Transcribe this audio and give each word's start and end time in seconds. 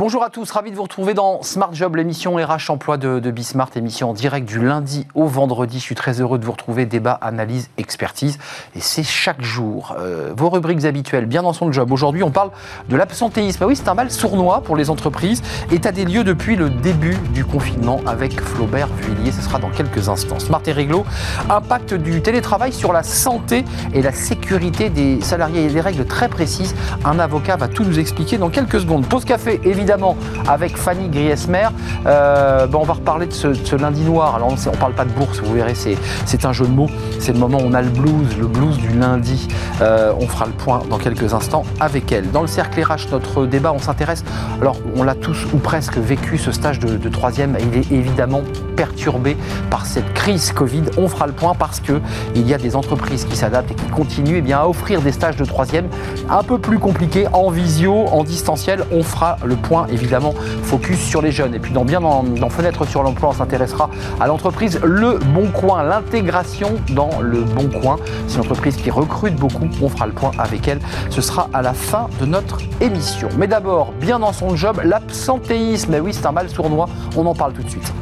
Bonjour 0.00 0.24
à 0.24 0.30
tous, 0.30 0.50
ravi 0.50 0.70
de 0.70 0.76
vous 0.76 0.84
retrouver 0.84 1.12
dans 1.12 1.42
Smart 1.42 1.74
Job, 1.74 1.94
l'émission 1.94 2.36
RH 2.36 2.70
Emploi 2.70 2.96
de, 2.96 3.18
de 3.18 3.30
Bismart, 3.30 3.68
émission 3.76 4.08
en 4.08 4.12
direct 4.14 4.48
du 4.48 4.58
lundi 4.58 5.06
au 5.14 5.26
vendredi. 5.26 5.78
Je 5.78 5.82
suis 5.82 5.94
très 5.94 6.22
heureux 6.22 6.38
de 6.38 6.44
vous 6.46 6.52
retrouver, 6.52 6.86
débat, 6.86 7.18
analyse, 7.20 7.68
expertise. 7.76 8.38
Et 8.74 8.80
c'est 8.80 9.02
chaque 9.02 9.42
jour. 9.42 9.94
Euh, 9.98 10.32
vos 10.34 10.48
rubriques 10.48 10.86
habituelles, 10.86 11.26
bien 11.26 11.42
dans 11.42 11.52
son 11.52 11.70
job. 11.70 11.92
Aujourd'hui, 11.92 12.22
on 12.22 12.30
parle 12.30 12.50
de 12.88 12.96
l'absentéisme. 12.96 13.62
Oui, 13.66 13.76
c'est 13.76 13.90
un 13.90 13.94
mal 13.94 14.10
sournois 14.10 14.62
pour 14.62 14.74
les 14.74 14.88
entreprises. 14.88 15.42
État 15.70 15.92
des 15.92 16.06
lieux 16.06 16.24
depuis 16.24 16.56
le 16.56 16.70
début 16.70 17.18
du 17.34 17.44
confinement 17.44 18.00
avec 18.06 18.40
Flaubert 18.40 18.88
Vuillier. 19.02 19.32
Ce 19.32 19.42
sera 19.42 19.58
dans 19.58 19.68
quelques 19.68 20.08
instants. 20.08 20.38
Smart 20.38 20.62
et 20.64 20.72
réglo, 20.72 21.04
impact 21.50 21.92
du 21.92 22.22
télétravail 22.22 22.72
sur 22.72 22.94
la 22.94 23.02
santé 23.02 23.66
et 23.92 24.00
la 24.00 24.12
sécurité 24.12 24.88
des 24.88 25.20
salariés. 25.20 25.66
A 25.66 25.68
des 25.68 25.80
règles 25.82 26.06
très 26.06 26.30
précises. 26.30 26.74
Un 27.04 27.18
avocat 27.18 27.56
va 27.56 27.68
tout 27.68 27.84
nous 27.84 27.98
expliquer 27.98 28.38
dans 28.38 28.48
quelques 28.48 28.80
secondes. 28.80 29.06
Pause 29.06 29.26
café, 29.26 29.60
évidemment 29.62 29.89
évidemment 29.90 30.16
avec 30.48 30.76
Fanny 30.76 31.08
Griesmer. 31.08 31.66
Euh, 32.06 32.66
on 32.72 32.84
va 32.84 32.92
reparler 32.92 33.26
de 33.26 33.32
ce, 33.32 33.76
lundi 33.76 34.02
noir. 34.02 34.36
Alors 34.36 34.48
on 34.48 34.70
ne 34.70 34.76
parle 34.76 34.92
pas 34.92 35.04
de 35.04 35.10
bourse, 35.10 35.40
vous 35.40 35.52
verrez, 35.52 35.74
c'est 35.74 36.44
un 36.44 36.52
jeu 36.52 36.66
de 36.66 36.70
mots. 36.70 36.88
C'est 37.18 37.32
le 37.32 37.40
moment 37.40 37.58
où 37.58 37.66
on 37.66 37.74
a 37.74 37.82
le 37.82 37.88
blues, 37.88 38.36
le 38.38 38.46
blues 38.46 38.78
du 38.78 38.88
lundi. 38.90 39.48
Euh, 39.80 40.12
on 40.20 40.28
fera 40.28 40.46
le 40.46 40.52
point 40.52 40.82
dans 40.88 40.98
quelques 40.98 41.34
instants 41.34 41.64
avec 41.80 42.12
elle. 42.12 42.30
Dans 42.30 42.42
le 42.42 42.46
cercle 42.46 42.80
RH, 42.80 43.10
notre 43.10 43.46
débat, 43.46 43.72
on 43.72 43.80
s'intéresse. 43.80 44.24
Alors 44.60 44.76
on 44.94 45.02
l'a 45.02 45.16
tous 45.16 45.46
ou 45.52 45.58
presque 45.58 45.96
vécu 45.96 46.38
ce 46.38 46.52
stage 46.52 46.78
de, 46.78 47.08
troisième. 47.08 47.56
Il 47.60 47.76
est 47.76 47.90
évidemment 47.90 48.42
perturbé 48.76 49.36
par 49.70 49.86
cette 49.86 50.14
crise 50.14 50.52
Covid. 50.52 50.84
On 50.98 51.08
fera 51.08 51.26
le 51.26 51.32
point 51.32 51.54
parce 51.54 51.80
que 51.80 52.00
il 52.36 52.46
y 52.46 52.54
a 52.54 52.58
des 52.58 52.76
entreprises 52.76 53.24
qui 53.24 53.36
s'adaptent 53.36 53.72
et 53.72 53.74
qui 53.74 53.86
continuent 53.86 54.42
eh 54.46 54.52
à 54.52 54.68
offrir 54.68 55.02
des 55.02 55.12
stages 55.12 55.36
de 55.36 55.44
troisième 55.44 55.88
un 56.28 56.42
peu 56.42 56.58
plus 56.58 56.78
compliqués 56.78 57.26
en 57.32 57.50
visio, 57.50 58.06
en 58.06 58.22
distanciel. 58.22 58.84
On 58.92 59.02
fera 59.02 59.36
le 59.44 59.56
point 59.56 59.79
évidemment 59.88 60.34
focus 60.62 60.98
sur 60.98 61.22
les 61.22 61.32
jeunes. 61.32 61.54
Et 61.54 61.58
puis 61.58 61.72
dans 61.72 61.84
bien 61.84 62.00
dans, 62.00 62.50
Fenêtre 62.50 62.84
sur 62.84 63.02
l'emploi, 63.02 63.30
on 63.30 63.32
s'intéressera 63.32 63.90
à 64.18 64.26
l'entreprise 64.26 64.80
Le 64.82 65.18
Bon 65.18 65.50
Coin, 65.50 65.82
l'intégration 65.82 66.72
dans 66.90 67.20
Le 67.20 67.42
Bon 67.42 67.68
Coin. 67.80 67.96
C'est 68.26 68.36
une 68.36 68.40
entreprise 68.40 68.76
qui 68.76 68.90
recrute 68.90 69.36
beaucoup. 69.36 69.68
On 69.80 69.88
fera 69.88 70.06
le 70.06 70.12
point 70.12 70.32
avec 70.38 70.66
elle. 70.68 70.80
Ce 71.10 71.20
sera 71.20 71.48
à 71.52 71.62
la 71.62 71.72
fin 71.72 72.08
de 72.20 72.26
notre 72.26 72.58
émission. 72.80 73.28
Mais 73.38 73.46
d'abord, 73.46 73.92
bien 74.00 74.18
dans 74.18 74.32
son 74.32 74.56
job, 74.56 74.80
l'absentéisme. 74.84 75.96
Oui, 76.02 76.12
c'est 76.12 76.26
un 76.26 76.32
mal 76.32 76.48
sournois. 76.48 76.88
On 77.16 77.24
en 77.26 77.34
parle 77.34 77.52
tout 77.52 77.62
de 77.62 77.70
suite. 77.70 77.92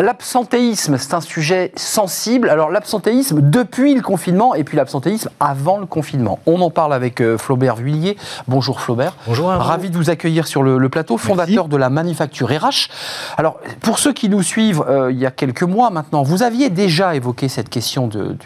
L'absentéisme, 0.00 0.96
c'est 0.96 1.12
un 1.14 1.20
sujet 1.20 1.72
sensible. 1.74 2.50
Alors 2.50 2.70
l'absentéisme 2.70 3.40
depuis 3.40 3.94
le 3.94 4.00
confinement 4.00 4.54
et 4.54 4.62
puis 4.62 4.76
l'absentéisme 4.76 5.28
avant 5.40 5.78
le 5.78 5.86
confinement. 5.86 6.38
On 6.46 6.60
en 6.60 6.70
parle 6.70 6.94
avec 6.94 7.20
euh, 7.20 7.36
Flaubert 7.36 7.74
Vuillier. 7.74 8.16
Bonjour 8.46 8.80
Flaubert. 8.80 9.16
Bonjour. 9.26 9.48
Ravi 9.48 9.90
de 9.90 9.96
vous 9.96 10.08
accueillir 10.08 10.46
sur 10.46 10.62
le, 10.62 10.88
plateau, 10.88 11.16
fondateur 11.16 11.66
de 11.66 11.76
la 11.76 11.90
manufacture 11.90 12.48
RH. 12.48 12.90
Alors 13.38 13.58
pour 13.80 13.98
ceux 13.98 14.12
qui 14.12 14.28
nous 14.28 14.42
suivent 14.42 14.84
euh, 14.88 15.10
il 15.10 15.18
y 15.18 15.26
a 15.26 15.32
quelques 15.32 15.64
mois 15.64 15.90
maintenant, 15.90 16.22
vous 16.22 16.44
aviez 16.44 16.70
déjà 16.70 17.16
évoqué 17.16 17.48
cette 17.48 17.68
question 17.68 18.06
de, 18.06 18.36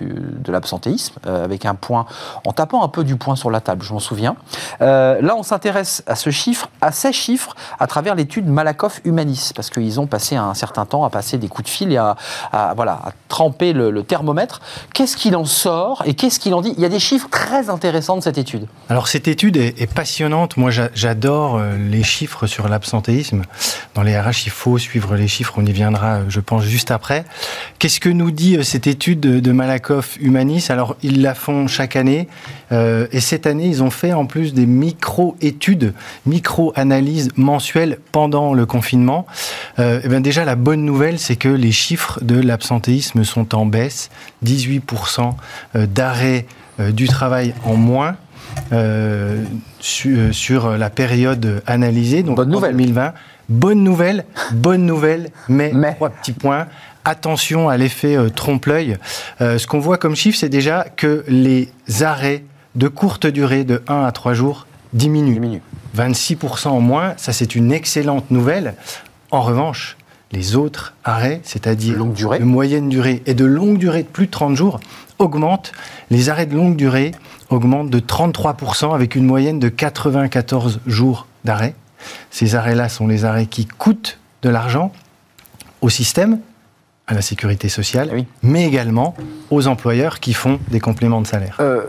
l'absentéisme 0.48 1.16
euh, 1.27 1.44
avec 1.44 1.66
un 1.66 1.75
point, 1.75 2.06
en 2.47 2.53
tapant 2.53 2.83
un 2.83 2.89
peu 2.89 3.05
du 3.05 3.16
poing 3.16 3.37
sur 3.37 3.50
la 3.50 3.61
table, 3.61 3.83
je 3.83 3.92
m'en 3.92 4.00
souviens. 4.00 4.37
là 4.81 5.34
on 5.37 5.42
s'intéresse 5.42 6.03
à 6.06 6.16
ce 6.16 6.31
chiffre, 6.31 6.69
à 6.81 6.92
ces 6.92 7.12
chiffres, 7.12 7.55
à 7.78 7.87
travers 7.87 8.14
l'étude 8.14 8.48
Malakoff 8.48 9.00
Humanis, 9.05 9.53
parce 9.55 9.69
qu'ils 9.69 10.00
ont 10.00 10.06
passé 10.06 10.37
un 10.37 10.55
certain 10.55 10.87
temps 10.87 11.05
à 11.05 11.10
passer 11.10 11.38
des 11.42 11.48
coups 11.48 11.69
de 11.69 11.70
fil 11.70 11.92
et 11.92 11.97
à, 11.97 12.16
voilà, 12.75 13.00
tremper 13.28 13.72
le, 13.72 14.03
thermomètre. 14.03 14.60
Qu'est-ce 14.94 15.16
qu'il 15.16 15.36
en 15.36 15.44
sort 15.44 16.03
et 16.06 16.14
qu'est-ce 16.14 16.41
qu'il 16.41 16.54
en 16.54 16.60
dit? 16.60 16.75
Il 16.76 16.82
y 16.82 16.86
a 16.86 16.88
des 16.88 16.98
chiffres 16.98 17.28
très 17.30 17.69
intéressants 17.69 18.16
de 18.16 18.22
cette 18.22 18.38
étude. 18.38 18.66
Alors 18.88 19.08
cette 19.08 19.28
étude 19.28 19.56
est, 19.56 19.92
passionnante. 19.92 20.56
Moi 20.56 20.70
j'adore 20.70 21.56
euh, 21.56 21.76
les 21.76 22.02
chiffres 22.02 22.47
sur 22.47 22.69
l'absentéisme. 22.69 23.42
Dans 23.94 24.02
les 24.02 24.19
RH, 24.19 24.47
il 24.47 24.50
faut 24.50 24.78
suivre 24.78 25.16
les 25.16 25.28
chiffres. 25.28 25.54
On 25.56 25.66
y 25.66 25.72
viendra, 25.72 26.14
euh, 26.14 26.25
je 26.28 26.41
pense, 26.41 26.64
juste 26.64 26.91
après. 26.91 27.25
Qu'est-ce 27.78 28.00
que 28.00 28.08
nous 28.08 28.31
dit 28.31 28.56
euh, 28.56 28.62
cette 28.62 28.86
étude 28.86 29.20
de 29.20 29.52
Malakoff 29.52 30.16
Humanis? 30.20 30.66
Alors 30.70 30.97
ils 31.02 31.20
la 31.20 31.34
font 31.34 31.66
chaque 31.66 31.97
année. 31.97 32.28
et 32.70 33.20
cette 33.20 33.47
année, 33.47 33.66
ils 33.66 33.82
ont 33.82 33.91
fait 33.91 34.14
en 34.14 34.25
plus 34.25 34.54
des 34.54 34.64
micro-études, 34.64 35.92
micro-analyses 36.25 37.28
mensuelles 37.36 37.98
pendant 38.12 38.54
le 38.54 38.64
confinement. 38.64 39.26
et 39.78 40.08
bien 40.08 40.20
déjà, 40.20 40.44
la 40.44 40.56
bonne 40.56 40.84
nouvelle, 40.84 41.19
c'est 41.19 41.31
que 41.37 41.48
les 41.48 41.72
chiffres 41.72 42.19
de 42.22 42.41
l'absentéisme 42.41 43.25
sont 43.25 43.54
en 43.54 43.66
baisse, 43.66 44.10
18% 44.44 45.34
euh, 45.76 45.87
d'arrêt 45.87 46.47
euh, 46.81 46.91
du 46.93 47.09
travail 47.09 47.54
en 47.65 47.76
moins. 47.76 48.16
Euh, 48.72 49.43
sur 49.81 50.76
la 50.76 50.91
période 50.91 51.62
analysée, 51.66 52.22
donc 52.22 52.37
bonne 52.37 52.54
en 52.54 52.60
2020. 52.60 53.15
Bonne 53.48 53.82
nouvelle, 53.82 54.26
bonne 54.53 54.84
nouvelle, 54.84 55.31
mais, 55.48 55.72
trois 55.94 56.10
petits 56.10 56.32
points. 56.32 56.66
Attention 57.06 57.70
à 57.70 57.78
l'effet 57.78 58.16
trompe-l'œil. 58.34 58.99
ce 59.41 59.66
qu'on 59.66 59.78
voit 59.78 59.97
comme 59.97 60.14
chiffre, 60.14 60.38
c'est 60.38 60.50
déjà 60.50 60.84
que 60.84 61.25
les 61.28 61.70
arrêts 62.03 62.44
de 62.75 62.88
courte 62.88 63.26
durée 63.26 63.64
de 63.64 63.82
1 63.88 64.04
à 64.04 64.12
3 64.12 64.34
jours 64.34 64.66
diminuent. 64.93 65.34
Diminue. 65.34 65.62
26% 65.97 66.69
en 66.69 66.81
moins, 66.81 67.14
ça 67.16 67.32
c'est 67.32 67.54
une 67.54 67.72
excellente 67.72 68.31
nouvelle. 68.31 68.75
En 69.31 69.43
revanche, 69.43 69.97
les 70.32 70.56
autres 70.56 70.94
arrêts, 71.04 71.41
c'est-à-dire 71.44 71.98
de 72.04 72.44
moyenne 72.44 72.88
durée 72.88 73.22
et 73.26 73.34
de 73.34 73.44
longue 73.44 73.78
durée 73.78 74.03
de 74.03 74.09
plus 74.09 74.26
de 74.26 74.31
30 74.31 74.56
jours, 74.56 74.81
augmentent. 75.19 75.72
Les 76.10 76.28
arrêts 76.28 76.47
de 76.47 76.56
longue 76.56 76.76
durée 76.76 77.12
augmentent 77.50 77.91
de 77.91 78.00
33% 78.00 78.94
avec 78.94 79.15
une 79.15 79.25
moyenne 79.25 79.59
de 79.59 79.69
94 79.69 80.81
jours 80.87 81.26
d'arrêt. 81.44 81.75
Ces 82.31 82.54
arrêts-là 82.54 82.88
sont 82.88 83.06
les 83.06 83.25
arrêts 83.25 83.47
qui 83.47 83.66
coûtent 83.66 84.19
de 84.43 84.48
l'argent 84.48 84.93
au 85.81 85.88
système, 85.88 86.41
à 87.06 87.14
la 87.14 87.22
sécurité 87.22 87.69
sociale, 87.69 88.25
mais 88.43 88.66
également 88.66 89.14
aux 89.50 89.66
employeurs 89.66 90.20
qui 90.20 90.32
font 90.32 90.60
des 90.69 90.81
compléments 90.81 91.20
de 91.20 91.26
salaire. 91.26 91.56
Euh, 91.60 91.82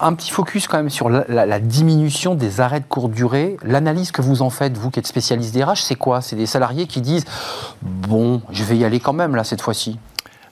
un 0.00 0.14
petit 0.14 0.30
focus 0.30 0.66
quand 0.66 0.78
même 0.78 0.90
sur 0.90 1.08
la, 1.08 1.60
diminution 1.60 2.34
des 2.34 2.60
arrêts 2.60 2.80
de 2.80 2.86
courte 2.86 3.12
durée. 3.12 3.56
L'analyse 3.62 4.12
que 4.12 4.22
vous 4.22 4.42
en 4.42 4.50
faites, 4.50 4.76
vous 4.76 4.90
qui 4.90 4.98
êtes 4.98 5.06
spécialiste 5.06 5.54
des 5.54 5.64
RH, 5.64 5.82
c'est 5.82 5.94
quoi? 5.94 6.20
C'est 6.20 6.36
des 6.36 6.46
salariés 6.46 6.86
qui 6.86 7.00
disent 7.00 7.24
Bon, 7.82 8.42
je 8.50 8.64
vais 8.64 8.76
y 8.76 8.84
aller 8.84 9.00
quand 9.00 9.12
même 9.12 9.34
là 9.34 9.44
cette 9.44 9.60
fois-ci 9.60 9.98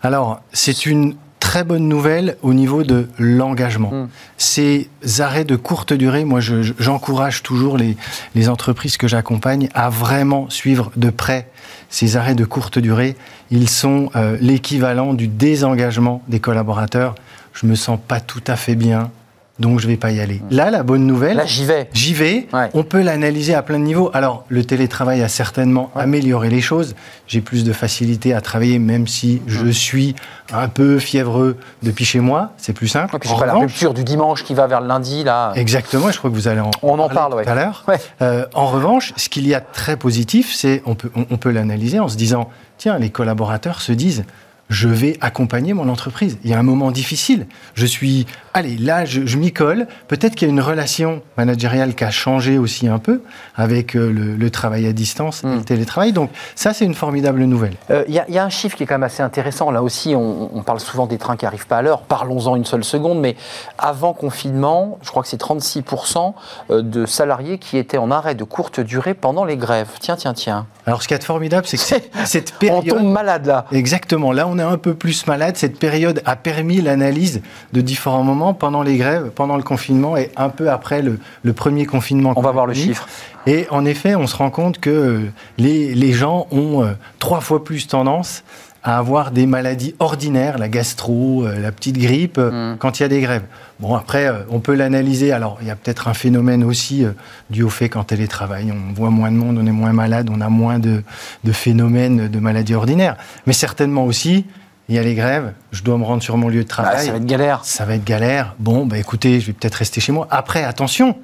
Alors, 0.03 0.41
c'est 0.53 0.87
une 0.87 1.17
très 1.41 1.65
bonne 1.65 1.89
nouvelle 1.89 2.37
au 2.43 2.55
niveau 2.55 2.83
de 2.83 3.09
l'engagement. 3.19 3.91
Hmm. 3.91 4.09
Ces 4.37 4.91
arrêts 5.21 5.45
de 5.45 5.55
courte 5.55 5.93
durée, 5.93 6.25
moi 6.25 6.41
j'encourage 6.41 7.43
toujours 7.43 7.77
les, 7.77 7.97
les 8.35 8.49
entreprises 8.49 8.97
que 8.97 9.07
j'accompagne 9.07 9.69
à 9.75 9.89
vraiment 9.89 10.51
suivre 10.51 10.91
de 10.97 11.11
près 11.11 11.49
ces 11.89 12.17
arrêts 12.17 12.35
de 12.35 12.45
courte 12.45 12.79
durée. 12.79 13.17
Ils 13.51 13.69
sont 13.69 14.11
euh, 14.17 14.37
l'équivalent 14.41 15.15
du 15.15 15.29
désengagement 15.29 16.23
des 16.29 16.41
collaborateurs. 16.41 17.15
Je 17.53 17.67
me 17.67 17.75
sens 17.75 17.99
pas 18.07 18.21
tout 18.21 18.43
à 18.47 18.57
fait 18.57 18.75
bien, 18.75 19.11
donc 19.59 19.81
je 19.81 19.87
vais 19.87 19.97
pas 19.97 20.11
y 20.11 20.21
aller. 20.21 20.43
Là, 20.51 20.71
la 20.71 20.83
bonne 20.83 21.07
nouvelle, 21.07 21.43
j'y 21.47 21.65
vais. 21.65 21.89
J'y 21.93 22.13
vais. 22.13 22.47
On 22.75 22.83
peut 22.83 23.01
l'analyser 23.01 23.55
à 23.55 23.63
plein 23.63 23.79
de 23.79 23.85
niveaux. 23.85 24.11
Alors, 24.13 24.45
le 24.49 24.65
télétravail 24.65 25.23
a 25.23 25.29
certainement 25.29 25.91
amélioré 25.95 26.51
les 26.51 26.61
choses. 26.61 26.95
J'ai 27.27 27.41
plus 27.41 27.65
de 27.65 27.73
facilité 27.73 28.35
à 28.35 28.41
travailler, 28.41 28.79
même 28.79 29.07
si 29.07 29.41
je 29.47 29.69
suis 29.69 30.15
un 30.53 30.69
peu 30.69 30.99
fiévreux 30.99 31.57
depuis 31.83 32.05
chez 32.05 32.21
moi. 32.21 32.53
C'est 32.59 32.75
plus 32.75 32.89
simple. 32.89 33.17
puis 33.19 33.31
pas 33.39 33.47
la 33.47 33.55
rupture 33.55 33.95
du 33.95 34.05
dimanche 34.05 34.45
qui 34.45 34.55
va 34.55 34.67
vers 34.67 34.81
le 34.81 34.89
lundi 34.89 35.25
là. 35.25 35.53
Exactement. 35.57 36.11
Je 36.11 36.19
crois 36.19 36.31
que 36.31 36.35
vous 36.35 36.49
allez 36.49 36.61
en. 36.61 36.71
On 36.83 36.99
en 36.99 37.09
parle 37.09 37.43
tout 37.43 37.51
à 37.51 37.55
l'heure. 37.55 37.85
Euh, 38.21 38.47
en 38.55 38.67
revanche, 38.67 39.13
ce 39.17 39.29
qu'il 39.29 39.47
y 39.47 39.55
a 39.55 39.61
de 39.61 39.67
très 39.73 39.97
positif, 39.97 40.55
c'est 40.55 40.83
on 40.87 40.95
peut 40.95 41.11
on 41.15 41.37
peut 41.37 41.51
l'analyser 41.51 41.99
en 41.99 42.09
se 42.09 42.17
disant 42.17 42.51
tiens, 42.79 42.99
les 42.99 43.11
collaborateurs 43.11 43.81
se 43.81 43.93
disent 43.93 44.25
je 44.69 44.89
vais 44.89 45.17
accompagner 45.21 45.73
mon 45.73 45.89
entreprise. 45.89 46.39
Il 46.45 46.51
y 46.51 46.55
a 46.55 46.59
un 46.59 46.65
moment 46.65 46.91
difficile. 46.91 47.47
Je 47.75 47.87
suis, 47.87 48.27
allez, 48.55 48.77
là, 48.77 49.05
je, 49.05 49.37
m'y 49.37 49.53
colle. 49.53 49.87
Peut-être 50.09 50.35
qu'il 50.35 50.49
y 50.49 50.51
a 50.51 50.53
une 50.53 50.61
relation 50.61 51.23
managériale 51.37 51.95
qui 51.95 52.05
a 52.05 52.11
changé 52.11 52.59
aussi 52.59 52.89
un 52.89 52.99
peu 52.99 53.23
avec 53.55 53.97
euh, 53.97 54.11
le, 54.11 54.51
travail 54.51 54.87
à 54.87 54.93
distance 54.93 55.45
et 55.45 55.49
le 55.49 55.57
hmm. 55.57 55.65
télétravail. 55.65 56.13
Donc 56.13 56.31
ça, 56.55 56.73
c'est 56.73 56.85
une 56.85 56.95
formidable 56.95 57.45
nouvelle. 57.45 57.75
Euh, 57.91 58.05
il 58.09 58.15
y, 58.15 58.39
a 58.39 58.45
un 58.45 58.49
chiffre 58.49 58.77
qui 58.77 58.85
est 58.85 58.87
quand 58.87 58.95
même 58.95 59.03
assez 59.03 59.23
intéressant. 59.23 59.71
Là 59.71 59.83
aussi, 59.83 60.15
on, 60.17 60.63
parle 60.63 60.81
souvent 60.81 61.07
des 61.07 61.19
trains 61.19 61.37
qui 61.37 61.45
n'arrivent 61.45 61.67
pas 61.67 61.79
à 61.79 61.83
l'heure. 61.83 62.03
Parlons-en 62.03 62.57
une 62.57 62.65
seule 62.65 62.85
seconde. 62.85 63.21
Mais 63.21 63.37
avant 63.79 64.15
confinement, 64.15 64.99
je 65.03 65.11
crois 65.11 65.23
que 65.23 65.29
c'est 65.29 65.41
36% 65.41 66.35
euh, 66.71 66.83
de 66.83 67.07
salariés 67.07 67.59
qui 67.59 67.77
étaient 67.77 67.99
en 67.99 68.11
arrêt 68.11 68.35
de 68.35 68.45
courte 68.45 68.81
durée 68.81 69.15
pendant 69.15 69.45
les 69.45 69.57
grèves. 69.57 69.89
Tiens, 70.01 70.17
tiens, 70.17 70.35
tiens. 70.35 70.67
Alors, 70.87 71.03
ce 71.03 71.09
qui 71.09 71.15
est 71.15 71.23
formidable, 71.23 71.67
c'est 71.67 71.77
que 71.77 72.07
cette 72.25 72.53
période... 72.53 72.85
on 72.93 72.99
tombe 72.99 73.13
malade 73.13 73.47
là. 73.47 73.67
Exactement. 73.73 74.33
Là, 74.33 74.47
on 74.47 74.56
on 74.57 74.59
est 74.59 74.63
un 74.63 74.79
peu 74.79 74.95
plus 74.95 75.27
malade, 75.27 75.57
cette 75.57 75.79
période 75.79 76.23
a 76.25 76.35
permis 76.35 76.81
l'analyse 76.81 77.43
de 77.73 77.81
différents 77.81 78.23
moments 78.23 78.55
pendant 78.55 78.83
les 78.83 78.97
grèves, 78.97 79.31
pendant 79.35 79.57
le 79.57 79.63
confinement 79.63 80.17
et 80.17 80.31
un 80.37 80.49
peu 80.49 80.71
après 80.71 81.03
le, 81.03 81.19
premier 81.53 81.87
confinement. 81.87 82.33
On 82.37 82.41
va 82.41 82.53
voir 82.53 82.67
le 82.67 82.75
chiffre. 82.75 83.07
Et 83.47 83.67
en 83.71 83.85
effet, 83.85 84.15
on 84.15 84.27
se 84.27 84.37
rend 84.37 84.51
compte 84.51 84.79
que 84.79 85.27
les, 85.59 85.95
les 85.95 86.13
gens 86.13 86.47
ont 86.51 86.83
euh, 86.83 86.93
trois 87.19 87.41
fois 87.41 87.63
plus 87.63 87.87
tendance 87.87 88.43
à 88.87 88.99
avoir 88.99 89.33
des 89.33 89.47
maladies 89.47 89.97
ordinaires, 89.99 90.59
la 90.59 90.69
gastro, 90.69 91.45
euh, 91.45 91.59
la 91.59 91.73
petite 91.73 91.99
grippe, 91.99 92.39
euh, 92.39 92.75
mm. 92.75 92.79
quand 92.79 93.01
il 93.01 93.03
y 93.03 93.07
a 93.07 93.09
des 93.09 93.21
grèves. 93.21 93.43
Bon, 93.81 93.97
après, 93.97 94.29
euh, 94.29 94.45
on 94.49 94.61
peut 94.61 94.75
l'analyser. 94.75 95.33
Alors, 95.33 95.59
il 95.61 95.67
y 95.67 95.73
a 95.73 95.75
peut-être 95.75 96.07
un 96.07 96.15
phénomène 96.15 96.63
aussi 96.63 97.05
dû 97.51 97.65
au 97.65 97.69
fait 97.69 97.89
qu'en 97.89 98.05
télétravail, 98.05 98.73
on 98.73 98.95
voit 98.95 99.11
moins 99.11 99.33
de 99.33 99.37
monde, 99.37 99.59
on 99.61 99.67
est 99.67 99.73
moins 99.73 99.93
malade, 99.93 100.31
on 100.33 100.41
a 100.41 100.49
moins 100.49 100.79
de, 100.79 101.03
phénomènes 101.51 102.29
de 102.29 102.39
maladies 102.39 102.77
ordinaires. 102.77 103.17
Mais 103.47 103.53
certainement 103.53 104.05
aussi, 104.05 104.47
il 104.89 104.95
y 104.95 104.99
a 105.01 105.03
les 105.03 105.17
grèves, 105.17 105.53
je 105.73 105.83
dois 105.83 105.99
me 105.99 106.05
rendre 106.05 106.23
sur 106.23 106.37
mon 106.37 106.49
lieu 106.49 106.63
de 106.63 106.69
travail. 106.69 106.95
Ah, 106.97 107.03
ça 107.03 107.11
va 107.11 107.17
être 107.17 107.27
galère. 107.27 107.65
Ça 107.65 107.85
va 107.85 107.97
être 107.97 108.05
galère. 108.05 108.55
Bon, 108.61 108.87
bah 108.87 108.99
écoutez, 108.99 109.41
je 109.41 109.49
vais 109.49 109.53
peut-être 109.53 109.75
rester 109.75 110.01
chez 110.01 110.13
moi. 110.13 110.29
Après, 110.31 110.63
attention, 110.63 111.19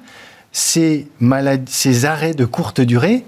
ces, 0.51 1.07
maladies, 1.21 1.71
ces 1.71 2.03
arrêts 2.03 2.33
de 2.33 2.43
courte 2.43 2.81
durée 2.81 3.23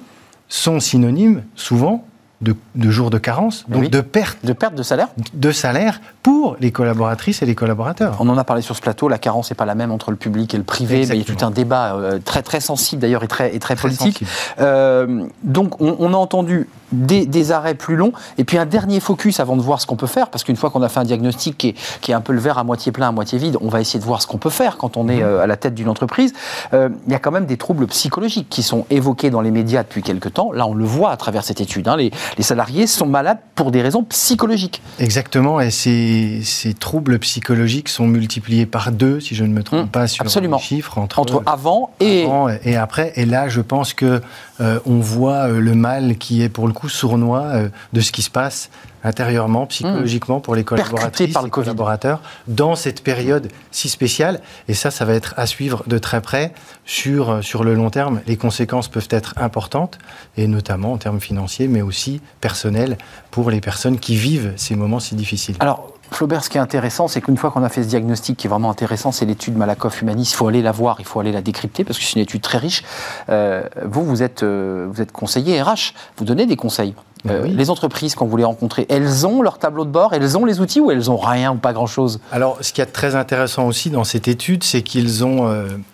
sont 0.49 0.81
synonymes, 0.81 1.43
souvent, 1.55 2.05
de, 2.41 2.55
jours 2.89 3.09
de 3.09 3.17
carence, 3.17 3.65
donc 3.67 3.89
de 3.89 4.01
perte. 4.01 4.37
De 4.43 4.53
perte 4.53 4.75
de 4.75 4.83
salaire 4.83 5.07
De 5.33 5.51
salaire 5.51 6.01
pour 6.21 6.57
les 6.59 6.71
collaboratrices 6.71 7.41
et 7.41 7.45
les 7.45 7.55
collaborateurs. 7.55 8.17
On 8.19 8.29
en 8.29 8.37
a 8.37 8.43
parlé 8.43 8.61
sur 8.61 8.75
ce 8.75 8.81
plateau, 8.81 9.07
la 9.07 9.17
carence 9.17 9.49
n'est 9.49 9.55
pas 9.55 9.65
la 9.65 9.75
même 9.75 9.91
entre 9.91 10.11
le 10.11 10.17
public 10.17 10.53
et 10.53 10.57
le 10.57 10.63
privé. 10.63 11.03
il 11.03 11.15
y 11.15 11.21
a 11.21 11.23
tout 11.23 11.45
un 11.45 11.51
débat 11.51 11.95
euh, 11.95 12.19
très, 12.23 12.41
très 12.41 12.59
sensible 12.59 13.01
d'ailleurs 13.01 13.23
et 13.23 13.27
très, 13.27 13.55
et 13.55 13.59
très, 13.59 13.75
politique. 13.75 14.23
Euh, 14.59 15.25
donc 15.43 15.81
on, 15.81 16.13
a 16.13 16.17
entendu 16.17 16.67
des, 16.91 17.51
arrêts 17.51 17.75
plus 17.75 17.95
longs 17.95 18.11
et 18.37 18.43
puis 18.43 18.57
un 18.57 18.65
dernier 18.65 18.99
focus 18.99 19.39
avant 19.39 19.55
de 19.55 19.61
voir 19.61 19.81
ce 19.81 19.85
qu'on 19.85 19.95
peut 19.95 20.07
faire, 20.07 20.29
parce 20.29 20.43
qu'une 20.43 20.55
fois 20.55 20.69
qu'on 20.69 20.81
a 20.81 20.89
fait 20.89 20.99
un 20.99 21.03
diagnostic 21.03 21.57
qui 21.57 21.75
est, 22.09 22.13
un 22.13 22.21
peu 22.21 22.33
le 22.33 22.39
verre 22.39 22.57
à 22.57 22.63
moitié 22.63 22.91
plein, 22.91 23.09
à 23.09 23.11
moitié 23.11 23.37
vide, 23.37 23.57
on 23.61 23.69
va 23.69 23.81
essayer 23.81 23.99
de 23.99 24.05
voir 24.05 24.21
ce 24.21 24.27
qu'on 24.27 24.37
peut 24.37 24.49
faire 24.49 24.77
quand 24.77 24.97
on 24.97 25.07
est 25.07 25.17
mhm. 25.17 25.23
euh, 25.23 25.43
à 25.43 25.47
la 25.47 25.57
tête 25.57 25.75
d'une 25.75 25.89
entreprise. 25.89 26.33
il 26.73 26.89
y 27.07 27.13
a 27.13 27.19
quand 27.19 27.31
même 27.31 27.45
des 27.45 27.57
troubles 27.57 27.87
psychologiques 27.87 28.47
qui 28.49 28.63
sont 28.63 28.85
évoqués 28.89 29.29
dans 29.29 29.41
les 29.41 29.51
médias 29.51 29.83
depuis 29.83 30.01
quelques 30.01 30.33
temps. 30.33 30.51
Là, 30.51 30.65
on 30.67 30.73
le 30.73 30.85
voit 30.85 31.11
à 31.11 31.17
travers 31.17 31.43
cette 31.43 31.61
étude. 31.61 31.87
Hein. 31.87 31.97
les, 31.97 32.11
les 32.37 32.43
salariés 32.43 32.87
sont 32.87 33.05
malades 33.05 33.39
pour 33.55 33.71
des 33.71 33.81
raisons 33.81 34.03
psychologiques. 34.03 34.81
Exactement, 34.99 35.59
et 35.59 35.71
ces, 35.71 36.41
ces 36.43 36.73
troubles 36.73 37.19
psychologiques 37.19 37.89
sont 37.89 38.07
multipliés 38.07 38.65
par 38.65 38.91
deux, 38.91 39.19
si 39.19 39.35
je 39.35 39.43
ne 39.43 39.53
me 39.53 39.63
trompe 39.63 39.87
mmh, 39.87 39.89
pas, 39.89 40.07
sur 40.07 40.23
absolument. 40.23 40.57
les 40.57 40.63
chiffres. 40.63 40.97
Entre, 40.97 41.19
entre 41.19 41.43
avant, 41.45 41.91
et... 41.99 42.27
et 42.63 42.75
après. 42.75 43.13
Et 43.15 43.25
là, 43.25 43.47
je 43.49 43.61
pense 43.61 43.93
que 43.93 44.21
euh, 44.61 44.79
on 44.85 44.99
voit 44.99 45.49
euh, 45.49 45.59
le 45.59 45.75
mal 45.75 46.17
qui 46.17 46.41
est 46.41 46.49
pour 46.49 46.67
le 46.67 46.73
coup 46.75 46.89
sournois 46.89 47.45
euh, 47.45 47.69
de 47.93 48.01
ce 48.01 48.11
qui 48.11 48.21
se 48.21 48.29
passe 48.29 48.69
intérieurement, 49.03 49.65
psychologiquement 49.67 50.39
pour 50.39 50.55
les 50.55 50.63
collaboratrices 50.63 51.33
par 51.33 51.43
le 51.43 51.49
collaborateurs 51.49 52.21
dans 52.47 52.75
cette 52.75 53.03
période 53.03 53.49
si 53.71 53.87
spéciale. 53.87 54.41
Et 54.67 54.73
ça, 54.73 54.91
ça 54.91 55.05
va 55.05 55.13
être 55.13 55.33
à 55.37 55.45
suivre 55.45 55.83
de 55.87 55.97
très 55.97 56.21
près 56.21 56.53
sur, 56.85 57.43
sur 57.43 57.63
le 57.63 57.75
long 57.75 57.89
terme. 57.91 58.21
Les 58.25 58.37
conséquences 58.37 58.87
peuvent 58.87 59.07
être 59.11 59.35
importantes, 59.37 59.99
et 60.37 60.47
notamment 60.47 60.93
en 60.93 60.97
termes 60.97 61.19
financiers, 61.19 61.67
mais 61.67 61.83
aussi 61.83 62.19
personnels 62.41 62.97
pour 63.29 63.51
les 63.51 63.61
personnes 63.61 63.99
qui 63.99 64.15
vivent 64.15 64.53
ces 64.55 64.75
moments 64.75 64.99
si 64.99 65.15
difficiles. 65.15 65.55
Alors, 65.59 65.94
Flaubert, 66.15 66.45
ce 66.45 66.49
qui 66.49 66.57
est 66.57 66.61
intéressant, 66.61 67.09
c'est 67.09 67.19
qu'une 67.19 67.35
fois 67.35 67.51
qu'on 67.51 67.63
a 67.63 67.67
fait 67.67 67.83
ce 67.83 67.89
diagnostic 67.89 68.37
qui 68.37 68.47
est 68.47 68.49
vraiment 68.49 68.69
intéressant, 68.69 69.11
c'est 69.11 69.25
l'étude 69.25 69.57
Malakoff 69.57 70.01
humaniste. 70.01 70.31
Il 70.31 70.35
faut 70.37 70.47
aller 70.47 70.61
la 70.61 70.71
voir, 70.71 70.95
il 70.99 71.05
faut 71.05 71.19
aller 71.19 71.33
la 71.33 71.41
décrypter 71.41 71.83
parce 71.83 71.99
que 71.99 72.05
c'est 72.05 72.13
une 72.13 72.21
étude 72.21 72.41
très 72.41 72.57
riche. 72.57 72.83
Euh, 73.27 73.63
vous, 73.83 74.05
vous 74.05 74.23
êtes, 74.23 74.41
euh, 74.41 74.87
vous 74.89 75.01
êtes 75.01 75.11
conseiller 75.11 75.61
RH, 75.61 75.93
vous 76.15 76.23
donnez 76.23 76.45
des 76.45 76.55
conseils. 76.55 76.95
Ben 77.25 77.33
euh, 77.33 77.47
les 77.47 77.69
entreprises, 77.69 78.15
quand 78.15 78.25
vous 78.25 78.37
les 78.37 78.45
rencontrez, 78.45 78.85
elles 78.87 79.27
ont 79.27 79.41
leur 79.41 79.57
tableau 79.59 79.83
de 79.83 79.89
bord, 79.89 80.13
elles 80.13 80.37
ont 80.37 80.45
les 80.45 80.61
outils 80.61 80.79
ou 80.79 80.89
elles 80.89 81.11
ont 81.11 81.17
rien 81.17 81.51
ou 81.51 81.57
pas 81.57 81.73
grand-chose? 81.73 82.21
Alors, 82.31 82.59
ce 82.61 82.71
qui 82.71 82.79
est 82.79 82.85
très 82.85 83.15
intéressant 83.15 83.67
aussi 83.67 83.89
dans 83.89 84.05
cette 84.05 84.29
étude, 84.29 84.63
c'est 84.63 84.83
qu'ils 84.83 85.25
ont 85.25 85.51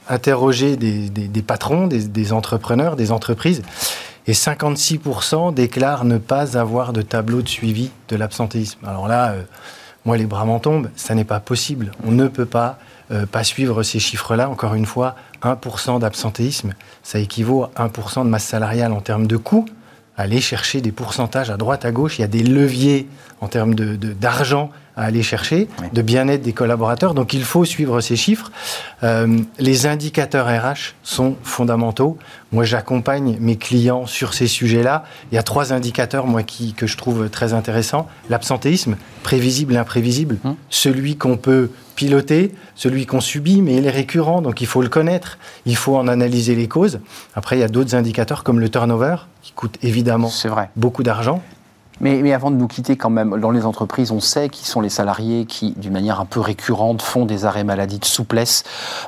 interrogé 0.07 0.75
des, 0.75 1.41
patrons, 1.41 1.87
des, 1.87 2.03
des, 2.03 2.31
entrepreneurs, 2.31 2.95
des 2.95 3.11
entreprises, 3.11 3.63
et 4.27 4.33
56% 4.33 5.51
déclarent 5.53 6.05
ne 6.05 6.19
pas 6.19 6.59
avoir 6.59 6.93
de 6.93 7.01
tableau 7.01 7.41
de 7.41 7.49
suivi 7.49 7.89
de 8.09 8.17
l'absentéisme. 8.17 8.85
Alors 8.85 9.07
là, 9.07 9.33
moi, 10.05 10.17
les 10.17 10.25
bras 10.25 10.45
m'en 10.45 10.59
tombent, 10.59 10.89
ça 10.95 11.13
n'est 11.13 11.25
pas 11.25 11.39
possible. 11.39 11.91
On 12.05 12.11
ne 12.11 12.27
peut 12.27 12.45
pas 12.45 12.79
euh, 13.11 13.25
pas 13.25 13.43
suivre 13.43 13.83
ces 13.83 13.99
chiffres-là. 13.99 14.49
Encore 14.49 14.73
une 14.73 14.85
fois, 14.85 15.15
1% 15.43 15.99
d'absentéisme, 15.99 16.73
ça 17.03 17.19
équivaut 17.19 17.65
à 17.75 17.87
1% 17.87 18.23
de 18.23 18.29
masse 18.29 18.45
salariale 18.45 18.93
en 18.93 19.01
termes 19.01 19.27
de 19.27 19.35
coûts. 19.35 19.65
Aller 20.15 20.39
chercher 20.39 20.79
des 20.79 20.93
pourcentages 20.93 21.49
à 21.49 21.57
droite, 21.57 21.83
à 21.83 21.91
gauche, 21.91 22.19
il 22.19 22.21
y 22.21 22.25
a 22.25 22.27
des 22.27 22.43
leviers 22.43 23.09
en 23.41 23.47
termes 23.47 23.75
d'argent 23.75 24.67
de, 24.67 24.71
à 25.01 25.05
aller 25.05 25.23
chercher, 25.23 25.67
de 25.93 26.01
bien-être 26.01 26.41
des 26.41 26.53
collaborateurs. 26.53 27.13
Donc 27.13 27.33
il 27.33 27.43
faut 27.43 27.65
suivre 27.65 28.01
ces 28.01 28.15
chiffres. 28.15 28.51
Euh, 29.03 29.39
les 29.59 29.87
indicateurs 29.87 30.47
RH 30.47 30.93
sont 31.03 31.35
fondamentaux. 31.43 32.17
Moi, 32.51 32.65
j'accompagne 32.65 33.37
mes 33.39 33.55
clients 33.55 34.05
sur 34.05 34.33
ces 34.33 34.47
sujets-là. 34.47 35.05
Il 35.31 35.35
y 35.35 35.37
a 35.37 35.43
trois 35.43 35.73
indicateurs, 35.73 36.27
moi, 36.27 36.43
qui, 36.43 36.73
que 36.73 36.85
je 36.85 36.97
trouve 36.97 37.29
très 37.29 37.53
intéressants. 37.53 38.07
L'absentéisme, 38.29 38.97
prévisible 39.23 39.73
et 39.73 39.77
imprévisible. 39.77 40.37
Hum. 40.43 40.55
Celui 40.69 41.15
qu'on 41.15 41.37
peut 41.37 41.71
piloter, 41.95 42.53
celui 42.75 43.05
qu'on 43.05 43.21
subit, 43.21 43.61
mais 43.61 43.75
il 43.75 43.85
est 43.85 43.91
récurrent, 43.91 44.41
donc 44.41 44.61
il 44.61 44.67
faut 44.67 44.81
le 44.81 44.89
connaître. 44.89 45.37
Il 45.65 45.75
faut 45.75 45.95
en 45.95 46.07
analyser 46.07 46.55
les 46.55 46.67
causes. 46.67 46.99
Après, 47.35 47.57
il 47.57 47.59
y 47.59 47.63
a 47.63 47.69
d'autres 47.69 47.95
indicateurs 47.95 48.43
comme 48.43 48.59
le 48.59 48.69
turnover, 48.69 49.15
qui 49.41 49.51
coûte 49.53 49.77
évidemment 49.81 50.31
beaucoup 50.75 51.03
d'argent. 51.03 51.41
Mais, 52.01 52.33
avant 52.33 52.51
de 52.51 52.55
nous 52.55 52.67
quitter, 52.67 52.97
quand 52.97 53.09
même, 53.09 53.39
dans 53.39 53.51
les 53.51 53.65
entreprises, 53.65 54.11
on 54.11 54.19
sait 54.19 54.49
qui 54.49 54.65
sont 54.65 54.81
les 54.81 54.89
salariés 54.89 55.45
qui, 55.45 55.71
d'une 55.77 55.93
manière 55.93 56.19
un 56.19 56.25
peu 56.25 56.39
récurrente, 56.39 57.01
font 57.01 57.25
des 57.25 57.45
arrêts 57.45 57.63
maladie 57.63 57.99
de 57.99 58.05
souplesse 58.05 58.63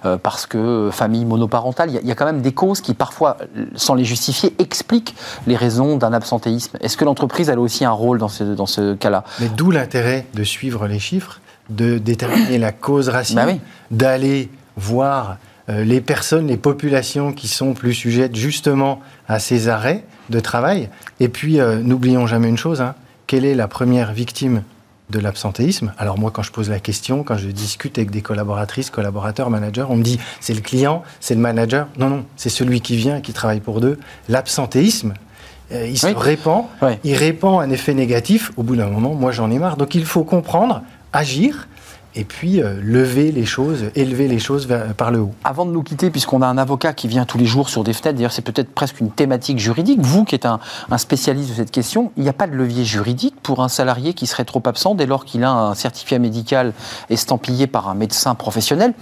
euh, 0.05 0.17
parce 0.17 0.45
que 0.45 0.57
euh, 0.57 0.91
famille 0.91 1.25
monoparentale. 1.25 1.89
Il 1.89 2.07
y, 2.07 2.11
a 2.11 2.15
quand 2.15 2.25
même 2.25 2.41
des 2.41 2.53
causes 2.53 2.81
qui, 2.81 2.93
parfois, 2.93 3.37
sans 3.75 3.95
les 3.95 4.05
justifier, 4.05 4.53
expliquent 4.59 5.15
les 5.47 5.55
raisons 5.55 5.97
d'un 5.97 6.13
absentéisme. 6.13 6.77
Est-ce 6.81 6.95
que 6.95 7.05
l'entreprise 7.05 7.49
a 7.49 7.59
aussi 7.59 7.83
un 7.83 7.91
rôle 7.91 8.19
dans 8.19 8.27
ce, 8.27 8.43
dans 8.43 8.67
ce 8.67 8.93
cas-là? 8.93 9.23
Mais 9.39 9.49
d'où 9.49 9.71
l'intérêt 9.71 10.27
de 10.35 10.43
suivre 10.43 10.87
les 10.87 10.99
chiffres, 10.99 11.41
de 11.69 11.97
déterminer 11.97 12.59
la 12.59 12.71
cause 12.71 13.09
racine, 13.09 13.35
bah 13.37 13.53
d'aller 13.89 14.49
voir 14.77 15.37
les 15.67 16.01
personnes, 16.01 16.47
les 16.47 16.57
populations 16.57 17.31
qui 17.31 17.47
sont 17.47 17.73
plus 17.73 17.93
sujettes 17.93 18.35
justement 18.35 18.99
à 19.27 19.39
ces 19.39 19.69
arrêts 19.69 20.03
de 20.29 20.39
travail. 20.39 20.89
Et 21.19 21.29
puis, 21.29 21.59
euh, 21.59 21.77
n'oublions 21.81 22.27
jamais 22.27 22.49
une 22.49 22.57
chose, 22.57 22.81
hein, 22.81 22.95
quelle 23.27 23.45
est 23.45 23.55
la 23.55 23.67
première 23.67 24.13
victime 24.13 24.63
de 25.09 25.19
l'absentéisme? 25.19 25.93
Alors 25.97 26.17
moi, 26.17 26.31
quand 26.31 26.43
je 26.43 26.51
pose 26.51 26.69
la 26.69 26.79
question, 26.79 27.23
quand 27.23 27.37
je 27.37 27.47
discute 27.49 27.97
avec 27.97 28.11
des 28.11 28.21
collaboratrices, 28.21 28.89
collaborateurs, 28.89 29.49
managers, 29.49 29.85
on 29.89 29.95
me 29.95 30.03
dit 30.03 30.19
c'est 30.39 30.53
le 30.53 30.61
client, 30.61 31.03
c'est 31.19 31.35
le 31.35 31.41
manager. 31.41 31.87
Non, 31.97 32.09
non, 32.09 32.25
c'est 32.35 32.49
celui 32.49 32.81
qui 32.81 32.95
vient 32.95 33.21
qui 33.21 33.33
travaille 33.33 33.59
pour 33.59 33.81
deux. 33.81 33.99
L'absentéisme, 34.29 35.13
euh, 35.71 35.87
il 35.87 35.97
se 35.97 36.07
répand, 36.07 36.65
il 37.03 37.15
répand 37.15 37.61
un 37.61 37.69
effet 37.69 37.93
négatif. 37.93 38.51
Au 38.57 38.63
bout 38.63 38.75
d'un 38.75 38.87
moment, 38.87 39.13
moi 39.13 39.31
j'en 39.31 39.51
ai 39.51 39.59
marre. 39.59 39.77
Donc 39.77 39.95
il 39.95 40.05
faut 40.05 40.23
comprendre, 40.23 40.81
agir 41.11 41.67
et 42.15 42.23
puis 42.23 42.61
euh, 42.61 42.79
lever 42.81 43.31
les 43.31 43.45
choses, 43.45 43.85
élever 43.95 44.27
les 44.27 44.39
choses 44.39 44.67
par 44.97 45.11
le 45.11 45.19
haut. 45.19 45.31
Avant 45.43 45.65
de 45.65 45.71
nous 45.71 45.83
quitter, 45.83 46.09
puisqu'on 46.09 46.41
a 46.41 46.47
un 46.47 46.57
avocat 46.57 46.93
qui 46.93 47.07
vient 47.07 47.25
tous 47.25 47.37
les 47.37 47.45
jours 47.45 47.69
sur 47.69 47.83
des 47.83 47.93
fenêtres, 47.93 48.17
d'ailleurs 48.17 48.31
c'est 48.31 48.41
peut-être 48.41 48.73
presque 48.73 48.99
une 48.99 49.11
thématique 49.11 49.59
juridique, 49.59 49.99
vous 50.01 50.23
qui 50.23 50.35
êtes 50.35 50.45
un, 50.45 50.59
spécialiste 50.97 51.49
de 51.49 51.55
cette 51.55 51.71
question, 51.71 52.11
il 52.17 52.23
n'y 52.23 52.29
a 52.29 52.33
pas 52.33 52.47
de 52.47 52.53
levier 52.53 52.85
juridique 52.85 53.35
pour 53.41 53.61
un 53.63 53.67
salarié 53.67 54.13
qui 54.13 54.27
serait 54.27 54.45
trop 54.45 54.61
absent 54.65 54.95
dès 54.95 55.05
lors 55.05 55.25
qu'il 55.25 55.43
a 55.43 55.51
un 55.51 55.75
certificat 55.75 56.19
médical 56.19 56.73
estampillé 57.09 57.67
par 57.67 57.89
un 57.89 57.95
médecin 57.95 58.35
professionnel 58.35 58.93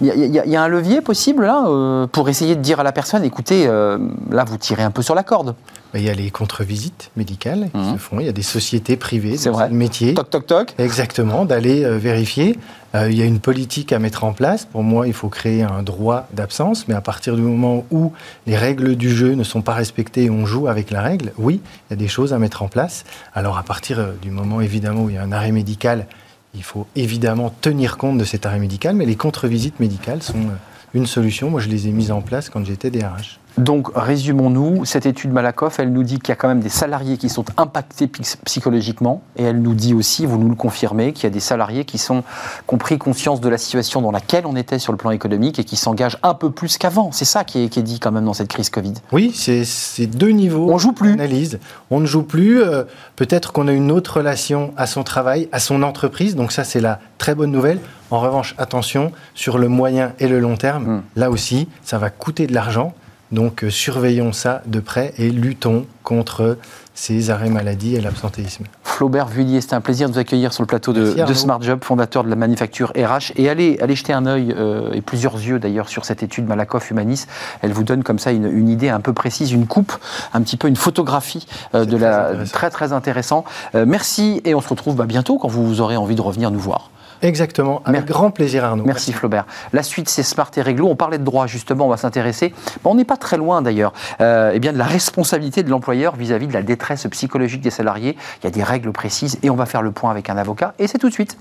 il 0.00 0.34
y, 0.34 0.56
a 0.56 0.62
un 0.62 0.68
levier 0.68 1.00
possible 1.00 1.48
euh, 1.48 2.06
pour 2.08 2.28
essayer 2.28 2.56
de 2.56 2.60
dire 2.60 2.80
à 2.80 2.82
la 2.82 2.92
personne 2.92 3.22
écoutez, 3.22 3.66
euh, 3.66 3.98
là 4.30 4.44
vous 4.44 4.56
tirez 4.56 4.82
un 4.82 4.90
peu 4.90 5.02
sur 5.02 5.14
la 5.14 5.22
corde. 5.22 5.54
Il 5.94 6.02
y 6.02 6.10
a 6.10 6.14
les 6.14 6.30
contre-visites 6.30 7.10
médicales 7.16 7.68
qui 7.72 7.78
mhm. 7.78 7.92
se 7.94 7.98
font. 7.98 8.20
Il 8.20 8.26
y 8.26 8.28
a 8.28 8.32
des 8.32 8.42
sociétés 8.42 8.96
privées 8.96 9.36
dans 9.44 9.66
le 9.66 9.70
métier. 9.70 10.14
Toc, 10.14 10.30
toc, 10.30 10.46
toc. 10.46 10.74
Exactement, 10.78 11.44
d'aller 11.44 11.84
euh, 11.84 11.98
vérifier. 11.98 12.58
il 12.94 13.14
y 13.14 13.22
a 13.22 13.24
une 13.24 13.40
politique 13.40 13.92
à 13.92 13.98
mettre 13.98 14.24
en 14.24 14.32
place. 14.32 14.64
Pour 14.64 14.82
moi, 14.82 15.06
il 15.06 15.12
faut 15.12 15.28
créer 15.28 15.62
un 15.62 15.82
droit 15.82 16.26
d'absence. 16.32 16.88
Mais 16.88 16.94
à 16.94 17.00
partir 17.00 17.36
du 17.36 17.42
moment 17.42 17.84
où 17.90 18.12
les 18.46 18.56
règles 18.56 18.96
du 18.96 19.10
jeu 19.10 19.34
ne 19.34 19.44
sont 19.44 19.62
pas 19.62 19.74
respectées 19.74 20.24
et 20.24 20.30
on 20.30 20.46
joue 20.46 20.68
avec 20.68 20.90
la 20.90 21.02
règle, 21.02 21.32
oui, 21.38 21.60
il 21.88 21.92
y 21.92 21.94
a 21.94 21.96
des 21.96 22.08
choses 22.08 22.32
à 22.32 22.38
mettre 22.38 22.62
en 22.62 22.68
place. 22.68 23.04
Alors 23.34 23.58
à 23.58 23.62
partir 23.62 24.14
du 24.20 24.30
moment, 24.30 24.60
évidemment, 24.60 25.04
où 25.04 25.10
il 25.10 25.14
y 25.16 25.18
a 25.18 25.22
un 25.22 25.32
arrêt 25.32 25.52
médical 25.52 26.06
il 26.54 26.62
faut 26.62 26.86
évidemment 26.94 27.54
tenir 27.60 27.96
compte 27.96 28.18
de 28.18 28.24
cet 28.24 28.46
arrêt 28.46 28.58
médical, 28.58 28.94
mais 28.94 29.06
les 29.06 29.16
contre-visites 29.16 29.80
médicales 29.80 30.22
sont 30.22 30.38
euh, 30.38 30.56
une 30.94 31.06
solution. 31.06 31.50
Moi, 31.50 31.60
je 31.60 31.68
les 31.68 31.88
ai 31.88 31.90
mises 31.90 32.12
en 32.12 32.20
place 32.20 32.48
quand 32.48 32.64
j'étais 32.64 32.90
DRH. 32.90 33.40
Donc, 33.56 33.88
résumons-nous, 33.94 34.84
cette 34.84 35.06
étude 35.06 35.32
Malakoff, 35.32 35.78
elle 35.78 35.92
nous 35.92 36.02
dit 36.02 36.18
qu'il 36.18 36.30
y 36.30 36.32
a 36.32 36.36
quand 36.36 36.48
même 36.48 36.60
des 36.60 36.68
salariés 36.68 37.16
qui 37.18 37.28
sont 37.28 37.44
impactés 37.56 38.10
psychologiquement, 38.44 39.22
et 39.36 39.44
elle 39.44 39.62
nous 39.62 39.74
dit 39.74 39.94
aussi, 39.94 40.26
vous 40.26 40.38
nous 40.38 40.48
le 40.48 40.56
confirmez, 40.56 41.12
qu'il 41.12 41.24
y 41.24 41.26
a 41.28 41.30
des 41.30 41.40
salariés 41.40 41.84
qui, 41.84 41.98
sont, 41.98 42.24
ont 42.68 42.78
pris 42.78 42.98
conscience 42.98 43.40
de 43.40 43.48
la 43.48 43.58
situation 43.58 44.02
dans 44.02 44.10
laquelle 44.10 44.44
on 44.46 44.56
était 44.56 44.80
sur 44.80 44.92
le 44.92 44.98
plan 44.98 45.12
économique 45.12 45.58
et 45.60 45.64
qui 45.64 45.76
s'engagent 45.76 46.18
un 46.24 46.34
peu 46.34 46.50
plus 46.50 46.78
qu'avant. 46.78 47.12
C'est 47.12 47.24
ça 47.24 47.44
qui 47.44 47.60
est, 47.62 47.78
dit 47.78 48.00
quand 48.00 48.10
même 48.10 48.24
dans 48.24 48.34
cette 48.34 48.48
crise 48.48 48.70
Covid. 48.70 48.94
Oui, 49.12 49.32
c'est 49.34 50.06
deux 50.06 50.30
niveaux. 50.30 50.72
On 50.72 50.78
joue 50.78 50.92
plus. 50.92 51.12
Analyse. 51.12 51.60
On 51.90 52.00
ne 52.00 52.06
joue 52.06 52.22
plus. 52.22 52.62
Euh, 52.62 52.84
peut-être 53.16 53.52
qu'on 53.52 53.68
a 53.68 53.72
une 53.72 53.90
autre 53.90 54.18
relation 54.18 54.72
à 54.76 54.86
son 54.86 55.04
travail, 55.04 55.48
à 55.52 55.60
son 55.60 55.82
entreprise. 55.82 56.34
Donc 56.34 56.50
ça, 56.50 56.64
c'est 56.64 56.80
la 56.80 56.98
très 57.18 57.34
bonne 57.34 57.50
nouvelle. 57.50 57.78
En 58.10 58.20
revanche, 58.20 58.54
attention, 58.58 59.12
sur 59.34 59.58
le 59.58 59.68
moyen 59.68 60.12
et 60.18 60.28
le 60.28 60.40
long 60.40 60.56
terme, 60.56 60.84
hmm. 60.84 61.02
là 61.16 61.30
aussi, 61.30 61.68
ça 61.82 61.98
va 61.98 62.10
coûter 62.10 62.46
de 62.46 62.54
l'argent. 62.54 62.94
Donc 63.34 63.64
euh, 63.64 63.70
surveillons 63.70 64.32
ça 64.32 64.62
de 64.66 64.78
près 64.78 65.12
et 65.18 65.28
luttons 65.30 65.86
contre 66.04 66.56
ces 66.94 67.30
arrêts 67.30 67.50
maladie 67.50 67.96
et 67.96 68.00
l'absentéisme. 68.00 68.64
Flaubert 68.84 69.26
Vuillier, 69.26 69.60
c'est 69.60 69.72
un 69.72 69.80
plaisir 69.80 70.08
de 70.08 70.14
vous 70.14 70.20
accueillir 70.20 70.52
sur 70.52 70.62
le 70.62 70.68
plateau 70.68 70.92
de, 70.92 71.34
Smart 71.34 71.60
Job, 71.60 71.80
fondateur 71.82 72.22
de 72.22 72.30
la 72.30 72.36
manufacture 72.36 72.92
RH. 72.96 73.32
Et 73.34 73.48
allez, 73.48 73.76
allez 73.80 73.96
jeter 73.96 74.12
un 74.12 74.26
œil, 74.26 74.54
euh, 74.56 74.92
et 74.92 75.00
plusieurs 75.00 75.34
yeux 75.34 75.58
d'ailleurs, 75.58 75.88
sur 75.88 76.04
cette 76.04 76.22
étude 76.22 76.46
Malakoff 76.46 76.92
Humanis. 76.92 77.26
Elle 77.62 77.72
vous 77.72 77.82
donne 77.82 78.04
comme 78.04 78.20
ça 78.20 78.30
une, 78.30 78.68
idée 78.68 78.90
un 78.90 79.00
peu 79.00 79.12
précise, 79.12 79.50
une 79.50 79.66
coupe, 79.66 79.92
un 80.32 80.40
petit 80.42 80.56
peu 80.56 80.68
une 80.68 80.76
photographie 80.76 81.48
euh, 81.74 81.84
de 81.84 81.96
la. 81.96 82.44
Très, 82.52 82.70
très 82.70 82.92
intéressant. 82.92 83.44
merci 83.74 84.40
et 84.44 84.54
on 84.54 84.60
se 84.60 84.68
retrouve 84.68 84.94
bah, 84.94 85.06
bientôt 85.06 85.38
quand 85.38 85.48
vous 85.48 85.80
aurez 85.80 85.96
envie 85.96 86.14
de 86.14 86.22
revenir 86.22 86.52
nous 86.52 86.60
voir. 86.60 86.90
Exactement, 87.24 87.80
avec 87.86 88.04
grand 88.04 88.30
plaisir 88.30 88.66
Arnaud. 88.66 88.84
Merci, 88.84 89.14
Flaubert. 89.14 89.46
La 89.72 89.82
suite, 89.82 90.10
c'est 90.10 90.22
Smart 90.22 90.50
et 90.58 90.60
Réglo. 90.60 90.88
On 90.88 90.94
parlait 90.94 91.16
de 91.16 91.24
droit, 91.24 91.46
justement, 91.46 91.86
on 91.86 91.88
va 91.88 91.96
s'intéresser. 91.96 92.52
on 92.84 92.94
n'est 92.94 93.06
pas 93.06 93.16
très 93.16 93.38
loin, 93.38 93.62
d'ailleurs, 93.62 93.94
euh, 94.20 94.52
eh 94.52 94.58
bien, 94.58 94.74
de 94.74 94.78
la 94.78 94.84
responsabilité 94.84 95.62
de 95.62 95.70
l'employeur 95.70 96.16
vis-à-vis 96.16 96.48
de 96.48 96.52
la 96.52 96.62
détresse 96.62 97.06
psychologique 97.06 97.62
des 97.62 97.70
salariés. 97.70 98.18
Il 98.42 98.44
y 98.44 98.48
a 98.48 98.50
des 98.50 98.62
règles 98.62 98.92
précises 98.92 99.38
et 99.42 99.48
on 99.48 99.56
va 99.56 99.64
faire 99.64 99.80
le 99.80 99.90
point 99.90 100.10
avec 100.10 100.28
un 100.28 100.36
avocat. 100.36 100.74
Et 100.78 100.86
c'est 100.86 100.98
tout 100.98 101.08
de 101.08 101.14
suite. 101.14 101.38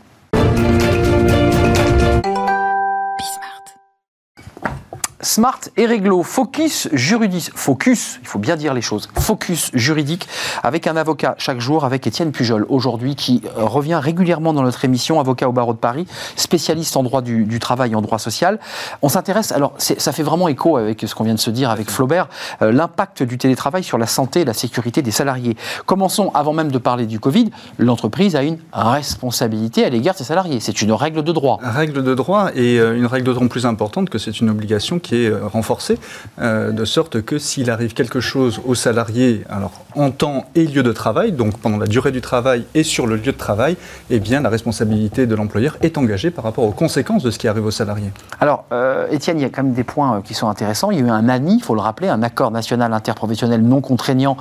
Smart 5.24 5.60
et 5.78 5.86
réglo, 5.86 6.22
focus 6.22 6.90
juridique, 6.92 7.50
focus, 7.56 8.20
il 8.22 8.28
faut 8.28 8.40
bien 8.40 8.58
dire 8.58 8.74
les 8.74 8.82
choses, 8.82 9.10
focus 9.18 9.72
juridique 9.74 10.28
avec 10.64 10.86
un 10.86 10.98
avocat 10.98 11.36
chaque 11.38 11.62
jour, 11.62 11.86
avec 11.86 12.06
Étienne 12.06 12.34
Pujol 12.34 12.66
aujourd'hui 12.68 13.16
qui 13.16 13.42
euh, 13.58 13.64
revient 13.64 13.96
régulièrement 13.96 14.52
dans 14.52 14.64
notre 14.64 14.84
émission, 14.84 15.22
avocat 15.22 15.48
au 15.48 15.54
barreau 15.54 15.72
de 15.72 15.78
Paris, 15.78 16.08
spécialiste 16.36 16.98
en 16.98 17.04
droit 17.04 17.22
du, 17.22 17.58
travail 17.60 17.94
et 17.94 17.96
en 17.96 18.02
droit 18.02 18.20
social. 18.20 18.60
On 19.02 19.08
s'intéresse, 19.08 19.54
alors 19.54 19.74
ça 19.78 20.12
fait 20.12 20.24
vraiment 20.24 20.50
écho 20.50 20.76
avec 20.76 21.02
ce 21.08 21.16
qu'on 21.16 21.24
vient 21.24 21.36
de 21.36 21.40
se 21.40 21.52
dire 21.52 21.70
avec 21.70 21.90
Flaubert, 21.90 22.28
euh, 22.62 22.74
l'impact 22.74 23.24
du 23.24 23.38
télétravail 23.38 23.84
sur 23.84 23.98
la 23.98 24.08
santé 24.08 24.42
et 24.42 24.46
la 24.46 24.54
sécurité 24.54 25.02
des 25.02 25.12
salariés. 25.12 25.56
Commençons 25.86 26.32
avant 26.34 26.52
même 26.52 26.70
de 26.70 26.78
parler 26.78 27.06
du 27.06 27.22
Covid, 27.22 27.50
l'entreprise 27.80 28.36
a 28.36 28.44
une 28.44 28.58
responsabilité 28.74 29.86
à 29.86 29.90
l'égard 29.90 30.16
de 30.16 30.20
ses 30.20 30.26
salariés. 30.26 30.60
C'est 30.60 30.82
une 30.82 30.92
règle 30.92 31.24
de 31.24 31.32
droit. 31.32 31.60
Règle 31.64 32.04
de 32.04 32.14
droit 32.14 32.50
et 32.54 32.78
euh, 32.78 32.98
une 32.98 33.06
règle 33.06 33.28
d'autant 33.28 33.48
plus 33.48 33.66
importante 33.66 34.10
que 34.10 34.18
c'est 34.18 34.42
une 34.42 34.50
obligation 34.50 35.00
qui 35.00 35.13
euh, 35.14 35.48
renforcé, 35.48 35.98
euh, 36.40 36.72
de 36.72 36.86
sorte 36.86 37.22
que 37.22 37.38
s'il 37.38 37.70
arrive 37.70 37.94
quelque 37.94 38.20
chose 38.20 38.62
aux 38.66 38.76
salariés, 38.76 39.44
alors 39.50 39.72
en 39.96 40.12
temps 40.12 40.46
et 40.56 40.66
lieu 40.66 40.84
de 40.84 40.92
travail, 40.92 41.32
donc 41.32 41.58
pendant 41.60 41.78
la 41.78 41.86
durée 41.86 42.12
du 42.12 42.22
travail 42.22 42.66
et 42.74 42.84
sur 42.84 43.08
le 43.08 43.16
lieu 43.16 43.32
de 43.32 43.38
travail, 43.38 43.78
eh 44.10 44.20
bien 44.20 44.42
la 44.42 44.50
responsabilité 44.50 45.28
de 45.28 45.36
l'employeur 45.36 45.78
est 45.82 45.98
engagée 45.98 46.32
par 46.32 46.44
rapport 46.44 46.64
aux 46.66 46.72
conséquences 46.72 47.24
de 47.24 47.32
ce 47.32 47.38
qui 47.38 47.48
arrive 47.48 47.66
aux 47.66 47.72
salariés. 47.72 48.12
Alors, 48.40 48.66
euh, 48.72 49.08
Étienne, 49.12 49.40
il 49.40 49.44
y 49.44 49.46
a 49.46 49.50
quand 49.50 49.64
même 49.64 49.74
des 49.74 49.84
points 49.84 50.22
qui 50.22 50.34
sont 50.34 50.50
intéressants. 50.50 50.92
Il 50.92 51.00
y 51.00 51.02
a 51.02 51.06
eu 51.06 51.10
un 51.10 51.30
ANI, 51.30 51.56
il 51.58 51.64
faut 51.64 51.76
le 51.76 51.82
rappeler, 51.82 52.10
un 52.10 52.24
accord 52.24 52.52
national 52.52 52.94
interprofessionnel 52.94 53.62
non 53.62 53.82
contraignant, 53.82 54.38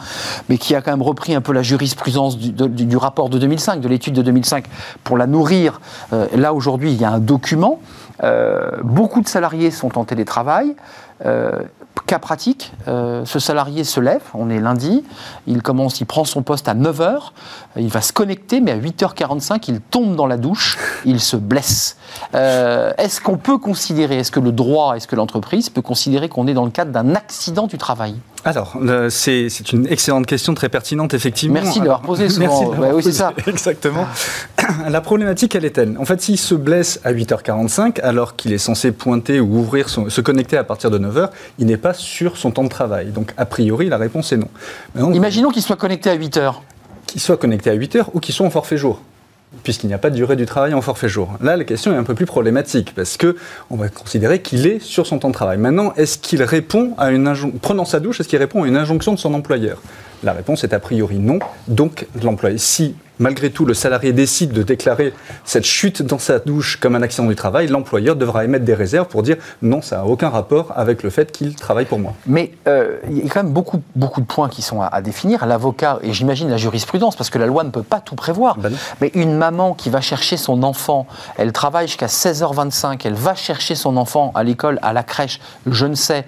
mais 0.49 0.59
qui 0.59 0.75
a 0.75 0.81
quand 0.81 0.91
même 0.91 1.03
repris 1.03 1.35
un 1.35 1.41
peu 1.41 1.53
la 1.53 1.63
jurisprudence 1.63 2.39
du, 2.39 2.97
rapport 2.97 3.29
de 3.29 3.39
2005, 3.39 3.81
de 3.81 3.89
l'étude 3.89 4.15
de 4.15 4.23
2005, 4.23 4.65
pour 5.05 5.17
la 5.17 5.27
nourrir. 5.27 5.81
là, 6.35 6.55
aujourd'hui, 6.55 6.93
il 6.93 7.01
y 7.01 7.05
a 7.05 7.11
un 7.11 7.19
document 7.19 7.81
beaucoup 8.83 9.21
de 9.21 9.29
salariés 9.29 9.71
sont 9.71 9.99
en 9.99 10.05
télétravail. 10.05 10.75
Euh, 11.25 11.63
cas 12.07 12.19
pratique, 12.19 12.73
euh, 12.89 13.25
ce 13.25 13.39
salarié 13.39 13.85
se 13.85 14.01
lève, 14.01 14.23
on 14.35 14.51
est 14.51 14.59
lundi, 14.59 15.05
il 15.47 15.63
commence, 15.63 16.01
il 16.01 16.07
prend 16.07 16.25
son 16.25 16.43
poste 16.43 16.67
à 16.67 16.75
9h, 16.75 17.31
il 17.77 17.89
va 17.89 18.01
se 18.01 18.13
connecter, 18.13 18.61
mais 18.61 18.73
à 18.73 18.77
8h45, 18.77 19.65
il 19.69 19.81
tombe 19.81 20.17
dans 20.17 20.27
la 20.27 20.37
douche, 20.37 20.79
il 21.05 21.21
se 21.21 21.37
blesse. 21.37 21.97
est-ce 22.35 23.21
qu'on 23.21 23.37
peut 23.37 23.59
considérer, 23.59 24.19
est-ce 24.19 24.33
que 24.33 24.41
le 24.41 24.53
droit, 24.53 24.97
est-ce 24.97 25.07
que 25.07 25.17
l'entreprise 25.17 25.71
peut 25.71 25.83
considérer 25.83 26.29
qu'on 26.29 26.47
est 26.49 26.55
dans 26.55 26.65
le 26.65 26.71
cadre 26.71 26.91
d'un 26.91 27.15
accident 27.15 27.67
du 27.67 27.79
travail? 27.79 28.17
Alors, 28.45 28.77
c'est 29.09 29.73
une 29.73 29.87
excellente 29.87 30.27
question, 30.27 30.55
très 30.55 30.69
pertinente, 30.69 31.15
effectivement. 31.15 31.61
Merci 31.63 31.79
d'avoir 31.79 32.03
posé 32.03 32.29
souvent. 32.29 32.73
Merci 32.79 32.95
oui, 32.95 33.03
c'est 33.03 33.13
ça. 33.13 33.33
Exactement. 33.47 34.07
La 34.89 35.01
problématique, 35.01 35.55
elle 35.55 35.65
est 35.65 35.71
telle. 35.71 35.97
En 35.99 36.05
fait, 36.05 36.21
s'il 36.21 36.39
se 36.39 36.55
blesse 36.55 37.01
à 37.05 37.13
8h45, 37.13 38.01
alors 38.01 38.35
qu'il 38.35 38.53
est 38.53 38.59
censé 38.59 38.91
pointer 38.91 39.39
ou 39.39 39.59
ouvrir, 39.59 39.89
se 39.89 40.21
connecter 40.21 40.57
à 40.57 40.65
partir 40.65 40.91
de 40.91 40.99
9h, 40.99 41.31
il 41.59 41.67
n'est 41.67 41.77
pas 41.77 41.95
sur 41.95 42.37
son 42.37 42.51
temps 42.51 42.65
de 42.65 42.69
travail. 42.69 43.07
Donc, 43.13 43.33
a 43.37 43.47
priori, 43.47 43.89
la 43.89 43.97
réponse 43.97 44.33
est 44.33 44.39
non. 44.39 45.13
Imaginons 45.13 45.51
qu'il 45.51 45.63
soit 45.63 45.77
connecté 45.77 46.11
à 46.11 46.17
8h. 46.17 46.55
Qu'il 47.07 47.21
soit 47.21 47.37
connecté 47.37 47.71
à 47.71 47.77
8h 47.77 48.07
ou 48.13 48.21
qu'il 48.21 48.35
soit 48.35 48.47
en 48.47 48.51
forfait 48.51 48.77
jour 48.77 49.01
puisqu'il 49.63 49.87
n'y 49.87 49.95
a 49.95 49.99
pas 49.99 50.11
de 50.11 50.17
durée 50.17 50.37
du 50.37 50.47
travail 50.47 50.75
en 50.75 50.81
forfait 50.81 51.09
jour. 51.09 51.37
Là, 51.41 51.57
la 51.57 51.65
question 51.65 51.93
est 51.93 51.97
un 51.97 52.05
peu 52.05 52.15
plus 52.15 52.27
problématique, 52.27 52.95
parce 52.95 53.17
que 53.17 53.37
on 53.71 53.77
va 53.77 53.89
considérer 53.89 54.41
qu'il 54.41 54.67
est 54.67 54.81
sur 54.81 55.07
son 55.07 55.19
temps 55.19 55.29
de 55.29 55.35
travail. 55.35 55.59
Maintenant, 55.59 55.93
est-ce 55.97 56.19
qu'il 56.19 56.43
répond 56.43 56.95
à 56.99 57.11
une 57.11 57.27
injonction, 57.27 57.59
prenant 57.61 57.85
sa 57.85 58.01
douche, 58.01 58.21
est-ce 58.21 58.29
qu'il 58.29 58.39
répond 58.39 58.65
à 58.65 58.69
une 58.69 58.77
injonction 58.77 59.15
de 59.15 59.19
son 59.19 59.35
employeur? 59.35 59.81
La 60.25 60.33
réponse 60.33 60.65
est 60.65 60.73
a 60.73 60.79
priori 60.79 61.19
non. 61.19 61.39
Donc, 61.69 62.07
l'employé, 62.23 62.59
si 62.59 62.95
malgré 63.23 63.51
tout 63.51 63.65
le 63.65 63.73
salarié 63.73 64.13
décide 64.13 64.53
de 64.53 64.63
déclarer 64.63 65.15
cette 65.45 65.65
chute 65.65 66.03
dans 66.03 66.19
sa 66.19 66.41
douche 66.41 66.77
comme 66.77 66.97
un 66.97 67.03
accident 67.03 67.29
du 67.29 67.37
travail, 67.37 67.69
l'employeur 67.69 68.17
devra 68.17 68.45
émettre 68.45 68.65
des 68.65 68.75
réserves 68.75 69.07
pour 69.07 69.23
dire 69.23 69.37
non, 69.63 69.81
ça 69.81 69.99
n'a 69.99 70.05
aucun 70.05 70.29
rapport 70.29 70.73
avec 70.75 71.03
le 71.03 71.11
fait 71.11 71.31
qu'il 71.31 71.55
travaille 71.55 71.85
pour 71.87 71.99
moi. 71.99 72.13
Mais 72.27 72.51
euh, 72.67 72.99
il 73.09 73.19
y 73.19 73.27
a 73.27 73.29
quand 73.31 73.45
même 73.45 73.53
beaucoup, 73.53 73.81
beaucoup 73.95 74.21
de 74.21 74.27
points 74.27 74.49
qui 74.49 74.61
sont 74.61 74.83
à, 74.83 75.01
définir. 75.01 75.47
L'avocat, 75.47 75.99
et 76.03 76.13
j'imagine 76.13 76.51
la 76.51 76.57
jurisprudence, 76.57 77.17
parce 77.17 77.31
que 77.31 77.39
la 77.39 77.47
loi 77.47 77.65
ne 77.65 77.71
peut 77.71 77.83
pas 77.83 78.01
tout 78.01 78.17
prévoir, 78.17 78.57
ben 78.59 78.73
mais 79.01 79.11
une 79.15 79.37
maman 79.37 79.75
qui 79.75 79.89
va 79.89 80.01
chercher 80.01 80.37
son 80.37 80.63
enfant, 80.63 81.07
elle 81.37 81.53
travaille 81.53 81.87
jusqu'à 81.87 82.07
16h25, 82.07 83.01
elle 83.05 83.15
va 83.15 83.35
chercher 83.35 83.75
son 83.75 83.97
enfant 83.97 84.33
à 84.35 84.43
l'école, 84.43 84.79
à 84.83 84.93
la 84.93 85.03
crèche, 85.03 85.41
je 85.67 85.87
ne 85.87 85.95
sais, 85.95 86.25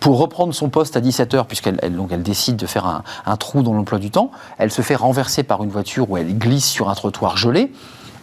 pour 0.00 0.18
reprendre 0.18 0.52
son 0.52 0.68
poste 0.68 0.96
à 0.96 1.00
17h, 1.00 1.46
puisqu'elle 1.46 1.78
elle, 1.82 1.98
elle 2.10 2.22
décide 2.22 2.56
de 2.56 2.66
faire 2.66 2.86
un, 2.86 3.02
un 3.24 3.36
trou 3.36 3.62
dans 3.62 3.72
l'emploi 3.72 3.98
du 3.98 4.10
temps, 4.10 4.30
elle 4.58 4.70
se 4.70 4.82
fait 4.82 4.96
renverser 4.96 5.42
par 5.42 5.62
une 5.62 5.70
voiture 5.70 6.10
où 6.10 6.16
elle 6.16 6.33
glisse 6.34 6.66
sur 6.66 6.88
un 6.90 6.94
trottoir 6.94 7.36
gelé. 7.36 7.70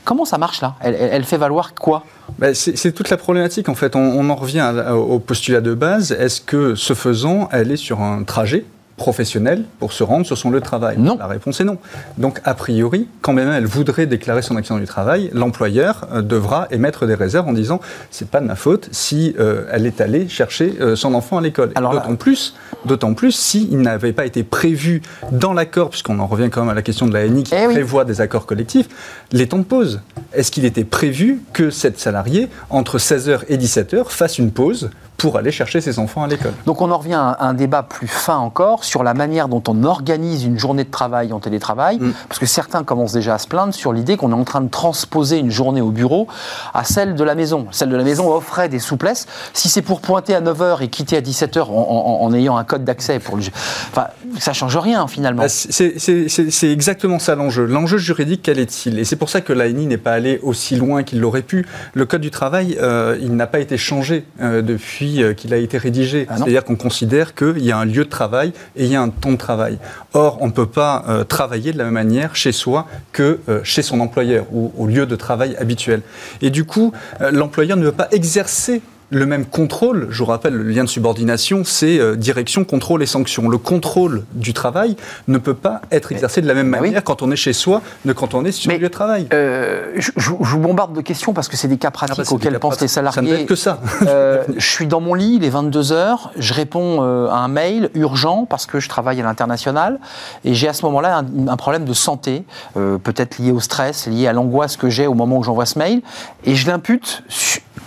Comment 0.04 0.26
ça 0.26 0.38
marche 0.38 0.62
là? 0.62 0.76
Elle, 0.82 1.24
fait 1.26 1.38
valoir 1.38 1.74
quoi? 1.76 2.04
Ben, 2.40 2.56
C'est 2.56 2.92
toute 2.92 3.10
la 3.10 3.18
problématique 3.18 3.70
en 3.70 3.76
fait. 3.76 3.96
On, 3.96 4.30
en 4.30 4.36
revient 4.36 4.74
au 4.92 5.20
postulat 5.20 5.62
de 5.62 5.76
base. 5.76 6.12
Est-ce 6.12 6.42
que 6.42 6.74
ce 6.76 6.94
faisant, 6.94 7.50
elle 7.52 7.72
est 7.72 7.78
sur 7.78 8.02
un 8.02 8.24
trajet? 8.24 8.66
Professionnel 9.02 9.66
pour 9.80 9.94
se 9.94 10.04
rendre 10.04 10.28
sur 10.28 10.38
son 10.38 10.52
lieu 10.52 10.60
de 10.60 10.64
travail 10.64 10.96
Non. 11.00 11.18
La 11.18 11.26
réponse 11.26 11.60
est 11.60 11.64
non. 11.64 11.80
Donc, 12.20 12.40
a 12.44 12.54
priori, 12.54 13.08
quand 13.22 13.34
même 13.34 13.50
elle 13.50 13.66
voudrait 13.66 14.06
déclarer 14.06 14.44
son 14.44 14.58
accident 14.58 14.78
du 14.78 14.86
travail, 14.86 15.32
l'employeur 15.34 16.08
euh, 16.14 16.22
devra 16.22 16.68
émettre 16.70 17.08
des 17.08 17.16
réserves 17.16 17.48
en 17.48 17.54
disant 17.54 17.82
c'est 18.12 18.30
pas 18.30 18.42
de 18.42 18.46
ma 18.46 18.56
faute 18.56 18.90
si 18.92 19.36
euh, 19.40 19.66
elle 19.72 19.88
est 19.88 20.02
allée 20.02 20.30
chercher 20.30 20.76
euh, 20.82 20.96
son 20.96 21.16
enfant 21.16 21.40
à 21.40 21.42
l'école. 21.42 21.74
D'autant 21.74 22.16
plus, 22.16 22.54
d'autant 22.86 23.16
plus 23.16 23.32
s'il 23.32 23.80
n'avait 23.80 24.14
pas 24.14 24.28
été 24.28 24.44
prévu 24.44 25.02
dans 25.32 25.54
l'accord, 25.54 25.90
puisqu'on 25.90 26.20
en 26.20 26.28
revient 26.28 26.52
quand 26.52 26.62
même 26.62 26.70
à 26.70 26.76
la 26.76 26.84
question 26.84 27.08
de 27.08 27.14
la 27.14 27.28
NI 27.28 27.42
qui 27.42 27.56
eh 27.56 27.74
prévoit 27.74 28.06
des 28.06 28.22
accords 28.22 28.46
collectifs, 28.46 28.88
les 29.32 29.48
temps 29.48 29.58
de 29.58 29.64
pause. 29.64 30.02
Est-ce 30.34 30.52
qu'il 30.52 30.66
était 30.66 30.84
prévu 30.84 31.42
que 31.54 31.72
cette 31.72 32.00
salariée, 32.00 32.50
entre 32.70 33.00
16h 33.00 33.40
et 33.50 33.58
17h, 33.58 34.10
fasse 34.10 34.38
une 34.38 34.52
pause 34.52 34.92
pour 35.22 35.38
aller 35.38 35.52
chercher 35.52 35.82
ses 35.82 36.00
enfants 36.00 36.24
à 36.24 36.28
l'école. 36.28 36.54
Donc 36.66 36.82
on 36.82 36.90
en 36.90 36.98
revient 36.98 37.14
à 37.14 37.38
un 37.46 37.54
débat 37.54 37.84
plus 37.84 38.08
fin 38.08 38.38
encore 38.38 38.84
sur 38.84 39.04
la 39.04 39.14
manière 39.14 39.48
dont 39.48 39.62
on 39.68 39.84
organise 39.84 40.46
une 40.46 40.58
journée 40.58 40.84
de 40.84 40.90
travail 40.90 41.32
en 41.32 41.40
télétravail, 41.40 42.00
mm. 42.00 42.14
parce 42.28 42.40
que 42.40 42.48
certains 42.48 42.84
commencent 42.84 43.14
déjà 43.14 43.36
à 43.36 43.38
se 43.38 43.48
plaindre 43.48 43.72
sur 43.72 43.94
l'idée 43.94 44.18
qu'on 44.18 44.32
est 44.32 44.36
en 44.36 44.44
train 44.44 44.62
de 44.62 44.70
transposer 44.70 45.38
une 45.38 45.52
journée 45.52 45.82
au 45.82 45.92
bureau 45.92 46.28
à 46.74 46.84
celle 46.84 47.14
de 47.14 47.24
la 47.24 47.36
maison. 47.36 47.68
Celle 47.70 47.90
de 47.90 47.96
la 47.96 48.04
maison 48.04 48.34
offrait 48.34 48.68
des 48.68 48.80
souplesses. 48.80 49.28
Si 49.54 49.70
c'est 49.70 49.84
pour 49.84 50.02
pointer 50.02 50.34
à 50.34 50.42
9h 50.42 50.82
et 50.82 50.88
quitter 50.88 51.18
à 51.18 51.22
17h 51.22 51.66
en, 51.70 52.34
ayant 52.34 52.58
un 52.58 52.64
code 52.64 52.84
d'accès, 52.84 53.20
pour 53.20 53.38
le... 53.38 53.44
enfin, 53.92 54.08
ça 54.40 54.54
change 54.54 54.76
rien 54.78 55.08
finalement. 55.08 55.44
Bah, 55.44 55.50
c'est 55.50 56.72
exactement 56.72 57.20
ça 57.20 57.36
l'enjeu. 57.36 57.66
L'enjeu 57.66 58.00
juridique, 58.00 58.42
quel 58.44 58.58
est-il? 58.58 58.98
Et 58.98 59.06
c'est 59.06 59.18
pour 59.18 59.30
ça 59.30 59.42
que 59.42 59.54
l'ANI 59.54 59.86
n'est 59.86 59.98
pas 59.98 60.14
allé 60.14 60.40
aussi 60.42 60.76
loin 60.76 61.04
qu'il 61.04 61.20
l'aurait 61.20 61.44
pu. 61.44 61.68
Le 61.94 62.06
code 62.06 62.22
du 62.22 62.32
travail, 62.32 62.78
euh, 62.82 63.18
il 63.22 63.36
n'a 63.36 63.46
pas 63.48 63.60
été 63.60 63.78
changé 63.78 64.26
euh, 64.42 64.62
depuis 64.62 65.11
euh, 65.20 65.34
qu'il 65.34 65.54
a 65.54 65.58
été 65.58 65.78
rédigé. 65.78 66.26
Ah 66.30 66.38
C'est-à-dire 66.38 66.64
qu'on 66.64 66.76
considère 66.76 67.36
qu'il 67.36 67.64
y 67.64 67.72
a 67.72 67.78
un 67.78 67.86
lieu 67.86 68.04
de 68.04 68.10
travail 68.10 68.54
et 68.76 68.86
il 68.86 68.92
y 68.92 68.96
a 68.96 69.02
un 69.02 69.10
temps 69.10 69.32
de 69.32 69.38
travail. 69.38 69.78
Or, 70.14 70.38
on 70.42 70.48
ne 70.48 70.52
peut 70.52 70.68
pas 70.68 71.04
euh, 71.08 71.24
travailler 71.24 71.74
de 71.74 71.78
la 71.78 71.86
même 71.86 71.94
manière 71.94 72.36
chez 72.36 72.52
soi 72.52 72.88
que 73.12 73.40
euh, 73.50 73.62
chez 73.64 73.82
son 73.82 74.00
employeur 74.00 74.46
ou 74.52 74.72
au 74.78 74.88
lieu 74.88 75.06
de 75.06 75.16
travail 75.16 75.56
habituel. 75.58 76.02
Et 76.42 76.50
du 76.50 76.66
coup, 76.66 76.94
l'employeur 77.32 77.78
ne 77.78 77.86
veut 77.86 77.92
pas 77.92 78.08
exercer 78.12 78.82
le 79.12 79.26
même 79.26 79.46
contrôle. 79.46 80.08
Je 80.10 80.20
vous 80.20 80.26
rappelle, 80.26 80.54
le 80.54 80.64
lien 80.64 80.84
de 80.84 80.90
subordination, 80.90 81.64
c'est 81.66 82.00
euh, 82.00 82.16
direction, 82.16 82.64
contrôle 82.64 83.04
et 83.04 83.06
sanction. 83.06 83.50
Le 83.50 83.58
contrôle 83.58 84.24
du 84.34 84.54
travail 84.54 84.96
ne 85.28 85.38
peut 85.38 85.54
pas 85.54 85.82
être 85.92 86.12
exercé 86.14 86.42
de 86.42 86.48
la 86.48 86.54
même 86.54 86.72
bah 86.72 86.80
manière 86.80 87.04
quand 87.04 87.22
on 87.22 87.30
est 87.30 87.36
chez 87.36 87.54
soi 87.54 87.82
que 88.06 88.12
quand 88.14 88.34
on 88.34 88.46
est 88.46 88.52
sur 88.52 88.72
le 88.72 88.78
lieu 88.78 88.88
de 88.88 88.88
travail. 88.88 89.28
Euh, 89.34 89.92
je, 89.98 90.12
vous 90.16 90.60
bombarde 90.60 90.96
de 90.96 91.02
questions 91.02 91.34
parce 91.34 91.50
que 91.50 91.58
c'est 91.58 91.68
des 91.68 91.78
cas 91.78 91.92
pratiques 91.92 92.16
ah 92.20 92.24
bah, 92.24 92.32
auxquels 92.32 92.58
pensent 92.60 92.80
les 92.80 92.88
salariés. 92.88 93.16
Ça 93.16 93.22
ne 93.22 93.28
peut 93.28 93.42
être 93.42 93.48
que 93.48 93.56
ça. 93.56 93.82
Euh, 94.04 94.44
je 94.58 94.66
suis 94.66 94.88
dans 94.88 95.02
mon 95.02 95.14
lit, 95.14 95.36
il 95.36 95.44
est 95.44 95.50
22 95.50 95.82
h 95.82 96.18
je 96.38 96.54
réponds 96.54 97.02
à 97.02 97.36
un 97.36 97.48
mail 97.48 97.90
urgent 97.94 98.46
parce 98.50 98.66
que 98.66 98.80
je 98.80 98.88
travaille 98.88 99.20
à 99.20 99.24
l'international 99.24 100.00
et 100.46 100.54
j'ai 100.54 100.68
à 100.70 100.74
ce 100.74 100.86
moment-là 100.86 101.18
un, 101.18 101.48
un, 101.48 101.58
problème 101.58 101.84
de 101.86 101.94
santé, 101.94 102.44
peut-être 102.76 103.40
lié 103.40 103.52
au 103.52 103.60
stress, 103.60 104.08
lié 104.08 104.28
à 104.28 104.34
l'angoisse 104.34 104.78
que 104.78 104.90
j'ai 104.90 105.08
au 105.08 105.14
moment 105.14 105.38
où 105.38 105.44
j'envoie 105.44 105.66
ce 105.66 105.78
mail, 105.78 106.02
et 106.46 106.56
je 106.56 106.68
l'impute 106.68 107.24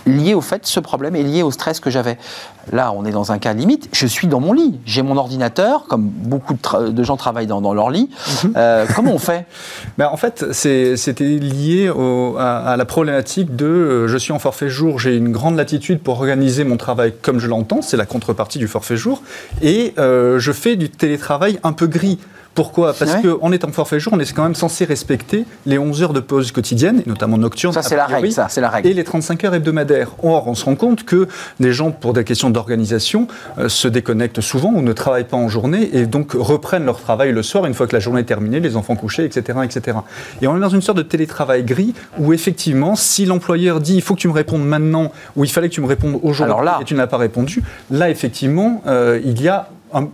lié 0.05 0.33
au 0.33 0.41
fait, 0.41 0.65
ce 0.65 0.79
problème 0.79 1.15
est 1.15 1.23
lié 1.23 1.43
au 1.43 1.51
stress 1.51 1.79
que 1.79 1.89
j'avais. 1.89 2.17
Là, 2.71 2.91
on 2.95 3.05
est 3.05 3.11
dans 3.11 3.31
un 3.31 3.37
cas 3.37 3.53
limite. 3.53 3.89
Je 3.91 4.07
suis 4.07 4.27
dans 4.27 4.39
mon 4.39 4.53
lit. 4.53 4.79
J'ai 4.85 5.01
mon 5.01 5.17
ordinateur, 5.17 5.85
comme 5.87 6.03
beaucoup 6.03 6.55
de, 6.89 7.03
gens 7.03 7.17
travaillent 7.17 7.47
dans, 7.47 7.73
leur 7.73 7.89
lit. 7.89 8.09
Mhm. 8.43 8.53
Euh, 8.55 8.85
comment 8.95 9.11
on 9.11 9.19
fait? 9.19 9.45
Ben, 9.97 10.09
En 10.11 10.17
fait, 10.17 10.45
c'était 10.51 11.23
lié 11.23 11.91
à, 12.37 12.75
la 12.77 12.85
problématique 12.85 13.55
de 13.55 13.65
euh, 13.65 14.07
je 14.07 14.17
suis 14.17 14.33
en 14.33 14.39
forfait 14.39 14.69
jour, 14.69 14.99
j'ai 14.99 15.15
une 15.15 15.31
grande 15.31 15.55
latitude 15.55 15.99
pour 15.99 16.19
organiser 16.19 16.63
mon 16.63 16.77
travail 16.77 17.13
comme 17.21 17.39
je 17.39 17.47
l'entends. 17.47 17.81
C'est 17.81 17.97
la 17.97 18.05
contrepartie 18.05 18.57
du 18.57 18.67
forfait 18.67 18.97
jour. 18.97 19.21
Et 19.61 19.93
euh, 19.97 20.39
je 20.39 20.51
fais 20.51 20.75
du 20.75 20.89
télétravail 20.89 21.59
un 21.63 21.73
peu 21.73 21.87
gris. 21.87 22.19
Pourquoi? 22.55 22.93
Parce 22.93 23.17
qu'en 23.21 23.51
étant 23.51 23.71
forfait 23.71 23.99
jour, 23.99 24.13
on 24.13 24.19
est 24.19 24.33
quand 24.33 24.43
même 24.43 24.55
censé 24.55 24.85
respecter 24.85 25.45
les 25.65 25.77
11 25.77 26.03
heures 26.03 26.13
de 26.13 26.21
pause 26.21 26.53
quotidienne, 26.53 27.03
notamment 27.05 27.37
nocturne. 27.37 27.73
Ça, 27.73 27.81
c'est 27.81 27.97
la 27.97 28.05
règle, 28.05 28.31
ça, 28.31 28.47
c'est 28.49 28.61
la 28.61 28.69
règle. 28.69 28.87
Et 28.87 28.93
les 28.93 29.03
35 29.03 29.43
heures 29.43 29.53
hebdomadaires. 29.53 30.11
Or, 30.23 30.47
on 30.47 30.55
se 30.55 30.63
rend 30.63 30.75
compte 30.75 31.03
que 31.03 31.27
des 31.59 31.73
gens, 31.73 31.91
pour 31.91 32.13
des 32.13 32.23
questions 32.23 32.49
d'organisation, 32.49 33.27
euh, 33.57 33.67
se 33.67 33.89
déconnectent 33.89 34.39
souvent 34.39 34.69
ou 34.69 34.81
ne 34.81 34.93
travaillent 34.93 35.25
pas 35.25 35.35
en 35.35 35.49
journée 35.49 35.89
et 35.93 36.05
donc 36.05 36.31
reprennent 36.31 36.85
leur 36.85 37.01
travail 37.01 37.33
le 37.33 37.43
soir 37.43 37.65
une 37.65 37.73
fois 37.73 37.87
que 37.87 37.93
la 37.93 37.99
journée 37.99 38.21
est 38.21 38.25
terminée, 38.25 38.61
les 38.61 38.77
enfants 38.77 38.95
couchés, 38.95 39.25
etc., 39.25 39.59
etc. 39.63 39.97
Et 40.41 40.47
on 40.47 40.55
est 40.55 40.61
dans 40.61 40.69
une 40.69 40.81
sorte 40.81 40.97
de 40.97 41.03
télétravail 41.03 41.63
gris 41.63 41.93
où 42.17 42.31
effectivement, 42.31 42.95
si 42.95 43.25
l'employeur 43.25 43.81
dit 43.81 43.95
il 43.95 44.01
faut 44.01 44.15
que 44.15 44.21
tu 44.21 44.29
me 44.29 44.33
répondes 44.33 44.65
maintenant 44.65 45.11
ou 45.35 45.43
il 45.43 45.51
fallait 45.51 45.67
que 45.67 45.73
tu 45.73 45.81
me 45.81 45.87
répondes 45.87 46.19
aujourd'hui 46.23 46.69
et 46.79 46.85
tu 46.85 46.95
n'as 46.95 47.07
pas 47.07 47.17
répondu, 47.17 47.63
là, 47.91 48.09
effectivement, 48.09 48.81
euh, 48.87 49.19
il 49.25 49.41
y 49.41 49.49
a 49.49 49.67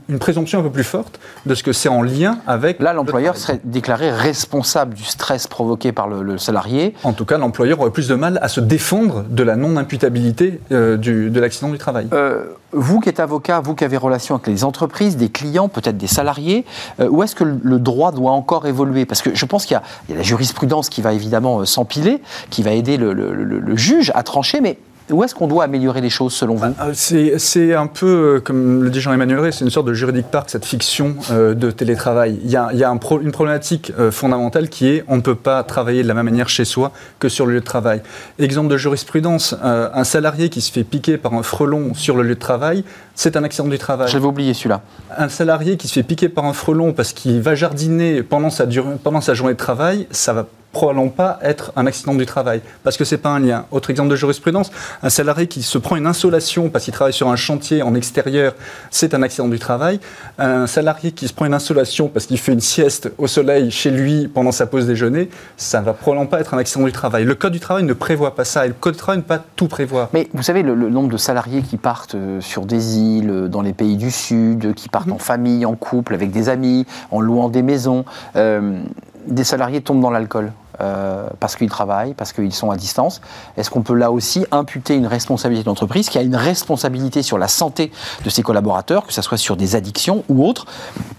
une 0.10 0.20
présomption 0.20 0.60
un 0.60 0.64
peu 0.64 0.70
plus 0.70 0.84
forte 0.84 1.20
de 1.46 1.56
ce 1.56 1.64
que 1.64 1.74
c'est 1.74 1.90
en 1.90 2.02
lien 2.02 2.40
avec. 2.48 2.80
Là, 2.80 2.94
l'employeur 2.94 3.38
serait 3.38 3.60
déclaré 3.64 4.12
responsable 4.12 4.94
du 4.94 5.04
stress 5.04 5.48
provoqué 5.48 5.92
par 5.92 6.08
le, 6.08 6.38
salarié. 6.38 6.94
En 7.04 7.14
tout 7.14 7.26
cas, 7.26 7.38
l'employeur 7.38 7.80
aurait 7.80 7.92
plus 7.92 8.08
de 8.08 8.16
mal 8.16 8.40
à 8.42 8.48
se 8.48 8.60
défendre 8.60 9.24
de 9.30 9.44
la 9.44 9.56
non-imputabilité 9.56 10.60
euh, 10.72 10.98
de 10.98 11.40
l'accident 11.40 11.70
du 11.70 11.78
travail. 11.78 12.08
Euh, 12.14 12.46
vous 12.72 13.00
qui 13.00 13.10
êtes 13.10 13.20
avocat, 13.20 13.60
vous 13.60 13.76
qui 13.76 13.84
avez 13.84 13.98
relation 13.98 14.36
avec 14.36 14.48
les 14.48 14.64
entreprises, 14.64 15.18
des 15.18 15.30
clients, 15.30 15.68
peut-être 15.68 15.98
des 15.98 16.08
salariés, 16.08 16.66
euh, 17.00 17.08
où 17.10 17.24
est-ce 17.24 17.36
que 17.36 17.44
le 17.44 17.80
droit 17.80 18.12
doit 18.12 18.32
encore 18.32 18.66
évoluer? 18.66 19.06
Parce 19.06 19.22
que 19.22 19.36
je 19.36 19.46
pense 19.46 19.66
qu'il 19.66 19.80
y, 20.10 20.14
a 20.14 20.16
la 20.16 20.24
jurisprudence 20.24 20.90
qui 20.90 21.02
va 21.02 21.14
évidemment 21.14 21.66
s'empiler, 21.66 22.22
qui 22.50 22.64
va 22.64 22.72
aider 22.72 22.98
le, 22.98 23.14
le 23.14 23.76
juge 23.76 24.12
à 24.16 24.24
trancher, 24.24 24.62
mais 24.62 24.78
où 25.12 25.24
est-ce 25.24 25.36
qu'on 25.36 25.48
doit 25.48 25.63
améliorer 25.63 26.01
les 26.01 26.10
choses 26.10 26.34
selon 26.34 26.56
vous 26.56 26.65
bah, 26.65 26.91
C'est 26.94 27.74
un 27.74 27.88
peu, 27.88 28.36
euh, 28.36 28.39
comme 28.39 28.84
le 28.84 28.89
dit 28.89 29.01
Jean-Emmanuel 29.01 29.39
Rey, 29.39 29.51
c'est 29.51 29.65
une 29.65 29.72
sorte 29.72 29.88
de 29.88 29.94
juridique 29.94 30.27
parc, 30.27 30.50
cette 30.50 30.65
fiction 30.65 31.15
euh, 31.32 31.53
de 31.53 31.72
télétravail. 31.72 32.39
Il 32.44 32.50
y 32.50 32.56
a, 32.56 32.70
une 32.72 33.32
problématique 33.32 33.91
euh, 34.00 34.12
fondamentale 34.12 34.70
qui 34.70 34.88
est 34.89 35.03
on 35.08 35.18
ne 35.18 35.22
peut 35.22 35.36
pas 35.36 35.63
travailler 35.63 36.03
de 36.03 36.08
la 36.08 36.13
même 36.13 36.25
manière 36.25 36.50
chez 36.50 36.65
soi 36.65 36.91
que 37.20 37.30
sur 37.30 37.46
le 37.46 37.53
lieu 37.53 37.60
de 37.60 37.65
travail. 37.65 38.01
Exemple 38.39 38.70
de 38.70 38.77
jurisprudence, 38.77 39.56
un 39.62 40.03
salarié 40.03 40.50
qui 40.50 40.62
se 40.62 40.72
fait 40.72 40.84
piquer 40.84 41.18
par 41.18 41.34
un 41.34 41.44
frelon 41.44 41.94
sur 41.94 42.15
le 42.15 42.24
lieu 42.24 42.36
de 42.36 42.39
travail, 42.39 42.84
c'est 43.15 43.36
un 43.36 43.44
accident 43.44 43.68
du 43.68 43.77
travail. 43.77 44.10
J'avais 44.10 44.25
oublié 44.25 44.53
celui-là. 44.53 44.82
Un 45.18 45.30
salarié 45.30 45.77
qui 45.77 45.88
se 45.88 45.94
fait 45.94 46.03
piquer 46.03 46.30
par 46.30 46.46
un 46.46 46.53
frelon 46.53 46.94
parce 46.94 47.13
qu'il 47.13 47.41
va 47.41 47.56
jardiner 47.56 48.24
pendant 48.24 48.50
sa, 48.50 48.65
pendant 49.03 49.22
sa 49.22 49.34
journée 49.34 49.53
de 49.53 49.58
travail, 49.58 50.08
ça 50.12 50.34
va 50.34 50.48
probablement 50.72 51.10
pas 51.10 51.40
être 51.42 51.72
un 51.75 51.86
accident 51.86 52.16
du 52.16 52.25
travail, 52.25 52.62
parce 52.84 52.98
que 52.98 53.04
c'est 53.04 53.18
pas 53.18 53.30
un 53.30 53.40
lien. 53.40 53.66
Autre 53.72 53.90
exemple 53.90 54.10
de 54.10 54.16
jurisprudence, 54.16 54.72
un 55.04 55.10
salarié 55.10 55.48
qui 55.48 55.63
se 55.63 55.78
prend 55.78 55.96
une 55.96 56.08
insolation 56.08 56.70
parce 56.70 56.86
qu'il 56.86 56.94
travaille 56.94 57.13
sur 57.13 57.30
un 57.30 57.36
chantier 57.36 57.82
en 57.82 57.94
extérieur, 57.96 58.54
c'est 58.90 59.13
un 59.13 59.22
accident 59.22 59.48
du 59.48 59.60
travail. 59.60 60.00
Un 60.38 60.68
salarié 60.68 61.12
qui 61.12 61.28
se 61.28 61.34
prend 61.34 61.46
une 61.46 61.54
insolation 61.54 62.08
parce 62.08 62.25
qu'il 62.25 62.38
fait 62.38 62.54
une 62.54 62.62
sieste 62.62 63.12
au 63.18 63.28
soleil 63.28 63.72
chez 63.72 63.92
lui 63.92 64.28
pendant 64.28 64.51
sa 64.51 64.66
pause 64.66 64.86
déjeuner, 64.86 65.30
ça 65.58 65.82
va 65.82 65.94
probablement 65.94 66.28
pas 66.28 66.40
être 66.40 66.54
un 66.54 66.58
accident 66.58 66.86
du 66.86 66.92
travail. 66.92 67.25
Le 67.25 67.36
code 67.36 67.54
du 67.54 67.60
travail 67.60 67.84
ne 67.84 67.94
prévoit 67.94 68.36
pas 68.36 68.46
ça, 68.46 68.66
et 68.66 68.70
le 68.70 68.74
code 68.74 68.94
du 68.94 69.00
travail 69.00 69.18
ne 69.18 69.24
peut 69.24 69.38
pas 69.38 69.44
tout 69.56 69.68
prévoir. 69.68 70.10
Mais 70.13 70.28
vous 70.34 70.44
savez, 70.44 70.63
le, 70.63 70.75
nombre 70.75 71.10
de 71.10 71.18
salariés 71.18 71.62
qui 71.62 71.78
partent 71.78 72.16
euh, 72.16 72.42
sur 72.42 72.66
des 72.66 72.98
îles, 72.98 73.30
euh, 73.30 73.48
dans 73.48 73.62
les 73.62 73.74
pays 73.74 73.98
du 73.98 74.12
Sud, 74.12 74.74
qui 74.74 74.90
partent 74.90 75.08
mhm. 75.08 75.13
en 75.13 75.20
famille, 75.20 75.65
en 75.65 75.76
couple, 75.76 76.13
avec 76.13 76.32
des 76.32 76.50
amis, 76.50 76.86
en 77.12 77.19
louant 77.19 77.50
des 77.50 77.62
maisons, 77.62 78.06
euh, 78.36 78.80
des 79.28 79.43
salariés 79.43 79.82
tombent 79.82 80.02
dans 80.02 80.12
l'alcool. 80.12 80.52
Euh, 80.82 81.28
parce 81.39 81.56
qu'ils 81.56 81.70
travaillent, 81.70 82.13
parce 82.13 82.34
qu'ils 82.34 82.54
sont 82.54 82.72
à 82.72 82.78
distance. 82.78 83.22
Est-ce 83.58 83.70
qu'on 83.70 83.82
peut 83.82 83.94
là 83.94 84.12
aussi 84.12 84.46
imputer 84.52 84.96
une 84.96 85.06
responsabilité 85.06 85.65
d'entreprise 85.65 86.10
qui 86.10 86.17
a 86.17 86.22
une 86.22 86.36
responsabilité 86.36 87.22
sur 87.22 87.38
la 87.38 87.48
santé 87.48 87.91
de 88.24 88.30
ses 88.30 88.41
collaborateurs, 88.41 89.06
que 89.06 89.13
ce 89.13 89.22
soit 89.22 89.38
sur 89.38 89.58
des 89.58 89.76
addictions 89.76 90.24
ou 90.30 90.46
autres? 90.46 90.65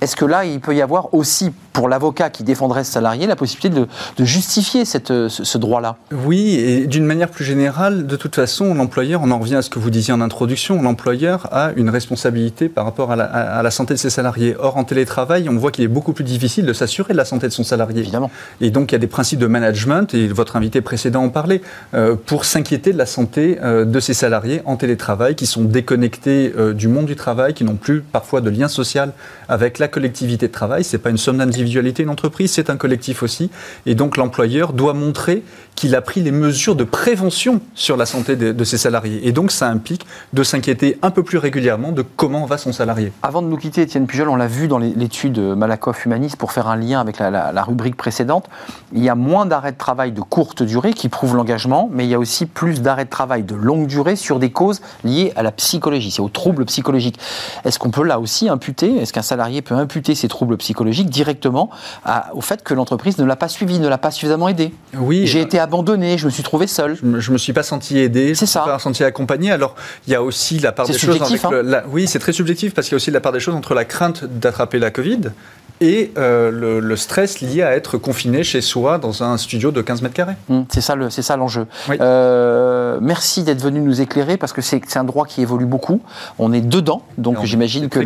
Est-ce 0.00 0.16
que 0.16 0.24
là, 0.24 0.44
il 0.44 0.60
peut 0.60 0.74
y 0.74 0.82
avoir 0.82 1.14
aussi, 1.14 1.52
pour 1.72 1.88
l'avocat 1.88 2.30
qui 2.30 2.42
défendrait 2.42 2.84
ce 2.84 2.92
salarié, 2.92 3.26
la 3.26 3.36
possibilité 3.36 3.68
de, 3.68 4.24
justifier 4.24 4.84
cette, 4.84 5.28
ce, 5.28 5.58
droit-là? 5.58 5.96
Oui, 6.12 6.54
et 6.54 6.86
d'une 6.86 7.04
manière 7.04 7.28
plus 7.28 7.44
générale, 7.44 8.06
de 8.06 8.16
toute 8.16 8.34
façon, 8.34 8.74
l'employeur, 8.74 9.20
on 9.22 9.30
en 9.30 9.38
revient 9.38 9.56
à 9.56 9.62
ce 9.62 9.70
que 9.70 9.78
vous 9.78 9.90
disiez 9.90 10.14
en 10.14 10.20
introduction, 10.20 10.82
l'employeur 10.82 11.48
a 11.52 11.72
une 11.76 11.90
responsabilité 11.90 12.68
par 12.68 12.84
rapport 12.84 13.12
à 13.12 13.16
la, 13.16 13.24
à 13.24 13.62
la 13.62 13.70
santé 13.70 13.94
de 13.94 13.98
ses 13.98 14.10
salariés. 14.10 14.56
Or, 14.58 14.76
en 14.76 14.84
télétravail, 14.84 15.48
on 15.48 15.56
voit 15.56 15.70
qu'il 15.70 15.84
est 15.84 15.88
beaucoup 15.88 16.12
plus 16.12 16.24
difficile 16.24 16.66
de 16.66 16.72
s'assurer 16.72 17.12
de 17.12 17.18
la 17.18 17.24
santé 17.24 17.46
de 17.46 17.52
son 17.52 17.64
salarié. 17.64 18.00
Évidemment. 18.00 18.30
Et 18.60 18.70
donc, 18.70 18.92
il 18.92 18.94
y 18.94 18.96
a 18.96 18.98
des 18.98 19.06
principes 19.06 19.38
de 19.38 19.46
management, 19.52 20.12
et 20.14 20.26
votre 20.26 20.56
invité 20.56 20.80
précédent 20.80 21.22
en 21.22 21.28
parlait, 21.28 21.60
euh, 21.94 22.16
pour 22.16 22.44
s'inquiéter 22.44 22.92
de 22.92 22.98
la 22.98 23.06
santé 23.06 23.58
euh, 23.62 23.84
de 23.84 24.00
ces 24.00 24.14
salariés 24.14 24.62
en 24.64 24.76
télétravail, 24.76 25.36
qui 25.36 25.46
sont 25.46 25.62
déconnectés 25.62 26.52
euh, 26.58 26.72
du 26.72 26.88
monde 26.88 27.06
du 27.06 27.14
travail, 27.14 27.54
qui 27.54 27.62
n'ont 27.62 27.76
plus 27.76 28.00
parfois 28.00 28.40
de 28.40 28.50
lien 28.50 28.68
social 28.68 29.12
avec 29.48 29.78
la 29.78 29.86
collectivité 29.86 30.48
de 30.48 30.52
travail. 30.52 30.82
Ce 30.82 30.96
n'est 30.96 31.02
pas 31.02 31.10
une 31.10 31.18
somme 31.18 31.38
d'individualité, 31.38 32.02
une 32.02 32.08
entreprise, 32.08 32.50
c'est 32.50 32.70
un 32.70 32.76
collectif 32.76 33.22
aussi. 33.22 33.50
Et 33.86 33.94
donc 33.94 34.16
l'employeur 34.16 34.72
doit 34.72 34.94
montrer 34.94 35.44
qu'il 35.74 35.94
a 35.94 36.00
pris 36.00 36.22
les 36.22 36.30
mesures 36.30 36.76
de 36.76 36.84
prévention 36.84 37.60
sur 37.74 37.96
la 37.96 38.06
santé 38.06 38.36
de, 38.36 38.64
ses 38.64 38.78
salariés. 38.78 39.26
Et 39.26 39.32
donc 39.32 39.50
ça 39.50 39.68
implique 39.68 40.06
de 40.32 40.42
s'inquiéter 40.42 40.98
un 41.02 41.10
peu 41.10 41.22
plus 41.22 41.38
régulièrement 41.38 41.92
de 41.92 42.02
comment 42.02 42.46
va 42.46 42.58
son 42.58 42.72
salarié. 42.72 43.12
Avant 43.22 43.42
de 43.42 43.48
nous 43.48 43.56
quitter, 43.56 43.82
Étienne 43.82 44.06
Pujol, 44.06 44.28
on 44.28 44.36
l'a 44.36 44.46
vu 44.46 44.68
dans 44.68 44.78
l'étude 44.78 45.38
Malakoff 45.38 46.06
Humaniste, 46.06 46.36
pour 46.36 46.52
faire 46.52 46.68
un 46.68 46.76
lien 46.76 47.00
avec 47.00 47.18
la, 47.18 47.30
la 47.30 47.62
rubrique 47.62 47.96
précédente, 47.96 48.48
il 48.92 49.02
y 49.02 49.08
a 49.08 49.14
moins 49.14 49.46
d'arrêts 49.46 49.72
de 49.72 49.78
travail 49.78 50.12
de 50.12 50.20
courte 50.20 50.62
durée 50.62 50.92
qui 50.92 51.08
prouvent 51.08 51.36
l'engagement, 51.36 51.88
mais 51.92 52.04
il 52.04 52.10
y 52.10 52.14
a 52.14 52.18
aussi 52.18 52.46
plus 52.46 52.80
d'arrêts 52.82 53.04
de 53.04 53.10
travail 53.10 53.42
de 53.42 53.54
longue 53.54 53.86
durée 53.86 54.16
sur 54.16 54.38
des 54.38 54.50
causes 54.50 54.80
liées 55.04 55.32
à 55.36 55.42
la 55.42 55.52
psychologie, 55.52 56.10
c'est 56.10 56.22
aux 56.22 56.28
troubles 56.28 56.64
psychologiques. 56.66 57.18
Est-ce 57.64 57.78
qu'on 57.78 57.90
peut 57.90 58.04
là 58.04 58.20
aussi 58.20 58.48
imputer, 58.48 58.96
est-ce 58.98 59.12
qu'un 59.12 59.22
salarié 59.22 59.62
peut 59.62 59.74
imputer 59.74 60.14
ces 60.14 60.28
troubles 60.28 60.56
psychologiques 60.56 61.10
directement 61.10 61.70
au 62.34 62.40
fait 62.40 62.62
que 62.62 62.74
l'entreprise 62.74 63.18
ne 63.18 63.24
l'a 63.24 63.36
pas 63.36 63.48
suivi, 63.48 63.78
ne 63.78 63.88
l'a 63.88 63.98
pas 63.98 64.10
suffisamment 64.10 64.48
aidé? 64.48 64.74
Oui. 64.96 65.26
J'ai 65.26 65.40
été 65.40 65.58
abandonné, 65.62 66.18
je 66.18 66.26
me 66.26 66.30
suis 66.30 66.42
trouvé 66.42 66.66
seul. 66.66 66.96
Je 66.96 67.04
me, 67.04 67.32
me 67.32 67.38
suis 67.38 67.52
pas 67.52 67.62
senti 67.62 67.98
aidé. 67.98 68.34
Je 68.34 68.42
me 68.42 68.46
suis 68.46 68.58
pas 68.58 68.78
senti 68.78 69.04
accompagné. 69.04 69.50
Alors 69.50 69.74
il 70.06 70.12
y 70.12 70.16
a 70.16 70.22
aussi 70.22 70.58
la 70.58 70.72
part 70.72 70.86
des 70.86 70.98
choses. 70.98 71.20
Avec 71.22 71.44
hein. 71.44 71.82
oui, 71.90 72.06
c'est 72.06 72.18
très 72.18 72.32
subjectif 72.32 72.74
parce 72.74 72.88
qu'il 72.88 72.94
y 72.94 72.96
a 72.96 72.98
aussi 72.98 73.10
la 73.10 73.20
part 73.20 73.32
des 73.32 73.40
choses 73.40 73.54
entre 73.54 73.74
la 73.74 73.84
crainte 73.84 74.24
d'attraper 74.24 74.78
la 74.78 74.90
Covid 74.90 75.30
et 75.82 76.12
euh, 76.16 76.80
le, 76.80 76.96
stress 76.96 77.40
lié 77.40 77.62
à 77.62 77.74
être 77.74 77.98
confiné 77.98 78.44
chez 78.44 78.60
soi 78.60 78.98
dans 78.98 79.24
un 79.24 79.36
studio 79.36 79.72
de 79.72 79.82
15 79.82 80.02
mètres 80.02 80.14
carrés. 80.14 80.36
Mmh, 80.48 80.60
c'est 80.72 80.80
ça, 80.80 80.94
le, 80.94 81.10
c'est 81.10 81.22
ça 81.22 81.36
l'enjeu. 81.36 81.66
Euh, 81.90 82.98
merci 83.00 83.42
d'être 83.42 83.60
venu 83.60 83.80
nous 83.80 84.00
éclairer 84.00 84.36
parce 84.36 84.52
que 84.52 84.60
c'est, 84.60 84.80
un 84.94 85.04
droit 85.04 85.26
qui 85.26 85.40
évolue 85.42 85.66
beaucoup. 85.66 86.00
On 86.38 86.52
est 86.52 86.60
dedans, 86.60 87.02
donc 87.18 87.44
j'imagine 87.44 87.88
que 87.88 88.00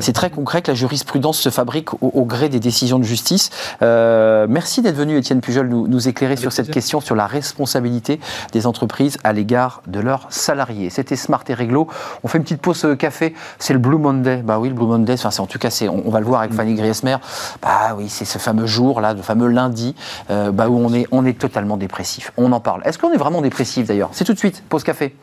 c'est 0.00 0.12
très 0.12 0.30
concret 0.30 0.62
que 0.62 0.70
la 0.70 0.74
jurisprudence 0.74 1.38
se 1.38 1.50
fabrique 1.50 1.88
au, 2.00 2.24
gré 2.24 2.48
des 2.48 2.60
décisions 2.60 2.98
de 2.98 3.04
justice. 3.04 3.50
Euh, 3.82 4.46
merci 4.48 4.80
d'être 4.80 4.96
venu, 4.96 5.18
Étienne 5.18 5.40
Pujol, 5.40 5.68
nous, 5.68 5.88
nous 5.88 6.08
éclairer 6.08 6.36
sur 6.36 6.52
cette 6.52 6.70
question 6.70 6.97
sur 7.00 7.14
la 7.14 7.26
responsabilité 7.26 8.20
des 8.52 8.66
entreprises 8.66 9.18
à 9.24 9.32
l'égard 9.32 9.82
de 9.86 10.00
leurs 10.00 10.26
salariés. 10.30 10.90
C'était 10.90 11.16
Smart 11.16 11.42
et 11.48 11.54
Réglo. 11.54 11.88
On 12.22 12.28
fait 12.28 12.38
une 12.38 12.44
petite 12.44 12.60
pause 12.60 12.86
café. 12.98 13.34
C'est 13.58 13.72
le 13.72 13.78
Blue 13.78 13.98
Monday. 13.98 14.42
Bah 14.42 14.58
oui, 14.58 14.68
le 14.68 14.74
Blue 14.74 14.86
Monday. 14.86 15.14
Enfin, 15.14 15.30
c'est 15.30 15.40
en 15.40 15.46
tout 15.46 15.58
cas, 15.58 15.70
c'est, 15.70 15.88
on, 15.88 16.10
va 16.10 16.20
le 16.20 16.26
voir 16.26 16.40
avec 16.40 16.52
mmh. 16.52 16.56
Fanny 16.56 16.74
Griesmer. 16.74 17.16
Bah 17.62 17.94
oui, 17.96 18.08
c'est 18.08 18.24
ce 18.24 18.38
fameux 18.38 18.66
jour-là, 18.66 19.14
le 19.14 19.22
fameux 19.22 19.48
lundi, 19.48 19.94
euh, 20.30 20.50
bah, 20.50 20.68
où 20.68 20.78
on 20.78 20.92
est, 20.92 21.06
on 21.10 21.24
est 21.24 21.38
totalement 21.38 21.76
dépressif. 21.76 22.32
On 22.36 22.52
en 22.52 22.60
parle. 22.60 22.82
Est-ce 22.84 22.98
qu'on 22.98 23.12
est 23.12 23.18
vraiment 23.18 23.42
dépressif 23.42 23.86
d'ailleurs? 23.86 24.10
C'est 24.12 24.24
tout 24.24 24.34
de 24.34 24.38
suite, 24.38 24.62
pause 24.68 24.84
café. 24.84 25.14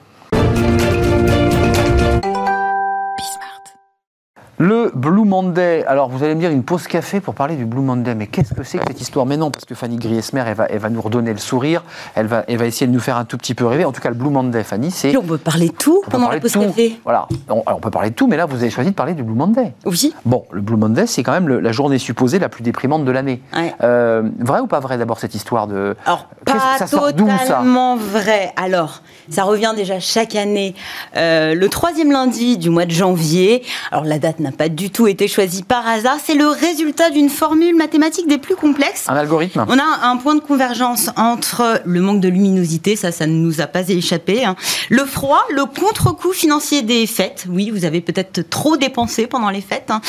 Le 4.58 4.90
Blue 4.96 5.26
Monday, 5.26 5.84
alors 5.86 6.08
vous 6.08 6.24
allez 6.24 6.34
me 6.34 6.40
dire 6.40 6.50
une 6.50 6.64
pause 6.64 6.88
café 6.88 7.20
pour 7.20 7.34
parler 7.34 7.58
du 7.58 7.66
Blue 7.66 7.82
Monday, 7.82 8.16
mais 8.16 8.28
qu'est-ce 8.28 8.54
que 8.54 8.64
c'est 8.64 8.78
que 8.78 8.86
cette 8.88 9.02
histoire? 9.02 9.26
Mais 9.26 9.36
non, 9.36 9.52
parce 9.52 9.66
que 9.66 9.76
Fanny 9.76 9.98
Griesmer, 9.98 10.44
elle 10.48 10.54
va, 10.56 10.66
elle 10.70 10.80
va 10.80 10.90
nous 10.90 11.02
redonner 11.02 11.34
le 11.34 11.40
sourire, 11.40 11.84
elle 12.16 12.28
va, 12.28 12.46
elle 12.48 12.58
va 12.58 12.66
essayer 12.66 12.88
de 12.88 12.94
nous 12.94 13.02
faire 13.02 13.18
un 13.18 13.26
tout 13.26 13.38
petit 13.38 13.54
peu 13.54 13.66
rêver. 13.66 13.84
En 13.84 13.92
tout 13.92 14.00
cas, 14.00 14.08
le 14.08 14.16
Blue 14.16 14.30
Monday, 14.30 14.64
Fanny, 14.64 14.92
c'est... 14.92 15.14
On 15.18 15.24
peut 15.24 15.38
parler 15.38 15.68
de 15.68 15.74
tout 15.74 16.04
pendant 16.10 16.30
la 16.30 16.40
pause 16.40 16.54
café. 16.54 16.98
Voilà, 17.04 17.28
on, 17.50 17.64
alors 17.66 17.80
on 17.80 17.82
peut 17.82 17.92
parler 17.92 18.12
de 18.12 18.16
tout, 18.16 18.28
mais 18.28 18.38
là, 18.38 18.46
vous 18.46 18.56
avez 18.56 18.70
choisi 18.70 18.92
de 18.92 18.96
parler 18.96 19.14
du 19.14 19.24
Blue 19.24 19.36
Monday. 19.36 19.74
Oui. 19.86 20.14
Bon, 20.24 20.46
le 20.52 20.62
Blue 20.62 20.78
Monday, 20.78 21.06
c'est 21.06 21.22
quand 21.22 21.34
même 21.34 21.50
le, 21.50 21.60
la 21.60 21.74
journée 21.74 21.98
supposée 21.98 22.40
la 22.40 22.48
plus 22.48 22.64
déprimante 22.64 23.04
de 23.04 23.12
l'année. 23.12 23.42
Ouais. 23.54 23.74
Euh, 23.84 24.24
vrai 24.40 24.62
ou 24.62 24.68
pas 24.68 24.80
vrai 24.80 24.98
d'abord 24.98 25.20
cette 25.20 25.36
histoire 25.36 25.68
de... 25.68 25.98
Alors, 26.06 26.30
pas 26.46 26.78
ça 26.78 27.12
d'où, 27.12 27.28
ça 27.28 27.40
totalement 27.40 27.98
vrai. 27.98 28.54
Alors, 28.56 29.02
ça 29.30 29.44
revient 29.44 29.74
déjà 29.76 30.00
chaque 30.00 30.36
année, 30.36 30.76
euh, 31.18 31.56
le 31.56 31.68
troisième 31.68 32.14
lundi 32.14 32.58
du 32.58 32.70
mois 32.70 32.86
de 32.86 32.92
janvier. 32.92 33.62
Alors, 33.92 34.06
la 34.06 34.18
date 34.18 34.40
n'a 34.46 34.52
pas 34.52 34.70
du 34.70 34.92
tout 34.92 35.08
été 35.08 35.28
choisie 35.28 35.64
par 35.64 35.88
hasard. 35.88 36.18
C'est 36.24 36.36
le 36.36 36.48
résultat 36.48 37.10
d'une 37.10 37.30
formule 37.30 37.76
mathématique 37.76 38.28
des 38.28 38.38
plus 38.38 38.56
complexes. 38.56 39.06
Un 39.08 39.16
algorithme 39.16 39.66
On 39.68 39.80
a 39.80 40.08
un 40.08 40.18
point 40.18 40.36
de 40.36 40.40
convergence 40.40 41.10
entre 41.18 41.82
le 41.86 42.00
manque 42.00 42.22
de 42.22 42.30
luminosité, 42.30 42.96
ça, 42.96 43.12
ça 43.12 43.26
ne 43.26 43.34
nous 43.34 43.60
a 43.62 43.68
pas 43.68 43.90
échappé, 43.90 44.46
hein. 44.46 44.56
le 44.90 45.04
froid, 45.06 45.44
le 45.50 45.66
contre-coup 45.66 46.32
financier 46.32 46.84
des 46.84 47.08
fêtes. 47.08 47.46
Oui, 47.50 47.72
vous 47.72 47.86
avez 47.86 48.02
peut-être 48.02 48.48
trop 48.48 48.78
dépensé 48.78 49.26
pendant 49.26 49.50
les 49.50 49.62
fêtes. 49.62 49.90
hein. 49.90 50.02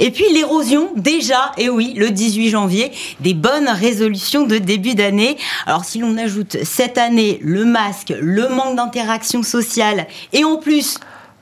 Et 0.00 0.10
puis 0.10 0.24
l'érosion, 0.32 0.90
déjà, 0.96 1.52
et 1.56 1.68
oui, 1.68 1.94
le 1.96 2.10
18 2.10 2.50
janvier, 2.50 2.90
des 3.20 3.34
bonnes 3.34 3.68
résolutions 3.68 4.46
de 4.46 4.58
début 4.58 4.94
d'année. 4.94 5.36
Alors 5.66 5.84
si 5.84 5.98
l'on 6.00 6.18
ajoute 6.18 6.56
cette 6.64 6.98
année 6.98 7.38
le 7.42 7.64
masque, 7.64 8.12
le 8.20 8.48
manque 8.48 8.76
d'interaction 8.76 9.42
sociale, 9.44 10.06
et 10.32 10.44
en 10.44 10.56
plus, 10.56 10.98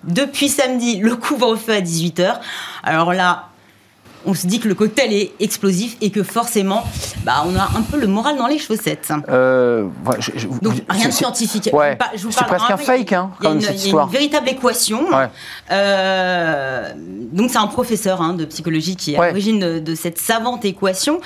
depuis 0.06 0.48
samedi, 0.48 0.98
le 0.98 1.16
couvre-feu 1.16 1.72
à 1.72 1.80
18h, 1.80 2.40
alors 2.82 3.12
là, 3.12 3.48
on 4.26 4.34
se 4.34 4.46
dit 4.46 4.60
que 4.60 4.68
le 4.68 4.74
cocktail 4.74 5.12
est 5.12 5.32
explosif 5.40 5.96
et 6.00 6.10
que 6.10 6.22
forcément, 6.22 6.84
bah, 7.24 7.44
on 7.46 7.54
a 7.56 7.62
un 7.78 7.82
peu 7.82 7.98
le 7.98 8.06
moral 8.06 8.36
dans 8.36 8.46
les 8.46 8.58
chaussettes. 8.58 9.12
Euh, 9.28 9.86
voilà, 10.04 10.20
je- 10.20 10.30
je- 10.36 10.48
Donc 10.62 10.74
rien 10.88 11.08
de 11.08 11.12
scientifique. 11.12 11.70
Ouais, 11.72 11.96
c'est 12.30 12.44
presque 12.46 12.70
un 12.70 12.76
fake, 12.76 13.12
hein, 13.12 13.30
il 13.40 13.44
y 13.44 13.46
a 13.48 13.50
une- 13.52 13.60
cette 13.60 13.86
y 13.86 13.96
a 13.96 14.02
une 14.02 14.08
véritable 14.10 14.48
équation. 14.48 15.08
Ouais. 15.10 15.28
Euh, 15.70 16.92
donc 17.32 17.50
c'est 17.50 17.58
un 17.58 17.66
professeur 17.66 18.20
hein, 18.22 18.34
de 18.34 18.44
psychologie 18.44 18.96
qui 18.96 19.14
est 19.14 19.18
à 19.18 19.26
l'origine 19.28 19.58
de, 19.58 19.78
de 19.78 19.94
cette 19.94 20.18
savante 20.18 20.64
équation. 20.64 21.20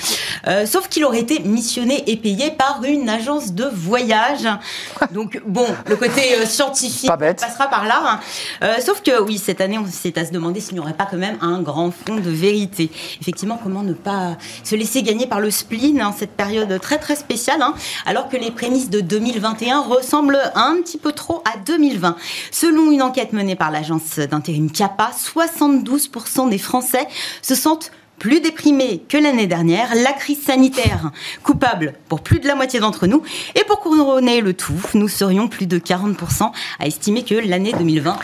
Euh, 0.46 0.66
sauf 0.66 0.88
qu'il 0.88 1.04
aurait 1.04 1.20
été 1.20 1.40
missionné 1.40 2.04
et 2.11 2.16
payé 2.16 2.50
par 2.50 2.80
une 2.84 3.08
agence 3.08 3.52
de 3.52 3.64
voyage. 3.72 4.48
donc 5.12 5.40
bon, 5.46 5.66
le 5.88 5.96
côté 5.96 6.22
scientifique 6.46 7.08
Pas 7.08 7.16
bête. 7.16 7.40
passera 7.40 7.66
par 7.68 7.84
là. 7.87 8.20
hein. 8.62 8.68
Sauf 8.84 9.02
que 9.02 9.20
oui, 9.22 9.38
cette 9.38 9.61
année, 9.61 9.78
on 9.78 9.87
s'est 9.87 10.18
à 10.18 10.24
se 10.24 10.32
demander 10.32 10.61
s'il 10.61 10.74
n'y 10.74 10.80
aurait 10.80 10.92
pas 10.94 11.06
quand 11.11 11.16
même 11.16 11.37
un 11.40 11.61
grand 11.61 11.90
fond 11.90 12.16
de 12.16 12.30
vérité. 12.30 12.88
Effectivement, 13.20 13.59
comment 13.62 13.83
ne 13.83 13.92
pas 13.92 14.37
se 14.64 14.74
laisser 14.74 15.03
gagner 15.03 15.27
par 15.27 15.40
le 15.40 15.51
spleen, 15.51 16.01
hein, 16.01 16.14
cette 16.16 16.33
période 16.33 16.81
très 16.81 16.98
très 16.98 17.16
spéciale, 17.16 17.62
hein, 17.62 17.74
alors 18.07 18.29
que 18.29 18.37
les 18.37 18.51
prémices 18.51 18.90
de 18.90 19.01
2021 19.01 19.83
ressemblent 19.83 20.40
un 20.55 20.77
petit 20.83 20.98
peu 20.98 21.12
trop 21.12 21.42
à 21.44 21.59
2020. 21.59 22.16
Selon 22.51 22.90
une 22.90 23.03
enquête 23.03 23.33
menée 23.33 23.57
par 23.57 23.70
l'agence 23.70 24.18
d'intérim 24.18 24.70
CAPA, 24.70 25.11
72% 25.16 26.48
des 26.48 26.59
Français 26.59 27.07
se 27.42 27.55
sentent 27.55 27.90
plus 28.18 28.40
déprimés 28.40 29.03
que 29.09 29.16
l'année 29.16 29.46
dernière, 29.46 29.94
la 29.94 30.12
crise 30.12 30.42
sanitaire 30.42 31.12
coupable 31.42 31.94
pour 32.09 32.20
plus 32.20 32.40
de 32.40 32.46
la 32.46 32.55
moitié 32.55 32.81
d'entre 32.81 33.07
nous. 33.07 33.22
Et 33.55 33.64
pour 33.64 33.81
couronner 33.81 34.40
le 34.40 34.55
tout, 34.55 34.81
nous 34.94 35.09
serions 35.09 35.48
plus 35.48 35.66
de 35.66 35.79
40% 35.79 36.51
à 36.81 36.87
estimer 36.87 37.24
que 37.24 37.35
l'année 37.35 37.72
2020 37.72 38.18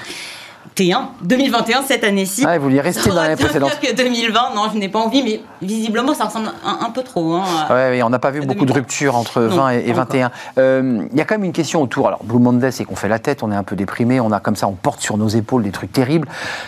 2021, 0.77 1.11
2021 1.23 1.83
cette 1.83 2.03
année-ci. 2.03 2.45
Ah, 2.47 2.59
vous 2.59 2.65
vouliez 2.65 2.81
rester 2.81 3.09
dans 3.09 3.15
l'année 3.17 3.37
précédente. 3.37 3.79
que 3.81 3.95
2020, 3.95 4.55
non, 4.57 4.63
je 4.73 4.79
n'ai 4.79 4.89
pas 4.89 4.99
envie, 4.99 5.23
mais 5.23 5.41
visiblement, 5.63 6.15
ça 6.15 6.25
ressemble 6.25 6.51
un, 6.65 6.85
un 6.87 6.91
peu 6.91 7.03
trop. 7.03 7.35
Hein. 7.35 7.45
Ouais, 7.71 7.75
ouais, 7.91 8.03
on 8.03 8.11
n'a 8.11 8.19
pas 8.19 8.33
vu 8.33 8.41
beaucoup 8.41 8.65
de 8.65 8.73
2020. 8.73 8.75
ruptures 8.75 9.17
entre 9.17 9.41
Non, 9.43 9.57
20 9.57 9.71
et, 9.71 9.77
et 9.79 9.93
pas 9.93 10.03
encore. 10.03 10.05
21. 10.07 10.31
Euh, 10.59 11.07
Il 11.13 11.17
y 11.19 11.21
a 11.21 11.25
quand 11.25 11.35
même 11.37 11.45
une 11.45 11.53
question 11.53 11.81
autour. 11.81 12.09
Alors, 12.09 12.25
Blue 12.25 12.41
Monday, 12.41 12.73
c'est 12.73 12.85
qu'on 12.85 12.97
fait 12.97 13.09
la 13.09 13.21
tête, 13.21 13.43
on 13.45 13.53
est 13.53 13.57
un 13.57 13.63
peu 13.63 13.77
déprimé, 13.77 14.19
on 14.21 14.33
a 14.33 14.41
comme 14.41 14.57
ça, 14.57 14.67
on 14.67 14.73
porte 14.73 15.01
sur 15.01 15.17
nos 15.17 15.29
épaules 15.29 15.63
des 15.63 15.71
trucs 15.71 15.93
terribles. 15.93 16.27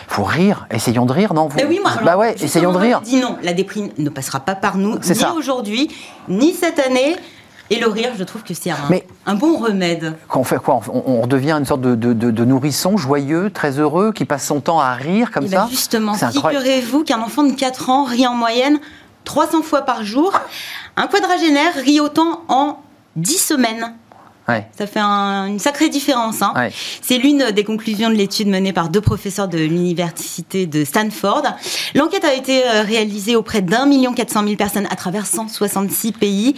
Il 0.09 0.13
faut 0.13 0.23
rire. 0.23 0.67
Essayons 0.71 1.05
de 1.05 1.11
rire, 1.11 1.33
non 1.33 1.47
vous- 1.47 1.57
Mais 1.57 1.65
oui, 1.65 1.79
moi, 1.81 1.91
Bah 1.95 2.11
alors, 2.11 2.21
ouais, 2.21 2.29
justement, 2.31 2.45
essayons 2.47 2.71
de 2.71 2.77
rire. 2.77 3.01
Dis 3.01 3.17
non, 3.19 3.35
la 3.43 3.53
déprime 3.53 3.89
ne 3.97 4.09
passera 4.09 4.39
pas 4.39 4.55
par 4.55 4.77
nous, 4.77 4.97
ni 4.97 5.37
aujourd'hui, 5.37 5.89
ni 6.29 6.53
cette 6.53 6.79
année. 6.79 7.15
Et 7.69 7.79
le 7.79 7.87
rire, 7.87 8.11
je 8.17 8.23
trouve 8.23 8.43
que 8.43 8.53
c'est 8.53 8.69
un, 8.71 8.77
Mais- 8.89 9.05
un 9.25 9.35
bon 9.35 9.57
remède. 9.57 10.15
Quand 10.29 10.39
on 10.39 10.43
fait 10.43 10.57
quoi 10.57 10.79
on, 10.93 11.03
on 11.05 11.21
redevient 11.21 11.51
une 11.51 11.65
sorte 11.65 11.81
de, 11.81 11.95
de- 11.95 12.13
de- 12.13 12.31
de 12.31 12.45
nourrisson 12.45 12.95
joyeux, 12.97 13.49
très 13.49 13.77
heureux, 13.79 14.13
qui 14.13 14.23
passe 14.25 14.45
son 14.45 14.61
temps 14.61 14.79
à 14.79 14.93
rire 14.93 15.31
comme 15.31 15.45
Et 15.45 15.49
ça. 15.49 15.63
ben 15.63 15.67
justement, 15.69 16.13
figurez-vous 16.13 17.03
qu'un 17.03 17.21
enfant 17.21 17.43
de 17.43 17.51
4 17.53 17.89
ans 17.89 18.03
rit 18.05 18.25
en 18.25 18.33
moyenne 18.35 18.79
300 19.25 19.61
fois 19.63 19.81
par 19.81 20.03
jour. 20.03 20.31
Un 20.95 21.07
quadragénaire 21.07 21.73
rit 21.75 21.99
autant 21.99 22.41
en 22.47 22.77
10 23.17 23.37
semaines. 23.37 23.93
Ouais. 24.47 24.65
Ça 24.77 24.87
fait 24.87 24.99
un- 24.99 25.47
une 25.47 25.59
sacrée 25.59 25.89
différence. 25.89 26.41
hein. 26.41 26.53
Ouais. 26.55 26.71
C'est 27.01 27.17
l'une 27.17 27.51
des 27.51 27.63
conclusions 27.63 28.09
de 28.09 28.15
l'étude 28.15 28.47
menée 28.47 28.71
par 28.73 28.89
deux 28.89 29.01
professeurs 29.01 29.47
de 29.47 29.57
l'université 29.57 30.65
de 30.67 30.85
Stanford. 30.85 31.43
L'enquête 31.95 32.23
a 32.23 32.33
été 32.33 32.63
euh, 32.65 32.81
réalisée 32.83 33.35
auprès 33.35 33.61
d'un 33.61 33.85
million 33.85 34.13
quatre 34.13 34.31
cent 34.31 34.43
mille 34.43 34.55
personnes 34.57 34.87
à 34.89 34.95
travers 34.95 35.25
166 35.25 36.11
pays. 36.13 36.55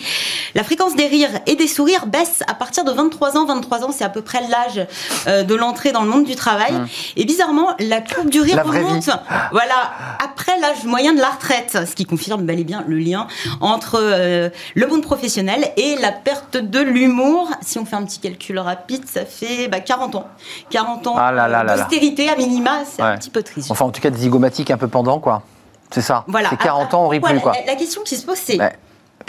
La 0.56 0.64
fréquence 0.64 0.96
des 0.96 1.08
rires 1.08 1.30
et 1.48 1.56
des 1.56 1.68
sourires 1.68 2.06
baisse 2.06 2.44
à 2.48 2.54
partir 2.54 2.84
de 2.84 2.92
23 2.92 3.38
ans. 3.38 3.46
23 3.46 3.84
ans, 3.86 3.92
c'est 3.92 4.04
à 4.04 4.10
peu 4.10 4.22
près 4.22 4.42
l'âge 4.48 4.86
euh, 5.28 5.44
de 5.44 5.56
l'entrée 5.56 5.92
dans 5.92 6.04
le 6.04 6.10
monde 6.10 6.26
du 6.26 6.36
travail. 6.36 6.74
Et 7.16 7.26
bizarrement, 7.26 7.70
la 7.80 8.02
courbe 8.02 8.30
du 8.30 8.40
rire. 8.42 8.56
La 8.58 8.64
remonte. 8.64 9.10
Voilà, 9.52 9.92
après 10.24 10.60
l'âge 10.60 10.84
moyen 10.86 11.14
de 11.14 11.20
la 11.20 11.30
retraite, 11.30 11.78
ce 11.90 11.96
qui 11.96 12.06
confirme 12.06 12.44
bel 12.44 12.60
et 12.60 12.64
bien 12.64 12.84
le 12.88 13.00
lien 13.00 13.28
entre 13.62 13.98
euh, 14.00 14.50
le 14.76 14.88
monde 14.88 15.02
professionnel 15.02 15.72
et 15.78 15.96
la 16.02 16.12
perte 16.12 16.58
de 16.58 16.80
l'humour. 16.80 17.50
Si 17.62 17.79
on 17.80 17.86
fait 17.86 17.96
un 17.96 18.04
petit 18.06 18.20
calcul 18.20 18.60
rapide, 18.60 19.08
ça 19.08 19.26
fait 19.26 19.68
bah, 19.68 19.80
40 19.80 20.16
ans. 20.16 20.28
40 20.70 21.08
ans 21.08 21.16
Ah 21.18 21.32
là 21.32 21.48
là 21.48 21.64
là 21.64 21.76
là. 21.76 21.84
d'austérité 21.84 22.30
à 22.30 22.36
minima, 22.36 22.84
c'est 22.86 23.02
un 23.02 23.18
petit 23.18 23.30
peu 23.30 23.42
triste. 23.44 23.72
Enfin, 23.72 23.86
en 23.86 23.92
tout 23.92 24.02
cas, 24.02 24.10
des 24.10 24.20
zygomatiques 24.20 24.72
un 24.72 24.78
peu 24.78 24.88
pendants, 24.88 25.20
quoi. 25.20 25.44
C'est 25.92 26.02
ça. 26.02 26.24
Voilà. 26.28 26.50
C'est 26.50 26.58
40 26.58 26.94
ans, 26.94 27.06
on 27.06 27.08
rit 27.08 27.20
plus, 27.20 27.40
quoi. 27.40 27.54
La, 27.54 27.74
la 27.74 27.76
question 27.76 28.02
qui 28.04 28.16
se 28.16 28.26
pose, 28.26 28.38
c'est 28.38 28.60
Ouais. 28.60 28.76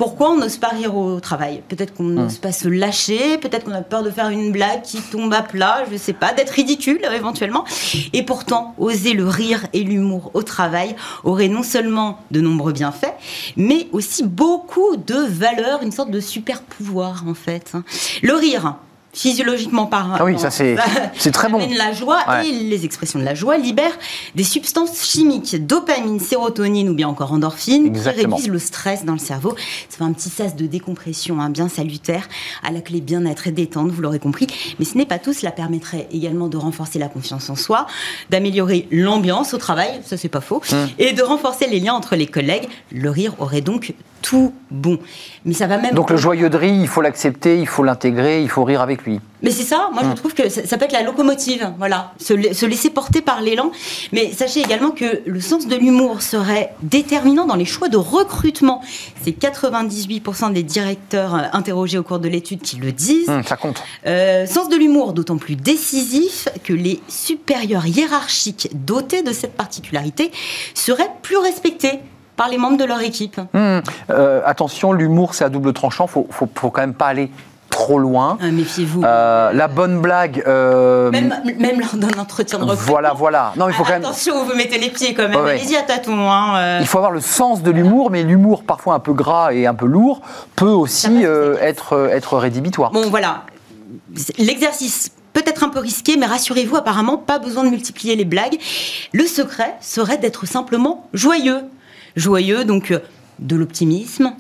Pourquoi 0.01 0.31
on 0.31 0.39
n'ose 0.39 0.57
pas 0.57 0.69
rire 0.69 0.97
au 0.97 1.21
travail 1.21 1.63
Peut-être 1.69 1.93
qu'on 1.93 2.05
n'ose 2.05 2.39
pas 2.39 2.53
se 2.53 2.69
lâcher, 2.69 3.37
peut-être 3.37 3.67
qu'on 3.67 3.75
a 3.75 3.83
peur 3.83 4.03
de 4.03 4.09
faire 4.09 4.31
une 4.31 4.51
blague 4.51 4.81
qui 4.81 5.03
tombe 5.03 5.31
à 5.35 5.43
plat, 5.43 5.85
je 5.93 5.99
sais 5.99 6.15
pas, 6.15 6.33
d'être 6.33 6.53
ridicule 6.53 7.03
euh, 7.05 7.13
éventuellement. 7.13 7.67
Et 8.15 8.23
pourtant, 8.23 8.75
oser 8.79 9.13
le 9.13 9.29
rire 9.29 9.67
et 9.75 9.85
l'humour 9.85 10.31
au 10.33 10.43
travail 10.43 10.97
aurait 11.23 11.49
non 11.49 11.63
seulement 11.63 12.19
de 12.31 12.41
nombreux 12.41 12.73
bienfaits, 12.73 13.13
mais 13.59 13.89
aussi 13.93 14.23
beaucoup 14.23 14.97
de 14.97 15.17
valeurs, 15.17 15.83
une 15.83 15.93
sorte 15.93 16.11
de 16.11 16.21
super 16.21 16.63
pouvoir 16.63 17.25
en 17.29 17.35
fait. 17.35 17.75
Le 18.23 18.33
rire. 18.33 18.77
Physiologiquement 19.13 19.87
parlant, 19.87 20.15
Ah 20.21 20.25
oui, 20.25 20.39
ça, 20.39 20.51
c'est- 20.51 20.77
c'est 21.19 21.33
très 21.33 21.49
bon. 21.49 21.59
la 21.77 21.93
joie 21.93 22.19
Ouais. 22.29 22.49
et 22.49 22.53
les 22.53 22.85
expressions 22.85 23.19
de 23.19 23.25
la 23.25 23.35
joie 23.35 23.57
libèrent 23.59 23.99
des 24.37 24.45
substances 24.45 25.03
chimiques, 25.05 25.67
dopamine, 25.67 26.21
sérotonine 26.21 26.89
ou 26.89 26.95
bien 26.95 27.09
encore 27.09 27.33
endorphine, 27.33 27.87
Exactement. 27.87 28.23
qui 28.37 28.43
réduisent 28.43 28.53
le 28.53 28.59
stress 28.61 29.05
dans 29.05 29.15
le 29.15 29.19
cerveau. 29.19 29.57
Ça 29.89 29.99
fait 29.99 30.05
un 30.05 30.13
petit 30.13 30.29
sas 30.31 30.55
de 30.55 30.67
décompression 30.67 31.41
hein, 31.41 31.51
bien 31.51 31.69
salutaire, 31.69 32.29
à 32.63 32.71
la 32.71 32.81
clé 32.81 33.01
bien-être 33.01 33.49
et 33.49 33.51
détente, 33.51 33.91
vous 33.91 34.01
l'aurez 34.01 34.21
compris. 34.21 34.47
Mais 34.79 34.85
ce 34.85 34.97
n'est 34.97 35.07
pas 35.07 35.19
tout, 35.19 35.33
cela 35.33 35.51
permettrait 35.51 36.07
également 36.13 36.47
de 36.47 36.57
renforcer 36.57 37.01
la 37.01 37.09
confiance 37.09 37.51
en 37.51 37.57
soi, 37.57 37.87
d'améliorer 38.31 38.87
l'ambiance 38.93 39.55
au 39.55 39.59
travail, 39.59 40.01
ça 40.05 40.17
c'est 40.17 40.29
pas 40.29 40.41
faux, 40.41 40.63
Mmh. 40.71 40.75
et 41.01 41.13
de 41.15 41.23
renforcer 41.23 41.67
les 41.67 41.81
liens 41.81 41.95
entre 41.95 42.15
les 42.15 42.27
collègues. 42.29 42.69
Le 42.93 43.11
rire 43.11 43.35
aurait 43.41 43.61
donc 43.61 43.93
tout 44.23 44.53
bon. 44.71 44.99
Mais 45.47 45.55
ça 45.55 45.67
va 45.67 45.79
même... 45.79 45.95
Donc, 45.95 46.11
le 46.11 46.19
joyeux 46.19 46.51
de 46.51 46.57
rire, 46.59 46.75
il 46.79 46.87
faut 46.89 47.01
l'accepter, 47.01 47.59
il 47.59 47.67
faut 47.67 47.83
l'intégrer, 47.83 48.43
il 48.43 48.51
faut 48.51 48.65
rire 48.65 48.83
avec 48.83 49.00
lui. 49.05 49.21
Mais 49.43 49.51
c'est 49.51 49.63
ça, 49.65 49.89
Mmh. 49.91 49.95
moi 49.95 50.03
je 50.09 50.13
trouve 50.17 50.35
que 50.35 50.49
ça, 50.49 50.67
ça 50.67 50.77
peut 50.77 50.85
être 50.85 50.93
la 50.93 51.03
locomotive, 51.03 51.73
voilà, 51.79 52.13
se, 52.19 52.35
la- 52.35 52.53
se 52.55 52.67
laisser 52.67 52.91
porter 52.91 53.21
par 53.23 53.41
l'élan. 53.41 53.71
Mais 54.13 54.33
sachez 54.33 54.61
également 54.61 54.91
que 54.91 55.21
le 55.27 55.41
sens 55.41 55.67
de 55.67 55.77
l'humour 55.77 56.21
serait 56.23 56.75
déterminant 56.83 57.47
dans 57.47 57.57
les 57.57 57.65
choix 57.65 57.89
de 57.89 57.97
recrutement. 57.97 58.83
C'est 59.23 59.31
98% 59.39 60.53
des 60.53 60.63
directeurs 60.63 61.35
euh, 61.35 61.43
interrogés 61.53 61.99
au 61.99 62.03
cours 62.03 62.19
de 62.19 62.29
l'étude 62.29 62.61
qui 62.63 62.77
le 62.77 62.93
disent. 62.93 63.29
Hum, 63.29 63.43
ça 63.43 63.57
compte. 63.57 63.83
Euh, 64.07 64.47
sens 64.47 64.69
de 64.69 64.77
l'humour 64.77 65.13
d'autant 65.13 65.39
plus 65.39 65.57
décisif 65.57 66.49
que 66.65 66.73
les 66.73 67.01
supérieurs 67.09 67.87
hiérarchiques 67.87 68.69
dotés 68.75 69.23
de 69.23 69.33
cette 69.33 69.55
particularité 69.57 70.31
seraient 70.75 71.11
plus 71.23 71.37
respectés 71.39 72.01
par 72.37 72.49
les 72.49 72.57
membres 72.59 72.79
de 72.79 72.85
leur 72.85 73.01
équipe. 73.03 73.39
Hum, 73.55 73.83
euh, 74.11 74.41
attention, 74.47 74.93
l'humour, 74.93 75.35
c'est 75.35 75.45
à 75.45 75.49
double 75.51 75.73
tranchant. 75.75 76.07
Faut, 76.07 76.27
faut, 76.31 76.49
faut 76.55 76.71
quand 76.71 76.81
même 76.81 76.95
pas 76.95 77.07
aller 77.09 77.31
trop 77.81 77.99
loin. 77.99 78.39
Ah, 78.41 78.51
Méfiez-vous. 78.51 79.03
Euh, 79.03 79.53
la 79.53 79.69
bonne 79.69 80.01
blague. 80.01 80.43
euh, 80.47 81.11
Même, 81.11 81.35
même 81.59 81.81
lors 81.81 81.95
d'un 81.97 82.21
entretien 82.21 82.59
de 82.59 82.65
recrutement. 82.65 82.87
voilà, 82.93 83.13
voilà. 83.15 83.53
Non, 83.57 83.69
il 83.69 83.75
faut 83.75 83.85
quand 83.85 83.93
même. 83.93 84.03
Attention 84.05 84.45
vous 84.45 84.55
mettez 84.55 84.79
les 84.79 84.91
pieds 84.91 85.15
quand 85.15 85.29
même. 85.29 85.41
Ouais. 85.43 85.53
Allez-y 85.53 85.77
à 85.77 85.83
tâtons. 85.83 86.31
Hein, 86.31 86.57
euh. 86.57 86.79
Il 86.81 86.87
faut 86.87 86.99
avoir 86.99 87.13
le 87.13 87.21
sens 87.21 87.63
de 87.63 87.71
l'humour, 87.71 88.11
mais 88.11 88.23
l'humour 88.23 88.65
parfois 88.65 88.95
un 88.95 88.99
peu 89.01 89.13
gras 89.13 89.53
et 89.53 89.67
un 89.67 89.75
peu 89.75 89.87
lourd 89.87 90.21
peut 90.57 90.67
aussi 90.67 91.25
être, 91.61 92.11
être 92.13 92.37
rédhibitoire. 92.39 92.91
Bon, 92.91 93.09
voilà. 93.09 93.45
L'exercice 94.39 95.13
peut-être 95.33 95.63
un 95.65 95.69
peu 95.69 95.79
risqué, 95.79 96.17
mais 96.17 96.27
rassurez-vous, 96.27 96.77
apparemment, 96.77 97.17
pas 97.17 97.39
besoin 97.39 97.65
de 97.65 97.71
multiplier 97.71 98.17
les 98.17 98.25
blagues. 98.25 98.59
Le 99.13 99.25
secret 99.27 99.75
serait 99.81 100.19
d'être 100.19 100.47
simplement 100.47 101.09
joyeux. 101.15 101.61
Joyeux, 102.17 102.65
donc 102.65 102.93
de 103.39 103.57
l'optimisme, 103.57 104.33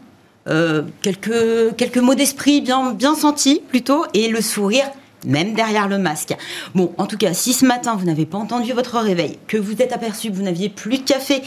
euh, 0.49 0.83
quelques, 1.03 1.97
mots 1.99 2.15
d'esprit 2.15 2.61
bien, 2.61 2.93
bien 2.93 3.15
sentis 3.15 3.63
plutôt, 3.69 4.05
et 4.15 4.29
le 4.29 4.41
sourire 4.41 4.91
même 5.27 5.53
derrière 5.53 5.87
le 5.87 5.99
masque. 5.99 6.35
Bon, 6.75 6.93
en 6.97 7.07
tout 7.07 7.19
cas, 7.19 7.35
si 7.35 7.53
ce 7.53 7.67
matin 7.67 7.95
vous 7.95 8.07
n'avez 8.07 8.25
pas 8.25 8.39
entendu 8.39 8.73
votre 8.73 8.99
réveil, 8.99 9.39
que 9.47 9.59
vous 9.59 9.83
êtes 9.83 9.93
aperçu 9.93 10.31
que 10.31 10.35
vous 10.35 10.43
n'aviez 10.43 10.71
plus 10.71 10.99
de 10.99 11.03
café, 11.03 11.43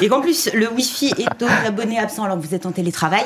et 0.00 0.08
qu'en 0.08 0.20
plus 0.20 0.48
le 0.54 0.70
Wi-Fi 0.70 1.12
est 1.18 1.42
aux 1.42 1.66
abonnés 1.66 1.98
absents 1.98 2.24
alors 2.24 2.40
que 2.40 2.46
vous 2.46 2.54
êtes 2.54 2.66
en 2.66 2.72
télétravail, 2.72 3.24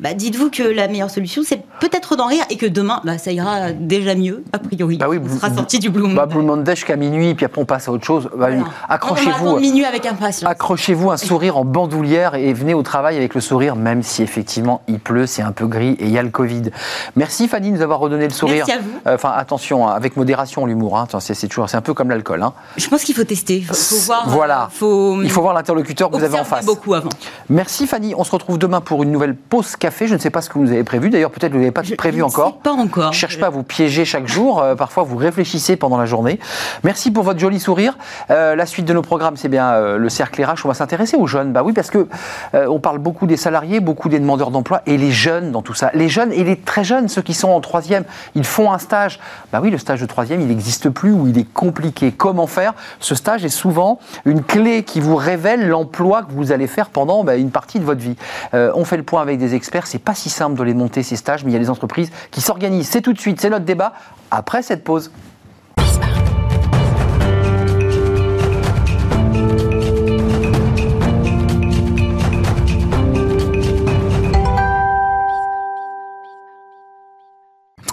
bah, 0.00 0.14
dites-vous 0.14 0.48
que 0.48 0.62
la 0.62 0.88
meilleure 0.88 1.10
solution, 1.10 1.42
c'est 1.44 1.60
peut-être 1.78 2.16
d'en 2.16 2.26
rire 2.26 2.44
et 2.48 2.56
que 2.56 2.64
demain, 2.64 3.02
bah, 3.04 3.18
ça 3.18 3.32
ira 3.32 3.72
déjà 3.72 4.14
mieux, 4.14 4.42
a 4.54 4.58
priori. 4.58 4.96
Bah 4.96 5.08
oui, 5.10 5.20
on 5.22 5.36
sera 5.36 5.54
sorti 5.54 5.78
du 5.78 5.90
Blue 5.90 6.02
Monday. 6.02 6.16
Bah, 6.16 6.24
Blue 6.24 6.42
Monday 6.42 6.74
jusqu'à 6.74 6.96
minuit, 6.96 7.34
puis 7.34 7.44
après 7.44 7.60
on 7.60 7.66
passe 7.66 7.86
à 7.86 7.92
autre 7.92 8.04
chose. 8.04 8.30
Bah, 8.34 8.48
accrochez-vous. 8.88 9.58
minuit 9.58 9.84
avec 9.84 10.06
impatience. 10.06 10.50
Accrochez-vous 10.50 11.10
un 11.10 11.18
sourire 11.18 11.58
en 11.58 11.66
bandoulière 11.66 12.34
et 12.34 12.54
venez 12.54 12.72
au 12.72 12.82
travail 12.82 13.18
avec 13.18 13.34
le 13.34 13.42
sourire, 13.42 13.76
même 13.76 14.02
si 14.02 14.22
effectivement 14.22 14.80
il 14.88 15.00
pleut, 15.00 15.26
c'est 15.26 15.42
un 15.42 15.52
peu 15.52 15.66
gris 15.66 15.96
et 16.00 16.06
il 16.06 16.10
y 16.10 16.18
a 16.18 16.22
le 16.22 16.30
Covid. 16.30 16.70
Merci 17.16 17.46
Fanny 17.46 17.70
de 17.70 17.76
nous 17.76 17.82
avoir 17.82 17.98
redonné 17.98 18.24
le 18.24 18.32
sourire. 18.32 18.64
Merci 18.66 18.72
à 18.72 18.82
vous. 18.82 18.90
Euh, 19.06 19.14
enfin, 19.16 19.32
attention, 19.36 19.86
hein, 19.86 19.92
avec 19.92 20.16
modération 20.16 20.64
l'humour. 20.64 20.96
Hein. 20.96 21.08
c'est 21.20 21.46
toujours, 21.46 21.68
c'est 21.68 21.76
un 21.76 21.82
peu 21.82 21.92
comme 21.92 22.08
l'alcool. 22.08 22.42
Hein. 22.42 22.54
Je 22.78 22.88
pense 22.88 23.04
qu'il 23.04 23.14
faut 23.14 23.24
tester. 23.24 23.58
Il 23.58 23.66
faut, 23.66 23.96
voir. 24.06 24.28
Voilà. 24.30 24.70
Faut, 24.72 25.20
il 25.22 25.30
faut 25.30 25.42
voir 25.42 25.52
l'interlocuteur 25.52 26.10
que 26.10 26.16
vous 26.16 26.24
avez 26.24 26.38
en 26.38 26.44
face. 26.44 26.64
beaucoup 26.64 26.94
avant. 26.94 27.10
Merci 27.50 27.86
Fanny. 27.86 28.14
On 28.16 28.24
se 28.24 28.30
retrouve 28.30 28.56
demain 28.56 28.80
pour 28.80 29.02
une 29.02 29.12
nouvelle 29.12 29.36
pause 29.36 29.76
café. 29.76 29.89
Je 29.98 30.14
ne 30.14 30.18
sais 30.18 30.30
pas 30.30 30.40
ce 30.40 30.48
que 30.48 30.58
vous 30.58 30.70
avez 30.70 30.84
prévu. 30.84 31.10
D'ailleurs, 31.10 31.30
peut-être 31.30 31.52
que 31.52 31.56
vous 31.56 31.62
n'avez 31.62 31.72
pas 31.72 31.82
prévu 31.96 32.22
encore. 32.22 32.58
Pas 32.58 32.72
encore. 32.72 33.12
Je 33.12 33.18
cherche 33.18 33.38
pas 33.38 33.46
à 33.46 33.50
vous 33.50 33.62
piéger 33.62 34.04
chaque 34.04 34.26
jour. 34.26 34.60
Euh, 34.60 34.74
parfois, 34.74 35.02
vous 35.02 35.16
réfléchissez 35.16 35.76
pendant 35.76 35.98
la 35.98 36.06
journée. 36.06 36.38
Merci 36.84 37.10
pour 37.10 37.24
votre 37.24 37.38
joli 37.38 37.60
sourire. 37.60 37.98
Euh, 38.30 38.56
la 38.56 38.66
suite 38.66 38.86
de 38.86 38.92
nos 38.92 39.02
programmes, 39.02 39.36
c'est 39.36 39.48
bien 39.48 39.70
euh, 39.72 39.98
le 39.98 40.08
cercle 40.08 40.42
RH. 40.42 40.64
On 40.64 40.68
va 40.68 40.74
s'intéresser 40.74 41.16
aux 41.16 41.26
jeunes. 41.26 41.52
Bah 41.52 41.62
oui, 41.64 41.72
parce 41.72 41.90
que 41.90 42.08
on 42.54 42.78
parle 42.78 42.98
beaucoup 42.98 43.26
des 43.26 43.36
salariés, 43.36 43.80
beaucoup 43.80 44.08
des 44.08 44.18
demandeurs 44.18 44.50
d'emploi 44.50 44.82
et 44.86 44.96
les 44.96 45.10
jeunes 45.10 45.52
dans 45.52 45.62
tout 45.62 45.74
ça. 45.74 45.90
Les 45.94 46.08
jeunes 46.08 46.32
et 46.32 46.44
les 46.44 46.56
très 46.56 46.84
jeunes, 46.84 47.08
ceux 47.08 47.22
qui 47.22 47.34
sont 47.34 47.50
en 47.50 47.60
troisième, 47.60 48.04
ils 48.34 48.44
font 48.44 48.72
un 48.72 48.78
stage. 48.78 49.20
Bah 49.52 49.60
oui, 49.62 49.70
le 49.70 49.78
stage 49.78 50.00
de 50.00 50.06
troisième, 50.06 50.40
il 50.40 50.48
n'existe 50.48 50.88
plus 50.88 51.12
ou 51.12 51.28
il 51.28 51.38
est 51.38 51.52
compliqué. 51.52 52.12
Comment 52.12 52.46
faire? 52.46 52.74
Ce 52.98 53.14
stage 53.14 53.44
est 53.44 53.50
souvent 53.50 53.98
une 54.24 54.42
clé 54.42 54.82
qui 54.82 55.00
vous 55.00 55.16
révèle 55.16 55.68
l'emploi 55.68 56.22
que 56.22 56.32
vous 56.32 56.52
allez 56.52 56.66
faire 56.66 56.90
pendant 56.90 57.24
bah, 57.24 57.36
une 57.36 57.50
partie 57.50 57.78
de 57.78 57.84
votre 57.84 58.00
vie. 58.00 58.16
on 58.52 58.84
fait 58.84 58.96
le 58.96 59.02
point 59.02 59.22
avec 59.22 59.38
des 59.38 59.54
experts. 59.54 59.79
C'est 59.86 59.98
pas 59.98 60.14
si 60.14 60.30
simple 60.30 60.58
de 60.58 60.62
les 60.62 60.74
monter 60.74 61.02
ces 61.02 61.16
stages, 61.16 61.44
mais 61.44 61.50
il 61.50 61.54
y 61.54 61.56
a 61.56 61.60
des 61.60 61.70
entreprises 61.70 62.10
qui 62.30 62.40
s'organisent. 62.40 62.88
C'est 62.88 63.02
tout 63.02 63.12
de 63.12 63.20
suite, 63.20 63.40
c'est 63.40 63.50
notre 63.50 63.64
débat 63.64 63.92
après 64.30 64.62
cette 64.62 64.84
pause. 64.84 65.10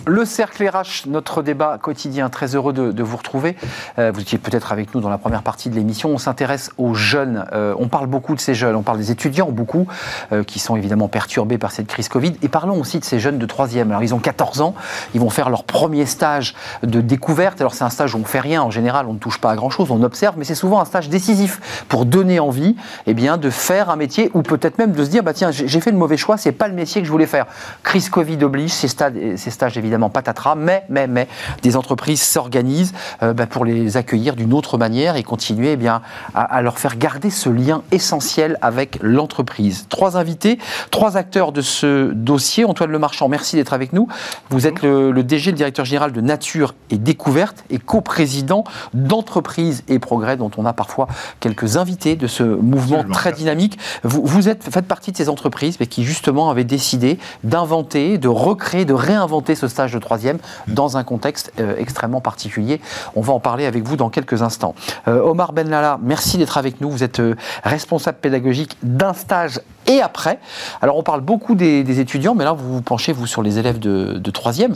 Le 0.08 0.24
cercle 0.24 0.66
RH, 0.66 1.06
notre 1.08 1.42
débat 1.42 1.78
quotidien, 1.82 2.30
très 2.30 2.56
heureux 2.56 2.72
de, 2.72 3.04
vous 3.04 3.18
retrouver. 3.18 3.58
Euh, 4.00 4.10
vous 4.14 4.22
étiez 4.22 4.38
peut-être 4.38 4.72
avec 4.72 4.96
nous 4.96 5.02
dans 5.02 5.10
la 5.10 5.18
première 5.18 5.44
partie 5.44 5.70
de 5.70 5.76
l'émission. 5.76 6.12
On 6.12 6.18
s'intéresse 6.18 6.72
aux 6.78 6.94
jeunes. 6.94 7.46
Euh, 7.52 7.76
on 7.78 7.90
parle 7.90 8.08
beaucoup 8.08 8.34
de 8.34 8.40
ces 8.40 8.56
jeunes. 8.56 8.78
On 8.78 8.84
parle 8.84 9.00
des 9.00 9.12
étudiants, 9.12 9.52
beaucoup, 9.52 9.86
euh, 10.32 10.46
qui 10.46 10.60
sont 10.60 10.78
évidemment 10.78 11.10
perturbés 11.10 11.58
par 11.58 11.74
cette 11.74 11.88
crise 11.88 12.08
Covid. 12.08 12.36
Et 12.42 12.48
parlons 12.48 12.80
aussi 12.80 13.00
de 13.00 13.04
ces 13.04 13.20
jeunes 13.20 13.38
de 13.38 13.46
troisième. 13.46 13.90
Alors, 13.92 14.02
ils 14.02 14.16
ont 14.16 14.20
14 14.20 14.62
ans. 14.62 14.76
Ils 15.14 15.20
vont 15.20 15.30
faire 15.30 15.50
leur 15.50 15.66
premier 15.66 16.06
stage 16.06 16.56
de 16.84 17.02
découverte. 17.02 17.60
Alors, 17.60 17.74
c'est 17.74 17.84
un 17.84 17.90
stage 17.90 18.16
où 18.16 18.18
on 18.18 18.22
ne 18.22 18.26
fait 18.26 18.40
rien. 18.40 18.62
En 18.62 18.72
général, 18.72 19.08
on 19.10 19.14
ne 19.14 19.20
touche 19.20 19.42
pas 19.42 19.52
à 19.52 19.56
grand-chose. 19.58 19.92
On 19.92 20.04
observe. 20.04 20.36
Mais 20.38 20.46
c'est 20.46 20.56
souvent 20.56 20.80
un 20.80 20.86
stage 20.86 21.10
décisif 21.10 21.84
pour 21.90 22.06
donner 22.06 22.40
envie 22.40 22.78
eh 23.08 23.14
bien, 23.14 23.36
de 23.36 23.50
faire 23.50 23.90
un 23.90 23.98
métier 23.98 24.32
ou 24.34 24.42
peut-être 24.42 24.78
même 24.78 24.94
de 24.94 25.04
se 25.04 25.10
dire 25.10 25.24
bah, 25.24 25.34
tiens, 25.34 25.52
j'ai 25.52 25.82
fait 25.82 25.92
le 25.92 25.98
mauvais 25.98 26.16
choix. 26.16 26.38
C'est 26.38 26.54
pas 26.54 26.70
le 26.70 26.76
métier 26.76 27.02
que 27.02 27.08
je 27.08 27.12
voulais 27.12 27.26
faire. 27.26 27.46
Crise 27.84 28.10
Covid 28.10 28.42
oblige. 28.46 28.72
Ces, 28.72 28.88
ces 28.88 29.52
stages, 29.52 29.78
évidemment, 29.78 29.97
patatras, 30.10 30.56
mais, 30.56 30.84
mais, 30.90 31.08
mais, 31.08 31.28
des 31.62 31.76
entreprises 31.76 32.22
s'organisent 32.22 32.94
euh, 33.24 33.34
bah, 33.34 33.48
pour 33.48 33.66
les 33.66 33.98
accueillir 33.98 34.36
d'une 34.36 34.54
autre 34.54 34.78
manière 34.78 35.16
et 35.16 35.24
continuer 35.24 35.74
eh 35.74 35.76
bien, 35.76 36.02
à, 36.34 36.62
leur 36.62 36.80
faire 36.80 36.98
garder 36.98 37.30
ce 37.30 37.50
lien 37.50 37.84
essentiel 37.92 38.58
avec 38.62 39.00
l'entreprise. 39.02 39.86
Trois 39.90 40.18
invités, 40.18 40.60
trois 40.92 41.18
acteurs 41.18 41.52
de 41.52 41.62
ce 41.62 42.12
dossier. 42.14 42.66
Antoine 42.66 42.92
Lemarchand, 42.92 43.28
merci 43.28 43.56
d'être 43.56 43.74
avec 43.74 43.94
nous. 43.94 44.08
Vous 44.50 44.68
êtes 44.68 44.82
le, 44.82 45.12
DG, 45.24 45.52
le 45.52 45.58
directeur 45.58 45.86
général 45.86 46.12
de 46.12 46.22
Nature 46.22 46.76
et 46.90 46.98
Découverte 46.98 47.64
et 47.70 47.80
coprésident 47.80 48.64
d'Entreprise 48.94 49.84
et 49.88 50.00
Progrès, 50.00 50.38
dont 50.38 50.52
on 50.58 50.66
a 50.66 50.74
parfois 50.74 51.08
quelques 51.40 51.78
invités 51.78 52.16
de 52.16 52.28
ce 52.28 52.44
mouvement 52.44 53.04
très 53.04 53.32
dynamique. 53.32 53.78
Vous, 54.04 54.22
vous 54.24 54.50
êtes, 54.50 54.64
faites 54.64 54.88
partie 54.88 55.12
de 55.12 55.18
ces 55.18 55.30
entreprises 55.30 55.78
mais 55.80 55.88
qui 55.88 56.04
justement 56.04 56.50
avaient 56.50 56.64
décidé 56.64 57.20
d'inventer, 57.44 58.18
de 58.18 58.28
recréer, 58.28 58.86
de 58.86 58.94
réinventer 58.94 59.56
ce 59.56 59.68
stage 59.68 59.87
de 59.94 60.00
troisième 60.00 60.40
dans 60.68 60.98
un 60.98 61.04
contexte 61.04 61.52
euh, 61.60 61.76
extrêmement 61.78 62.22
particulier. 62.22 62.82
On 63.16 63.22
va 63.22 63.34
en 63.34 63.40
parler 63.40 63.66
avec 63.66 63.84
vous 63.84 63.96
dans 63.96 64.10
quelques 64.10 64.42
instants. 64.42 64.76
Euh, 65.08 65.22
Omar 65.22 65.54
Benlala, 65.54 66.00
merci 66.02 66.38
d'être 66.38 66.58
avec 66.58 66.82
nous. 66.82 66.90
Vous 66.90 67.04
êtes 67.04 67.20
euh, 67.20 67.36
responsable 67.64 68.18
pédagogique 68.20 68.78
d'un 68.84 69.14
stage 69.14 69.60
et 69.88 70.02
après. 70.02 70.40
Alors 70.82 70.98
on 70.98 71.04
parle 71.04 71.22
beaucoup 71.22 71.56
des, 71.56 72.00
étudiants, 72.00 72.36
mais 72.36 72.44
là 72.44 72.54
vous 72.54 72.76
vous 72.76 72.82
penchez 72.82 73.14
vous 73.14 73.26
sur 73.26 73.42
les 73.42 73.58
élèves 73.60 73.80
de, 73.80 74.32
troisième. 74.32 74.76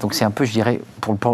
donc 0.00 0.14
c'est 0.14 0.24
un 0.24 0.30
peu, 0.30 0.44
je 0.44 0.52
dirais, 0.52 0.80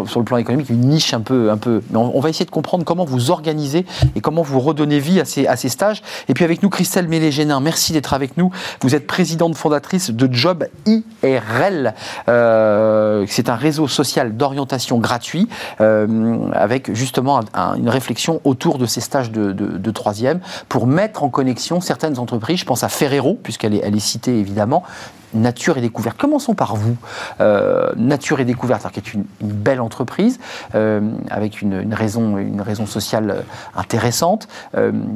sur 0.05 0.19
le 0.19 0.25
plan 0.25 0.37
économique, 0.37 0.69
une 0.69 0.81
niche 0.81 1.13
un 1.13 1.21
peu, 1.21 1.49
un 1.49 1.57
peu. 1.57 1.81
Mais 1.89 1.97
on, 1.97 2.19
va 2.19 2.29
essayer 2.29 2.45
de 2.45 2.51
comprendre 2.51 2.83
comment 2.83 3.05
vous 3.05 3.31
organisez 3.31 3.85
et 4.15 4.21
comment 4.21 4.41
vous 4.41 4.59
redonnez 4.59 4.99
vie 4.99 5.19
à 5.19 5.25
ces, 5.25 5.47
à 5.47 5.55
ces 5.55 5.69
stages. 5.69 6.01
Et 6.27 6.33
puis 6.33 6.43
avec 6.43 6.61
nous, 6.61 6.69
Christelle 6.69 7.07
Mélé-Génin, 7.07 7.59
merci 7.59 7.93
d'être 7.93 8.13
avec 8.13 8.37
nous. 8.37 8.51
Vous 8.81 8.95
êtes 8.95 9.07
présidente 9.07 9.55
fondatrice 9.55 10.11
de 10.11 10.31
Job 10.31 10.67
IRL. 10.85 11.93
Euh, 12.27 13.25
c'est 13.27 13.49
un 13.49 13.55
réseau 13.55 13.87
social 13.87 14.35
d'orientation 14.35 14.99
gratuit 14.99 15.47
euh, 15.81 16.49
avec 16.53 16.93
justement 16.93 17.41
une 17.77 17.89
réflexion 17.89 18.41
autour 18.43 18.77
de 18.77 18.85
ces 18.85 19.01
stages 19.01 19.31
de, 19.31 19.91
troisième 19.91 20.41
pour 20.69 20.85
mettre 20.85 21.23
en 21.23 21.29
connexion 21.29 21.81
certaines 21.81 22.19
entreprises. 22.19 22.59
Je 22.59 22.65
pense 22.65 22.83
à 22.83 22.89
Ferrero, 22.97 23.35
puisqu'elle 23.41 23.75
est, 23.75 23.81
elle 23.83 23.99
citée 24.01 24.39
évidemment, 24.39 24.83
Nature 25.33 25.77
et 25.77 25.81
Découverte. 25.81 26.17
Commençons 26.17 26.53
par 26.53 26.75
vous. 26.75 26.95
Euh, 27.41 27.91
Nature 27.95 28.39
et 28.39 28.45
Découverte, 28.45 28.89
qui 28.91 28.99
est 28.99 29.13
une, 29.13 29.25
belle 29.41 29.81
entreprise, 29.81 30.39
euh, 30.75 31.01
avec 31.29 31.61
une, 31.61 31.93
raison, 31.93 32.37
une 32.37 32.61
raison 32.61 32.85
sociale 32.85 33.29
euh, 33.29 33.41
intéressante. 33.75 34.47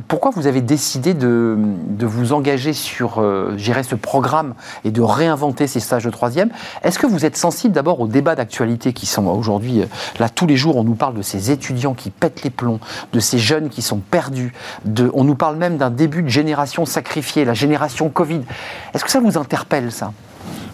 pourquoi 0.07 0.31
vous 0.31 0.47
avez 0.47 0.61
décidé 0.61 1.13
de, 1.13 1.57
vous 2.01 2.33
engager 2.33 2.73
sur, 2.73 3.23
gérer 3.57 3.83
ce 3.83 3.95
programme 3.95 4.53
et 4.83 4.91
de 4.91 5.01
réinventer 5.01 5.67
ces 5.67 5.79
stages 5.79 6.03
de 6.03 6.09
troisième? 6.09 6.49
Est-ce 6.83 6.99
que 6.99 7.07
vous 7.07 7.25
êtes 7.25 7.37
sensible 7.37 7.73
d'abord 7.73 7.99
aux 7.99 8.07
débats 8.07 8.35
d'actualité 8.35 8.93
qui 8.93 9.05
sont 9.05 9.27
aujourd'hui, 9.27 9.83
là, 10.19 10.29
tous 10.29 10.47
les 10.47 10.57
jours, 10.57 10.77
on 10.77 10.83
nous 10.83 10.95
parle 10.95 11.15
de 11.15 11.21
ces 11.21 11.51
étudiants 11.51 11.93
qui 11.93 12.09
pètent 12.09 12.43
les 12.43 12.49
plombs, 12.49 12.79
de 13.13 13.19
ces 13.19 13.39
jeunes 13.39 13.69
qui 13.69 13.81
sont 13.81 13.99
perdus, 13.99 14.53
de, 14.85 15.09
on 15.13 15.23
nous 15.23 15.35
parle 15.35 15.57
même 15.57 15.77
d'un 15.77 15.89
début 15.89 16.23
de 16.23 16.29
génération 16.29 16.85
sacrifiée, 16.85 17.45
la 17.45 17.53
génération 17.53 18.09
Covid. 18.09 18.41
Est-ce 18.93 19.03
que 19.03 19.11
ça 19.11 19.19
vous 19.19 19.37
interpelle, 19.37 19.91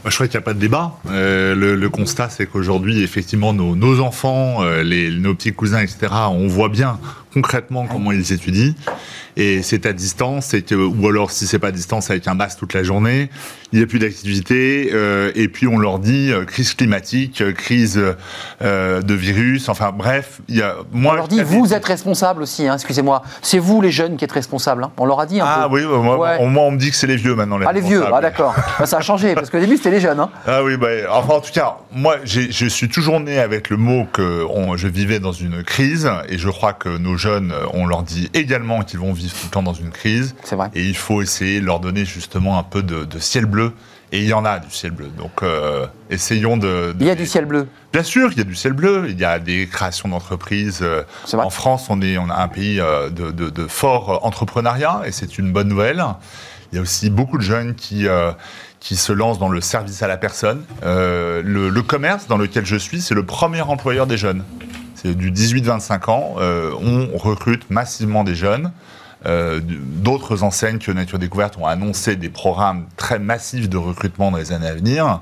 je 0.10 0.15
crois 0.15 0.28
qu'il 0.28 0.38
n'y 0.38 0.43
a 0.43 0.46
pas 0.46 0.54
de 0.54 0.60
débat. 0.60 0.98
Euh, 1.10 1.56
le, 1.56 1.89
constat, 1.89 2.30
c'est 2.30 2.46
qu'aujourd'hui, 2.46 3.04
effectivement, 3.04 3.54
nos, 3.54 4.00
enfants, 4.00 4.63
euh, 4.63 4.84
les, 4.84 5.12
nos 5.12 5.34
petits 5.34 5.54
cousins, 5.54 5.80
etc., 5.80 6.08
on 6.30 6.48
voit 6.48 6.70
bien 6.70 7.00
concrètement 7.41 7.86
comment 7.86 8.12
ils 8.12 8.34
étudient 8.34 8.73
et 9.38 9.62
c'est 9.62 9.86
à 9.86 9.93
distance, 9.93 10.56
ou 10.71 11.08
alors 11.08 11.30
si 11.30 11.45
c'est 11.45 11.60
pas 11.60 11.67
à 11.67 11.71
distance 11.71 12.10
avec 12.10 12.28
un 12.28 12.34
masque 12.34 12.58
toute 12.58 12.73
la 12.73 12.82
journée, 12.82 13.30
il 13.71 13.78
n'y 13.78 13.84
a 13.84 13.88
plus 13.88 14.00
d'activité, 14.00 14.89
euh, 14.93 15.32
et 15.36 15.47
puis 15.47 15.67
on 15.67 15.78
leur 15.78 16.00
dit 16.00 16.32
euh, 16.32 16.43
crise 16.43 16.73
climatique, 16.73 17.41
euh, 17.41 17.52
crise 17.52 18.02
de 18.62 19.13
virus, 19.13 19.69
enfin 19.69 19.91
bref, 19.95 20.41
il 20.47 20.56
y 20.58 20.62
a... 20.63 20.78
Moi, 20.91 21.13
on 21.13 21.15
leur 21.15 21.28
dit, 21.28 21.43
vous 21.43 21.73
êtes 21.73 21.86
responsable 21.86 22.41
aussi, 22.41 22.67
hein, 22.67 22.73
excusez-moi, 22.73 23.21
c'est 23.43 23.60
vous 23.60 23.80
les 23.80 23.91
jeunes 23.91 24.17
qui 24.17 24.26
êtes 24.26 24.32
responsables, 24.32 24.84
hein. 24.84 24.91
on 24.97 25.06
leur 25.06 25.19
a 25.19 25.28
dit 25.28 25.39
un 25.39 25.45
ah, 25.45 25.56
peu. 25.56 25.62
Ah 25.62 25.67
oui, 25.67 25.86
moi, 25.86 26.38
on 26.39 26.71
me 26.71 26.78
dit 26.78 26.89
que 26.89 26.95
c'est 26.95 27.06
les 27.06 27.15
vieux 27.15 27.36
maintenant. 27.36 27.60
Les 27.60 27.67
ah 27.67 27.73
les 27.73 27.82
vieux, 27.82 28.04
ah 28.12 28.19
d'accord, 28.19 28.56
bah, 28.80 28.88
ça 28.88 28.97
a 28.97 29.02
changé, 29.02 29.36
parce 29.36 29.52
qu'au 29.52 29.60
début 29.60 29.78
c'était 29.78 29.91
les 29.91 30.00
jeunes. 30.00 30.19
Hein. 30.19 30.32
Ah 30.47 30.63
oui, 30.63 30.78
bah, 30.78 30.88
enfin 31.12 31.36
en 31.36 31.41
tout 31.41 31.52
cas, 31.54 31.76
moi 31.91 32.15
je 32.23 32.67
suis 32.67 32.89
toujours 32.89 33.19
né 33.19 33.38
avec 33.38 33.69
le 33.69 33.78
mot 33.78 34.08
que 34.12 34.47
je 34.78 34.88
vivais 34.88 35.19
dans 35.19 35.32
une 35.32 35.63
crise, 35.63 36.10
et 36.28 36.39
je 36.39 36.50
crois 36.50 36.73
que 36.73 36.89
nos 36.97 37.17
jeunes, 37.17 37.27
on 37.74 37.86
leur 37.86 38.04
dit 38.04 38.30
également 38.34 38.82
qu'ils 38.82 39.00
vont 39.00 39.13
vivre 39.13 39.34
tout 39.34 39.46
le 39.46 39.52
temps 39.52 39.63
dans 39.63 39.74
une 39.74 39.92
crise. 39.92 40.36
C'est 40.44 40.56
vrai. 40.56 40.70
Et 40.74 40.84
il 40.84 40.96
faut 40.96 41.22
essayer 41.22 41.60
de 41.60 41.66
leur 41.66 41.80
donner 41.80 42.06
justement 42.06 42.58
un 42.58 42.63
peu 42.63 42.84
de, 42.84 43.20
ciel 43.20 43.46
bleu. 43.46 43.74
Et 44.13 44.20
il 44.20 44.28
y 44.28 44.34
en 44.34 44.46
a 44.46 44.60
du 44.60 44.72
ciel 44.72 44.92
bleu. 44.92 45.10
Donc, 45.18 45.44
euh, 45.44 45.86
essayons 46.10 46.56
de, 46.56 46.96
Il 47.00 47.06
y 47.06 47.10
a 47.10 47.16
du 47.16 47.26
ciel 47.26 47.46
bleu. 47.46 47.68
Bien 47.92 48.04
sûr, 48.04 48.32
il 48.32 48.38
y 48.38 48.42
a 48.42 48.46
du 48.46 48.56
ciel 48.56 48.72
bleu. 48.72 49.08
Il 49.10 49.20
y 49.20 49.26
a 49.26 49.38
des 49.38 49.68
créations 49.68 50.08
d'entreprises. 50.08 50.80
Euh, 50.82 51.04
en 51.34 51.50
France, 51.50 51.88
on, 51.90 52.02
est, 52.02 52.18
on 52.18 52.30
a 52.30 52.42
un 52.42 52.48
pays 52.48 52.80
euh, 52.80 53.10
de, 53.10 53.32
de 53.32 53.68
fort 53.68 54.26
entrepreneuriat 54.26 55.02
et 55.06 55.12
c'est 55.12 55.38
une 55.38 55.52
bonne 55.52 55.68
nouvelle. 55.68 56.02
Il 56.72 56.76
y 56.76 56.80
a 56.80 56.82
aussi 56.82 57.10
beaucoup 57.10 57.38
de 57.38 57.44
jeunes 57.44 57.76
qui, 57.76 58.08
qui 58.80 58.96
se 58.96 59.12
lance 59.12 59.40
dans 59.40 59.50
le 59.50 59.62
service 59.62 60.02
à 60.04 60.08
la 60.08 60.18
personne. 60.18 60.63
Euh, 60.84 61.42
le, 61.44 61.70
le 61.70 61.82
commerce 61.82 62.28
dans 62.28 62.38
lequel 62.38 62.66
je 62.66 62.76
suis, 62.76 63.02
c'est 63.02 63.16
le 63.16 63.26
premier 63.26 63.62
employeur 63.62 64.08
des 64.08 64.18
jeunes. 64.18 64.44
C'est 65.02 65.16
du 65.16 65.32
18-25 65.32 66.10
ans. 66.10 66.36
Euh, 66.40 66.72
on 66.82 67.18
recrute 67.18 67.70
massivement 67.70 68.24
des 68.24 68.36
jeunes. 68.36 68.72
Euh, 69.26 69.60
D'autres 69.64 70.44
enseignes 70.44 70.78
que 70.80 70.92
Nature 70.92 71.20
Découverte 71.20 71.58
ont 71.58 71.66
annoncé 71.66 72.16
des 72.16 72.30
programmes 72.30 72.86
très 72.98 73.20
massifs 73.20 73.70
de 73.70 73.78
recrutement 73.78 74.32
dans 74.32 74.38
les 74.38 74.52
années 74.52 74.68
à 74.68 74.76
venir. 74.76 75.22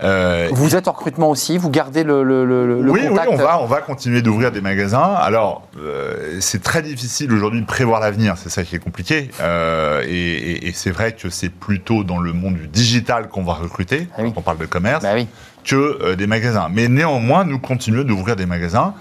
Euh, 0.00 0.48
vous 0.52 0.76
êtes 0.76 0.86
en 0.86 0.92
recrutement 0.92 1.28
aussi, 1.28 1.58
vous 1.58 1.70
gardez 1.70 2.04
le, 2.04 2.22
le, 2.22 2.44
le, 2.44 2.90
oui, 2.90 3.08
contact 3.08 3.28
Oui, 3.30 3.34
on 3.34 3.42
va, 3.42 3.60
on 3.60 3.66
va 3.66 3.80
continuer 3.80 4.22
d'ouvrir 4.22 4.52
des 4.52 4.60
magasins. 4.60 5.14
Alors, 5.14 5.66
euh, 5.80 6.36
c'est 6.40 6.62
très 6.62 6.82
difficile 6.82 7.32
aujourd'hui 7.32 7.60
de 7.60 7.66
prévoir 7.66 7.98
l'avenir, 7.98 8.36
c'est 8.38 8.48
ça 8.48 8.62
qui 8.62 8.76
est 8.76 8.80
compliqué. 8.80 9.28
Euh, 9.40 10.04
et, 10.06 10.08
et, 10.10 10.68
et 10.68 10.72
c'est 10.72 10.90
vrai 10.92 11.12
que 11.12 11.30
c'est 11.30 11.48
plutôt 11.48 12.04
dans 12.04 12.18
le 12.18 12.32
monde 12.32 12.54
du 12.54 12.68
digital 12.68 13.26
qu'on 13.28 13.42
va 13.42 13.54
recruter, 13.54 14.06
Ah 14.16 14.20
oui. 14.22 14.32
quand 14.32 14.38
on 14.40 14.42
parle 14.42 14.58
de 14.58 14.66
commerce, 14.66 15.02
Bah 15.02 15.14
oui. 15.14 15.26
Que 15.68 15.98
euh, 16.02 16.16
des 16.16 16.26
magasins. 16.26 16.68
Mais 16.72 16.88
néanmoins, 16.88 17.44
nous 17.44 17.58
continuons 17.58 18.02
d'ouvrir 18.02 18.34
des 18.34 18.46
magasins. 18.46 18.94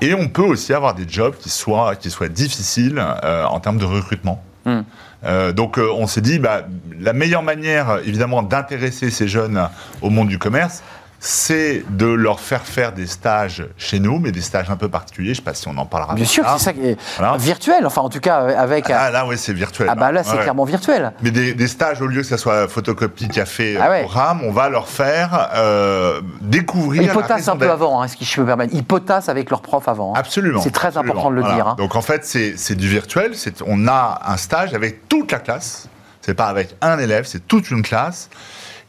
Et 0.00 0.14
on 0.14 0.28
peut 0.28 0.42
aussi 0.42 0.72
avoir 0.72 0.94
des 0.94 1.06
jobs 1.08 1.34
qui 1.36 1.50
soient, 1.50 1.96
qui 1.96 2.10
soient 2.10 2.28
difficiles 2.28 3.02
euh, 3.24 3.44
en 3.44 3.60
termes 3.60 3.78
de 3.78 3.84
recrutement. 3.84 4.42
Hmm. 4.64 4.80
Euh, 5.24 5.52
donc 5.52 5.78
euh, 5.78 5.88
on 5.94 6.06
s'est 6.06 6.20
dit, 6.20 6.38
bah, 6.38 6.62
la 6.98 7.12
meilleure 7.12 7.42
manière 7.42 7.98
évidemment 8.06 8.42
d'intéresser 8.42 9.10
ces 9.10 9.28
jeunes 9.28 9.68
au 10.00 10.10
monde 10.10 10.28
du 10.28 10.38
commerce, 10.38 10.82
c'est 11.22 11.84
de 11.90 12.06
leur 12.06 12.40
faire 12.40 12.62
faire 12.62 12.92
des 12.92 13.06
stages 13.06 13.66
chez 13.76 14.00
nous, 14.00 14.18
mais 14.18 14.32
des 14.32 14.40
stages 14.40 14.70
un 14.70 14.76
peu 14.76 14.88
particuliers. 14.88 15.34
Je 15.34 15.40
ne 15.40 15.44
sais 15.44 15.50
pas 15.50 15.52
si 15.54 15.68
on 15.68 15.76
en 15.76 15.84
parlera. 15.84 16.14
Bien 16.14 16.24
sûr, 16.24 16.44
c'est 16.56 16.64
ça 16.64 16.72
qui 16.72 16.80
est 16.86 16.96
Voilà. 17.18 17.36
virtuel, 17.36 17.84
enfin 17.86 18.00
en 18.00 18.08
tout 18.08 18.20
cas 18.20 18.40
euh, 18.40 18.54
avec... 18.56 18.88
Ah 18.88 19.10
là, 19.10 19.26
oui, 19.26 19.36
c'est 19.36 19.52
virtuel. 19.52 19.88
Ah 19.90 19.94
bah 19.94 20.12
là, 20.12 20.24
c'est 20.24 20.32
Ouais. 20.36 20.42
clairement 20.42 20.64
virtuel. 20.64 21.12
Mais 21.22 21.30
des, 21.30 21.52
des 21.52 21.68
stages, 21.68 22.00
au 22.00 22.06
lieu 22.06 22.22
que 22.22 22.26
ça 22.26 22.38
soit 22.38 22.66
photocopie, 22.68 23.28
café, 23.28 23.76
Ah 23.78 23.90
ouais. 23.90 24.00
programme, 24.04 24.40
on 24.44 24.50
va 24.50 24.70
leur 24.70 24.88
faire 24.88 25.50
euh, 25.56 26.22
découvrir. 26.40 27.02
Ils 27.02 27.10
potassent 27.10 27.48
un 27.48 27.56
peu 27.58 27.70
avant, 27.70 28.00
hein, 28.00 28.08
ce 28.08 28.16
qui 28.16 28.24
je 28.24 28.40
me 28.40 28.46
permettre. 28.46 28.72
Ils 28.74 28.84
potassent 28.84 29.28
avec 29.28 29.50
leurs 29.50 29.60
profs 29.62 29.88
avant. 29.88 30.14
hein. 30.14 30.18
Absolument. 30.18 30.62
C'est 30.62 30.70
très 30.70 30.88
absolument. 30.88 31.12
important 31.12 31.30
de 31.30 31.34
le 31.36 31.40
Voilà. 31.42 31.54
dire. 31.56 31.66
hein. 31.68 31.74
Donc 31.76 31.96
en 31.96 32.02
fait, 32.02 32.24
c'est 32.24 32.74
du 32.74 32.88
virtuel. 32.88 33.32
On 33.66 33.86
a 33.88 34.22
un 34.26 34.36
stage 34.38 34.72
avec 34.72 35.06
toute 35.08 35.30
la 35.32 35.38
classe. 35.38 35.86
C'est 36.22 36.34
pas 36.34 36.46
avec 36.46 36.74
un 36.80 36.98
élève, 36.98 37.24
c'est 37.26 37.46
toute 37.46 37.70
une 37.70 37.82
classe. 37.82 38.28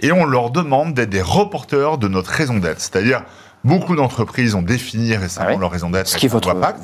Et 0.02 0.12
on 0.12 0.26
leur 0.26 0.50
demande 0.52 0.94
d'être 0.94 1.10
des 1.10 1.22
reporters 1.22 1.98
de 1.98 2.08
notre 2.08 2.30
raison 2.32 2.58
d'être. 2.58 2.80
C'est-à-dire, 2.82 3.24
beaucoup 3.64 3.96
d'entreprises 3.96 4.56
ont 4.56 4.62
défini 4.64 5.16
récemment 5.16 5.52
Ah 5.54 5.60
leur 5.60 5.72
raison 5.72 5.90
d'être. 5.90 6.08
Ce 6.08 6.18
qui 6.18 6.26
est 6.26 6.30
votre... 6.30 6.50
Impact. 6.50 6.80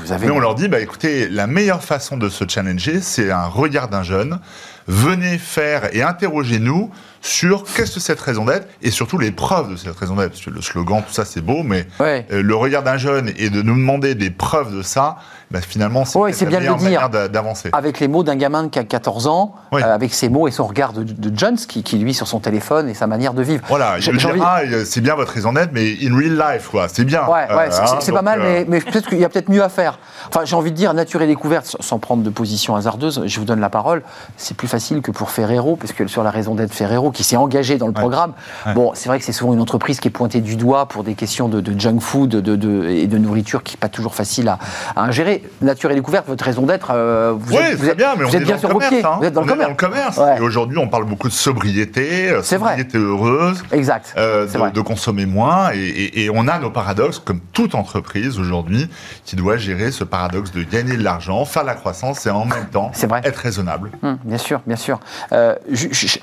Vous, 0.00 0.12
avez... 0.12 0.26
Mais 0.26 0.32
on 0.32 0.40
leur 0.40 0.54
dit, 0.54 0.68
bah, 0.68 0.80
écoutez, 0.80 1.28
la 1.28 1.46
meilleure 1.46 1.82
façon 1.84 2.16
de 2.16 2.28
se 2.28 2.44
challenger, 2.48 3.00
c'est 3.00 3.30
un 3.30 3.46
regard 3.46 3.88
d'un 3.88 4.02
jeune. 4.02 4.40
Venez 4.88 5.38
faire 5.38 5.94
et 5.96 6.02
interrogez-nous 6.02 6.90
sur 7.20 7.64
qu'est-ce 7.64 7.94
que 7.94 8.00
cette 8.00 8.20
raison 8.20 8.44
d'être 8.44 8.68
et 8.82 8.90
surtout 8.92 9.18
les 9.18 9.32
preuves 9.32 9.70
de 9.72 9.76
cette 9.76 9.96
raison 9.96 10.14
d'être. 10.16 10.30
Parce 10.30 10.44
que 10.44 10.50
le 10.50 10.60
slogan, 10.62 11.02
tout 11.06 11.12
ça, 11.12 11.24
c'est 11.24 11.40
beau, 11.40 11.62
mais 11.64 11.86
Ouais. 11.98 12.24
euh, 12.30 12.40
le 12.42 12.54
regard 12.54 12.82
d'un 12.84 12.96
jeune 12.96 13.32
et 13.36 13.50
de 13.50 13.62
nous 13.62 13.74
demander 13.74 14.14
des 14.14 14.30
preuves 14.30 14.76
de 14.76 14.82
ça, 14.82 15.16
bah, 15.50 15.60
finalement, 15.60 16.04
c'est 16.04 16.18
Ouais, 16.18 16.32
la 16.32 16.46
bien 16.46 16.58
de 16.60 16.64
le 16.66 16.74
dire. 16.74 16.82
manière 16.82 17.10
d'a- 17.10 17.28
d'avancer. 17.28 17.70
Avec 17.72 18.00
les 18.00 18.08
mots 18.08 18.22
d'un 18.22 18.34
gamin 18.36 18.68
qui 18.68 18.78
a 18.78 18.84
14 18.84 19.26
ans, 19.28 19.54
Oui. 19.72 19.82
euh, 19.82 19.94
avec 19.94 20.12
ses 20.12 20.28
mots 20.28 20.48
et 20.48 20.50
son 20.50 20.66
regard 20.66 20.92
de, 20.92 21.02
de 21.04 21.38
Jones, 21.38 21.56
qui, 21.56 21.82
qui, 21.82 21.98
lui, 21.98 22.14
sur 22.14 22.26
son 22.26 22.40
téléphone 22.40 22.88
et 22.88 22.94
sa 22.94 23.06
manière 23.06 23.32
de 23.34 23.42
vivre. 23.42 23.62
Voilà, 23.68 23.98
J'ai- 24.00 24.12
je 24.12 24.18
dire, 24.18 24.44
ah, 24.44 24.60
euh, 24.64 24.84
c'est 24.84 25.00
bien 25.00 25.14
votre 25.14 25.32
raison 25.32 25.52
d'être, 25.52 25.70
mais 25.72 25.94
in 26.02 26.16
real 26.16 26.36
life, 26.36 26.68
quoi, 26.70 26.88
c'est 26.88 27.04
bien. 27.04 27.24
Ouais, 27.26 27.46
ouais, 27.48 27.50
Euh, 27.50 27.66
c'est- 27.70 27.80
hein, 27.82 27.98
c'est 28.00 28.12
pas 28.12 28.22
mal, 28.22 28.40
mais, 28.42 28.64
mais 28.68 28.80
peut-être 28.80 29.08
qu'il 29.08 29.18
y 29.18 29.24
a 29.24 29.28
peut-être 29.28 29.48
mieux 29.48 29.62
à 29.62 29.68
faire. 29.68 29.98
Enfin, 30.28 30.40
j'ai 30.44 30.56
envie 30.56 30.72
de 30.72 30.76
dire, 30.76 30.92
nature 30.94 31.22
et 31.22 31.26
découverte, 31.26 31.66
sans- 31.66 31.80
sans 31.80 31.98
prendre 31.98 32.22
de 32.22 32.30
position 32.30 32.74
hasardeuse, 32.74 33.22
je 33.26 33.38
vous 33.38 33.44
donne 33.46 33.60
la 33.60 33.70
parole, 33.70 34.02
c'est 34.36 34.56
plus 34.56 34.68
facile 34.68 35.00
que 35.00 35.10
pour 35.12 35.30
Ferrero, 35.30 35.76
parce 35.76 35.92
que 35.92 36.06
sur 36.08 36.22
la 36.24 36.30
raison 36.30 36.54
d'être 36.56 36.72
Ferrero, 36.74 37.10
qui 37.12 37.22
s'est 37.24 37.36
engagé 37.36 37.78
dans 37.78 37.86
le 37.86 37.92
programme, 37.92 38.32
bon, 38.74 38.90
c'est 38.94 39.08
vrai 39.08 39.18
que 39.20 39.24
c'est 39.24 39.32
souvent 39.32 39.52
une 39.52 39.60
entreprise 39.60 40.00
qui 40.00 40.08
est 40.08 40.10
pointée 40.10 40.40
du 40.40 40.56
doigt 40.56 40.86
pour 40.86 41.04
des 41.04 41.14
questions 41.14 41.48
de, 41.48 41.60
de 41.60 41.78
junk 41.78 42.00
food 42.00 42.30
de, 42.30 42.56
de- 42.56 42.84
et 42.88 43.06
de 43.06 43.18
nourriture 43.18 43.62
qui 43.62 43.74
n'est 43.74 43.80
pas 43.80 43.88
toujours 43.88 44.14
facile 44.14 44.48
à, 44.48 44.58
à 44.96 45.02
ingérer. 45.02 45.35
Nature 45.62 45.90
et 45.90 45.94
découverte, 45.94 46.26
votre 46.28 46.44
raison 46.44 46.62
d'être, 46.62 46.90
euh, 46.92 47.34
vous 47.38 47.54
Oui, 47.56 47.62
êtes, 47.62 47.72
vous 47.76 47.82
très 47.82 47.90
êtes- 47.90 47.96
bien, 47.96 48.14
mais 48.16 48.24
vous 48.24 48.30
on 48.30 48.34
êtes 48.34 48.42
est 48.42 48.44
bien 48.44 48.54
dans 48.54 48.60
sur 48.60 48.68
le 48.68 48.74
vos 48.74 48.80
commerce. 48.80 48.94
pieds. 48.94 49.04
hein. 49.04 49.16
Vous 49.18 49.24
êtes 49.24 49.32
dans 49.34 49.40
on 49.42 49.44
le 49.44 49.50
commerce. 49.52 49.66
dans 49.66 49.70
le 49.70 49.76
commerce. 49.90 50.16
Ouais. 50.18 50.36
Et 50.38 50.40
aujourd'hui, 50.40 50.78
on 50.78 50.88
parle 50.88 51.04
beaucoup 51.04 51.28
de 51.28 51.32
sobriété, 51.32 52.30
euh, 52.30 52.40
C'est 52.42 52.56
vrai. 52.56 52.70
sobriété 52.78 52.98
heureuse. 52.98 53.62
Exact. 53.72 54.14
euh, 54.16 54.46
de, 54.46 54.58
vrai. 54.58 54.70
de 54.70 54.80
consommer 54.80 55.26
moins. 55.26 55.70
Et, 55.72 55.78
et- 55.78 56.24
et 56.24 56.30
on 56.30 56.48
a 56.48 56.58
nos 56.58 56.70
paradoxes, 56.70 57.18
comme 57.18 57.40
toute 57.52 57.74
entreprise 57.74 58.38
aujourd'hui, 58.38 58.88
qui 59.24 59.36
doit 59.36 59.56
gérer 59.56 59.90
ce 59.90 60.04
paradoxe 60.04 60.52
de 60.52 60.62
gagner 60.62 60.96
de 60.96 61.02
l'argent, 61.02 61.44
faire 61.44 61.62
de 61.62 61.68
la 61.68 61.74
croissance 61.74 62.26
et 62.26 62.30
en 62.30 62.44
même 62.44 62.66
temps 62.72 62.90
vrai. 63.04 63.20
être 63.24 63.36
raisonnable. 63.38 63.90
Hum, 64.02 64.18
bien 64.24 64.38
sûr, 64.38 64.60
bien 64.66 64.76
sûr. 64.76 65.00
Euh, 65.32 65.54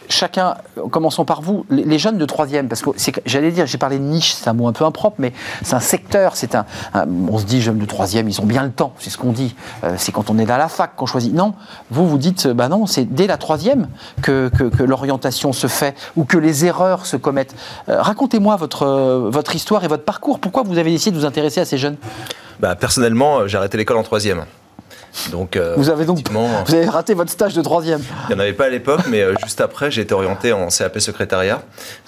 chacun, 0.09 0.55
commençons 0.91 1.25
par 1.25 1.41
vous, 1.41 1.65
les, 1.69 1.83
les 1.83 1.99
jeunes 1.99 2.17
de 2.17 2.25
troisième, 2.25 2.67
parce 2.67 2.81
que 2.81 2.89
j'allais 3.25 3.51
dire, 3.51 3.65
j'ai 3.65 3.77
parlé 3.77 3.97
de 3.99 4.03
niche, 4.03 4.33
c'est 4.33 4.49
un 4.49 4.53
mot 4.53 4.67
un 4.67 4.73
peu 4.73 4.85
impropre, 4.85 5.15
mais 5.19 5.33
c'est 5.63 5.75
un 5.75 5.79
secteur, 5.79 6.35
c'est 6.35 6.55
un, 6.55 6.65
un- 6.93 7.05
on 7.29 7.37
se 7.37 7.45
dit 7.45 7.61
jeunes 7.61 7.77
de 7.79 7.85
troisième, 7.85 8.27
ils 8.29 8.39
ont 8.41 8.45
bien 8.45 8.63
le 8.63 8.71
temps, 8.71 8.93
c'est 9.03 9.09
ce 9.09 9.17
qu'on 9.17 9.31
dit. 9.31 9.55
Euh, 9.83 9.95
c'est 9.97 10.11
quand 10.11 10.29
on 10.29 10.37
est 10.39 10.49
à 10.49 10.57
la 10.57 10.69
fac 10.69 10.95
qu'on 10.95 11.05
choisit. 11.05 11.33
Non, 11.33 11.53
vous 11.91 12.07
vous 12.07 12.17
dites, 12.17 12.47
bah 12.47 12.69
non, 12.69 12.85
c'est 12.85 13.05
dès 13.05 13.27
la 13.27 13.37
troisième 13.37 13.87
que, 14.21 14.49
l'orientation 14.83 15.53
se 15.53 15.67
fait 15.67 15.95
ou 16.15 16.23
que 16.23 16.37
les 16.37 16.65
erreurs 16.65 17.05
se 17.05 17.17
commettent. 17.17 17.55
Euh, 17.89 18.01
Racontez-moi 18.01 18.55
votre, 18.55 18.83
euh, 18.85 19.53
histoire 19.53 19.83
et 19.83 19.87
votre 19.87 20.03
parcours. 20.03 20.39
Pourquoi 20.39 20.63
vous 20.63 20.77
avez 20.77 20.91
décidé 20.91 21.11
de 21.15 21.19
vous 21.19 21.25
intéresser 21.25 21.59
à 21.59 21.65
ces 21.65 21.77
jeunes? 21.77 21.97
Bah, 22.59 22.75
personnellement, 22.75 23.39
euh, 23.39 23.47
j'ai 23.47 23.57
arrêté 23.57 23.77
l'école 23.77 23.97
en 23.97 24.03
troisième. 24.03 24.45
Donc, 25.31 25.55
euh, 25.55 25.75
Vous 25.77 25.89
avez 25.89 26.05
donc, 26.05 26.17
effectivement, 26.17 26.47
vous 26.67 26.73
avez 26.75 26.85
raté 26.87 27.13
votre 27.13 27.29
stage 27.31 27.53
de 27.53 27.61
troisième. 27.61 28.01
il 28.29 28.35
n'y 28.35 28.35
en 28.35 28.43
avait 28.43 28.53
pas 28.53 28.65
à 28.65 28.69
l'époque, 28.69 29.01
mais 29.09 29.21
euh, 29.21 29.33
juste 29.43 29.61
après, 29.61 29.91
j'ai 29.91 30.01
été 30.01 30.13
orienté 30.13 30.51
en 30.53 30.67
CAP 30.67 30.99
secrétariat, 30.99 31.61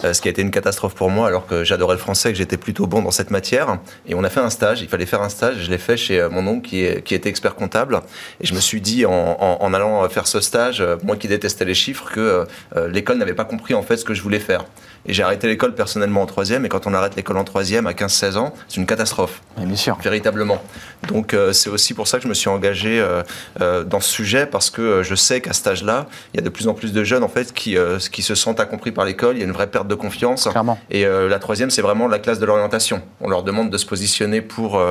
euh, 0.04 0.14
ce 0.14 0.22
qui 0.22 0.28
a 0.28 0.32
été 0.32 0.42
une 0.42 0.52
catastrophe 0.52 0.96
pour 0.96 1.10
moi, 1.10 1.28
alors 1.28 1.46
que 1.46 1.64
j'adorais 1.64 1.96
le 1.96 2.00
français, 2.00 2.32
que 2.32 2.38
j'étais 2.38 2.58
plutôt 2.58 2.88
bon 2.88 3.02
dans 3.02 3.12
cette 3.12 3.32
matière. 3.32 3.78
Et 4.08 4.16
on 4.16 4.24
a 4.24 4.30
fait 4.30 4.40
un 4.40 4.50
stage, 4.50 4.82
il 4.82 4.88
fallait 4.90 5.06
faire 5.06 5.22
un 5.22 5.30
stage, 5.30 5.58
je 5.62 5.70
l'ai 5.70 5.78
fait 5.78 5.98
chez 5.98 6.28
mon 6.32 6.46
oncle 6.48 6.68
qui, 6.68 6.82
est- 6.84 7.04
qui 7.04 7.14
était 7.16 7.30
expert 7.30 7.56
comptable. 7.56 8.02
Et 8.42 8.46
je 8.48 8.54
me 8.54 8.60
suis 8.60 8.82
dit, 8.82 9.06
en, 9.06 9.12
en- 9.12 9.58
en 9.62 9.74
allant 9.74 10.08
faire 10.10 10.28
ce 10.28 10.40
stage, 10.42 10.84
moi 11.04 11.16
qui 11.16 11.28
détestais 11.28 11.66
les 11.66 11.74
chiffres, 11.76 12.10
que 12.12 12.46
l'école 12.88 13.18
n'avait 13.18 13.34
pas 13.34 13.46
compris 13.46 13.74
en 13.76 13.84
fait 13.84 13.98
ce 13.98 14.06
que 14.06 14.14
je 14.14 14.22
voulais 14.22 14.40
faire. 14.40 14.66
Et 15.08 15.14
j'ai 15.14 15.24
arrêté 15.24 15.48
l'école 15.48 15.76
personnellement 15.76 16.22
en 16.22 16.26
troisième, 16.26 16.66
et 16.66 16.70
quand 16.70 16.88
on 16.88 16.94
arrête 16.94 17.16
l'école 17.16 17.38
en 17.38 17.44
troisième 17.44 17.86
à 17.88 17.92
15-16 17.92 18.38
ans, 18.38 18.54
c'est 18.68 18.78
une 18.78 18.86
catastrophe 18.88 19.42
Mais 19.58 19.66
bien 19.66 19.76
sûr. 19.76 19.98
véritablement. 20.02 20.62
Donc 21.08 21.34
euh, 21.34 21.54
c'est 21.54 21.70
aussi 21.70 21.94
pour 21.94 22.08
ça 22.08 22.18
que 22.18 22.24
je 22.24 22.28
me 22.28 22.34
suis 22.34 22.50
engagé 22.50 23.00
euh, 23.00 23.22
euh, 23.62 23.84
dans 23.84 24.00
ce 24.00 24.10
sujet 24.10 24.46
parce 24.48 24.70
que 24.70 25.04
je 25.04 25.14
sais 25.16 25.42
qu'à 25.42 25.54
cet 25.54 25.68
âge-là, 25.68 26.08
il 26.34 26.38
y 26.38 26.40
a 26.40 26.44
de 26.44 26.50
plus 26.50 26.68
en 26.68 26.74
plus 26.74 26.92
de 26.94 27.04
jeunes 27.04 27.24
en 27.24 27.28
fait 27.28 27.54
qui, 27.54 27.78
qui 28.12 28.22
se 28.22 28.36
sentent 28.36 28.60
incompris 28.60 28.92
par 28.92 29.06
l'école. 29.06 29.36
Il 29.36 29.40
y 29.40 29.44
a 29.44 29.46
une 29.46 29.52
vraie 29.52 29.68
perte 29.68 29.88
de 29.88 29.96
confiance. 29.96 30.48
Clairement. 30.50 30.80
Et 30.90 31.06
la 31.06 31.40
troisième, 31.40 31.70
c'est 31.70 31.82
vraiment 31.82 32.08
la 32.08 32.20
classe 32.20 32.40
de 32.40 32.46
l'orientation. 32.46 33.02
On 33.22 33.30
leur 33.30 33.44
demande 33.44 33.70
de 33.70 33.78
se 33.78 33.86
positionner 33.86 34.42
pour 34.42 34.82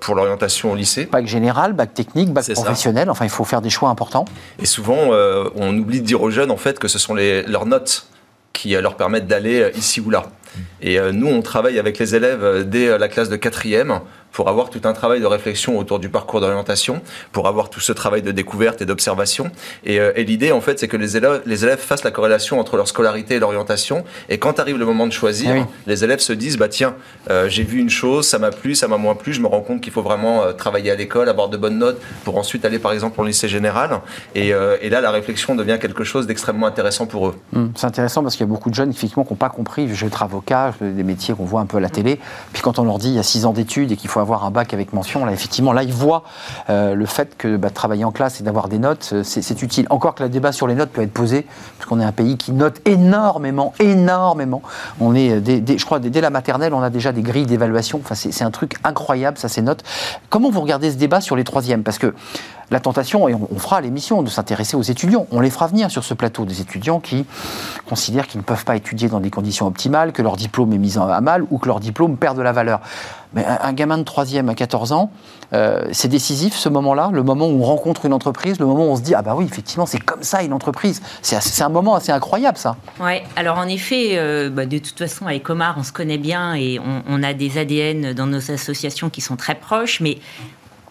pour 0.00 0.14
l'orientation 0.14 0.72
au 0.72 0.74
lycée. 0.74 1.06
Bac 1.06 1.26
général, 1.26 1.72
bac 1.72 1.94
technique, 1.94 2.32
bac 2.32 2.44
C'est 2.44 2.54
ça. 2.54 2.62
professionnel, 2.62 3.10
enfin 3.10 3.24
il 3.24 3.30
faut 3.30 3.44
faire 3.44 3.60
des 3.62 3.70
choix 3.70 3.88
importants. 3.88 4.24
Et 4.60 4.66
souvent, 4.66 5.10
on 5.56 5.76
oublie 5.76 6.00
de 6.00 6.06
dire 6.06 6.22
aux 6.22 6.30
jeunes 6.30 6.50
en 6.50 6.56
fait 6.56 6.78
que 6.78 6.88
ce 6.88 6.98
sont 6.98 7.14
les, 7.14 7.42
leurs 7.42 7.66
notes 7.66 8.06
qui 8.56 8.74
euh, 8.74 8.80
leur 8.80 8.96
permettent 8.96 9.28
d'aller 9.28 9.60
euh, 9.60 9.70
ici 9.76 10.00
ou 10.00 10.10
là. 10.10 10.24
Et 10.80 10.98
euh, 10.98 11.12
nous, 11.12 11.26
on 11.28 11.42
travaille 11.42 11.78
avec 11.78 11.98
les 11.98 12.14
élèves 12.14 12.44
euh, 12.44 12.62
dès 12.64 12.88
euh, 12.88 12.98
la 12.98 13.08
classe 13.08 13.28
de 13.28 13.36
quatrième 13.36 14.00
pour 14.32 14.50
avoir 14.50 14.68
tout 14.68 14.82
un 14.84 14.92
travail 14.92 15.20
de 15.20 15.26
réflexion 15.26 15.78
autour 15.78 15.98
du 15.98 16.10
parcours 16.10 16.42
d'orientation, 16.42 17.00
pour 17.32 17.48
avoir 17.48 17.70
tout 17.70 17.80
ce 17.80 17.92
travail 17.92 18.20
de 18.20 18.32
découverte 18.32 18.82
et 18.82 18.84
d'observation. 18.84 19.50
Et, 19.82 19.96
et 19.96 20.24
l'idée, 20.24 20.52
en 20.52 20.60
fait, 20.60 20.78
c'est 20.78 20.88
que 20.88 20.98
les 20.98 21.16
élèves, 21.16 21.40
les 21.46 21.64
élèves 21.64 21.78
fassent 21.78 22.04
la 22.04 22.10
corrélation 22.10 22.60
entre 22.60 22.76
leur 22.76 22.86
scolarité 22.86 23.36
et 23.36 23.38
l'orientation. 23.38 24.04
Et 24.28 24.36
quand 24.36 24.60
arrive 24.60 24.76
le 24.76 24.84
moment 24.84 25.06
de 25.06 25.12
choisir, 25.12 25.54
oui. 25.54 25.62
les 25.86 26.04
élèves 26.04 26.18
se 26.18 26.34
disent, 26.34 26.58
bah 26.58 26.68
tiens, 26.68 26.96
euh, 27.30 27.48
j'ai 27.48 27.62
vu 27.62 27.78
une 27.78 27.88
chose, 27.88 28.26
ça 28.26 28.38
m'a 28.38 28.50
plu, 28.50 28.74
ça 28.74 28.88
m'a 28.88 28.98
moins 28.98 29.14
plu, 29.14 29.32
je 29.32 29.40
me 29.40 29.46
rends 29.46 29.62
compte 29.62 29.80
qu'il 29.80 29.92
faut 29.92 30.02
vraiment 30.02 30.42
euh, 30.42 30.52
travailler 30.52 30.90
à 30.90 30.96
l'école, 30.96 31.30
avoir 31.30 31.48
de 31.48 31.56
bonnes 31.56 31.78
notes 31.78 31.98
pour 32.24 32.36
ensuite 32.36 32.66
aller 32.66 32.78
par 32.78 32.92
exemple 32.92 33.18
au 33.18 33.24
lycée 33.24 33.48
général. 33.48 34.02
Et, 34.34 34.52
euh, 34.52 34.76
et 34.82 34.90
là, 34.90 35.00
la 35.00 35.12
réflexion 35.12 35.54
devient 35.54 35.78
quelque 35.80 36.04
chose 36.04 36.26
d'extrêmement 36.26 36.66
intéressant 36.66 37.06
pour 37.06 37.28
eux. 37.28 37.34
Hum, 37.54 37.72
C'est 37.74 37.86
intéressant 37.86 38.22
parce 38.22 38.36
qu'il 38.36 38.44
y 38.44 38.48
a 38.48 38.52
beaucoup 38.52 38.68
de 38.68 38.74
jeunes 38.74 38.90
effectivement 38.90 39.24
qui 39.24 39.32
n'ont 39.32 39.38
pas 39.38 39.48
compris. 39.48 39.88
Je 39.94 40.06
être 40.06 40.22
des 40.80 41.02
métiers 41.02 41.34
qu'on 41.34 41.44
voit 41.44 41.60
un 41.60 41.66
peu 41.66 41.78
à 41.78 41.80
la 41.80 41.88
télé. 41.88 42.20
Puis 42.52 42.62
quand 42.62 42.78
on 42.78 42.84
leur 42.84 42.98
dit 42.98 43.08
il 43.08 43.14
y 43.14 43.18
a 43.18 43.22
six 43.22 43.44
ans 43.46 43.52
d'études 43.52 43.92
et 43.92 43.96
qu'il 43.96 44.10
faut 44.10 44.20
avoir 44.20 44.44
un 44.44 44.50
bac 44.50 44.74
avec 44.74 44.92
mention, 44.92 45.24
là 45.24 45.32
effectivement, 45.32 45.72
là 45.72 45.82
ils 45.82 45.92
voient 45.92 46.24
euh, 46.70 46.94
le 46.94 47.06
fait 47.06 47.36
que 47.36 47.56
bah, 47.56 47.70
travailler 47.70 48.04
en 48.04 48.12
classe 48.12 48.40
et 48.40 48.44
d'avoir 48.44 48.68
des 48.68 48.78
notes, 48.78 49.10
euh, 49.12 49.22
c'est 49.24 49.62
utile. 49.62 49.86
Encore 49.90 50.14
que 50.14 50.22
le 50.22 50.28
débat 50.28 50.52
sur 50.52 50.66
les 50.66 50.74
notes 50.74 50.90
peut 50.90 51.02
être 51.02 51.12
posé, 51.12 51.46
parce 51.78 51.88
qu'on 51.88 52.00
est 52.00 52.04
un 52.04 52.12
pays 52.12 52.36
qui 52.36 52.52
note 52.52 52.80
énormément, 52.86 53.72
énormément. 53.78 54.62
On 55.00 55.14
est, 55.14 55.30
euh, 55.30 55.60
je 55.76 55.84
crois, 55.84 55.98
dès, 55.98 56.10
dès 56.10 56.20
la 56.20 56.30
maternelle, 56.30 56.74
on 56.74 56.82
a 56.82 56.90
déjà 56.90 57.12
des 57.12 57.22
grilles 57.22 57.46
d'évaluation. 57.46 58.00
Enfin, 58.02 58.14
c'est 58.14 58.44
un 58.44 58.50
truc 58.50 58.76
incroyable, 58.84 59.38
ça, 59.38 59.48
ces 59.48 59.62
notes. 59.62 59.82
Comment 60.30 60.50
vous 60.50 60.60
regardez 60.60 60.90
ce 60.90 60.96
débat 60.96 61.20
sur 61.20 61.36
les 61.36 61.44
troisièmes? 61.44 61.82
Parce 61.82 61.98
que 61.98 62.14
la 62.70 62.80
tentation, 62.80 63.28
et 63.28 63.34
on, 63.34 63.58
fera 63.58 63.80
l'émission, 63.80 64.22
de 64.22 64.28
s'intéresser 64.28 64.76
aux 64.76 64.82
étudiants. 64.82 65.26
On 65.30 65.40
les 65.40 65.50
fera 65.50 65.68
venir 65.68 65.90
sur 65.90 66.04
ce 66.04 66.14
plateau, 66.14 66.44
des 66.44 66.60
étudiants 66.60 67.00
qui 67.00 67.24
considèrent 67.88 68.26
qu'ils 68.26 68.40
ne 68.40 68.44
peuvent 68.44 68.64
pas 68.64 68.76
étudier 68.76 69.08
dans 69.08 69.20
des 69.20 69.30
conditions 69.30 69.66
optimales, 69.66 70.12
que 70.12 70.22
leur 70.22 70.36
diplôme 70.36 70.72
est 70.72 70.78
mis 70.78 70.98
à 70.98 71.20
mal 71.20 71.44
ou 71.50 71.58
que 71.58 71.68
leur 71.68 71.80
diplôme 71.80 72.16
perd 72.16 72.36
de 72.36 72.42
la 72.42 72.52
valeur. 72.52 72.80
Mais 73.34 73.44
un, 73.44 73.72
gamin 73.72 73.98
de 73.98 74.02
3e 74.02 74.48
à 74.48 74.54
14 74.54 74.92
ans, 74.92 75.10
euh, 75.52 75.84
c'est 75.92 76.08
décisif 76.08 76.54
ce 76.54 76.68
moment-là, 76.68 77.10
le 77.12 77.22
moment 77.22 77.46
où 77.46 77.60
on 77.60 77.64
rencontre 77.64 78.06
une 78.06 78.12
entreprise, 78.12 78.58
le 78.58 78.66
moment 78.66 78.86
où 78.86 78.92
on 78.92 78.96
se 78.96 79.02
dit 79.02 79.14
Ah 79.14 79.22
bah 79.22 79.34
oui, 79.36 79.44
effectivement, 79.44 79.84
c'est 79.84 79.98
comme 79.98 80.22
ça 80.22 80.42
une 80.42 80.52
entreprise. 80.52 81.02
C'est 81.22 81.62
un 81.62 81.68
moment 81.68 81.94
assez 81.96 82.12
incroyable, 82.12 82.56
ça. 82.56 82.76
Oui, 82.98 83.18
alors 83.36 83.58
en 83.58 83.68
effet, 83.68 84.12
euh, 84.12 84.48
bah, 84.48 84.64
de 84.64 84.78
toute 84.78 84.98
façon, 84.98 85.26
avec 85.26 85.48
Omar, 85.50 85.76
on 85.78 85.82
se 85.82 85.92
connaît 85.92 86.18
bien 86.18 86.54
et 86.54 86.78
on, 86.78 87.02
on 87.08 87.22
a 87.22 87.34
des 87.34 87.58
ADN 87.58 88.14
dans 88.14 88.26
nos 88.26 88.50
associations 88.50 89.10
qui 89.10 89.20
sont 89.20 89.36
très 89.36 89.54
proches, 89.54 90.00
mais 90.00 90.18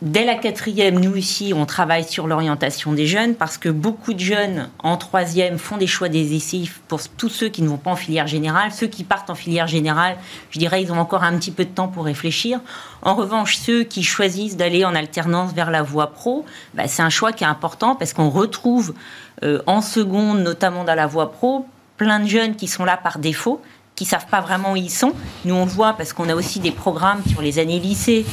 Dès 0.06 0.24
la 0.24 0.36
quatrième, 0.36 0.99
nous 0.99 1.16
ici, 1.16 1.51
on 1.56 1.66
travaille 1.66 2.03
sur 2.03 2.28
l'orientation 2.28 2.93
des 2.93 3.08
jeunes 3.08 3.34
parce 3.34 3.58
que 3.58 3.70
beaucoup 3.70 4.14
de 4.14 4.20
jeunes 4.20 4.70
en 4.84 4.97
troisième 4.97 5.58
font 5.58 5.78
des 5.78 5.88
choix 5.88 6.10
décisifs 6.10 6.80
pour 6.88 7.01
tous 7.18 7.28
ceux 7.28 7.49
qui 7.49 7.64
ne 7.64 7.68
vont 7.70 7.78
pas 7.78 7.89
en 7.89 7.95
filière 7.95 8.28
générale. 8.28 8.72
Ceux 8.72 8.86
qui 8.86 9.03
partent 9.03 9.32
en 9.32 9.36
filière 9.36 9.66
générale, 9.66 10.16
je 10.51 10.60
dirais, 10.60 10.84
ils 10.84 10.91
ont 10.91 10.99
encore 10.99 11.24
un 11.24 11.36
petit 11.39 11.49
peu 11.49 11.66
de 11.66 11.72
temps 11.72 11.88
pour 11.88 12.06
réfléchir. 12.06 12.60
En 13.01 13.16
revanche, 13.16 13.58
ceux 13.58 13.84
qui 13.84 14.03
choisissent 14.03 14.58
d'aller 14.58 14.86
en 14.86 14.93
alternance 14.93 15.53
vers 15.53 15.72
la 15.72 15.82
voie 15.82 16.12
pro, 16.12 16.45
bah, 16.76 16.88
c'est 16.88 17.01
un 17.01 17.10
choix 17.10 17.34
qui 17.34 17.43
est 17.43 17.47
important 17.47 17.95
parce 17.95 18.14
qu'on 18.14 18.30
retrouve 18.30 18.93
euh, 19.41 19.64
en 19.66 19.82
seconde, 19.82 20.41
notamment 20.41 20.84
dans 20.84 20.93
la 20.93 21.08
voie 21.08 21.32
pro, 21.32 21.66
plein 21.97 22.20
de 22.20 22.28
jeunes 22.28 22.56
qui 22.56 22.68
sont 22.68 22.86
là 22.86 22.95
par 22.95 23.18
défaut 23.18 23.60
qui 23.95 24.05
savent 24.05 24.27
pas 24.27 24.41
vraiment 24.41 24.73
où 24.73 24.75
ils 24.75 24.89
sont. 24.89 25.13
Nous, 25.45 25.55
on 25.55 25.65
voit 25.65 25.93
parce 25.93 26.13
qu'on 26.13 26.29
a 26.29 26.35
aussi 26.35 26.59
des 26.59 26.71
programmes 26.71 27.21
sur 27.27 27.41
les 27.41 27.59
années 27.59 27.79
lycée 27.79 28.25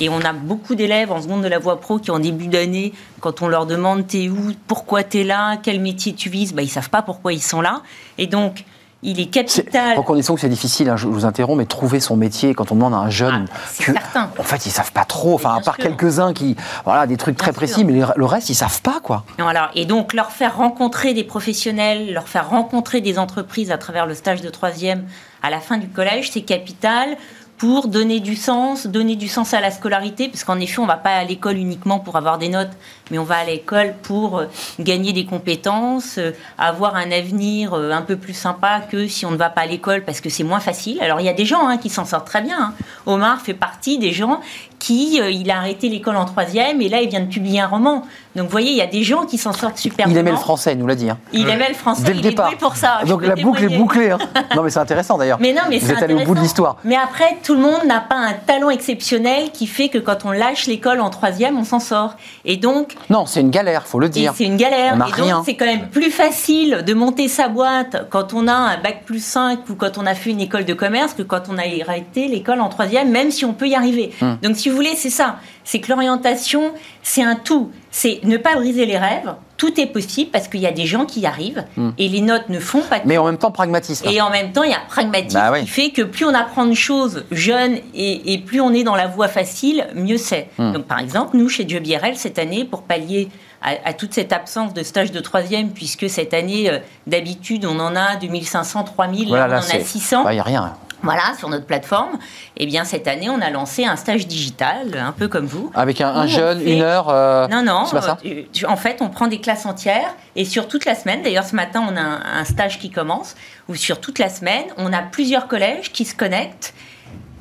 et 0.00 0.08
on 0.08 0.20
a 0.20 0.32
beaucoup 0.32 0.74
d'élèves 0.74 1.12
en 1.12 1.20
seconde 1.20 1.42
de 1.42 1.48
la 1.48 1.58
voie 1.58 1.80
pro 1.80 1.98
qui, 1.98 2.10
en 2.10 2.18
début 2.18 2.46
d'année, 2.46 2.92
quand 3.20 3.42
on 3.42 3.48
leur 3.48 3.66
demande 3.66 4.06
t'es 4.06 4.28
où, 4.28 4.52
pourquoi 4.66 5.04
t'es 5.04 5.24
là, 5.24 5.58
quel 5.62 5.80
métier 5.80 6.14
tu 6.14 6.30
vises, 6.30 6.54
bah, 6.54 6.62
ils 6.62 6.70
savent 6.70 6.90
pas 6.90 7.02
pourquoi 7.02 7.32
ils 7.32 7.42
sont 7.42 7.60
là. 7.60 7.82
Et 8.16 8.26
donc, 8.26 8.64
il 9.02 9.18
est 9.20 9.26
capital. 9.26 9.96
Reconnaissons 9.96 10.34
que 10.34 10.40
c'est 10.40 10.48
difficile, 10.48 10.88
hein, 10.88 10.96
je 10.96 11.06
vous 11.06 11.24
interromps, 11.24 11.58
mais 11.58 11.66
trouver 11.66 12.00
son 12.00 12.16
métier 12.16 12.54
quand 12.54 12.70
on 12.70 12.74
demande 12.74 12.94
à 12.94 12.98
un 12.98 13.10
jeune. 13.10 13.46
Ah, 13.50 13.56
c'est 13.70 13.92
certain. 13.92 14.30
En 14.38 14.42
fait, 14.42 14.66
ils 14.66 14.70
savent 14.70 14.92
pas 14.92 15.04
trop, 15.04 15.34
enfin, 15.34 15.54
à 15.54 15.60
part 15.60 15.76
quelques-uns 15.76 16.32
qui. 16.32 16.56
Voilà, 16.84 17.06
des 17.06 17.16
trucs 17.16 17.36
très 17.36 17.52
précis, 17.52 17.84
mais 17.84 18.02
le 18.14 18.24
reste, 18.24 18.50
ils 18.50 18.54
savent 18.54 18.82
pas, 18.82 19.00
quoi. 19.02 19.24
Alors, 19.38 19.70
et 19.74 19.86
donc, 19.86 20.12
leur 20.12 20.32
faire 20.32 20.56
rencontrer 20.56 21.14
des 21.14 21.24
professionnels, 21.24 22.12
leur 22.12 22.28
faire 22.28 22.48
rencontrer 22.48 23.00
des 23.00 23.18
entreprises 23.18 23.70
à 23.70 23.78
travers 23.78 24.06
le 24.06 24.14
stage 24.14 24.42
de 24.42 24.48
troisième 24.50 25.06
à 25.42 25.50
la 25.50 25.60
fin 25.60 25.78
du 25.78 25.88
collège, 25.88 26.30
c'est 26.30 26.42
capital 26.42 27.16
pour 27.60 27.88
donner 27.88 28.20
du 28.20 28.36
sens, 28.36 28.86
donner 28.86 29.16
du 29.16 29.28
sens 29.28 29.52
à 29.52 29.60
la 29.60 29.70
scolarité, 29.70 30.28
parce 30.28 30.44
qu'en 30.44 30.58
effet, 30.58 30.78
on 30.78 30.84
ne 30.84 30.88
va 30.88 30.96
pas 30.96 31.10
à 31.10 31.24
l'école 31.24 31.58
uniquement 31.58 31.98
pour 31.98 32.16
avoir 32.16 32.38
des 32.38 32.48
notes, 32.48 32.70
mais 33.10 33.18
on 33.18 33.22
va 33.22 33.36
à 33.36 33.44
l'école 33.44 33.92
pour 34.02 34.38
euh, 34.38 34.46
gagner 34.78 35.12
des 35.12 35.26
compétences, 35.26 36.16
euh, 36.16 36.32
avoir 36.56 36.96
un 36.96 37.12
avenir 37.12 37.74
euh, 37.74 37.92
un 37.92 38.00
peu 38.00 38.16
plus 38.16 38.32
sympa 38.32 38.80
que 38.90 39.06
si 39.06 39.26
on 39.26 39.30
ne 39.30 39.36
va 39.36 39.50
pas 39.50 39.60
à 39.60 39.66
l'école 39.66 40.06
parce 40.06 40.22
que 40.22 40.30
c'est 40.30 40.42
moins 40.42 40.58
facile. 40.58 41.02
Alors 41.02 41.20
il 41.20 41.26
y 41.26 41.28
a 41.28 41.34
des 41.34 41.44
gens 41.44 41.68
hein, 41.68 41.76
qui 41.76 41.90
s'en 41.90 42.06
sortent 42.06 42.26
très 42.26 42.40
bien. 42.40 42.58
Hein. 42.58 42.74
Omar 43.04 43.42
fait 43.42 43.52
partie 43.52 43.98
des 43.98 44.12
gens 44.12 44.40
qui, 44.80 45.18
il 45.18 45.50
a 45.50 45.58
arrêté 45.58 45.88
l'école 45.88 46.16
en 46.16 46.24
troisième 46.24 46.82
et 46.82 46.88
là 46.88 47.00
il 47.00 47.08
vient 47.08 47.20
de 47.20 47.26
publier 47.26 47.60
un 47.60 47.68
roman. 47.68 48.02
Donc 48.34 48.46
vous 48.46 48.50
voyez, 48.50 48.70
il 48.70 48.76
y 48.76 48.82
a 48.82 48.86
des 48.86 49.02
gens 49.02 49.26
qui 49.26 49.38
s'en 49.38 49.52
sortent 49.52 49.78
super 49.78 50.06
bien. 50.06 50.14
Il 50.14 50.18
aimait 50.18 50.30
le 50.30 50.36
français, 50.36 50.72
il 50.72 50.78
nous 50.78 50.86
l'a 50.86 50.94
dit. 50.94 51.10
Hein. 51.10 51.18
Il 51.32 51.48
aimait 51.48 51.68
le 51.68 51.74
français, 51.74 52.02
Dès 52.02 52.12
le 52.12 52.18
il 52.18 52.22
départ. 52.22 52.52
est 52.52 52.56
pour 52.56 52.76
ça. 52.76 53.00
Donc 53.06 53.24
la 53.24 53.34
boucle 53.34 53.64
est 53.64 53.76
bouclée. 53.76 54.14
non 54.56 54.62
mais 54.62 54.70
c'est 54.70 54.78
intéressant 54.78 55.18
d'ailleurs. 55.18 55.38
Mais 55.40 55.52
non, 55.52 55.62
mais 55.68 55.78
vous 55.78 55.90
êtes 55.90 56.02
allé 56.02 56.14
au 56.14 56.24
bout 56.24 56.34
de 56.34 56.40
l'histoire. 56.40 56.76
Mais 56.84 56.96
après, 56.96 57.38
tout 57.44 57.54
le 57.54 57.60
monde 57.60 57.84
n'a 57.86 58.00
pas 58.00 58.16
un 58.16 58.32
talent 58.32 58.70
exceptionnel 58.70 59.50
qui 59.52 59.66
fait 59.66 59.88
que 59.88 59.98
quand 59.98 60.24
on 60.24 60.32
lâche 60.32 60.66
l'école 60.66 61.00
en 61.00 61.10
troisième, 61.10 61.58
on 61.58 61.64
s'en 61.64 61.80
sort. 61.80 62.14
Et 62.44 62.56
donc... 62.56 62.94
Non, 63.10 63.26
c'est 63.26 63.40
une 63.40 63.50
galère, 63.50 63.86
faut 63.86 64.00
le 64.00 64.08
dire. 64.08 64.32
C'est 64.36 64.44
une 64.44 64.56
galère. 64.56 64.94
et 64.94 65.20
donc, 65.20 65.44
c'est 65.44 65.56
quand 65.56 65.66
même 65.66 65.88
plus 65.88 66.10
facile 66.10 66.82
de 66.86 66.94
monter 66.94 67.28
sa 67.28 67.48
boîte 67.48 68.06
quand 68.10 68.32
on 68.34 68.48
a 68.48 68.52
un 68.52 68.78
bac 68.78 69.02
plus 69.04 69.24
5 69.24 69.60
ou 69.68 69.74
quand 69.74 69.98
on 69.98 70.06
a 70.06 70.14
fait 70.14 70.30
une 70.30 70.40
école 70.40 70.64
de 70.64 70.74
commerce 70.74 71.14
que 71.14 71.22
quand 71.22 71.42
on 71.48 71.58
a 71.58 71.62
arrêté 71.82 72.28
l'école 72.28 72.60
en 72.60 72.68
troisième, 72.68 73.10
même 73.10 73.30
si 73.30 73.44
on 73.44 73.52
peut 73.52 73.68
y 73.68 73.74
arriver. 73.74 74.12
Hmm. 74.20 74.34
Donc, 74.42 74.56
si 74.56 74.69
vous 74.70 74.76
voulez, 74.76 74.96
c'est 74.96 75.10
ça. 75.10 75.36
C'est 75.64 75.80
que 75.80 75.90
l'orientation, 75.90 76.72
c'est 77.02 77.22
un 77.22 77.36
tout. 77.36 77.70
C'est 77.90 78.20
ne 78.24 78.36
pas 78.36 78.54
briser 78.54 78.86
les 78.86 78.98
rêves. 78.98 79.34
Tout 79.56 79.78
est 79.78 79.86
possible 79.86 80.30
parce 80.30 80.48
qu'il 80.48 80.60
y 80.60 80.66
a 80.66 80.72
des 80.72 80.86
gens 80.86 81.04
qui 81.04 81.20
y 81.20 81.26
arrivent 81.26 81.64
hmm. 81.76 81.90
et 81.98 82.08
les 82.08 82.22
notes 82.22 82.48
ne 82.48 82.58
font 82.58 82.80
pas. 82.80 83.00
Mais 83.04 83.18
en 83.18 83.26
même 83.26 83.36
temps, 83.36 83.50
pragmatisme. 83.50 84.08
Et 84.08 84.20
en 84.20 84.30
même 84.30 84.52
temps, 84.52 84.62
il 84.62 84.70
y 84.70 84.74
a 84.74 84.80
pragmatisme 84.88 85.38
bah 85.38 85.60
qui 85.60 85.66
fait 85.66 85.90
que 85.90 86.02
plus 86.02 86.24
on 86.24 86.34
apprend 86.34 86.64
de 86.64 86.74
choses 86.74 87.24
jeunes 87.30 87.76
et, 87.94 88.38
plus 88.38 88.60
on 88.60 88.72
est 88.72 88.84
dans 88.84 88.96
la 88.96 89.06
voie 89.06 89.28
facile, 89.28 89.86
mieux 89.94 90.16
c'est. 90.16 90.48
Hmm. 90.58 90.72
Donc, 90.72 90.84
par 90.84 90.98
exemple, 90.98 91.36
nous, 91.36 91.48
chez 91.48 91.68
Job 91.68 91.84
cette 92.14 92.38
année, 92.38 92.64
pour 92.64 92.82
pallier 92.82 93.28
à, 93.62 93.92
toute 93.92 94.14
cette 94.14 94.32
absence 94.32 94.72
de 94.72 94.82
stage 94.82 95.12
de 95.12 95.20
troisième, 95.20 95.70
puisque 95.70 96.08
cette 96.08 96.32
année, 96.32 96.70
euh, 96.70 96.78
d'habitude, 97.06 97.66
on 97.66 97.78
en 97.78 97.94
a 97.94 98.16
2500, 98.16 98.84
3000, 98.84 99.28
on 99.28 99.34
en 99.34 99.50
a 99.50 99.60
600. 99.60 100.28
Il 100.28 100.32
n'y 100.32 100.40
a 100.40 100.42
rien. 100.42 100.74
Voilà, 101.02 101.34
sur 101.38 101.48
notre 101.48 101.64
plateforme. 101.64 102.14
Et 102.56 102.64
eh 102.64 102.66
bien, 102.66 102.84
cette 102.84 103.08
année, 103.08 103.30
on 103.30 103.40
a 103.40 103.50
lancé 103.50 103.84
un 103.84 103.96
stage 103.96 104.26
digital, 104.26 104.96
un 104.98 105.12
peu 105.12 105.28
comme 105.28 105.46
vous. 105.46 105.70
Avec 105.74 106.00
un, 106.00 106.26
jeune, 106.26 106.60
une 106.66 106.82
heure 106.82 107.08
euh, 107.08 107.48
Non, 107.48 107.62
non. 107.62 107.84
Euh, 108.24 108.44
en 108.68 108.76
fait, 108.76 108.98
on 109.00 109.08
prend 109.08 109.26
des 109.26 109.40
classes 109.40 109.66
entières 109.66 110.14
et 110.36 110.44
sur 110.44 110.68
toute 110.68 110.84
la 110.84 110.94
semaine, 110.94 111.22
d'ailleurs, 111.22 111.44
ce 111.44 111.56
matin, 111.56 111.82
on 111.88 111.96
a 111.96 112.38
un, 112.38 112.44
stage 112.44 112.78
qui 112.78 112.90
commence, 112.90 113.34
où 113.68 113.74
sur 113.74 114.00
toute 114.00 114.18
la 114.18 114.28
semaine, 114.28 114.64
on 114.76 114.92
a 114.92 115.02
plusieurs 115.02 115.48
collèges 115.48 115.92
qui 115.92 116.04
se 116.04 116.14
connectent 116.14 116.74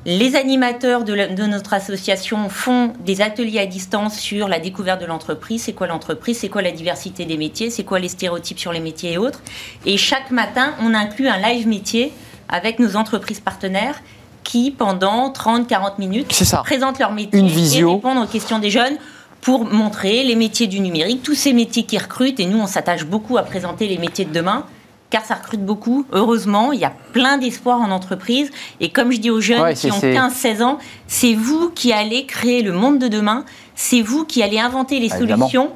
les 0.05 0.35
animateurs 0.35 1.03
de, 1.03 1.45
notre 1.45 1.73
association 1.73 2.47
font 2.49 2.93
des 3.01 3.21
ateliers 3.21 3.59
à 3.59 3.65
distance 3.65 4.17
sur 4.17 4.47
la 4.47 4.59
découverte 4.59 5.01
de 5.01 5.05
l'entreprise, 5.05 5.63
c'est 5.63 5.73
quoi 5.73 5.87
l'entreprise, 5.87 6.39
c'est 6.39 6.47
quoi 6.47 6.61
la 6.61 6.71
diversité 6.71 7.25
des 7.25 7.37
métiers, 7.37 7.69
c'est 7.69 7.83
quoi 7.83 7.99
les 7.99 8.07
stéréotypes 8.07 8.59
sur 8.59 8.71
les 8.71 8.79
métiers 8.79 9.13
et 9.13 9.17
autres? 9.17 9.41
Et 9.85 9.97
chaque 9.97 10.31
matin, 10.31 10.73
on 10.81 10.93
inclut 10.93 11.27
un 11.27 11.37
live 11.37 11.67
métier 11.67 12.13
avec 12.49 12.79
nos 12.79 12.95
entreprises 12.95 13.39
partenaires 13.39 14.01
qui, 14.43 14.71
pendant 14.71 15.31
30-40 15.31 15.99
minutes, 15.99 16.27
présentent 16.63 16.99
leur 16.99 17.11
métier 17.11 17.39
et 17.39 17.83
répondent 17.83 18.23
aux 18.23 18.27
questions 18.27 18.59
des 18.59 18.69
jeunes 18.69 18.97
pour 19.41 19.65
montrer 19.65 20.23
les 20.23 20.35
métiers 20.35 20.67
du 20.67 20.79
numérique, 20.79 21.23
tous 21.23 21.35
ces 21.35 21.53
métiers 21.53 21.83
qui 21.83 21.97
recrutent. 21.97 22.39
Et 22.39 22.45
nous, 22.45 22.59
on 22.59 22.67
s'attache 22.67 23.05
beaucoup 23.05 23.37
à 23.37 23.43
présenter 23.43 23.87
les 23.87 23.97
métiers 23.97 24.25
de 24.25 24.33
demain 24.33 24.65
car 25.09 25.25
ça 25.25 25.35
recrute 25.35 25.65
beaucoup. 25.65 26.05
Heureusement, 26.11 26.71
il 26.71 26.79
y 26.79 26.85
a 26.85 26.93
plein 27.13 27.37
d'espoir 27.37 27.81
en 27.81 27.91
entreprise. 27.91 28.51
Et 28.79 28.89
comme 28.89 29.11
je 29.11 29.17
dis 29.17 29.31
aux 29.31 29.41
jeunes 29.41 29.73
qui 29.73 29.91
ont 29.91 29.99
15-16 29.99 30.61
ans, 30.61 30.77
c'est 31.07 31.33
vous 31.33 31.71
qui 31.71 31.91
allez 31.91 32.25
créer 32.25 32.61
le 32.61 32.73
monde 32.73 32.99
de 32.99 33.07
demain. 33.07 33.43
C'est 33.75 34.01
vous 34.01 34.25
qui 34.25 34.43
allez 34.43 34.59
inventer 34.59 34.99
les 34.99 35.09
solutions 35.09 35.71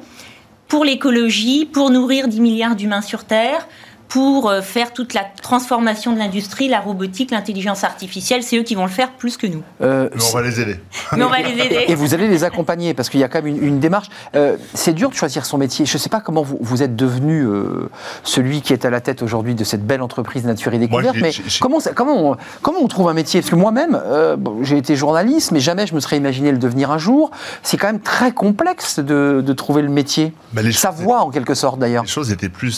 pour 0.68 0.84
l'écologie, 0.84 1.66
pour 1.66 1.90
nourrir 1.90 2.28
10 2.28 2.40
milliards 2.40 2.76
d'humains 2.76 3.02
sur 3.02 3.24
Terre, 3.24 3.66
pour 4.08 4.48
euh, 4.48 4.60
faire 4.60 4.92
toute 4.92 5.14
la 5.14 5.24
transformation 5.42 6.12
de 6.12 6.18
l'industrie, 6.18 6.68
la 6.68 6.80
robotique, 6.80 7.30
l'intelligence 7.30 7.84
artificielle. 7.84 8.42
C'est 8.42 8.58
eux 8.58 8.62
qui 8.62 8.74
vont 8.74 8.84
le 8.84 8.90
faire 8.90 9.12
plus 9.12 9.36
que 9.36 9.46
nous. 9.46 9.62
Euh, 9.80 10.08
on 10.14 10.36
va 10.36 10.42
les 10.42 10.60
aider. 10.60 10.76
Mais 11.16 11.24
on 11.24 11.28
va 11.28 11.40
les 11.40 11.60
aider. 11.60 11.84
Et 11.88 11.94
vous 11.94 12.14
allez 12.14 12.28
les 12.28 12.44
accompagner 12.44 12.94
parce 12.94 13.08
qu'il 13.08 13.20
y 13.20 13.24
a 13.24 13.28
quand 13.28 13.42
même 13.42 13.62
une, 13.62 13.80
démarche. 13.80 14.08
Euh, 14.36 14.56
c'est 14.74 14.92
dur 14.92 15.10
de 15.10 15.14
choisir 15.14 15.46
son 15.46 15.58
métier. 15.58 15.86
Je 15.86 15.94
ne 15.94 15.98
sais 15.98 16.08
pas 16.08 16.20
comment 16.20 16.42
vous, 16.42 16.58
vous 16.60 16.82
êtes 16.82 16.96
devenu 16.96 17.46
celui 18.22 18.62
qui 18.62 18.72
est 18.72 18.84
à 18.84 18.90
la 18.90 19.00
tête 19.00 19.22
aujourd'hui 19.22 19.54
de 19.54 19.64
cette 19.64 19.86
belle 19.86 20.02
entreprise 20.02 20.44
Nature 20.44 20.74
et 20.74 20.78
Découverte, 20.78 21.16
mais 21.20 21.32
comment, 21.60 21.78
comment, 21.94 22.30
on, 22.30 22.36
comment 22.62 22.78
on 22.82 22.88
trouve 22.88 23.08
un 23.08 23.14
métier? 23.14 23.40
Parce 23.40 23.50
que 23.50 23.56
moi-même, 23.56 24.00
j'ai 24.62 24.76
été 24.76 24.96
journaliste, 24.96 25.50
mais 25.52 25.60
jamais 25.60 25.86
je 25.86 25.94
me 25.94 26.00
serais 26.00 26.16
imaginé 26.16 26.52
le 26.52 26.58
devenir 26.58 26.90
un 26.90 26.98
jour. 26.98 27.30
C'est 27.62 27.76
quand 27.76 27.88
même 27.88 28.00
très 28.00 28.32
complexe 28.32 28.98
de, 28.98 29.42
de 29.44 29.52
trouver 29.52 29.82
le 29.82 29.88
métier. 29.88 30.32
Bah, 30.52 30.62
Sa 30.72 30.90
voie, 30.90 31.20
en 31.20 31.30
quelque 31.30 31.54
sorte, 31.54 31.78
d'ailleurs. 31.78 32.04
Les 32.04 32.08
choses 32.08 32.30
étaient 32.30 32.48
plus 32.48 32.76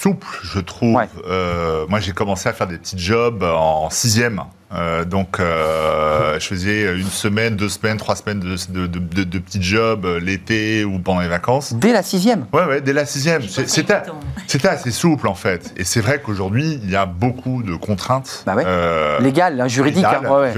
souples, 0.00 0.38
je 0.42 0.60
trouve. 0.66 1.00
Euh, 1.26 1.86
moi, 1.88 2.00
j'ai 2.00 2.12
commencé 2.12 2.48
à 2.48 2.52
faire 2.52 2.66
des 2.66 2.78
petits 2.78 2.98
jobs 2.98 3.42
en 3.42 3.88
sixième. 3.90 4.42
Euh, 4.74 5.04
donc, 5.04 5.38
euh, 5.38 6.34
je 6.40 6.46
faisais 6.46 6.94
une 6.94 7.08
semaine, 7.08 7.56
deux 7.56 7.68
semaines, 7.68 7.96
trois 7.96 8.16
semaines 8.16 8.40
de, 8.40 8.86
de, 8.86 9.38
petits 9.38 9.62
jobs 9.62 10.06
l'été 10.20 10.84
ou 10.84 10.98
pendant 10.98 11.20
les 11.20 11.28
vacances. 11.28 11.72
Dès 11.74 11.92
la 11.92 12.02
sixième? 12.02 12.46
Ouais, 12.52 12.64
ouais, 12.64 12.80
dès 12.80 12.92
la 12.92 13.06
sixième. 13.06 13.42
C'était 14.46 14.68
assez 14.68 14.90
souple, 14.90 15.28
en 15.28 15.34
fait. 15.34 15.72
Et 15.76 15.84
c'est 15.84 16.00
vrai 16.00 16.20
qu'aujourd'hui, 16.20 16.80
il 16.82 16.90
y 16.90 16.96
a 16.96 17.06
beaucoup 17.06 17.62
de 17.62 17.74
contraintes. 17.76 18.42
Bah 18.44 18.56
Légales, 19.20 19.60
hein, 19.60 19.68
juridiques. 19.68 20.04
Hein, 20.04 20.52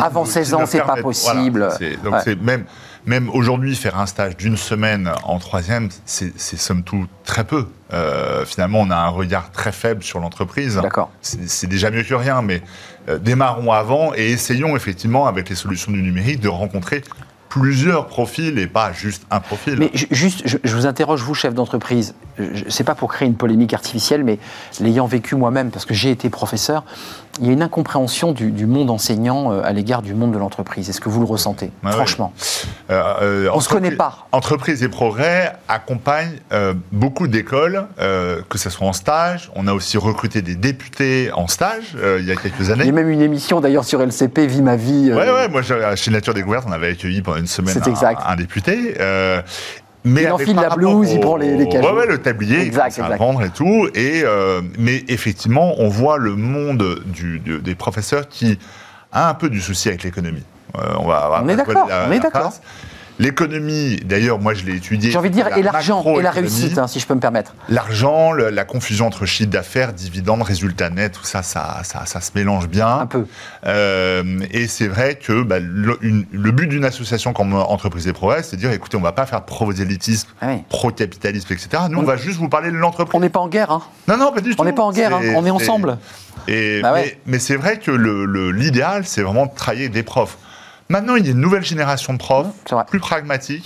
Avant 0.00 0.24
16 0.24 0.54
ans, 0.54 0.66
c'est 0.66 0.82
pas 0.82 0.96
possible. 0.96 1.68
donc, 2.02 2.14
c'est 2.24 2.40
même 2.40 2.64
même 3.10 3.28
aujourd'hui, 3.30 3.74
faire 3.74 3.98
un 3.98 4.06
stage 4.06 4.36
d'une 4.36 4.56
semaine 4.56 5.10
en 5.24 5.40
troisième, 5.40 5.88
c'est 6.06 6.32
somme 6.38 6.84
toute 6.84 7.10
très 7.24 7.42
peu. 7.42 7.66
Euh, 7.92 8.44
finalement, 8.46 8.80
on 8.80 8.90
a 8.90 8.96
un 8.96 9.08
regard 9.08 9.50
très 9.50 9.72
faible 9.72 10.04
sur 10.04 10.20
l'entreprise. 10.20 10.76
D'accord. 10.80 11.10
C'est 11.20 11.66
déjà 11.66 11.90
mieux 11.90 12.04
que 12.04 12.14
rien, 12.14 12.40
mais 12.40 12.62
euh, 13.08 13.18
démarrons 13.18 13.72
avant 13.72 14.14
et 14.14 14.30
essayons 14.30 14.76
effectivement, 14.76 15.26
avec 15.26 15.48
les 15.48 15.56
solutions 15.56 15.90
du 15.90 16.00
numérique, 16.00 16.38
de 16.38 16.48
rencontrer 16.48 17.02
plusieurs 17.50 18.06
profils 18.06 18.58
et 18.58 18.68
pas 18.68 18.92
juste 18.92 19.26
un 19.30 19.40
profil. 19.40 19.76
Mais 19.78 19.90
juste, 19.92 20.42
je, 20.46 20.74
vous 20.74 20.86
interroge, 20.86 21.20
vous, 21.20 21.34
chef 21.34 21.52
d'entreprise, 21.52 22.14
c'est 22.68 22.84
pas 22.84 22.94
pour 22.94 23.12
créer 23.12 23.28
une 23.28 23.34
polémique 23.34 23.74
artificielle, 23.74 24.24
mais 24.24 24.38
l'ayant 24.80 25.06
vécu 25.06 25.34
moi-même, 25.34 25.70
parce 25.70 25.84
que 25.84 25.92
j'ai 25.92 26.10
été 26.10 26.30
professeur, 26.30 26.84
il 27.40 27.46
y 27.46 27.50
a 27.50 27.52
une 27.52 27.62
incompréhension 27.62 28.32
du, 28.32 28.66
monde 28.66 28.90
enseignant 28.90 29.52
euh, 29.52 29.62
à 29.64 29.72
l'égard 29.72 30.02
du 30.02 30.14
monde 30.14 30.32
de 30.32 30.38
l'entreprise. 30.38 30.90
Est-ce 30.90 31.00
que 31.00 31.08
vous 31.08 31.20
le 31.20 31.26
ressentez 31.26 31.70
Franchement? 31.84 32.32
Euh, 32.90 33.02
euh, 33.22 33.50
On 33.52 33.56
ne 33.56 33.62
se 33.62 33.68
connaît 33.68 33.92
pas. 33.92 34.28
Entreprise 34.32 34.82
et 34.82 34.88
Progrès 34.88 35.52
accompagnent 35.68 36.38
beaucoup 36.92 37.28
d'écoles, 37.28 37.86
que 37.98 38.58
ce 38.58 38.70
soit 38.70 38.86
en 38.86 38.92
stage. 38.92 39.50
On 39.54 39.66
a 39.66 39.72
aussi 39.72 39.98
recruté 39.98 40.42
des 40.42 40.54
députés 40.54 41.30
en 41.32 41.48
stage 41.48 41.96
il 42.18 42.24
y 42.24 42.32
a 42.32 42.36
quelques 42.36 42.70
années. 42.70 42.84
Il 42.84 42.86
y 42.86 42.90
a 42.90 42.92
même 42.92 43.10
une 43.10 43.22
émission 43.22 43.60
d'ailleurs 43.60 43.84
sur 43.84 44.00
LCP, 44.00 44.46
Vie 44.46 44.62
ma 44.62 44.76
vie. 44.76 45.10
Oui, 45.12 45.16
ouais, 45.16 45.48
moi 45.48 45.62
chez 45.62 46.10
Nature 46.10 46.34
Découverte, 46.34 46.64
on 46.68 46.72
avait 46.72 46.88
accueilli 46.88 47.22
pendant 47.22 47.39
une 47.40 47.46
semaine 47.46 47.76
un, 47.76 48.32
un, 48.32 48.36
député. 48.36 48.94
Mais 50.04 50.22
il 50.22 50.32
enfile 50.32 50.56
la 50.56 50.70
blouse, 50.70 51.12
il 51.12 51.20
prend 51.20 51.36
les, 51.36 51.56
les. 51.56 51.64
Ouais, 51.64 52.06
le 52.06 52.18
tablier, 52.18 52.60
exact, 52.60 52.96
il 52.96 53.16
vendre 53.16 53.42
et 53.42 53.50
tout. 53.50 53.88
Et, 53.94 54.22
euh, 54.24 54.62
mais 54.78 55.04
effectivement, 55.08 55.74
on 55.78 55.88
voit 55.88 56.18
le 56.18 56.36
monde 56.36 57.00
du, 57.06 57.38
des 57.38 57.74
professeurs 57.74 58.28
qui 58.28 58.58
a 59.12 59.28
un 59.28 59.34
peu 59.34 59.50
du 59.50 59.60
souci 59.60 59.88
avec 59.88 60.02
l'économie. 60.02 60.44
Euh, 60.78 60.94
on, 60.98 61.06
va, 61.06 61.42
on 61.42 61.48
est 61.48 61.56
d'accord, 61.56 61.88
on 62.08 62.12
est 62.12 62.20
d'accord. 62.20 62.52
L'économie, 63.20 63.96
d'ailleurs, 63.96 64.38
moi 64.38 64.54
je 64.54 64.64
l'ai 64.64 64.76
étudié. 64.76 65.10
J'ai 65.10 65.18
envie 65.18 65.28
de 65.28 65.34
dire, 65.34 65.54
et 65.54 65.62
l'argent, 65.62 66.02
et 66.18 66.22
la 66.22 66.30
réussite, 66.30 66.78
hein, 66.78 66.86
si 66.86 67.00
je 67.00 67.06
peux 67.06 67.14
me 67.14 67.20
permettre. 67.20 67.54
L'argent, 67.68 68.32
la 68.32 68.64
confusion 68.64 69.06
entre 69.06 69.26
chiffre 69.26 69.50
d'affaires, 69.50 69.92
dividendes, 69.92 70.40
résultats 70.40 70.88
nets, 70.88 71.12
tout 71.12 71.24
ça 71.24 71.42
ça, 71.42 71.82
ça, 71.84 72.06
ça, 72.06 72.20
se 72.22 72.30
mélange 72.34 72.66
bien. 72.66 73.00
Un 73.00 73.06
peu. 73.06 73.26
Euh, 73.66 74.40
et 74.50 74.66
c'est 74.68 74.88
vrai 74.88 75.16
que 75.16 75.42
bah, 75.42 75.58
le, 75.60 76.50
but 76.50 76.66
d'une 76.66 76.86
association 76.86 77.34
comme 77.34 77.52
Entreprise 77.52 78.08
et 78.08 78.14
Progrès, 78.14 78.42
c'est 78.42 78.56
de 78.56 78.62
dire, 78.62 78.72
écoutez, 78.72 78.96
on 78.96 79.00
ne 79.00 79.04
va 79.04 79.12
pas 79.12 79.26
faire 79.26 79.42
pro-prosélytisme, 79.42 80.30
ah 80.40 80.52
pro-capitalisme, 80.70 81.52
etc. 81.52 81.68
Nous, 81.90 81.98
on, 81.98 82.04
va 82.04 82.16
juste 82.16 82.38
vous 82.38 82.48
parler 82.48 82.70
de 82.70 82.76
l'entreprise. 82.76 83.14
On 83.14 83.20
n'est 83.20 83.28
pas 83.28 83.40
en 83.40 83.48
guerre, 83.48 83.70
hein 83.70 83.82
Non, 84.08 84.16
non, 84.16 84.32
pas 84.32 84.40
du 84.40 84.56
tout. 84.56 84.62
On 84.62 84.64
n'est 84.64 84.72
pas 84.72 84.82
en 84.82 84.92
guerre, 84.92 85.14
hein. 85.14 85.20
on 85.36 85.44
est 85.44 85.50
ensemble. 85.50 85.98
Et, 86.48 86.80
bah 86.80 86.94
mais, 87.26 87.38
c'est 87.38 87.56
vrai 87.56 87.78
que 87.78 87.90
l'idéal, 88.50 89.04
c'est 89.04 89.20
vraiment 89.20 89.44
de 89.44 89.54
travailler 89.54 89.90
des 89.90 90.02
profs. 90.02 90.38
Maintenant, 90.90 91.14
il 91.14 91.24
y 91.24 91.28
a 91.28 91.30
une 91.30 91.40
nouvelle 91.40 91.64
génération 91.64 92.12
de 92.12 92.18
profs, 92.18 92.48
plus 92.88 92.98
pragmatiques, 92.98 93.64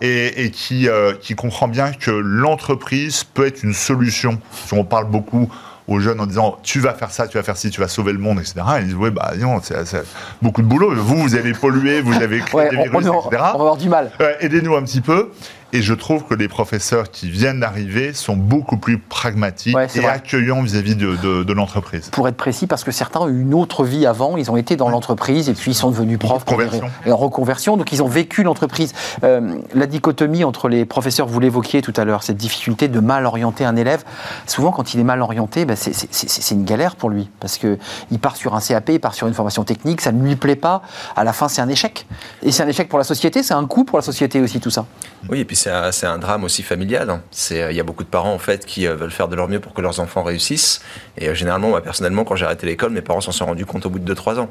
et, 0.00 0.50
qui, 0.52 0.88
euh, 0.88 1.12
qui 1.20 1.34
comprend 1.34 1.66
bien 1.66 1.92
que 1.92 2.12
l'entreprise 2.12 3.24
peut 3.24 3.48
être 3.48 3.64
une 3.64 3.74
solution. 3.74 4.38
On 4.70 4.84
parle 4.84 5.06
beaucoup 5.06 5.52
aux 5.88 5.98
jeunes 5.98 6.20
en 6.20 6.26
disant 6.26 6.56
tu 6.62 6.78
vas 6.78 6.94
faire 6.94 7.10
ça, 7.10 7.26
tu 7.26 7.36
vas 7.36 7.42
faire 7.42 7.56
ci, 7.56 7.70
tu 7.70 7.80
vas 7.80 7.88
sauver 7.88 8.12
le 8.12 8.18
monde, 8.18 8.38
etc. 8.38 8.54
ils 8.78 8.84
disent 8.86 8.94
oui, 8.94 9.10
bah 9.10 9.32
non, 9.36 9.60
c'est 9.62 10.04
beaucoup 10.40 10.62
de 10.62 10.66
boulot. 10.66 10.94
Vous, 10.94 11.16
vous 11.16 11.34
avez 11.34 11.52
pollué, 11.54 12.00
vous 12.00 12.14
avez 12.14 12.38
créé 12.38 12.70
des 12.70 12.76
virus, 12.76 13.04
etc. 13.04 13.10
On 13.30 13.30
va 13.30 13.48
avoir 13.48 13.76
du 13.76 13.88
mal. 13.88 14.12
Aidez-nous 14.38 14.76
un 14.76 14.82
petit 14.82 15.00
peu. 15.00 15.32
Et 15.74 15.82
je 15.82 15.92
trouve 15.92 16.22
que 16.22 16.34
les 16.34 16.46
professeurs 16.46 17.10
qui 17.10 17.28
viennent 17.28 17.58
d'arriver 17.58 18.14
sont 18.14 18.36
beaucoup 18.36 18.76
plus 18.76 18.96
pragmatiques 18.96 19.76
et 19.96 20.06
accueillants 20.06 20.62
vis-à-vis 20.62 20.94
de, 20.94 21.52
l'entreprise. 21.52 22.10
Pour 22.10 22.28
être 22.28 22.36
précis, 22.36 22.68
parce 22.68 22.84
que 22.84 22.92
certains 22.92 23.20
ont 23.20 23.28
eu 23.28 23.40
une 23.40 23.54
autre 23.54 23.82
vie 23.82 24.06
avant, 24.06 24.36
ils 24.36 24.52
ont 24.52 24.56
été 24.56 24.76
dans 24.76 24.88
l'entreprise 24.88 25.48
et 25.48 25.52
puis 25.52 25.72
ils 25.72 25.74
sont 25.74 25.90
devenus 25.90 26.16
profs. 26.16 26.44
Conversion. 26.44 26.86
Et 27.06 27.10
en 27.10 27.16
reconversion, 27.16 27.76
donc 27.76 27.90
ils 27.90 28.04
ont 28.04 28.08
vécu 28.08 28.44
l'entreprise. 28.44 28.92
Euh, 29.24 29.56
la 29.74 29.86
dichotomie 29.86 30.44
entre 30.44 30.68
les 30.68 30.84
professeurs, 30.84 31.26
vous 31.26 31.40
l'évoquiez 31.40 31.82
tout 31.82 31.92
à 31.96 32.04
l'heure, 32.04 32.22
cette 32.22 32.36
difficulté 32.36 32.86
de 32.86 33.00
mal 33.00 33.26
orienter 33.26 33.64
un 33.64 33.74
élève. 33.74 34.04
Souvent, 34.46 34.70
quand 34.70 34.94
il 34.94 35.00
est 35.00 35.04
mal 35.04 35.22
orienté, 35.22 35.64
ben, 35.64 35.76
c'est 35.76 36.54
une 36.54 36.64
galère 36.64 36.94
pour 36.94 37.10
lui, 37.10 37.28
parce 37.40 37.58
qu'il 37.58 38.20
part 38.20 38.36
sur 38.36 38.54
un 38.54 38.60
CAP, 38.60 38.90
il 38.90 39.00
part 39.00 39.14
sur 39.14 39.26
une 39.26 39.34
formation 39.34 39.64
technique, 39.64 40.02
ça 40.02 40.12
ne 40.12 40.24
lui 40.24 40.36
plaît 40.36 40.54
pas, 40.54 40.82
à 41.16 41.24
la 41.24 41.32
fin 41.32 41.48
c'est 41.48 41.62
un 41.62 41.68
échec. 41.68 42.06
Et 42.44 42.52
c'est 42.52 42.62
un 42.62 42.68
échec 42.68 42.88
pour 42.88 43.00
la 43.00 43.04
société, 43.04 43.42
c'est 43.42 43.54
un 43.54 43.66
coût 43.66 43.82
pour 43.82 43.98
la 43.98 44.02
société 44.02 44.40
aussi 44.40 44.60
tout 44.60 44.70
ça. 44.70 44.86
Oui, 45.28 45.40
et 45.40 45.44
puis 45.44 45.56
c'est 45.92 46.06
un, 46.06 46.18
drame 46.18 46.44
aussi 46.44 46.62
familial. 46.62 47.20
Euh, 47.52 47.68
il 47.70 47.76
y 47.76 47.80
a 47.80 47.82
beaucoup 47.82 48.04
de 48.04 48.08
parents 48.08 48.34
en 48.34 48.38
fait 48.38 48.66
qui 48.66 48.86
euh, 48.86 48.94
veulent 48.94 49.10
faire 49.10 49.28
de 49.28 49.36
leur 49.36 49.48
mieux 49.48 49.60
pour 49.60 49.72
que 49.72 49.80
leurs 49.80 50.00
enfants 50.00 50.22
réussissent. 50.22 50.82
Et 51.18 51.28
euh, 51.28 51.34
généralement, 51.34 51.68
moi 51.68 51.80
personnellement, 51.80 52.24
quand 52.24 52.36
j'ai 52.36 52.44
arrêté 52.44 52.66
l'école, 52.66 52.92
mes 52.92 53.00
parents 53.00 53.20
s'en 53.20 53.32
sont 53.32 53.46
rendus 53.46 53.66
compte 53.66 53.86
au 53.86 53.90
bout 53.90 53.98
de 53.98 54.14
2-3 54.14 54.40
ans. 54.40 54.50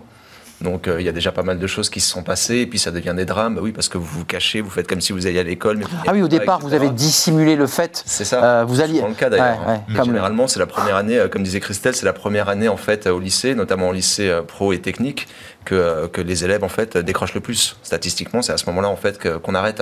Donc 0.62 0.88
il 0.88 1.04
y 1.04 1.10
a 1.10 1.12
déjà 1.12 1.32
pas 1.32 1.44
mal 1.44 1.60
de 1.60 1.68
choses 1.68 1.90
qui 1.90 2.00
se 2.00 2.10
sont 2.10 2.24
passées, 2.24 2.58
et 2.58 2.68
puis 2.68 2.80
ça 2.80 2.92
devient 2.92 3.14
des 3.16 3.26
drames. 3.26 3.56
Bah 3.56 3.62
oui, 3.64 3.72
parce 3.72 3.90
que 3.90 3.98
vous 3.98 4.06
vous 4.06 4.26
cachez, 4.26 4.62
vous 4.62 4.70
faites 4.70 4.88
comme 4.88 5.02
si 5.02 5.12
vous 5.12 5.28
alliez 5.28 5.40
à 5.40 5.44
l'école. 5.44 5.82
ah 6.08 6.12
oui, 6.14 6.22
au 6.22 6.28
départ, 6.28 6.60
vous 6.60 6.74
avez 6.74 6.90
dissimulé 6.90 7.56
le 7.56 7.68
fait. 7.68 8.04
C'est 8.06 8.26
ça. 8.26 8.64
vous 8.66 8.82
alliez. 8.82 9.02
C'est 9.02 9.08
le 9.08 9.14
cas 9.14 9.30
d'ailleurs. 9.30 9.82
Généralement, 10.04 10.48
c'est 10.48 10.60
la 10.60 10.68
première 10.68 10.96
année, 10.96 11.22
comme 11.32 11.44
disait 11.44 11.60
Christelle, 11.60 11.96
c'est 11.96 12.06
la 12.06 12.14
première 12.14 12.50
année 12.50 12.68
en 12.68 12.78
fait 12.78 13.08
au 13.08 13.20
lycée, 13.20 13.56
notamment 13.56 13.90
au 13.90 13.94
lycée 13.94 14.40
pro 14.48 14.74
et 14.74 14.80
technique, 14.80 15.28
que, 15.64 16.08
que, 16.08 16.22
les 16.22 16.44
élèves 16.44 16.64
en 16.64 16.70
fait 16.70 16.98
décrochent 16.98 17.34
le 17.34 17.42
plus. 17.42 17.78
Statistiquement, 17.84 18.42
c'est 18.42 18.54
à 18.54 18.58
ce 18.58 18.66
moment-là 18.68 18.90
en 18.90 18.96
fait 18.96 19.20
qu'on 19.40 19.56
arrête. 19.56 19.82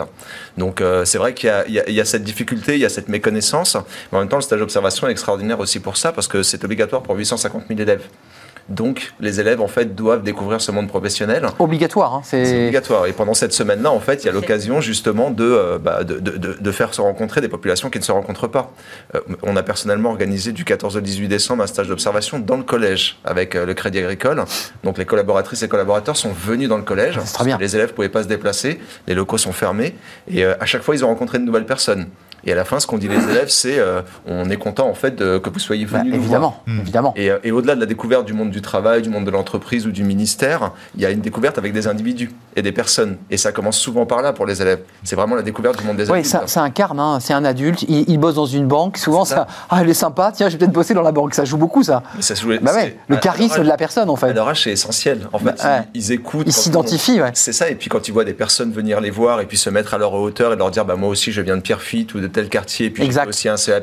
Donc 0.58 0.82
euh, 0.82 1.06
c'est 1.06 1.18
vrai 1.18 1.34
qu'il 1.34 1.52
y, 1.68 1.72
y, 1.72 1.94
y, 1.94 2.02
a 2.02 2.06
cette 2.06 2.24
difficulté, 2.24 2.76
il 2.76 2.82
y 2.82 2.86
a 2.86 2.90
cette 2.90 3.10
méconnaissance. 3.10 3.78
Mais 4.12 4.18
en 4.18 4.22
même 4.22 4.30
temps, 4.30 4.38
le 4.38 4.44
stage 4.44 4.60
d'observation 4.60 5.08
est 5.08 5.12
extraordinaire 5.12 5.60
aussi 5.60 5.80
pour 5.80 5.98
ça 5.98 6.12
parce 6.12 6.28
que 6.28 6.44
c'est 6.44 6.64
obligatoire 6.64 7.04
pour 7.04 7.16
850 7.16 7.64
000 7.68 7.80
élèves. 7.80 8.04
Donc, 8.72 9.14
les 9.20 9.40
élèves, 9.40 9.62
en 9.62 9.68
fait, 9.68 9.96
doivent 9.96 10.24
découvrir 10.24 10.62
ce 10.62 10.72
monde 10.72 10.88
professionnel. 10.88 11.46
Obligatoire, 11.60 12.16
hein, 12.16 12.22
c'est... 12.24 12.64
obligatoire. 12.64 13.06
Et 13.06 13.12
pendant 13.12 13.34
cette 13.34 13.54
semaine-là, 13.54 13.92
en 13.92 14.00
fait, 14.00 14.24
il 14.24 14.28
y 14.28 14.30
a 14.30 14.32
l'occasion, 14.32 14.80
justement, 14.80 15.30
de, 15.30 15.44
euh, 15.44 15.78
bah, 15.78 16.04
de, 16.04 16.20
de, 16.20 16.38
de, 16.38 16.72
faire 16.72 16.94
se 16.94 17.02
rencontrer 17.02 17.42
des 17.42 17.50
populations 17.50 17.90
qui 17.90 18.00
ne 18.00 18.04
se 18.04 18.12
rencontrent 18.12 18.48
pas. 18.48 18.72
Euh, 19.16 19.20
on 19.44 19.58
a 19.58 19.64
personnellement 19.64 20.10
organisé 20.10 20.54
du 20.54 20.64
14 20.64 20.96
au 20.96 21.02
18 21.02 21.28
décembre 21.28 21.64
un 21.64 21.68
stage 21.68 21.90
d'observation 21.90 22.40
dans 22.40 22.58
le 22.58 22.64
collège 22.64 23.20
avec 23.26 23.56
euh, 23.56 23.66
le 23.66 23.74
Crédit 23.74 24.00
Agricole. 24.00 24.44
Donc, 24.84 24.98
les 24.98 25.06
collaboratrices 25.06 25.64
et 25.64 25.68
collaborateurs 25.68 26.16
sont 26.16 26.32
venus 26.32 26.70
dans 26.70 26.78
le 26.78 26.84
collège. 26.84 27.20
C'est 27.26 27.34
très 27.34 27.46
bien. 27.46 27.58
Les 27.60 27.76
élèves 27.76 27.90
ne 27.90 27.94
pouvaient 27.94 28.10
pas 28.10 28.24
se 28.24 28.28
déplacer, 28.30 28.80
les 29.08 29.16
locaux 29.16 29.38
sont 29.38 29.52
fermés. 29.52 29.96
Et 30.30 30.46
à 30.46 30.66
chaque 30.66 30.82
fois, 30.82 30.96
ils 30.96 31.04
ont 31.04 31.10
rencontré 31.10 31.40
de 31.40 31.44
nouvelles 31.44 31.66
personnes. 31.66 32.08
Et 32.44 32.52
à 32.52 32.56
la 32.56 32.66
fin, 32.66 32.80
ce 32.80 32.88
qu'on 32.88 32.98
dit 32.98 33.08
les 33.08 33.24
élèves, 33.30 33.50
c'est 33.50 33.80
euh, 33.80 34.02
on 34.26 34.50
est 34.50 34.58
content 34.58 34.88
en 34.88 34.94
fait 34.94 35.18
que 35.18 35.50
vous 35.50 35.60
soyez 35.60 35.86
venus. 35.86 36.12
Bah, 36.12 36.18
évidemment, 36.18 36.64
hmm. 36.66 36.80
évidemment. 36.80 37.14
Et, 37.16 37.32
euh, 37.32 37.40
et 37.44 37.52
au-delà 37.52 37.76
de 37.76 37.80
la 37.80 37.86
découverte 37.86 38.26
du 38.26 38.34
monde 38.34 38.52
du 38.52 38.62
travail, 38.62 39.02
du 39.02 39.10
monde 39.10 39.26
de 39.26 39.32
l'entreprise 39.32 39.86
ou 39.88 39.92
du 39.92 40.04
ministère, 40.04 40.72
il 40.96 41.02
y 41.02 41.06
a 41.06 41.12
une 41.12 41.22
découverte 41.22 41.58
avec 41.58 41.74
des 41.74 41.88
individus 41.88 42.32
et 42.56 42.62
des 42.62 42.72
personnes. 42.72 43.18
Et 43.30 43.38
ça 43.38 43.52
commence 43.52 43.78
souvent 43.78 44.06
par 44.06 44.22
là 44.22 44.34
pour 44.34 44.46
les 44.46 44.62
élèves. 44.62 44.80
C'est 45.04 45.16
vraiment 45.16 45.36
la 45.36 45.42
découverte 45.42 45.80
du 45.80 45.86
monde 45.86 45.98
des 45.98 46.10
adultes. 46.10 46.34
Oui, 46.34 46.42
c'est 46.46 46.60
un 46.60 46.70
carme, 46.70 47.00
hein. 47.00 47.20
c'est 47.20 47.34
un 47.34 47.46
adulte. 47.46 47.84
Il, 47.88 48.18
bosse 48.18 48.36
dans 48.36 48.46
une 48.46 48.68
banque. 48.68 48.98
Souvent, 48.98 49.26
ça. 49.26 49.48
ah, 49.70 49.80
elle 49.82 49.90
est 49.90 49.94
sympa. 49.94 50.32
Tiens, 50.34 50.48
je 50.50 50.54
vais 50.54 50.60
peut-être 50.60 50.74
bosser 50.74 50.94
dans 50.94 51.02
la 51.02 51.12
banque. 51.12 51.34
Ça 51.34 51.46
joue 51.46 51.58
beaucoup, 51.58 51.84
ça. 51.84 52.04
ça 52.20 52.36
joue, 52.36 52.52
bah 52.62 52.74
ouais, 52.74 52.98
le 53.08 53.18
charisme 53.18 53.64
de 53.64 53.68
la 53.68 53.78
personne, 53.78 54.10
en 54.10 54.16
fait. 54.16 54.34
leur 54.34 54.56
c'est 54.56 54.72
essentiel. 54.72 55.28
En 55.34 55.40
fait, 55.40 55.56
bah, 55.64 55.86
ils, 55.94 56.12
écoutent. 56.12 56.48
Ils 56.48 56.54
s'identifient. 56.54 57.22
Ouais. 57.22 57.32
C'est 57.34 57.54
ça. 57.54 57.70
Et 57.70 57.76
puis 57.76 57.90
quand 57.90 58.08
ils 58.08 58.12
voient 58.12 58.26
des 58.26 58.34
personnes 58.34 58.72
venir 58.72 59.02
les 59.02 59.10
voir 59.10 59.42
et 59.42 59.46
puis 59.46 59.58
se 59.58 59.70
mettre 59.70 59.94
à 59.94 59.98
leur 59.98 60.14
hauteur 60.14 60.54
et 60.54 60.56
leur 60.56 60.72
dire, 60.72 60.86
bah 60.86 60.96
moi 60.96 61.10
aussi, 61.10 61.32
je 61.32 61.42
viens 61.42 61.58
de 61.58 61.62
Pierrefitte 61.62 62.14
ou 62.14 62.20
de 62.20 62.28
tel 62.32 62.50
quartier. 62.50 62.90
Puis 62.90 63.04
exact. 63.04 63.32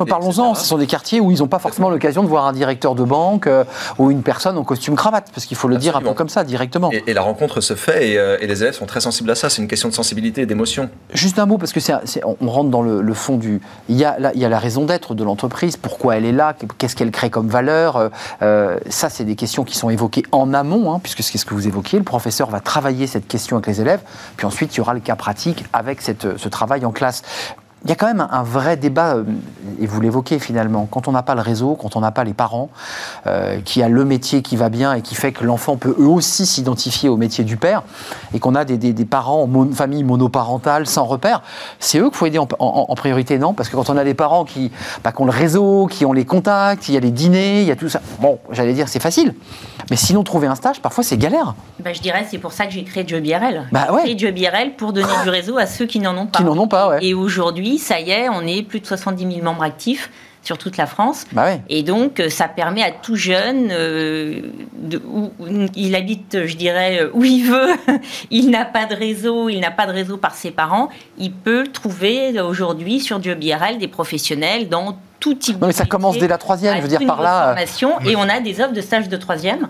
Parlons-en, 0.08 0.54
ce 0.54 0.64
sont 0.64 0.78
des 0.78 0.86
quartiers 0.86 1.20
où 1.20 1.30
ils 1.30 1.38
n'ont 1.38 1.48
pas 1.48 1.58
forcément 1.58 1.90
l'occasion 1.90 2.22
de 2.22 2.28
voir 2.28 2.46
un 2.46 2.52
directeur 2.52 2.94
de 2.94 3.04
banque 3.04 3.46
euh, 3.46 3.64
ou 3.98 4.10
une 4.10 4.22
personne 4.22 4.56
en 4.56 4.64
costume 4.64 4.96
cravate, 4.96 5.30
parce 5.34 5.46
qu'il 5.46 5.56
faut 5.56 5.68
le 5.68 5.76
dire 5.76 5.96
un 5.96 6.00
peu 6.00 6.12
comme 6.12 6.28
ça, 6.28 6.44
directement. 6.44 6.90
Et, 6.90 7.12
la 7.12 7.22
rencontre 7.22 7.60
se 7.60 7.74
fait 7.74 8.10
et, 8.10 8.18
euh, 8.18 8.38
et, 8.40 8.46
les 8.46 8.62
élèves 8.62 8.74
sont 8.74 8.86
très 8.86 9.00
sensibles 9.00 9.30
à 9.30 9.34
ça. 9.34 9.50
C'est 9.50 9.60
une 9.60 9.68
question 9.68 9.88
de 9.88 9.94
sensibilité 9.94 10.42
et 10.42 10.46
d'émotion. 10.46 10.88
Juste 11.12 11.38
un 11.38 11.46
mot, 11.46 11.58
parce 11.58 11.72
que 11.72 11.80
c'est, 11.80 11.94
on 12.24 12.48
rentre 12.48 12.70
dans 12.70 12.82
le, 12.82 13.14
fond 13.14 13.36
du. 13.36 13.60
Il 13.88 13.96
y, 13.96 14.04
a 14.04 14.16
la, 14.18 14.32
il 14.34 14.40
y 14.40 14.44
a 14.44 14.48
la 14.48 14.58
raison 14.58 14.84
d'être 14.84 15.14
de 15.14 15.24
l'entreprise, 15.24 15.76
pourquoi 15.76 16.16
elle 16.16 16.24
est 16.24 16.32
là, 16.32 16.54
qu'est-ce 16.78 16.94
qu'elle 16.94 17.10
crée 17.10 17.30
comme 17.30 17.48
valeur. 17.48 18.10
Euh, 18.42 18.78
ça, 18.88 19.10
c'est 19.10 19.24
des 19.24 19.36
questions 19.36 19.64
qui 19.64 19.76
sont 19.76 19.90
évoquées 19.90 20.22
en 20.32 20.54
amont, 20.54 20.92
hein, 20.92 21.00
puisque 21.02 21.22
c'est 21.22 21.38
ce 21.38 21.44
que 21.44 21.54
vous 21.54 21.66
évoquiez. 21.66 21.98
Le 21.98 22.04
professeur 22.04 22.50
va 22.50 22.60
travailler 22.60 23.06
cette 23.06 23.26
question 23.26 23.56
avec 23.56 23.66
les 23.66 23.80
élèves, 23.80 24.00
puis 24.36 24.46
ensuite, 24.46 24.74
il 24.74 24.78
y 24.78 24.80
aura 24.80 24.94
le 24.94 25.00
cas 25.00 25.16
pratique 25.16 25.64
avec 25.72 26.00
cette, 26.00 26.36
ce 26.36 26.48
travail 26.48 26.84
en 26.84 26.92
classe 26.92 27.22
il 27.84 27.90
y 27.90 27.92
a 27.92 27.94
quand 27.94 28.06
même 28.06 28.26
un 28.28 28.42
vrai 28.42 28.76
débat, 28.76 29.14
euh, 29.14 29.24
et 29.80 29.86
vous 29.86 30.00
l'évoquez 30.00 30.40
finalement, 30.40 30.88
quand 30.90 31.06
on 31.06 31.12
n'a 31.12 31.22
pas 31.22 31.36
le 31.36 31.42
réseau, 31.42 31.76
quand 31.80 31.94
on 31.94 32.00
n'a 32.00 32.10
pas 32.10 32.24
les 32.24 32.34
parents, 32.34 32.70
euh, 33.26 33.60
qui 33.64 33.82
a 33.82 33.88
le 33.88 34.04
métier 34.04 34.42
qui 34.42 34.56
va 34.56 34.68
bien 34.68 34.94
et 34.94 35.02
qui 35.02 35.14
fait 35.14 35.30
que 35.30 35.44
l'enfant 35.44 35.76
peut 35.76 35.94
eux 35.98 36.08
aussi 36.08 36.44
s'identifier 36.44 37.08
au 37.08 37.16
métier 37.16 37.44
du 37.44 37.56
père, 37.56 37.84
et 38.34 38.40
qu'on 38.40 38.56
a 38.56 38.64
des, 38.64 38.76
des, 38.76 39.04
parents 39.04 39.42
en 39.42 39.72
famille 39.72 40.02
monoparentale 40.02 40.86
sans 40.86 41.04
repère, 41.04 41.42
c'est 41.78 41.98
eux 41.98 42.08
qu'il 42.08 42.16
faut 42.16 42.26
aider 42.26 42.38
en, 42.38 42.94
priorité, 42.96 43.38
non? 43.38 43.54
Parce 43.54 43.68
que 43.68 43.76
quand 43.76 43.90
on 43.90 43.96
a 43.96 44.04
des 44.04 44.14
parents 44.14 44.44
qui, 44.44 44.72
bah, 45.04 45.12
qui, 45.12 45.22
ont 45.22 45.26
le 45.26 45.30
réseau, 45.30 45.86
qui 45.86 46.04
ont 46.04 46.12
les 46.12 46.24
contacts, 46.24 46.88
il 46.88 46.94
y 46.94 46.96
a 46.96 47.00
les 47.00 47.12
dîners, 47.12 47.62
il 47.62 47.68
y 47.68 47.70
a 47.70 47.76
tout 47.76 47.88
ça, 47.88 48.00
bon, 48.20 48.40
j'allais 48.50 48.72
dire 48.72 48.88
c'est 48.88 49.00
facile, 49.00 49.34
mais 49.90 49.96
sinon 49.96 50.24
trouver 50.24 50.48
un 50.48 50.56
stage, 50.56 50.80
parfois 50.80 51.04
c'est 51.04 51.16
galère. 51.16 51.54
Bah, 51.78 51.92
je 51.92 52.00
dirais 52.00 52.26
c'est 52.28 52.38
pour 52.38 52.52
ça 52.52 52.66
que 52.66 52.72
j'ai 52.72 52.82
créé 52.82 53.06
JobIRL. 53.06 53.68
Bah, 53.70 53.92
ouais. 53.92 54.02
J'ai 54.04 54.16
créé 54.16 54.28
JobIRL 54.28 54.74
pour 54.76 54.92
donner 54.92 55.06
du 55.22 55.30
réseau 55.30 55.58
à 55.58 55.66
ceux 55.66 55.86
qui 55.86 56.00
n'en 56.00 56.16
ont 56.16 56.26
pas. 56.26 56.40
Qui 56.40 56.44
n'en 56.44 56.58
ont 56.58 56.68
pas, 56.68 56.88
ouais. 56.88 56.98
Et 57.02 57.14
aujourd'hui, 57.14 57.67
ça 57.76 58.00
y 58.00 58.10
est, 58.10 58.30
on 58.30 58.46
est 58.46 58.62
plus 58.62 58.80
de 58.80 58.86
70 58.86 59.34
000 59.34 59.44
membres 59.44 59.64
actifs 59.64 60.10
sur 60.42 60.56
toute 60.56 60.78
la 60.78 60.86
France. 60.86 61.26
Bah 61.32 61.48
Et 61.68 61.82
donc, 61.82 62.20
euh, 62.20 62.30
ça 62.30 62.48
permet 62.48 62.82
à 62.82 62.90
tout 62.90 63.16
jeune, 63.16 63.68
euh, 63.70 64.40
de, 64.78 65.02
où, 65.04 65.30
il 65.74 65.94
habite, 65.94 66.46
je 66.46 66.56
dirais, 66.56 67.10
où 67.12 67.22
il 67.24 67.44
veut, 67.44 67.74
il 68.30 68.48
n'a 68.48 68.64
pas 68.64 68.86
de 68.86 68.94
réseau, 68.94 69.50
il 69.50 69.60
n'a 69.60 69.70
pas 69.70 69.86
de 69.86 69.92
réseau 69.92 70.16
par 70.16 70.34
ses 70.34 70.50
parents, 70.50 70.88
il 71.18 71.32
peut 71.32 71.66
trouver 71.70 72.40
aujourd'hui 72.40 73.00
sur 73.00 73.22
JobIRL 73.22 73.76
des 73.78 73.88
professionnels 73.88 74.70
dans 74.70 74.96
tout 75.20 75.34
type 75.34 75.60
non, 75.60 75.66
mais 75.66 75.72
ça 75.72 75.84
commence 75.84 76.18
dès 76.18 76.28
la 76.28 76.38
troisième, 76.38 76.76
je 76.76 76.82
veux 76.82 76.88
dire 76.88 77.04
par 77.06 77.20
là. 77.20 77.56
Euh, 77.58 78.04
et 78.06 78.16
on 78.16 78.22
a 78.22 78.40
des 78.40 78.60
offres 78.60 78.72
de 78.72 78.80
stage 78.80 79.08
de 79.08 79.16
troisième 79.16 79.68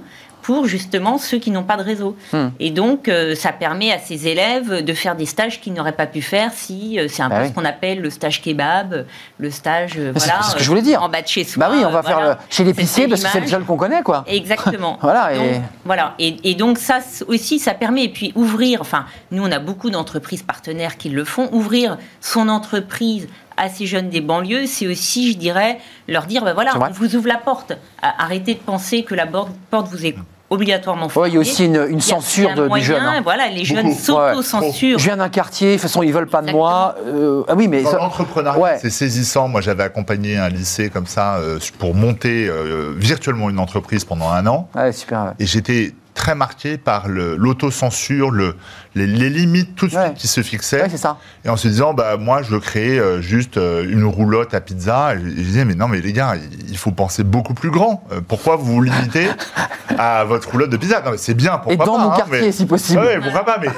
pour 0.49 0.66
justement 0.66 1.18
ceux 1.18 1.36
qui 1.38 1.51
n'ont 1.51 1.62
pas 1.62 1.76
de 1.76 1.82
réseau. 1.82 2.16
Hmm. 2.32 2.49
Et 2.59 2.70
donc, 2.70 3.07
euh, 3.11 3.34
ça 3.34 3.53
permet 3.53 3.92
à 3.92 3.99
ces 3.99 4.28
élèves 4.28 4.82
de 4.82 4.92
faire 4.94 5.14
des 5.14 5.26
stages 5.26 5.61
qu'ils 5.61 5.74
n'auraient 5.74 5.92
pas 5.92 6.07
pu 6.07 6.22
faire 6.22 6.53
si 6.55 6.99
euh, 6.99 7.07
c'est 7.07 7.20
un 7.22 7.28
Bah 7.28 7.36
peu 7.36 7.42
oui. 7.42 7.49
ce 7.51 7.55
qu'on 7.55 7.66
appelle 7.66 8.01
le 8.01 8.09
stage 8.09 8.40
kebab, 8.40 9.05
le 9.36 9.51
stage 9.51 9.92
euh, 9.99 10.12
c'est- 10.16 10.24
voilà, 10.24 10.42
c'est 10.42 10.53
ce 10.53 10.57
que 10.57 10.62
je 10.62 10.68
voulais 10.70 10.80
dire. 10.80 11.03
en 11.03 11.11
bas 11.11 11.20
de 11.20 11.28
chez 11.28 11.44
soi. 11.44 11.68
Bah 11.68 11.70
oui, 11.76 11.82
on 11.84 11.90
va 11.90 12.03
faire 12.03 12.22
le- 12.22 12.34
chez 12.49 12.64
l'épicier 12.64 13.09
parce 13.09 13.22
que 13.22 13.28
c'est 13.28 13.40
le 13.40 13.46
jeune 13.46 13.66
qu'on 13.66 13.76
connaît, 13.76 14.01
quoi. 14.03 14.24
Exactement. 14.26 14.96
Voilà, 15.03 15.34
Donc, 15.34 15.44
et- 15.44 15.61
voilà. 15.84 16.14
Et, 16.18 16.36
et 16.44 16.55
donc 16.55 16.78
ça 16.78 17.01
aussi, 17.26 17.59
ça 17.59 17.74
permet 17.74 18.05
et 18.05 18.09
puis 18.09 18.32
ouvrir. 18.34 18.80
Enfin, 18.80 19.05
nous 19.30 19.44
on 19.46 19.53
a 19.53 19.59
beaucoup 19.59 19.90
d'entreprises 19.90 20.42
partenaires 20.42 20.96
qui 20.96 21.11
le 21.11 21.24
font. 21.24 21.51
Ouvrir 21.53 21.99
son 22.22 22.49
entreprise 22.49 23.28
à 23.59 23.68
ces 23.68 23.84
jeunes 23.86 24.09
des 24.09 24.20
banlieues, 24.22 24.64
c'est 24.66 24.86
aussi, 24.86 25.32
je 25.32 25.36
dirais, 25.36 25.78
leur 26.07 26.24
dire, 26.26 26.42
ben 26.42 26.55
voilà, 26.55 26.72
on 26.80 26.90
vous 26.92 27.16
ouvre 27.16 27.26
la 27.28 27.36
porte. 27.38 27.72
Arrêtez 28.01 28.55
de 28.55 28.61
penser 28.61 29.03
que 29.03 29.14
la 29.14 29.26
porte 29.26 29.88
vous 29.90 30.07
est 30.07 30.14
obligatoirement. 30.51 31.09
Ouais, 31.16 31.28
il 31.28 31.34
y 31.34 31.36
a 31.36 31.40
aussi 31.40 31.66
une, 31.66 32.01
censure 32.01 32.55
de- 32.55 32.68
du 32.68 32.80
jeune. 32.80 33.03
hein. 33.03 33.20
Voilà, 33.22 33.49
les 33.49 33.64
jeunes 33.64 33.92
s'auto-censurent. 33.92 34.99
Je 34.99 35.05
viens 35.05 35.16
d'un 35.16 35.28
quartier, 35.28 35.68
de 35.68 35.72
toute 35.74 35.82
façon, 35.82 36.03
ils 36.03 36.12
veulent 36.12 36.26
pas 36.28 36.42
de 36.42 36.51
moi. 36.53 36.94
Euh, 37.07 37.42
ah 37.49 37.55
oui, 37.55 37.68
mais 37.68 37.82
Dans 37.82 37.90
ça- 37.90 37.99
l'entrepreneuriat, 37.99 38.59
Ouais. 38.61 38.78
c'est 38.80 38.90
saisissant. 38.90 39.49
Moi, 39.49 39.61
j'avais 39.61 39.82
accompagné 39.82 40.36
un 40.38 40.49
lycée 40.49 40.90
comme 40.90 41.07
ça 41.07 41.36
euh, 41.36 41.59
pour 41.78 41.94
monter 41.94 42.49
euh, 42.49 42.92
virtuellement 42.96 43.51
une 43.51 43.59
entreprise 43.59 44.05
pendant 44.05 44.30
un 44.30 44.46
an. 44.46 44.68
Ouais, 44.74 44.92
super. 44.92 45.24
ouais. 45.24 45.30
Et 45.38 45.46
j'étais 45.46 45.94
très 46.19 46.35
marqué 46.35 46.77
par 46.79 47.07
l'autocensure, 47.09 48.31
le, 48.33 48.57
les, 48.97 49.07
les 49.07 49.31
limites 49.31 49.77
tout 49.77 49.87
de 49.87 49.93
suite 49.93 50.03
Ouais. 50.03 50.14
qui 50.14 50.27
se 50.27 50.43
fixaient. 50.43 50.83
Ouais, 50.83 50.89
c'est 50.91 50.97
ça. 50.99 51.16
et 51.45 51.49
en 51.49 51.57
se 51.57 51.69
disant, 51.69 51.95
bah, 51.95 52.16
moi, 52.19 52.43
je 52.43 52.51
veux 52.51 52.59
créer 52.61 52.99
euh, 52.99 53.21
juste 53.23 53.57
euh, 53.57 53.87
une 53.89 54.05
roulotte 54.05 54.53
à 54.53 54.61
pizza. 54.61 55.14
Et 55.14 55.19
je, 55.21 55.25
je 55.29 55.35
disais, 55.43 55.64
mais 55.64 55.75
non, 55.77 55.87
mais 55.89 56.01
les 56.01 56.12
gars, 56.12 56.35
il- 56.69 56.77
faut 56.77 56.91
penser 56.91 57.23
beaucoup 57.25 57.55
plus 57.55 57.71
grand. 57.71 58.05
Euh, 58.12 58.21
pourquoi 58.27 58.57
vous 58.57 58.64
vous 58.75 58.83
limitez 58.83 59.29
à 59.99 60.25
votre 60.25 60.51
roulotte 60.51 60.71
de 60.71 60.77
pizza? 60.77 61.01
Non, 61.05 61.12
mais 61.12 61.19
c'est 61.19 61.35
bien, 61.35 61.59
pourquoi 61.59 61.73
Et 61.73 61.77
dans 61.77 61.97
pas, 61.97 62.05
mon 62.05 62.12
hein, 62.12 62.16
quartier, 62.16 62.41
mais- 62.43 62.53
si 62.53 62.66
possible. 62.66 62.99
Ouais, 63.01 63.21
pourquoi 63.21 63.45
pas, 63.45 63.59
mais 63.61 63.69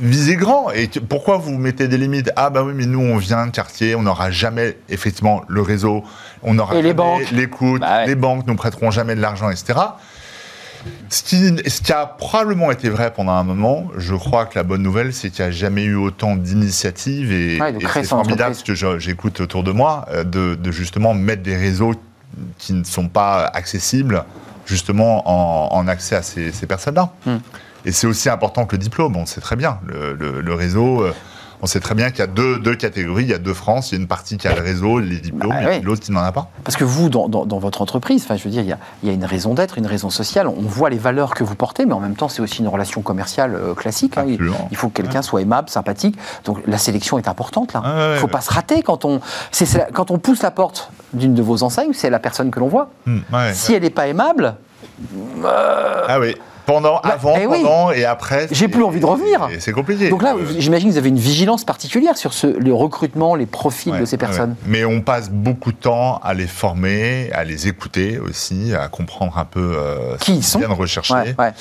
visez 0.00 0.34
grand. 0.36 0.70
Et 0.72 0.88
pourquoi 1.08 1.36
vous 1.38 1.56
mettez 1.56 1.86
des 1.88 1.96
limites? 1.98 2.30
Ah, 2.36 2.50
bah 2.50 2.62
oui, 2.64 2.72
mais 2.74 2.86
nous, 2.86 3.00
on 3.00 3.16
vient 3.16 3.46
de 3.46 3.52
quartier, 3.52 3.94
on 3.94 4.02
n'aura 4.02 4.30
jamais, 4.32 4.76
effectivement, 4.88 5.42
le 5.48 5.62
réseau, 5.62 6.02
on 6.42 6.54
n'aura 6.54 6.74
les 6.80 6.92
banques. 6.92 7.30
l'écoute, 7.30 7.80
Bah 7.80 7.98
ouais. 7.98 8.06
les 8.08 8.14
banques 8.16 8.46
nous 8.46 8.56
prêteront 8.56 8.90
jamais 8.90 9.14
de 9.14 9.20
l'argent, 9.20 9.48
etc. 9.50 9.78
Ce 11.08 11.22
qui, 11.22 11.36
ce 11.68 11.80
qui 11.80 11.92
a 11.92 12.06
probablement 12.06 12.70
été 12.70 12.88
vrai 12.88 13.12
pendant 13.12 13.32
un 13.32 13.44
moment, 13.44 13.88
je 13.96 14.14
crois 14.14 14.46
que 14.46 14.58
la 14.58 14.62
bonne 14.64 14.82
nouvelle, 14.82 15.12
c'est 15.12 15.30
qu'il 15.30 15.44
n'y 15.44 15.48
a 15.48 15.52
jamais 15.52 15.84
eu 15.84 15.94
autant 15.96 16.36
d'initiatives 16.36 17.32
et, 17.32 17.60
Ouais, 17.60 17.72
de 17.72 17.78
et 17.78 17.86
c'est 17.92 18.04
formidable 18.04 18.54
ce 18.54 18.64
que 18.64 18.74
j'écoute 18.98 19.40
autour 19.40 19.62
de 19.62 19.72
moi, 19.72 20.06
euh, 20.10 20.24
de, 20.24 20.54
de 20.54 20.70
justement 20.72 21.14
mettre 21.14 21.42
des 21.42 21.56
réseaux 21.56 21.92
qui 22.58 22.72
ne 22.72 22.84
sont 22.84 23.08
pas 23.08 23.44
accessibles 23.46 24.24
justement 24.66 25.22
en, 25.28 25.76
en 25.76 25.88
accès 25.88 26.16
à 26.16 26.22
ces, 26.22 26.50
ces 26.52 26.66
personnes-là. 26.66 27.10
Hmm. 27.26 27.36
Et 27.84 27.92
c'est 27.92 28.06
aussi 28.06 28.28
important 28.30 28.64
que 28.64 28.76
le 28.76 28.82
diplôme, 28.82 29.14
on 29.16 29.26
sait 29.26 29.40
très 29.42 29.56
bien. 29.56 29.78
Le, 29.86 30.14
le- 30.14 30.40
le 30.40 30.54
réseau, 30.54 31.02
euh, 31.02 31.12
on 31.62 31.66
sait 31.66 31.80
très 31.80 31.94
bien 31.94 32.10
qu'il 32.10 32.18
y 32.20 32.22
a 32.22 32.26
deux, 32.26 32.58
deux 32.58 32.74
catégories. 32.74 33.24
Il 33.24 33.30
y 33.30 33.34
a 33.34 33.38
deux 33.38 33.54
France. 33.54 33.90
Il 33.90 33.94
y 33.94 33.98
a 33.98 34.00
une 34.00 34.06
partie 34.08 34.36
qui 34.36 34.46
a 34.48 34.54
le 34.54 34.60
réseau, 34.62 34.98
les 34.98 35.18
diplômes, 35.18 35.50
Bah 35.50 35.72
et 35.74 35.80
l'autre 35.80 36.02
qui 36.02 36.12
n'en 36.12 36.20
a 36.22 36.32
pas. 36.32 36.48
Parce 36.64 36.76
que 36.76 36.84
vous, 36.84 37.08
dans, 37.08 37.28
dans- 37.28 37.46
dans 37.46 37.58
votre 37.58 37.80
entreprise, 37.82 38.22
enfin, 38.24 38.36
je 38.36 38.44
veux 38.44 38.50
dire, 38.50 38.62
il 38.62 38.68
y 38.68 38.72
a, 38.72 38.78
il 39.02 39.08
y 39.08 39.10
a 39.10 39.14
une 39.14 39.24
raison 39.24 39.54
d'être, 39.54 39.78
une 39.78 39.86
raison 39.86 40.10
sociale. 40.10 40.46
On 40.48 40.54
voit 40.62 40.90
les 40.90 40.98
valeurs 40.98 41.34
que 41.34 41.44
vous 41.44 41.54
portez, 41.54 41.86
mais 41.86 41.92
en 41.94 42.00
même 42.00 42.16
temps, 42.16 42.28
c'est 42.28 42.42
aussi 42.42 42.60
une 42.60 42.68
relation 42.68 43.02
commerciale 43.02 43.54
euh, 43.54 43.74
classique. 43.74 44.18
hein. 44.18 44.24
Il, 44.70 44.76
faut 44.76 44.88
que 44.88 44.94
quelqu'un 44.94 45.22
soit 45.22 45.40
aimable, 45.42 45.68
sympathique. 45.68 46.16
Donc 46.44 46.58
la 46.66 46.78
sélection 46.78 47.18
est 47.18 47.28
importante 47.28 47.72
là. 47.72 47.80
Ouais, 47.80 48.10
Il 48.10 48.14
ne 48.14 48.18
faut 48.18 48.26
pas 48.28 48.40
se 48.40 48.52
rater 48.52 48.82
quand 48.82 49.04
on, 49.04 49.20
quand 49.92 50.10
on 50.10 50.18
pousse 50.18 50.42
la 50.42 50.50
porte 50.50 50.90
d'une 51.12 51.34
de 51.34 51.42
vos 51.42 51.62
enseignes, 51.62 51.92
c'est 51.94 52.10
la 52.10 52.18
personne 52.18 52.50
que 52.50 52.60
l'on 52.60 52.68
voit. 52.68 52.90
Hmm. 53.06 53.20
Si 53.52 53.72
elle 53.74 53.82
n'est 53.82 53.90
pas 53.90 54.06
aimable, 54.08 54.54
Ah 56.08 56.18
oui. 56.20 56.36
Pendant, 56.66 57.00
Bah, 57.02 57.10
avant, 57.14 57.34
eh 57.40 57.46
oui. 57.46 57.62
pendant 57.62 57.90
et 57.90 58.04
après. 58.04 58.48
J'ai 58.50 58.68
plus 58.68 58.82
envie 58.82 59.00
de 59.00 59.04
revenir. 59.06 59.48
c'est- 59.58 59.72
compliqué. 59.72 60.08
donc 60.08 60.22
là, 60.22 60.34
Euh, 60.34 60.44
j'imagine 60.58 60.88
que 60.88 60.92
vous 60.92 60.98
avez 60.98 61.10
une 61.10 61.18
vigilance 61.18 61.64
particulière 61.64 62.16
sur 62.16 62.32
ce, 62.32 62.46
le 62.46 62.72
recrutement, 62.72 63.34
les 63.34 63.46
profils 63.46 63.92
Ouais, 63.92 64.00
de 64.00 64.04
ces 64.06 64.16
personnes. 64.16 64.50
ouais. 64.50 64.56
Mais 64.66 64.84
on 64.84 65.00
passe 65.02 65.30
beaucoup 65.30 65.72
de 65.72 65.76
temps 65.76 66.18
à 66.22 66.32
les 66.32 66.46
former, 66.46 67.30
à 67.32 67.44
les 67.44 67.68
écouter 67.68 68.18
aussi, 68.18 68.72
à 68.74 68.88
comprendre 68.88 69.36
un 69.38 69.44
peu 69.44 69.60
euh, 69.76 70.16
ce 70.18 70.24
Qui 70.24 70.32
ils 70.32 70.34
qu'ils 70.36 70.44
sont. 70.44 70.58
viennent 70.60 70.72
rechercher. 70.72 71.14
Ouais. 71.38 71.52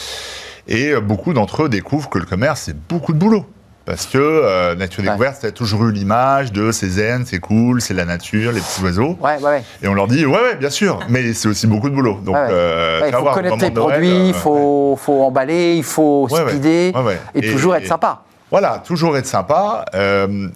Et 0.68 0.92
euh, 0.92 1.02
beaucoup 1.02 1.34
d'entre 1.34 1.64
eux 1.64 1.70
découvrent 1.70 2.10
que 2.10 2.20
le 2.20 2.26
commerce, 2.26 2.62
c'est 2.66 2.78
beaucoup 2.88 3.12
de 3.14 3.18
boulot. 3.18 3.46
Parce 3.86 4.06
que 4.06 4.18
euh, 4.18 4.76
Nature 4.76 5.04
Ouais. 5.04 5.10
Découverte, 5.10 5.42
ça 5.42 5.48
a 5.48 5.52
toujours 5.52 5.84
eu 5.86 5.92
l'image 5.92 6.54
de 6.54 6.72
c'est 6.72 6.88
zen, 6.88 7.26
c'est 7.26 7.40
cool, 7.40 7.82
c'est 7.82 7.94
la 7.94 8.06
nature, 8.06 8.54
les 8.54 8.62
petits 8.62 8.82
oiseaux. 8.82 9.18
Ouais, 9.20 9.36
ouais, 9.38 9.44
ouais. 9.44 9.64
Et 9.82 9.88
on 9.90 9.94
leur 9.94 10.08
dit, 10.08 10.26
ouais, 10.26 10.32
ouais, 10.42 10.56
bien 10.56 10.70
sûr, 10.70 11.00
mais 11.10 11.34
c'est 11.34 11.50
aussi 11.50 11.68
beaucoup 11.68 11.90
de 11.90 11.96
boulot. 11.96 12.20
Donc, 12.24 12.36
Ouais, 12.36 12.42
ouais. 12.44 12.48
euh, 12.52 13.02
Ouais, 13.02 13.10
il 13.10 13.14
faut 13.16 13.24
connaître 13.34 13.58
les 13.58 13.72
produits, 13.72 14.10
euh, 14.12 14.28
il 14.28 14.34
faut, 14.34 14.98
faut 15.02 15.24
emballer, 15.24 15.76
il 15.76 15.84
faut 15.84 16.28
Ouais, 16.32 16.44
ouais. 16.44 16.52
speeder 16.52 16.96
Ouais, 16.96 17.02
ouais. 17.04 17.20
et, 17.36 17.50
Et- 17.50 17.52
toujours 17.52 17.76
être 17.76 17.88
sympa. 17.88 18.22
Voilà, 18.52 18.82
toujours 18.86 19.18
être 19.18 19.26
sympa. 19.26 19.84
euh, 19.96 20.48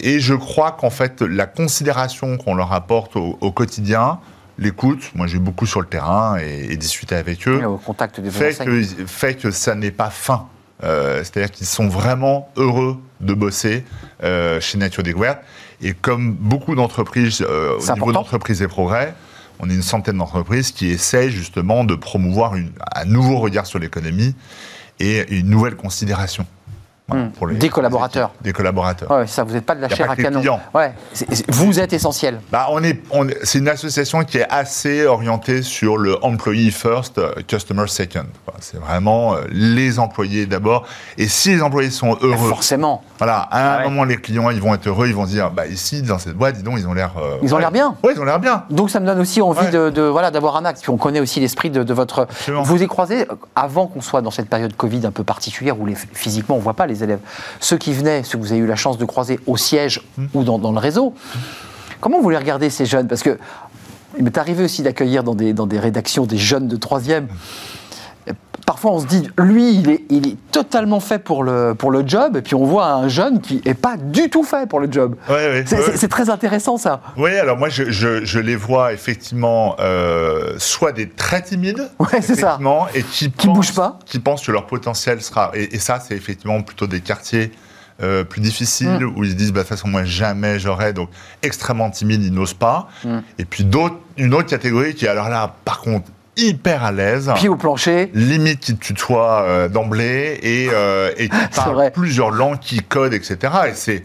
et 0.00 0.20
je 0.20 0.34
crois 0.34 0.70
qu'en 0.72 0.90
fait, 0.90 1.22
la 1.22 1.46
considération 1.46 2.36
qu'on 2.36 2.54
leur 2.54 2.72
apporte 2.72 3.16
au, 3.16 3.38
au 3.40 3.50
quotidien, 3.50 4.18
l'écoute, 4.58 5.10
moi 5.14 5.26
j'ai 5.26 5.38
beaucoup 5.38 5.64
sur 5.66 5.80
le 5.80 5.86
terrain 5.86 6.36
et, 6.38 6.68
et 6.72 6.76
discuté 6.76 7.14
avec 7.16 7.48
eux, 7.48 7.64
Au 7.64 7.76
contact 7.78 8.20
de 8.20 8.28
vos 8.28 8.38
fait 8.38 8.54
que, 8.64 8.82
fait 9.06 9.34
que 9.34 9.50
ça 9.50 9.74
n'est 9.74 9.90
pas 9.90 10.10
fin. 10.10 10.46
Euh, 10.84 11.18
C'est-à-dire 11.24 11.50
qu'ils 11.50 11.66
sont 11.66 11.88
vraiment 11.88 12.48
heureux 12.56 12.98
de 13.20 13.34
bosser 13.34 13.84
euh, 14.22 14.60
chez 14.60 14.78
Nature 14.78 15.02
Découverte. 15.02 15.40
Et 15.82 15.92
comme 15.92 16.34
beaucoup 16.34 16.74
d'entreprises, 16.74 17.42
euh, 17.42 17.76
au 17.76 17.80
niveau 17.94 18.12
d'entreprise 18.12 18.62
et 18.62 18.68
progrès, 18.68 19.14
on 19.60 19.68
est 19.70 19.74
une 19.74 19.82
centaine 19.82 20.18
d'entreprises 20.18 20.70
qui 20.70 20.88
essayent 20.88 21.30
justement 21.30 21.82
de 21.84 21.94
promouvoir 21.96 22.54
une- 22.54 22.70
un 22.94 23.04
nouveau 23.04 23.38
regard 23.38 23.66
sur 23.66 23.78
l'économie 23.80 24.34
et 25.00 25.26
une 25.36 25.48
nouvelle 25.50 25.74
considération. 25.76 26.46
Voilà, 27.08 27.24
Hmm. 27.24 27.30
pour 27.30 27.46
les- 27.46 27.56
Des 27.56 27.70
collaborateurs. 27.70 28.32
Des 28.42 28.52
collaborateurs. 28.52 29.10
Ouais, 29.10 29.26
ça, 29.26 29.42
vous 29.42 29.54
n'êtes 29.54 29.64
pas 29.64 29.74
de 29.74 29.80
la 29.80 29.86
Y 29.88 29.94
chair 29.96 30.10
à 30.10 30.16
canon. 30.16 30.42
Ouais, 30.74 30.92
c'est- 31.14 31.26
c'est- 31.34 31.50
vous 31.50 31.80
êtes 31.80 31.92
essentiel. 31.94 32.38
Bah, 32.52 32.66
on 32.70 32.82
est, 32.84 33.00
on 33.10 33.26
est- 33.28 33.38
c'est 33.44 33.58
une 33.60 33.68
association 33.68 34.24
qui 34.24 34.38
est 34.38 34.46
assez 34.50 35.06
orientée 35.06 35.62
sur 35.62 35.96
le 35.96 36.22
employee 36.22 36.70
first, 36.70 37.16
euh, 37.16 37.32
customer 37.46 37.86
second. 37.86 38.26
C'est 38.60 38.76
vraiment 38.78 39.34
euh, 39.36 39.42
les 39.50 39.98
employés 39.98 40.44
d'abord. 40.46 40.84
Et 41.16 41.28
si 41.28 41.50
les 41.50 41.62
employés 41.62 41.90
sont 41.90 42.18
heureux, 42.20 42.48
Forcément. 42.48 43.02
voilà, 43.18 43.38
à 43.38 43.58
un 43.58 43.72
Ah 43.72 43.78
ouais. 43.78 43.84
moment, 43.84 44.04
les 44.04 44.16
clients, 44.16 44.50
ils 44.50 44.60
vont 44.60 44.74
être 44.74 44.86
heureux, 44.88 45.06
ils 45.08 45.14
vont 45.14 45.24
se 45.24 45.30
dire, 45.30 45.50
bah, 45.50 45.66
ici, 45.66 46.02
dans 46.02 46.18
cette 46.18 46.34
boîte, 46.34 46.56
dis 46.56 46.62
donc, 46.62 46.78
ils 46.78 46.86
ont 46.86 46.92
l'air. 46.94 47.12
euh, 47.16 47.36
Ils 47.42 47.54
ont 47.54 47.58
l'air 47.58 47.70
bien. 47.70 47.94
Ouais, 48.02 48.12
ils 48.14 48.20
ont 48.20 48.24
l'air 48.24 48.38
bien. 48.40 48.64
Donc 48.70 48.90
ça 48.90 49.00
me 49.00 49.06
donne 49.06 49.20
aussi 49.20 49.40
envie 49.40 49.70
de, 49.70 49.88
de- 49.90 50.02
voilà 50.02 50.30
d'avoir 50.30 50.56
un 50.56 50.64
acte. 50.66 50.82
Puis 50.82 50.90
on 50.90 50.98
connaît 50.98 51.20
aussi 51.20 51.40
l'esprit 51.40 51.70
de, 51.70 51.82
de 51.84 51.94
votre. 51.94 52.20
Absolument. 52.22 52.62
Vous 52.64 52.76
les 52.76 52.86
croisez 52.86 53.26
avant 53.56 53.86
qu'on 53.86 54.00
soit 54.02 54.20
dans 54.20 54.30
cette 54.30 54.48
période 54.50 54.76
Covid 54.76 55.06
un 55.06 55.10
peu 55.10 55.24
particulière 55.24 55.80
où 55.80 55.86
les, 55.86 55.94
physiquement 55.94 56.56
on 56.56 56.60
voit 56.60 56.74
pas 56.74 56.86
les 56.86 56.97
élèves. 57.02 57.20
Ceux 57.60 57.76
qui 57.78 57.92
venaient, 57.92 58.22
ceux 58.22 58.38
que 58.38 58.42
vous 58.42 58.52
avez 58.52 58.60
eu 58.60 58.66
la 58.66 58.76
chance 58.76 58.98
de 58.98 59.04
croiser 59.04 59.40
au 59.46 59.56
siège 59.56 60.02
Hmm. 60.16 60.26
ou 60.34 60.44
dans, 60.44 60.58
dans 60.58 60.72
le 60.72 60.78
réseau. 60.78 61.14
Comment 62.00 62.20
vous 62.20 62.30
les 62.30 62.36
regardez 62.36 62.70
ces 62.70 62.86
jeunes? 62.86 63.08
Parce 63.08 63.22
que 63.22 63.38
il 64.16 64.24
m'est 64.24 64.38
arrivé 64.38 64.64
aussi 64.64 64.82
d'accueillir 64.82 65.22
dans 65.22 65.34
des, 65.34 65.52
dans 65.52 65.66
des 65.66 65.78
rédactions 65.78 66.26
des 66.26 66.38
jeunes 66.38 66.66
de 66.68 66.76
troisième. 66.76 67.28
Parfois, 68.78 68.92
on 68.92 69.00
se 69.00 69.06
dit, 69.06 69.28
lui, 69.38 69.74
il 69.74 69.90
est, 69.90 70.04
il 70.08 70.28
est 70.28 70.36
totalement 70.52 71.00
fait 71.00 71.18
pour 71.18 71.42
le, 71.42 71.74
pour 71.74 71.90
le 71.90 72.06
job, 72.06 72.36
et 72.36 72.42
puis 72.42 72.54
on 72.54 72.64
voit 72.64 72.86
un 72.86 73.08
jeune 73.08 73.40
qui 73.40 73.60
n'est 73.66 73.74
pas 73.74 73.96
du 73.96 74.30
tout 74.30 74.44
fait 74.44 74.68
pour 74.68 74.78
le 74.78 74.86
job. 74.88 75.16
Ouais, 75.28 75.34
ouais, 75.34 75.64
C'est 75.66 76.00
ouais. 76.02 76.08
très 76.08 76.30
intéressant, 76.30 76.76
ça. 76.76 77.00
Oui, 77.16 77.34
alors 77.34 77.56
moi, 77.58 77.70
je, 77.70 77.90
je- 77.90 78.24
je 78.24 78.38
les 78.38 78.54
vois 78.54 78.92
effectivement 78.92 79.74
euh, 79.80 80.54
soit 80.58 80.92
des 80.92 81.08
très 81.08 81.42
timides, 81.42 81.90
ça. 82.36 82.56
et 82.94 83.02
qui, 83.02 83.32
Qui 83.32 83.46
pensent- 83.48 83.56
bougent 83.56 83.74
pas. 83.74 83.98
qui 84.06 84.20
pensent 84.20 84.46
que 84.46 84.52
leur 84.52 84.66
potentiel 84.68 85.20
sera. 85.22 85.50
Et, 85.54 85.74
et 85.74 85.78
ça, 85.80 85.98
c'est 85.98 86.14
effectivement 86.14 86.62
plutôt 86.62 86.86
des 86.86 87.00
quartiers 87.00 87.50
euh, 88.00 88.22
plus 88.22 88.40
difficiles 88.40 89.00
Mm. 89.00 89.12
où 89.16 89.24
ils 89.24 89.30
se 89.32 89.34
disent, 89.34 89.52
bah, 89.52 89.62
de 89.64 89.66
toute 89.66 89.76
façon, 89.76 89.88
moi, 89.88 90.04
jamais 90.04 90.60
j'aurais. 90.60 90.92
Donc, 90.92 91.08
extrêmement 91.42 91.90
timides, 91.90 92.22
ils 92.22 92.32
n'osent 92.32 92.54
pas. 92.54 92.86
Mm. 93.04 93.18
Et 93.40 93.44
puis, 93.44 93.66
une 94.18 94.34
autre 94.34 94.46
catégorie 94.48 94.94
qui, 94.94 95.08
alors 95.08 95.28
là, 95.28 95.52
par 95.64 95.80
contre, 95.80 96.06
hyper 96.38 96.84
à 96.84 96.92
l'aise. 96.92 97.30
Pied 97.36 97.48
au 97.48 97.56
plancher. 97.56 98.10
Limite 98.14 98.60
qui 98.60 98.76
te 98.76 98.82
tutoie 98.84 99.42
euh, 99.42 99.68
d'emblée 99.68 100.38
et, 100.42 100.68
euh, 100.72 101.10
et 101.16 101.28
qui 101.28 101.36
C'est 101.50 101.60
vrai. 101.62 101.74
parle 101.74 101.90
plusieurs 101.92 102.30
langues, 102.30 102.58
qui 102.60 102.80
code, 102.82 103.12
etc. 103.12 103.36
Et 103.68 103.74
c'est 103.74 104.02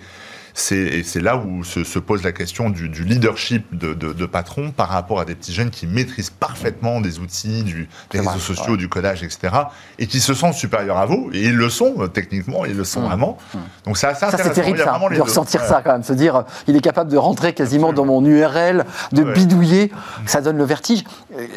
c'est 0.54 0.76
et 0.78 1.04
c'est 1.04 1.20
là 1.22 1.38
où 1.38 1.64
se, 1.64 1.84
se 1.84 1.98
pose 2.00 2.24
la 2.24 2.32
question 2.32 2.70
du, 2.70 2.90
du 2.90 3.04
leadership 3.04 3.66
de, 3.76 3.94
de, 3.94 4.14
de 4.14 4.26
patron 4.26 4.72
par 4.72 4.90
rapport 4.90 5.20
à 5.20 5.26
des 5.26 5.36
petits 5.36 5.54
jeunes 5.54 5.70
qui 5.72 5.88
maîtrisent 5.88 6.30
parfaitement 6.30 7.02
des 7.02 7.20
outils, 7.20 7.64
du, 7.64 7.90
des 8.12 8.20
réseaux 8.20 8.38
sociaux, 8.40 8.72
ouais. 8.74 8.78
du 8.78 8.88
codage, 8.90 9.24
etc. 9.24 9.54
Et 10.00 10.08
qui 10.08 10.20
se 10.20 10.34
sentent 10.34 10.54
supérieurs 10.54 10.98
à 10.98 11.06
vous. 11.06 11.30
Et 11.34 11.44
ils 11.46 11.56
le 11.56 11.70
sont, 11.70 11.96
euh, 12.00 12.08
techniquement, 12.08 12.66
ils 12.66 12.78
le 12.78 12.84
sont 12.84 13.02
Mm. 13.02 13.06
vraiment. 13.06 13.38
Donc 13.86 13.98
c'est 13.98 14.08
assez 14.08 14.20
Ça, 14.20 14.38
c'est 14.38 14.52
terrible, 14.52 14.78
ça, 14.78 15.00
de 15.14 15.22
ressentir 15.22 15.62
Ouais. 15.62 15.68
ça 15.68 15.82
quand 15.84 15.92
même. 15.94 16.04
Se 16.04 16.14
dire, 16.14 16.36
euh, 16.36 16.42
il 16.68 16.76
est 16.76 16.82
capable 16.82 17.12
de 17.12 17.18
rentrer 17.18 17.54
quasiment 17.54 17.92
dans 17.94 18.06
mon 18.06 18.24
URL, 18.24 18.86
de 19.12 19.24
Ouais. 19.24 19.34
bidouiller. 19.34 19.92
Ça 20.26 20.42
donne 20.42 20.58
le 20.58 20.64
vertige. 20.66 21.04
Euh, 21.38 21.48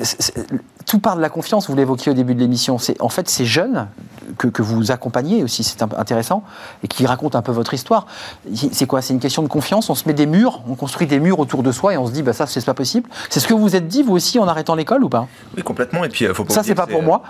Tout 0.86 1.00
part 1.00 1.16
de 1.16 1.20
la 1.20 1.28
confiance, 1.28 1.68
vous 1.68 1.74
l'évoquiez 1.74 2.12
au 2.12 2.14
début 2.14 2.34
de 2.36 2.40
l'émission. 2.40 2.78
C'est 2.78 3.00
En 3.02 3.08
fait, 3.08 3.28
ces 3.28 3.44
jeunes 3.44 3.88
que, 4.38 4.46
que 4.46 4.62
vous 4.62 4.92
accompagnez 4.92 5.42
aussi, 5.42 5.64
c'est 5.64 5.82
intéressant, 5.82 6.44
et 6.84 6.88
qui 6.88 7.04
racontent 7.06 7.36
un 7.36 7.42
peu 7.42 7.50
votre 7.50 7.74
histoire, 7.74 8.06
c'est 8.72 8.85
c'est 8.86 8.88
quoi? 8.88 9.02
C'est 9.02 9.14
une 9.14 9.20
question 9.20 9.42
de 9.42 9.48
confiance. 9.48 9.90
On 9.90 9.96
se 9.96 10.06
met 10.06 10.14
des 10.14 10.26
murs, 10.26 10.62
on 10.68 10.76
construit 10.76 11.08
des 11.08 11.18
murs 11.18 11.40
autour 11.40 11.64
de 11.64 11.72
soi 11.72 11.94
et 11.94 11.96
on 11.96 12.06
se 12.06 12.12
dit, 12.12 12.22
bah 12.22 12.32
ça, 12.32 12.46
c'est 12.46 12.64
pas 12.64 12.72
possible. 12.72 13.08
C'est 13.30 13.40
ce 13.40 13.48
que 13.48 13.52
vous 13.52 13.58
vous 13.58 13.74
êtes 13.74 13.88
dit, 13.88 14.04
vous 14.04 14.14
aussi, 14.14 14.38
en 14.38 14.46
arrêtant 14.46 14.76
l'école 14.76 15.02
ou 15.02 15.08
pas? 15.08 15.26
Oui, 15.56 15.64
complètement. 15.64 16.04
Et 16.04 16.08
puis, 16.08 16.24
faut 16.26 16.44
pas 16.44 16.54
ça, 16.54 16.62
c'est 16.62 16.76
pas 16.76 16.86
pour 16.86 17.02
moi. 17.02 17.24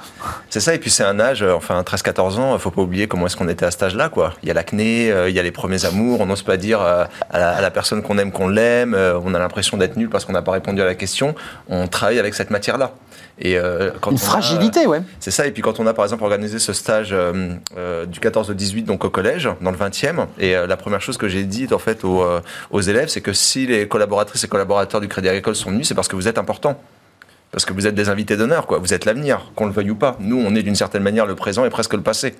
C'est 0.50 0.60
ça. 0.60 0.74
Et 0.74 0.78
puis, 0.78 0.90
c'est 0.90 1.04
un 1.04 1.18
âge, 1.18 1.42
enfin, 1.42 1.80
13-14 1.80 2.38
ans. 2.38 2.58
Faut 2.58 2.70
pas 2.70 2.82
oublier 2.82 3.08
comment 3.08 3.24
est-ce 3.24 3.36
qu'on 3.38 3.48
était 3.48 3.64
à 3.64 3.70
cet 3.70 3.84
âge-là, 3.84 4.10
quoi. 4.10 4.34
Il 4.42 4.48
y 4.48 4.50
a 4.50 4.54
l'acné, 4.54 5.08
il 5.28 5.34
y 5.34 5.38
a 5.38 5.42
les 5.42 5.50
premiers 5.50 5.86
amours. 5.86 6.20
On 6.20 6.26
n'ose 6.26 6.42
pas 6.42 6.58
dire 6.58 6.82
à 6.82 7.08
la, 7.32 7.70
personne 7.70 8.02
qu'on 8.02 8.18
aime 8.18 8.32
qu'on 8.32 8.48
l'aime. 8.48 8.94
On 8.94 9.32
a 9.32 9.38
l'impression 9.38 9.78
d'être 9.78 9.96
nul 9.96 10.10
parce 10.10 10.26
qu'on 10.26 10.34
n'a 10.34 10.42
pas 10.42 10.52
répondu 10.52 10.82
à 10.82 10.84
la 10.84 10.94
question. 10.94 11.34
On 11.70 11.88
travaille 11.88 12.18
avec 12.18 12.34
cette 12.34 12.50
matière-là. 12.50 12.92
Et 13.38 13.58
euh, 13.58 13.90
quand 14.00 14.10
Une 14.10 14.18
fragilité, 14.18 14.86
ouais. 14.86 15.02
C'est 15.20 15.30
ça. 15.30 15.46
Et 15.46 15.50
puis 15.50 15.62
quand 15.62 15.78
on 15.78 15.86
a 15.86 15.92
par 15.92 16.04
exemple 16.04 16.24
organisé 16.24 16.58
ce 16.58 16.72
stage 16.72 17.10
euh, 17.12 17.54
euh, 17.76 18.06
du 18.06 18.18
14 18.20 18.50
au 18.50 18.54
18, 18.54 18.84
donc 18.84 19.04
au 19.04 19.10
collège, 19.10 19.48
dans 19.60 19.70
le 19.70 19.76
20e, 19.76 20.26
et 20.38 20.54
la 20.54 20.76
première 20.76 21.00
chose 21.00 21.18
que 21.18 21.28
j'ai 21.28 21.44
dit 21.44 21.68
en 21.72 21.78
fait 21.78 22.04
aux, 22.04 22.24
aux 22.70 22.80
élèves, 22.80 23.08
c'est 23.08 23.20
que 23.20 23.32
si 23.32 23.66
les 23.66 23.88
collaboratrices 23.88 24.44
et 24.44 24.48
collaborateurs 24.48 25.00
du 25.00 25.08
Crédit 25.08 25.28
Agricole 25.28 25.54
sont 25.54 25.70
venus, 25.70 25.88
c'est 25.88 25.94
parce 25.94 26.08
que 26.08 26.16
vous 26.16 26.28
êtes 26.28 26.38
important 26.38 26.80
parce 27.52 27.64
que 27.64 27.72
vous 27.72 27.86
êtes 27.86 27.94
des 27.94 28.08
invités 28.08 28.36
d'honneur, 28.36 28.66
quoi. 28.66 28.78
Vous 28.78 28.92
êtes 28.92 29.04
l'avenir, 29.04 29.52
qu'on 29.54 29.66
le 29.66 29.72
veuille 29.72 29.90
ou 29.90 29.94
pas. 29.94 30.16
Nous, 30.20 30.36
on 30.36 30.54
est 30.54 30.62
d'une 30.62 30.74
certaine 30.74 31.02
manière 31.02 31.24
le 31.24 31.36
présent 31.36 31.64
et 31.64 31.70
presque 31.70 31.94
le 31.94 32.02
passé. 32.02 32.34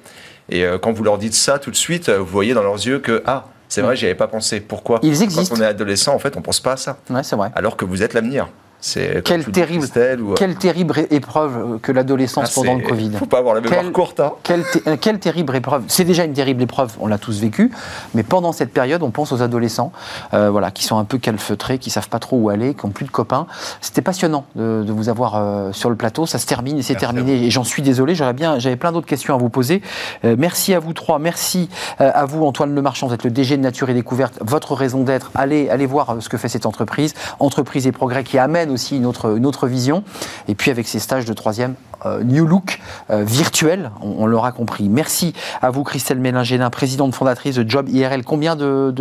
Et 0.50 0.66
quand 0.82 0.92
vous 0.92 1.04
leur 1.04 1.16
dites 1.16 1.32
ça 1.32 1.58
tout 1.58 1.70
de 1.70 1.76
suite, 1.76 2.10
vous 2.10 2.26
voyez 2.26 2.54
dans 2.54 2.62
leurs 2.62 2.74
yeux 2.86 2.98
que 2.98 3.22
ah, 3.24 3.46
c'est 3.68 3.82
vrai, 3.82 3.96
j'y 3.96 4.04
avais 4.06 4.14
pas 4.14 4.26
pensé. 4.28 4.60
Pourquoi? 4.60 5.00
Ils 5.02 5.22
existent. 5.22 5.54
Quand 5.54 5.60
on 5.60 5.64
est 5.64 5.66
adolescent, 5.66 6.14
en 6.14 6.18
fait, 6.18 6.36
on 6.36 6.42
pense 6.42 6.60
pas 6.60 6.72
à 6.72 6.76
ça. 6.76 6.98
Ouais, 7.08 7.22
c'est 7.22 7.36
vrai. 7.36 7.50
Alors 7.54 7.76
que 7.76 7.84
vous 7.84 8.02
êtes 8.02 8.14
l'avenir. 8.14 8.48
C'est 8.86 9.24
quelle 9.24 9.44
terrible, 9.44 9.84
ou... 10.20 10.34
quelle 10.34 10.54
terrible 10.54 11.06
épreuve 11.10 11.80
que 11.80 11.90
l'adolescence 11.90 12.52
ah, 12.52 12.54
pendant 12.54 12.76
le 12.76 12.84
Covid. 12.84 13.10
Faut 13.18 13.26
pas 13.26 13.38
avoir 13.38 13.56
la 13.56 13.60
mémoire 13.60 13.90
courte. 13.90 14.20
Hein. 14.20 14.34
Quelle, 14.44 14.62
euh, 14.86 14.96
quelle, 14.96 15.18
terrible 15.18 15.56
épreuve. 15.56 15.82
C'est 15.88 16.04
déjà 16.04 16.22
une 16.22 16.34
terrible 16.34 16.62
épreuve, 16.62 16.92
on 17.00 17.08
l'a 17.08 17.18
tous 17.18 17.40
vécu. 17.40 17.72
Mais 18.14 18.22
pendant 18.22 18.52
cette 18.52 18.72
période, 18.72 19.02
on 19.02 19.10
pense 19.10 19.32
aux 19.32 19.42
adolescents, 19.42 19.90
euh, 20.34 20.50
voilà, 20.50 20.70
qui 20.70 20.84
sont 20.84 20.98
un 20.98 21.04
peu 21.04 21.18
calfeutrés, 21.18 21.78
qui 21.78 21.90
savent 21.90 22.08
pas 22.08 22.20
trop 22.20 22.36
où 22.36 22.48
aller, 22.48 22.74
qui 22.74 22.84
ont 22.84 22.90
plus 22.90 23.06
de 23.06 23.10
copains. 23.10 23.48
C'était 23.80 24.02
passionnant 24.02 24.44
de, 24.54 24.84
vous 24.88 25.08
avoir 25.08 25.34
euh, 25.34 25.72
sur 25.72 25.90
le 25.90 25.96
plateau. 25.96 26.24
Ça 26.24 26.38
se 26.38 26.46
termine 26.46 26.78
et 26.78 26.82
c'est 26.82 26.94
terminé. 26.94 27.44
Et 27.44 27.50
j'en 27.50 27.64
suis 27.64 27.82
désolé. 27.82 28.14
J'aurais 28.14 28.34
bien, 28.34 28.60
j'avais 28.60 28.76
plein 28.76 28.92
d'autres 28.92 29.08
questions 29.08 29.34
à 29.34 29.36
vous 29.36 29.48
poser. 29.48 29.82
merci 30.22 30.74
à 30.74 30.78
vous 30.78 30.92
trois. 30.92 31.18
Merci 31.18 31.68
à 31.98 32.24
vous, 32.24 32.44
Antoine 32.44 32.72
Lemarchand. 32.72 33.08
Vous 33.08 33.14
êtes 33.14 33.24
le 33.24 33.32
DG 33.32 33.56
de 33.56 33.62
Nature 33.62 33.90
et 33.90 33.94
Découverte. 33.94 34.38
Votre 34.42 34.76
raison 34.76 35.02
d'être. 35.02 35.32
Allez, 35.34 35.68
allez 35.70 35.86
voir 35.86 36.18
ce 36.20 36.28
que 36.28 36.36
fait 36.36 36.48
cette 36.48 36.66
entreprise, 36.66 37.14
entreprise 37.40 37.88
et 37.88 37.92
progrès, 37.92 38.22
qui 38.22 38.38
amène 38.38 38.75
aussi 38.76 38.96
une 38.96 39.06
autre, 39.06 39.36
une 39.36 39.46
autre 39.46 39.66
vision. 39.66 40.04
Et 40.48 40.54
puis 40.54 40.70
avec 40.70 40.86
ces 40.86 41.00
stages 41.00 41.24
de 41.24 41.32
troisième, 41.32 41.74
New 42.24 42.46
Look 42.46 42.80
euh, 43.10 43.22
virtuel, 43.24 43.90
on, 44.02 44.26
l'aura 44.26 44.52
compris. 44.52 44.88
Merci 44.88 45.32
à 45.62 45.70
vous, 45.70 45.84
Christelle 45.84 46.18
Mélingénin, 46.18 46.70
présidente 46.70 47.14
fondatrice 47.14 47.56
de 47.56 47.68
Job 47.68 47.88
IRL. 47.88 48.24
Combien 48.24 48.56
de, 48.56 48.92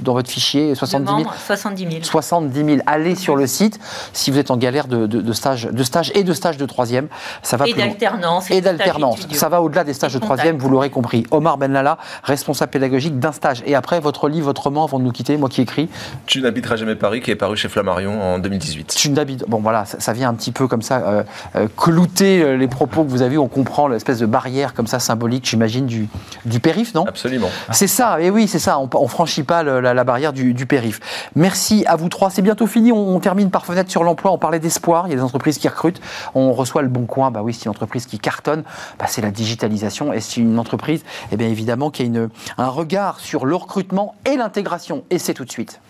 dans 0.00 0.12
votre 0.12 0.30
fichier 0.30 0.74
70 0.74 1.24
000 1.24 1.30
70 1.46 1.90
000. 1.90 2.04
70 2.04 2.64
000. 2.64 2.78
Allez 2.86 3.14
sur 3.14 3.36
le 3.36 3.46
site 3.46 3.78
si 4.12 4.30
vous 4.30 4.38
êtes 4.38 4.50
en 4.50 4.56
galère 4.56 4.86
de, 4.86 5.06
de, 5.06 5.32
stage, 5.32 5.64
de 5.66 5.82
stage 5.82 6.12
et 6.14 6.24
de 6.24 6.32
stage 6.32 6.56
de 6.56 6.66
troisième. 6.66 7.08
Ça 7.42 7.56
va 7.56 7.66
et 7.66 7.74
d'alternance. 7.74 8.50
Et 8.50 8.60
d'alternance. 8.60 9.26
Ça 9.32 9.48
va 9.48 9.62
au-delà 9.62 9.84
des 9.84 9.94
stages 9.94 10.14
de 10.14 10.18
troisième, 10.18 10.56
vous 10.56 10.68
l'aurez 10.68 10.90
compris. 10.90 11.24
Omar 11.30 11.58
Benlala, 11.58 11.98
responsable 12.22 12.70
pédagogique 12.70 13.18
d'un 13.18 13.32
stage. 13.32 13.62
Et 13.66 13.74
après, 13.74 14.00
votre 14.00 14.28
livre, 14.28 14.46
votre 14.46 14.62
roman, 14.62 14.84
avant 14.84 14.98
de 14.98 15.04
nous 15.04 15.12
quitter, 15.12 15.36
moi 15.36 15.48
qui 15.48 15.62
écris. 15.62 15.88
Tu 16.26 16.40
n'habiteras 16.40 16.76
jamais 16.76 16.94
Paris, 16.94 17.20
qui 17.20 17.30
est 17.30 17.36
paru 17.36 17.56
chez 17.56 17.68
Flammarion 17.68 18.20
en 18.22 18.38
2018. 18.38 18.94
Tu 18.96 19.10
n'habites. 19.10 19.44
Bon, 19.48 19.58
voilà, 19.58 19.84
ça, 19.84 20.12
vient 20.12 20.28
un 20.28 20.34
petit 20.34 20.52
peu 20.52 20.66
comme 20.66 20.82
ça, 20.82 20.98
euh, 20.98 21.22
euh, 21.56 21.68
clouter 21.76 22.37
euh, 22.42 22.56
les 22.56 22.68
propos 22.68 23.04
que 23.04 23.10
vous 23.10 23.22
avez, 23.22 23.38
on 23.38 23.48
comprend 23.48 23.88
l'espèce 23.88 24.18
de 24.18 24.26
barrière 24.26 24.74
comme 24.74 24.86
ça 24.86 24.98
symbolique, 24.98 25.48
j'imagine, 25.48 25.86
du, 25.86 26.08
du 26.44 26.60
périph', 26.60 26.94
non? 26.94 27.04
Absolument. 27.06 27.48
C'est 27.72 27.86
ça, 27.86 28.20
et 28.20 28.30
oui, 28.30 28.48
c'est 28.48 28.58
ça, 28.58 28.78
on, 28.78 28.88
ne 29.02 29.08
franchit 29.08 29.42
pas 29.42 29.62
la, 29.62 30.04
barrière 30.04 30.32
du, 30.32 30.54
du, 30.54 30.66
périph'. 30.66 31.00
Merci 31.34 31.84
à 31.86 31.96
vous 31.96 32.08
trois, 32.08 32.30
c'est 32.30 32.42
bientôt 32.42 32.66
fini, 32.66 32.92
on, 32.92 33.18
termine 33.20 33.50
par 33.50 33.66
fenêtre 33.66 33.90
sur 33.90 34.04
l'emploi, 34.04 34.32
on 34.32 34.38
parlait 34.38 34.60
d'espoir, 34.60 35.06
il 35.06 35.10
y 35.10 35.12
a 35.14 35.16
des 35.16 35.22
entreprises 35.22 35.58
qui 35.58 35.68
recrutent, 35.68 36.00
on 36.34 36.52
reçoit 36.52 36.82
le 36.82 36.88
bon 36.88 37.06
coin, 37.06 37.30
bah 37.30 37.42
oui, 37.42 37.52
c'est 37.54 37.64
une 37.64 37.70
entreprise 37.70 38.06
qui 38.06 38.18
cartonne, 38.18 38.62
bah 38.98 39.06
c'est 39.08 39.22
la 39.22 39.30
digitalisation, 39.30 40.12
et 40.12 40.20
c'est 40.20 40.40
une 40.40 40.58
entreprise, 40.58 41.04
eh 41.32 41.36
bien 41.36 41.48
évidemment, 41.48 41.90
qui 41.90 42.02
a 42.02 42.04
une, 42.04 42.28
un 42.58 42.68
regard 42.68 43.20
sur 43.20 43.46
le 43.46 43.56
recrutement 43.56 44.14
et 44.24 44.36
l'intégration, 44.36 45.04
et 45.10 45.18
c'est 45.18 45.34
tout 45.34 45.44
de 45.44 45.50
suite. 45.50 45.80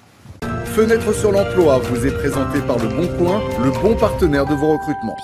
Fenêtre 0.79 1.13
sur 1.13 1.33
l'emploi 1.33 1.79
vous 1.79 2.07
est 2.07 2.13
présenté 2.13 2.61
par 2.61 2.79
Le 2.79 2.89
Bon 2.89 3.09
Coin, 3.19 3.41
le 3.65 3.71
bon 3.83 3.97
partenaire 3.97 4.47
de 4.47 4.55
vos 4.55 4.73
recrutements. 4.75 5.17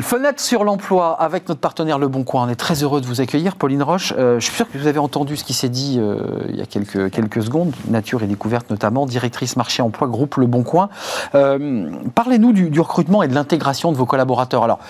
Fenêtre 0.00 0.40
sur 0.40 0.64
l'emploi 0.64 1.20
avec 1.20 1.48
notre 1.48 1.60
partenaire 1.60 1.98
Le 1.98 2.08
Bon 2.08 2.24
Coin. 2.24 2.46
On 2.46 2.48
est 2.48 2.56
très 2.56 2.82
heureux 2.82 3.00
de 3.00 3.06
vous 3.06 3.20
accueillir, 3.20 3.54
Pauline 3.54 3.82
Roche. 3.82 4.12
Euh, 4.18 4.40
je 4.40 4.44
suis 4.44 4.54
sûr 4.54 4.68
que 4.70 4.76
vous 4.76 4.88
avez 4.88 4.98
entendu 4.98 5.36
ce 5.36 5.44
qui 5.44 5.52
s'est 5.52 5.68
dit 5.68 5.98
euh, 5.98 6.18
il 6.48 6.56
y 6.56 6.60
a 6.60 6.66
quelques, 6.66 7.10
quelques 7.10 7.44
secondes, 7.44 7.72
Nature 7.88 8.22
et 8.24 8.26
Découverte 8.26 8.70
notamment, 8.70 9.06
directrice 9.06 9.56
marché 9.56 9.80
emploi 9.82 10.08
groupe 10.08 10.36
Le 10.36 10.46
Bon 10.46 10.64
Coin. 10.64 10.88
Euh, 11.36 11.90
parlez-nous 12.14 12.52
du, 12.52 12.70
du, 12.70 12.80
recrutement 12.80 13.22
et 13.22 13.28
de 13.28 13.34
l'intégration 13.34 13.92
de 13.92 13.96
vos 13.96 14.06
collaborateurs. 14.06 14.64
Alors, 14.64 14.80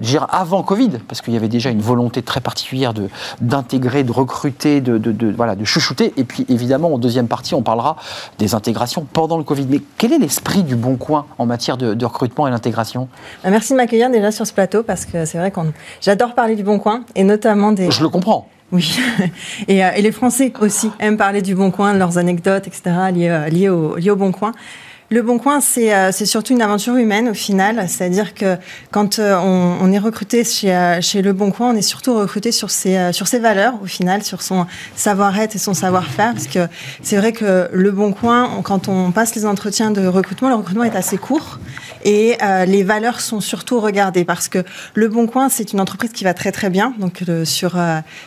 dire 0.00 0.26
avant 0.30 0.62
Covid, 0.62 0.90
parce 1.06 1.20
qu'il 1.20 1.34
y 1.34 1.36
avait 1.36 1.48
déjà 1.48 1.70
une 1.70 1.80
volonté 1.80 2.22
très 2.22 2.40
particulière 2.40 2.94
de 2.94 3.08
d'intégrer, 3.40 4.04
de 4.04 4.12
recruter, 4.12 4.80
de, 4.80 4.98
de, 4.98 5.32
voilà, 5.32 5.54
de 5.54 5.64
chouchouter. 5.64 6.12
Et 6.16 6.24
puis 6.24 6.46
évidemment, 6.48 6.94
en 6.94 6.98
deuxième 6.98 7.28
partie, 7.28 7.54
on 7.54 7.62
parlera 7.62 7.96
des 8.38 8.54
intégrations 8.54 9.06
pendant 9.12 9.36
le 9.36 9.44
Covid. 9.44 9.66
Mais 9.68 9.80
quel 9.98 10.12
est 10.12 10.18
l'esprit 10.18 10.62
du 10.62 10.76
Bon 10.76 10.96
Coin 10.96 11.26
en 11.38 11.46
matière 11.46 11.76
de, 11.76 12.04
recrutement 12.04 12.46
et 12.48 12.50
d'intégration? 12.50 13.08
Bah, 13.44 13.50
Merci 13.50 13.72
de 13.72 13.78
m'accueillir 13.78 14.10
déjà 14.10 14.30
sur 14.30 14.46
ce 14.46 14.52
plateau, 14.52 14.82
parce 14.82 15.04
que 15.04 15.24
c'est 15.24 15.38
vrai 15.38 15.50
qu'on 15.50 15.72
j'adore 16.00 16.34
parler 16.34 16.56
du 16.56 16.62
Bon 16.62 16.78
Coin 16.78 17.04
et 17.14 17.24
notamment 17.24 17.72
des. 17.72 17.90
Je 17.90 18.02
le 18.02 18.08
comprends. 18.08 18.48
Oui, 18.72 18.98
et, 19.68 19.84
euh, 19.84 19.90
et, 19.94 20.00
les 20.00 20.12
Français 20.12 20.50
aussi 20.60 20.90
aiment 20.98 21.18
parler 21.18 21.42
du 21.42 21.54
Bon 21.54 21.70
Coin, 21.70 21.92
de 21.92 21.98
leurs 21.98 22.16
anecdotes, 22.16 22.66
etc., 22.66 22.82
liées, 23.12 23.28
euh, 23.28 23.48
liées, 23.48 23.68
au, 23.68 23.96
liées 23.96 24.10
au 24.10 24.16
Bon 24.16 24.32
Coin. 24.32 24.52
Le 25.12 25.20
Bon 25.20 25.36
Coin, 25.38 25.58
euh, 25.58 26.08
c'est 26.10 26.24
surtout 26.24 26.54
une 26.54 26.62
aventure 26.62 26.96
humaine 26.96 27.28
au 27.28 27.34
final. 27.34 27.84
C'est-à-dire 27.86 28.32
que 28.32 28.56
quand 28.90 29.18
euh, 29.18 29.36
on, 29.36 29.92
est 29.92 29.98
recruté 29.98 30.42
chez, 30.42 30.74
euh, 30.74 31.02
chez 31.02 31.20
Le 31.20 31.34
Bon 31.34 31.50
Coin, 31.50 31.74
on 31.74 31.76
est 31.76 31.82
surtout 31.82 32.14
recruté 32.14 32.50
sur 32.50 32.70
ses, 32.70 33.12
sur 33.12 33.26
ses 33.26 33.38
valeurs 33.38 33.74
au 33.82 33.84
final, 33.84 34.22
sur 34.22 34.40
son 34.40 34.66
savoir-être 34.96 35.54
et 35.54 35.58
son 35.58 35.74
savoir-faire. 35.74 36.32
Parce 36.32 36.46
que 36.46 36.66
c'est 37.02 37.18
vrai 37.18 37.32
que 37.32 37.68
Le 37.74 37.90
Bon 37.90 38.14
Coin, 38.14 38.62
quand 38.62 38.88
on 38.88 39.12
passe 39.12 39.34
les 39.34 39.44
entretiens 39.44 39.90
de 39.90 40.06
recrutement, 40.06 40.48
le 40.48 40.54
recrutement 40.54 40.84
est 40.84 40.96
assez 40.96 41.18
court 41.18 41.58
et 42.06 42.38
les 42.66 42.82
valeurs 42.82 43.20
sont 43.20 43.40
surtout 43.40 43.80
regardées 43.80 44.24
parce 44.24 44.48
que 44.48 44.64
Le 44.94 45.08
Bon 45.08 45.26
Coin, 45.26 45.50
c'est 45.50 45.74
une 45.74 45.80
entreprise 45.80 46.12
qui 46.12 46.24
va 46.24 46.32
très 46.32 46.52
très 46.52 46.70
bien. 46.70 46.94
Donc 46.98 47.22
sur, 47.44 47.78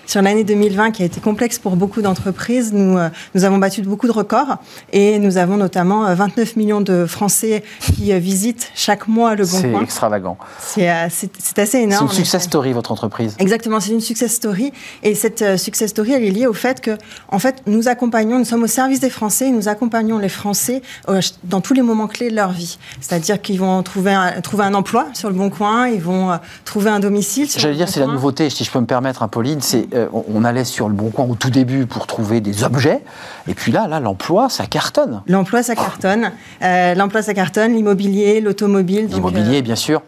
sur 0.05 0.21
l'année 0.21 0.43
2020 0.43 0.91
qui 0.91 1.01
a 1.01 1.05
été 1.07 1.19
complexe 1.19 1.57
pour 1.57 1.77
beaucoup 1.77 2.03
d'entreprises, 2.03 2.73
nous, 2.73 2.99
nous 3.33 3.43
avons 3.43 3.57
battu 3.57 3.81
beaucoup 3.81 4.07
de 4.07 4.13
records 4.13 4.57
et 4.93 5.17
nous 5.17 5.37
avons 5.37 5.57
notamment 5.57 6.13
29 6.13 6.55
millions 6.55 6.74
de 6.81 7.05
Français 7.05 7.63
qui 7.81 8.11
euh, 8.11 8.19
visitent 8.19 8.71
chaque 8.75 9.07
mois 9.07 9.35
le 9.35 9.45
Bon 9.45 9.61
Coin. 9.61 9.71
C'est 9.73 9.83
extravagant. 9.83 10.37
Euh, 10.77 11.07
c'est 11.09 11.59
assez 11.59 11.79
énorme. 11.79 12.07
C'est 12.07 12.17
une 12.17 12.23
success 12.23 12.43
story, 12.43 12.73
votre 12.73 12.91
entreprise. 12.91 13.35
Exactement, 13.39 13.79
c'est 13.79 13.91
une 13.91 14.01
success 14.01 14.33
story. 14.33 14.71
Et 15.03 15.15
cette 15.15 15.41
euh, 15.41 15.57
success 15.57 15.89
story, 15.89 16.13
elle 16.13 16.23
est 16.23 16.31
liée 16.31 16.47
au 16.47 16.53
fait 16.53 16.81
que, 16.81 16.97
en 17.29 17.39
fait, 17.39 17.63
nous 17.67 17.87
accompagnons, 17.87 18.39
nous 18.39 18.45
sommes 18.45 18.63
au 18.63 18.67
service 18.67 18.99
des 18.99 19.09
Français, 19.09 19.47
et 19.47 19.51
nous 19.51 19.67
accompagnons 19.67 20.17
les 20.17 20.29
Français 20.29 20.81
dans 21.43 21.61
tous 21.61 21.73
les 21.73 21.81
moments 21.81 22.07
clés 22.07 22.29
de 22.29 22.35
leur 22.35 22.51
vie. 22.51 22.77
C'est-à-dire 23.01 23.41
qu'ils 23.41 23.59
vont 23.59 23.81
trouver 23.83 24.13
un, 24.13 24.41
trouver 24.41 24.63
un 24.65 24.73
emploi 24.73 25.07
sur 25.13 25.29
le 25.29 25.35
Bon 25.35 25.49
Coin, 25.49 25.87
ils 25.87 26.01
vont 26.01 26.37
trouver 26.63 26.89
un 26.89 26.99
domicile. 26.99 27.47
J'allais 27.55 27.75
dire, 27.75 27.89
c'est 27.89 27.99
la 27.99 28.07
nouveauté, 28.07 28.49
si 28.49 28.63
je 28.63 28.71
peux 28.71 28.79
me 28.79 28.85
permettre, 28.85 29.23
hein, 29.23 29.27
Pauline, 29.27 29.61
c'est 29.61 29.87
on 30.13 30.43
allait 30.43 30.65
sur 30.65 30.87
le 30.87 30.95
Bon 30.95 31.09
Coin 31.09 31.25
au 31.25 31.35
tout 31.35 31.49
début 31.49 31.85
pour 31.85 32.07
trouver 32.07 32.41
des 32.41 32.63
objets, 32.63 33.01
et 33.47 33.53
puis 33.53 33.71
là, 33.71 33.87
là, 33.87 33.99
l'emploi, 33.99 34.49
ça 34.49 34.65
cartonne. 34.65 35.21
L'emploi, 35.27 35.63
ça 35.63 35.75
cartonne. 35.75 36.31
Euh, 36.65 36.95
l'emploi, 36.95 37.21
ça 37.21 37.33
cartonne, 37.33 37.73
l'immobilier, 37.73 38.41
l'automobile. 38.41 39.07
L'immobilier, 39.07 39.59
euh, 39.59 39.61
bien 39.61 39.75
sûr. 39.75 40.01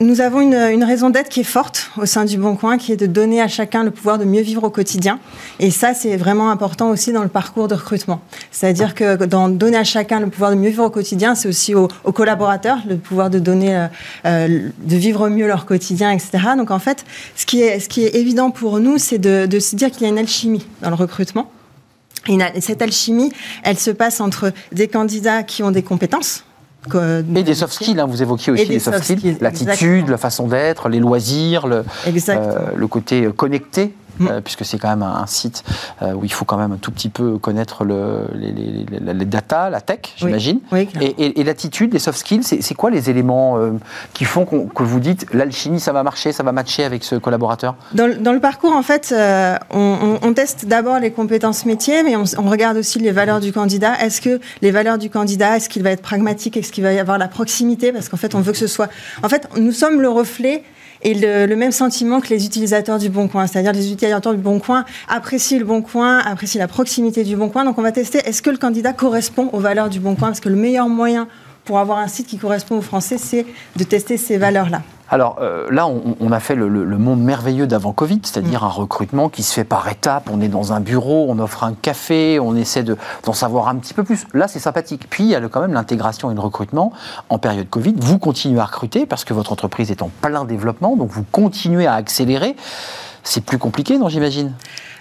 Nous 0.00 0.22
avons 0.22 0.40
une, 0.40 0.84
raison 0.84 1.10
d'être 1.10 1.28
qui 1.28 1.40
est 1.40 1.44
forte 1.44 1.90
au 1.98 2.06
sein 2.06 2.24
du 2.24 2.38
Bon 2.38 2.56
Coin, 2.56 2.78
qui 2.78 2.92
est 2.92 2.96
de 2.96 3.06
donner 3.06 3.42
à 3.42 3.48
chacun 3.48 3.84
le 3.84 3.90
pouvoir 3.90 4.16
de 4.18 4.24
mieux 4.24 4.40
vivre 4.40 4.64
au 4.64 4.70
quotidien. 4.70 5.18
Et 5.60 5.70
ça, 5.70 5.92
c'est 5.92 6.16
vraiment 6.16 6.50
important 6.50 6.88
aussi 6.88 7.12
dans 7.12 7.22
le 7.22 7.28
parcours 7.28 7.68
de 7.68 7.74
recrutement. 7.74 8.22
C'est-à-dire 8.50 8.94
que 8.94 9.26
dans 9.26 9.50
donner 9.50 9.76
à 9.76 9.84
chacun 9.84 10.20
le 10.20 10.28
pouvoir 10.28 10.50
de 10.50 10.56
mieux 10.56 10.70
vivre 10.70 10.84
au 10.84 10.90
quotidien, 10.90 11.34
c'est 11.34 11.48
aussi 11.48 11.74
aux, 11.74 11.88
collaborateurs 11.88 12.78
le 12.88 12.96
pouvoir 12.96 13.28
de 13.28 13.38
donner, 13.38 13.86
euh, 14.24 14.70
de 14.78 14.96
vivre 14.96 15.28
mieux 15.28 15.46
leur 15.46 15.66
quotidien, 15.66 16.10
etc. 16.10 16.38
Donc 16.56 16.70
en 16.70 16.78
fait, 16.78 17.04
ce 17.36 17.44
qui 17.44 17.60
est, 17.60 17.78
ce 17.78 17.90
qui 17.90 18.02
est 18.04 18.14
évident 18.14 18.50
pour 18.50 18.80
nous, 18.80 18.96
c'est 18.96 19.18
de, 19.18 19.44
de 19.44 19.60
se 19.60 19.76
dire 19.76 19.90
qu'il 19.90 20.02
y 20.02 20.06
a 20.06 20.08
une 20.08 20.18
alchimie 20.18 20.66
dans 20.80 20.88
le 20.88 20.96
recrutement. 20.96 21.50
Et 22.28 22.60
cette 22.60 22.82
alchimie, 22.82 23.32
elle 23.62 23.78
se 23.78 23.90
passe 23.90 24.20
entre 24.20 24.52
des 24.72 24.88
candidats 24.88 25.42
qui 25.42 25.62
ont 25.62 25.70
des 25.70 25.82
compétences, 25.82 26.44
et 27.34 27.42
des 27.42 27.54
soft 27.54 27.72
skills, 27.72 27.98
hein, 27.98 28.06
vous 28.06 28.22
évoquiez 28.22 28.52
aussi 28.52 28.66
les 28.66 28.78
soft 28.78 29.02
skills, 29.02 29.38
l'attitude, 29.40 30.08
la 30.08 30.18
façon 30.18 30.46
d'être, 30.46 30.88
les 30.88 31.00
loisirs, 31.00 31.66
le, 31.66 31.84
euh, 32.28 32.66
le 32.76 32.86
côté 32.86 33.28
connecté 33.36 33.92
mm. 34.18 34.40
puisque 34.42 34.64
c'est 34.64 34.78
quand 34.78 34.88
même 34.88 35.02
un, 35.02 35.26
site 35.26 35.64
où 36.02 36.24
il 36.24 36.32
faut 36.32 36.44
quand 36.44 36.56
même 36.56 36.72
un 36.72 36.76
tout 36.76 36.92
petit 36.92 37.08
peu 37.08 37.38
connaître 37.38 37.84
le, 37.84 38.26
les, 38.34 38.52
les, 38.52 38.84
les, 39.14 39.24
data, 39.24 39.70
la 39.70 39.80
tech, 39.80 40.00
j'imagine. 40.16 40.60
et, 40.72 41.44
l'attitude, 41.44 41.92
les 41.92 41.98
soft 41.98 42.18
skills, 42.18 42.42
c'est 42.44 42.74
quoi 42.74 42.90
les 42.90 43.10
éléments 43.10 43.58
qui 44.12 44.24
font 44.24 44.44
que 44.44 44.82
vous 44.82 45.00
dites 45.00 45.26
l'alchimie, 45.32 45.80
ça 45.80 45.92
va 45.92 46.02
marcher, 46.02 46.32
ça 46.32 46.42
va 46.42 46.52
matcher 46.52 46.84
avec 46.84 47.04
ce 47.04 47.16
collaborateur? 47.16 47.74
Dans, 47.92 48.06
le 48.06 48.40
parcours, 48.40 48.72
en 48.72 48.82
fait, 48.82 49.14
on, 49.70 50.32
teste 50.34 50.66
d'abord 50.66 50.98
les 50.98 51.10
compétences 51.10 51.64
métiers, 51.64 52.02
mais 52.02 52.14
on, 52.16 52.24
on 52.38 52.50
regarde 52.50 52.76
aussi 52.76 52.98
les 52.98 53.12
valeurs 53.12 53.40
du 53.40 53.52
candidat. 53.52 53.98
Est-ce 54.00 54.20
que 54.20 54.40
les 54.62 54.70
valeurs 54.70 54.98
du 54.98 55.10
candidat, 55.10 55.56
est-ce 55.56 55.68
qu'il 55.68 55.82
va 55.82 55.90
être 55.90 56.02
pragmatique, 56.02 56.56
est-ce 56.56 56.72
qu'il 56.72 56.84
va 56.84 56.92
y 56.92 56.98
avoir 56.98 57.18
la 57.18 57.28
proximité? 57.28 57.92
Parce 57.92 58.08
qu'en 58.08 58.16
fait, 58.16 58.34
on 58.34 58.40
veut 58.40 58.52
que 58.52 58.58
ce 58.58 58.66
soit. 58.66 58.88
En 59.22 59.28
fait, 59.28 59.48
nous 59.56 59.72
sommes 59.72 60.00
le 60.00 60.08
reflet 60.08 60.62
et 61.02 61.14
le, 61.14 61.54
même 61.56 61.72
sentiment 61.72 62.20
que 62.20 62.28
les 62.28 62.46
utilisateurs 62.46 62.98
du 62.98 63.08
Bon 63.08 63.28
Coin. 63.28 63.46
C'est-à-dire 63.46 63.72
les 63.72 63.92
utilisateurs 63.92 64.34
du 64.34 64.40
Bon 64.40 64.58
Coin 64.58 64.84
apprécient 65.08 65.58
le 65.58 65.64
Bon 65.64 65.82
Coin, 65.82 66.18
apprécient 66.18 66.60
la 66.60 66.68
proximité 66.68 67.24
du 67.24 67.36
Bon 67.36 67.48
Coin. 67.48 67.64
Donc 67.64 67.78
on 67.78 67.82
va 67.82 67.92
tester 67.92 68.18
est-ce 68.18 68.42
que 68.42 68.50
le 68.50 68.58
candidat 68.58 68.92
correspond 68.92 69.50
aux 69.52 69.60
valeurs 69.60 69.88
du 69.88 70.00
Bon 70.00 70.14
Coin? 70.14 70.28
Parce 70.28 70.40
que 70.40 70.48
le 70.48 70.56
meilleur 70.56 70.88
moyen 70.88 71.28
pour 71.64 71.78
avoir 71.78 71.98
un 71.98 72.08
site 72.08 72.26
qui 72.26 72.38
correspond 72.38 72.78
aux 72.78 72.82
Français, 72.82 73.18
c'est 73.18 73.44
de 73.76 73.84
tester 73.84 74.16
ces 74.16 74.38
valeurs-là. 74.38 74.82
Alors 75.08 75.38
euh, 75.40 75.68
là, 75.70 75.86
on, 75.86 76.32
a 76.32 76.40
fait 76.40 76.54
le, 76.54 76.68
monde 76.98 77.22
merveilleux 77.22 77.66
d'avant 77.66 77.92
Covid, 77.92 78.20
c'est-à-dire 78.22 78.62
mm. 78.62 78.66
un 78.66 78.70
recrutement 78.70 79.28
qui 79.28 79.42
se 79.42 79.52
fait 79.52 79.64
par 79.64 79.88
étapes. 79.88 80.28
On 80.32 80.40
est 80.40 80.48
dans 80.48 80.72
un 80.72 80.80
bureau, 80.80 81.26
on 81.28 81.38
offre 81.38 81.64
un 81.64 81.74
café, 81.74 82.40
on 82.40 82.56
essaie 82.56 82.82
d'en 82.82 83.32
savoir 83.32 83.68
un 83.68 83.76
petit 83.76 83.94
peu 83.94 84.02
plus. 84.02 84.26
Là, 84.34 84.48
c'est 84.48 84.58
sympathique. 84.58 85.06
Puis 85.08 85.24
il 85.24 85.30
y 85.30 85.34
a 85.34 85.40
quand 85.48 85.60
même 85.60 85.74
l'intégration 85.74 86.30
et 86.30 86.34
le 86.34 86.40
recrutement 86.40 86.92
en 87.28 87.38
période 87.38 87.68
Covid. 87.70 87.94
Vous 87.98 88.18
continuez 88.18 88.60
à 88.60 88.64
recruter 88.64 89.06
parce 89.06 89.24
que 89.24 89.32
votre 89.32 89.52
entreprise 89.52 89.90
est 89.90 90.02
en 90.02 90.10
plein 90.20 90.44
développement, 90.44 90.96
donc 90.96 91.10
vous 91.10 91.24
continuez 91.30 91.86
à 91.86 91.94
accélérer. 91.94 92.56
C'est 93.22 93.44
plus 93.44 93.58
compliqué, 93.58 93.98
non, 93.98 94.08
j'imagine? 94.08 94.52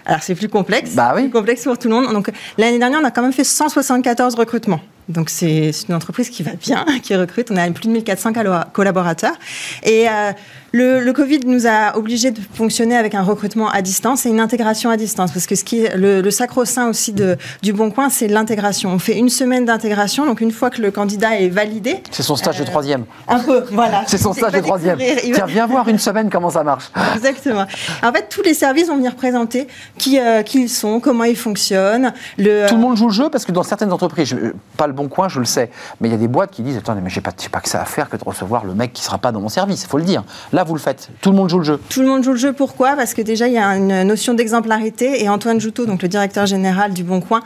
Alors 0.05 0.21
c'est 0.21 0.35
plus 0.35 0.49
complexe, 0.49 0.95
bah 0.95 1.13
oui. 1.15 1.23
plus 1.23 1.31
complexe 1.31 1.63
pour 1.63 1.77
tout 1.77 1.87
le 1.87 1.95
monde. 1.95 2.13
Donc 2.13 2.31
l'année 2.57 2.77
dernière, 2.77 2.99
on 3.01 3.05
a 3.05 3.11
quand 3.11 3.23
même 3.23 3.33
fait 3.33 3.43
174 3.43 4.35
recrutements. 4.35 4.79
Donc 5.07 5.29
c'est 5.29 5.71
une 5.87 5.95
entreprise 5.95 6.29
qui 6.29 6.43
va 6.43 6.53
bien, 6.53 6.85
qui 7.03 7.15
recrute. 7.15 7.51
On 7.51 7.57
a 7.57 7.69
plus 7.71 7.87
de 7.87 7.93
1400 7.93 8.33
collaborateurs. 8.73 9.35
Et 9.83 10.09
euh, 10.09 10.31
le, 10.71 11.11
Covid 11.11 11.39
nous 11.45 11.67
a 11.67 11.97
obligés 11.97 12.31
de 12.31 12.39
fonctionner 12.53 12.97
avec 12.97 13.15
un 13.15 13.21
recrutement 13.21 13.69
à 13.69 13.81
distance 13.81 14.25
et 14.25 14.29
une 14.29 14.39
intégration 14.39 14.89
à 14.89 14.97
distance. 14.97 15.31
Parce 15.31 15.45
que 15.47 15.55
ce 15.55 15.63
qui 15.63 15.85
est 15.85 15.95
le, 15.95 16.29
sacro-saint 16.29 16.89
aussi 16.89 17.13
de, 17.13 17.37
du 17.61 17.71
Bon 17.71 17.91
Coin, 17.91 18.09
c'est 18.09 18.27
l'intégration. 18.27 18.89
On 18.91 18.99
fait 18.99 19.17
une 19.17 19.29
semaine 19.29 19.65
d'intégration. 19.65 20.25
Donc 20.25 20.41
une 20.41 20.51
fois 20.51 20.69
que 20.69 20.81
le 20.81 20.91
candidat 20.91 21.39
est 21.39 21.49
validé. 21.49 22.03
C'est 22.11 22.23
son 22.23 22.35
stage 22.35 22.57
de 22.57 22.63
euh, 22.63 22.65
troisième. 22.65 23.05
Un 23.27 23.39
peu, 23.39 23.63
voilà. 23.71 24.03
C'est 24.07 24.17
son 24.17 24.33
stage 24.33 24.51
de 24.51 24.59
troisième. 24.59 24.97
Tiens, 24.97 25.45
viens 25.45 25.67
voir 25.67 25.87
une 25.87 25.99
semaine 25.99 26.29
comment 26.29 26.49
ça 26.49 26.63
marche. 26.63 26.91
Exactement. 27.15 27.65
En 28.03 28.11
fait, 28.11 28.27
tous 28.29 28.41
les 28.41 28.53
services 28.53 28.87
vont 28.87 28.97
venir 28.97 29.15
présenter 29.15 29.67
qui, 29.97 30.19
euh, 30.19 30.41
qui 30.43 30.63
ils 30.63 30.69
sont, 30.69 30.99
comment 30.99 31.23
ils 31.23 31.37
fonctionnent. 31.37 32.13
Le, 32.37 32.67
Tout 32.67 32.75
le 32.75 32.81
monde 32.81 32.97
joue 32.97 33.07
le 33.07 33.13
jeu 33.13 33.29
parce 33.29 33.45
que 33.45 33.51
dans 33.51 33.63
certaines 33.63 33.91
entreprises, 33.91 34.35
pas 34.77 34.87
le 34.87 34.93
bon 34.93 35.07
coin, 35.07 35.29
je 35.29 35.39
le 35.39 35.45
sais, 35.45 35.69
mais 36.01 36.09
il 36.09 36.11
y 36.11 36.15
a 36.15 36.17
des 36.17 36.27
boîtes 36.27 36.51
qui 36.51 36.63
disent 36.63 36.77
Attendez, 36.77 37.01
mais 37.01 37.09
j'ai 37.09 37.21
pas, 37.21 37.31
pas 37.51 37.61
que 37.61 37.69
ça 37.69 37.81
à 37.81 37.85
faire 37.85 38.09
que 38.09 38.17
de 38.17 38.23
recevoir 38.23 38.65
le 38.65 38.73
mec 38.73 38.93
qui 38.93 39.03
sera 39.03 39.17
pas 39.17 39.31
dans 39.31 39.39
mon 39.39 39.49
service, 39.49 39.83
il 39.83 39.87
faut 39.87 39.97
le 39.97 40.03
dire. 40.03 40.23
Là, 40.51 40.64
vous 40.65 40.73
le 40.73 40.79
faites. 40.79 41.09
Tout 41.21 41.31
le 41.31 41.37
monde 41.37 41.49
joue 41.49 41.59
le 41.59 41.63
jeu. 41.63 41.79
Tout 41.89 42.01
le 42.01 42.07
monde 42.07 42.23
joue 42.23 42.31
le 42.31 42.37
jeu. 42.37 42.53
Pourquoi? 42.53 42.95
Parce 42.95 43.13
que 43.13 43.21
déjà, 43.21 43.47
il 43.47 43.53
y 43.53 43.57
a 43.57 43.77
une 43.77 44.03
notion 44.03 44.33
d'exemplarité. 44.33 45.23
Et 45.23 45.29
Antoine 45.29 45.59
Joutot, 45.59 45.85
donc 45.85 46.01
le 46.01 46.07
directeur 46.07 46.45
général 46.45 46.93
du 46.93 47.03
Bon 47.03 47.21
Coin, 47.21 47.41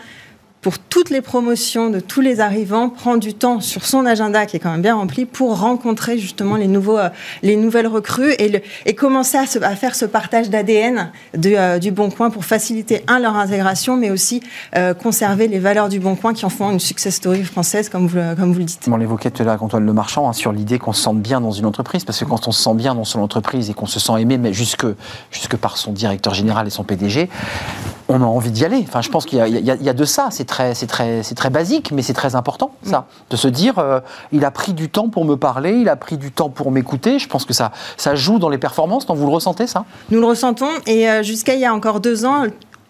pour 0.62 0.78
toutes 0.78 1.10
les 1.10 1.22
promotions 1.22 1.89
de 1.89 1.99
tous 1.99 2.20
les 2.20 2.41
arrivants, 2.41 2.89
prend 2.89 3.16
du 3.16 3.34
temps 3.34 3.62
sur 3.62 3.86
son 3.86 4.05
agenda 4.05 4.45
qui 4.45 4.57
est 4.57 4.60
quand 4.60 4.72
même 4.72 4.82
bien 4.82 4.95
rempli 4.95 5.26
pour 5.26 5.60
rencontrer 5.60 6.18
justement 6.18 6.57
les, 6.57 6.68
nouveaux, 6.68 6.97
euh, 6.97 7.10
les 7.43 7.55
nouvelles 7.55 7.88
recrues 7.88 8.34
et, 8.34 8.93
commencer 8.93 9.38
à, 9.38 9.76
faire 9.76 9.95
ce 9.95 10.05
partage 10.05 10.49
d'ADN 10.49 11.12
euh, 11.45 11.80
du 11.80 11.91
Bon 11.91 12.10
Coin 12.10 12.30
pour 12.30 12.43
faciliter, 12.43 13.03
un, 13.07 13.20
leur 13.20 13.38
intégration, 13.38 13.95
mais 13.95 14.10
aussi 14.12 14.43
euh, 14.76 14.93
conserver 14.93 15.47
les 15.47 15.60
valeurs 15.60 15.88
du 15.88 15.99
Bon 15.99 16.16
Coin 16.16 16.34
qui 16.34 16.45
en 16.45 16.49
font 16.49 16.72
une 16.72 16.80
success 16.80 17.16
story 17.16 17.43
française, 17.43 17.88
comme 17.88 18.07
vous, 18.07 18.18
le 18.18 18.64
dites. 18.64 18.86
On 18.91 18.97
l'évoquait 18.97 19.32
tout 19.32 19.43
à 19.43 19.45
l'heure, 19.45 19.64
Antoine 19.64 19.86
Le 19.86 19.93
Marchand, 19.93 20.28
hein, 20.28 20.34
sur 20.34 20.51
l'idée 20.51 20.78
qu'on 20.78 20.93
se 20.93 21.01
sente 21.01 21.22
bien 21.22 21.39
dans 21.39 21.51
une 21.51 21.66
entreprise, 21.66 22.03
parce 22.03 22.20
que 22.20 22.26
quand 22.26 22.47
on 22.47 22.51
se 22.51 22.62
sent 22.62 22.74
bien 22.74 22.95
dans 22.95 23.05
son 23.05 23.22
entreprise 23.22 23.70
et 23.70 23.74
qu'on 23.74 23.86
se 23.86 23.99
sent 23.99 24.20
aimé, 24.20 24.38
mais 24.38 24.51
jusque, 24.51 24.86
jusque 25.32 25.55
par 25.55 25.78
son 25.78 25.93
directeur 25.93 26.34
général 26.34 26.68
et 26.68 26.70
son 26.70 26.84
PDG, 26.84 27.30
on 28.10 28.22
a 28.22 28.26
envie 28.26 28.51
d'y 28.51 28.66
aller. 28.66 28.84
Enfin, 28.88 29.01
je 29.01 29.10
pense 29.10 29.26
qu'il 29.26 29.38
y, 29.38 29.89
a 29.89 29.93
de 29.93 30.05
ça. 30.05 30.30
Très, 30.49 30.75
c'est 30.75 30.87
très, 30.87 31.23
c'est 31.23 31.35
très 31.35 31.49
basique, 31.49 31.91
mais 31.93 32.01
c'est 32.01 32.13
très 32.13 32.35
important, 32.35 32.71
ça, 32.83 33.05
de 33.29 33.37
se 33.37 33.47
dire, 33.47 33.79
euh, 33.79 34.01
il 34.33 34.43
a 34.43 34.51
pris 34.51 34.73
du 34.73 34.89
temps 34.89 35.07
pour 35.07 35.23
me 35.23 35.35
parler, 35.35 35.71
il 35.71 35.87
a 35.87 35.95
pris 35.95 36.17
du 36.17 36.31
temps 36.31 36.49
pour 36.49 36.71
m'écouter. 36.71 37.19
Je 37.19 37.27
pense 37.29 37.45
que 37.45 37.53
ça, 37.53 37.71
ça 37.95 38.15
joue 38.15 38.39
dans 38.39 38.49
les 38.49 38.57
performances. 38.57 39.05
Donc 39.05 39.17
vous 39.17 39.25
le 39.25 39.33
ressentez, 39.33 39.67
ça? 39.67 39.85
Nous 40.09 40.19
le 40.19 40.25
ressentons. 40.25 40.71
Et 40.85 41.09
euh, 41.09 41.23
jusqu'à 41.23 41.53
il 41.53 41.61
y 41.61 41.65
a 41.65 41.73
encore 41.73 41.99
deux 42.01 42.25
ans, 42.25 42.43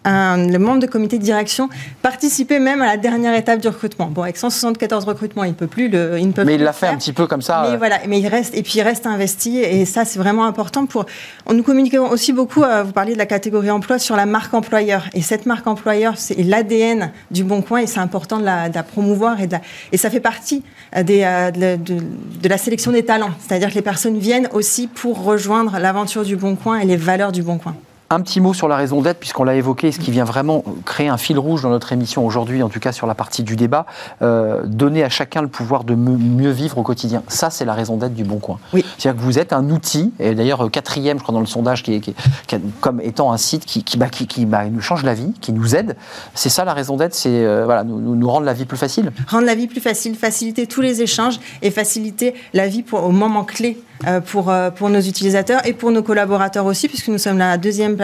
le 0.04 0.58
membre 0.58 0.80
de 0.80 0.86
comité 0.86 1.18
de 1.18 1.22
direction 1.22 1.68
participait 2.02 2.58
même 2.58 2.82
à 2.82 2.86
la 2.86 2.96
dernière 2.96 3.34
étape 3.34 3.60
du 3.60 3.68
recrutement. 3.68 4.06
Bon, 4.06 4.22
avec 4.22 4.36
174 4.36 5.04
recrutements, 5.04 5.44
il 5.44 5.50
ne 5.50 5.54
peut 5.54 5.66
plus 5.66 5.88
le. 5.88 6.18
Il 6.18 6.32
mais 6.44 6.54
il 6.54 6.62
l'a 6.62 6.72
fait 6.72 6.86
un 6.86 6.96
petit 6.96 7.12
peu 7.12 7.26
comme 7.26 7.42
ça. 7.42 7.66
Mais 7.68 7.74
euh. 7.74 7.78
voilà, 7.78 7.98
mais 8.08 8.20
il 8.20 8.28
reste 8.28 8.56
et 8.56 8.62
puis 8.62 8.74
il 8.76 8.82
reste 8.82 9.06
investi 9.06 9.58
et 9.58 9.84
ça 9.84 10.04
c'est 10.04 10.18
vraiment 10.18 10.44
important 10.46 10.86
pour. 10.86 11.06
Nous 11.52 11.62
communiquons 11.62 12.08
aussi 12.08 12.32
beaucoup. 12.32 12.62
Euh, 12.62 12.82
vous 12.82 12.92
parliez 12.92 13.12
de 13.12 13.18
la 13.18 13.26
catégorie 13.26 13.70
emploi 13.70 13.98
sur 13.98 14.16
la 14.16 14.26
marque 14.26 14.54
employeur 14.54 15.04
et 15.12 15.22
cette 15.22 15.46
marque 15.46 15.66
employeur 15.66 16.14
c'est 16.16 16.42
l'ADN 16.42 17.12
du 17.30 17.44
Bon 17.44 17.62
Coin 17.62 17.80
et 17.80 17.86
c'est 17.86 18.00
important 18.00 18.38
de 18.38 18.44
la, 18.44 18.70
promouvoir 18.82 19.40
et 19.40 19.46
de 19.46 19.56
et 19.92 19.96
ça 19.96 20.08
fait 20.10 20.20
partie 20.20 20.62
euh, 20.96 21.02
des, 21.02 21.20
de, 21.54 21.76
de 21.76 22.48
la 22.48 22.58
sélection 22.58 22.92
des 22.92 23.04
talents. 23.04 23.32
C'est-à-dire 23.40 23.70
que 23.70 23.74
les 23.74 23.82
personnes 23.82 24.18
viennent 24.18 24.48
aussi 24.52 24.86
pour 24.86 25.22
rejoindre 25.24 25.78
l'aventure 25.78 26.24
du 26.24 26.36
Bon 26.36 26.56
Coin 26.56 26.78
et 26.78 26.86
les 26.86 26.96
valeurs 26.96 27.32
du 27.32 27.42
Bon 27.42 27.58
Coin. 27.58 27.76
Un 28.12 28.22
petit 28.22 28.40
mot 28.40 28.52
sur 28.52 28.66
la 28.66 28.74
raison 28.74 29.02
d'être, 29.02 29.20
puisqu'on 29.20 29.44
l'a 29.44 29.54
évoqué, 29.54 29.92
ce 29.92 30.00
qui 30.00 30.10
vient 30.10 30.24
vraiment 30.24 30.64
créer 30.84 31.06
un 31.06 31.16
fil 31.16 31.38
rouge 31.38 31.62
dans 31.62 31.70
notre 31.70 31.92
émission 31.92 32.26
aujourd'hui, 32.26 32.60
en 32.60 32.68
tout 32.68 32.80
cas 32.80 32.90
sur 32.90 33.06
la 33.06 33.14
partie 33.14 33.44
du 33.44 33.54
débat, 33.54 33.86
euh, 34.20 34.62
donner 34.66 35.04
à 35.04 35.08
chacun 35.08 35.42
le 35.42 35.46
pouvoir 35.46 35.84
de 35.84 35.94
mieux 35.94 36.50
vivre 36.50 36.78
au 36.78 36.82
quotidien. 36.82 37.22
Ça, 37.28 37.50
c'est 37.50 37.64
la 37.64 37.72
raison 37.72 37.98
d'être 37.98 38.14
du 38.14 38.24
Bon 38.24 38.40
Coin. 38.40 38.58
Oui. 38.72 38.84
C'est-à-dire 38.98 39.20
que 39.20 39.24
vous 39.24 39.38
êtes 39.38 39.52
un 39.52 39.70
outil, 39.70 40.12
et 40.18 40.34
d'ailleurs 40.34 40.68
quatrième, 40.72 41.18
je 41.18 41.22
crois, 41.22 41.32
dans 41.32 41.38
le 41.38 41.46
sondage, 41.46 41.84
qui 41.84 41.94
est, 41.94 42.14
comme 42.80 43.00
étant 43.00 43.30
un 43.30 43.36
site 43.36 43.64
qui, 43.64 43.84
qui, 43.84 43.96
bah, 43.96 44.08
qui, 44.08 44.44
bah, 44.44 44.64
nous 44.64 44.80
change 44.80 45.04
la 45.04 45.14
vie, 45.14 45.32
qui 45.40 45.52
nous 45.52 45.76
aide. 45.76 45.96
C'est 46.34 46.48
ça 46.48 46.64
la 46.64 46.74
raison 46.74 46.96
d'être, 46.96 47.14
c'est 47.14 47.28
euh, 47.46 47.64
voilà, 47.64 47.84
nous, 47.84 48.16
nous, 48.16 48.28
rendre 48.28 48.44
la 48.44 48.54
vie 48.54 48.64
plus 48.64 48.76
facile. 48.76 49.12
Rendre 49.28 49.46
la 49.46 49.54
vie 49.54 49.68
plus 49.68 49.80
facile, 49.80 50.16
faciliter 50.16 50.66
tous 50.66 50.80
les 50.80 51.00
échanges 51.00 51.38
et 51.62 51.70
faciliter 51.70 52.34
la 52.54 52.66
vie 52.66 52.82
pour, 52.82 53.04
au 53.04 53.12
moment 53.12 53.44
clé 53.44 53.78
euh, 53.78 53.89
pour, 54.26 54.52
pour 54.76 54.88
nos 54.88 55.00
utilisateurs 55.00 55.66
et 55.66 55.72
pour 55.72 55.90
nos 55.90 56.02
collaborateurs 56.02 56.66
aussi, 56.66 56.88
puisque 56.88 57.08
nous 57.08 57.18
sommes 57.18 57.38
la 57.38 57.58
deuxième 57.58 57.96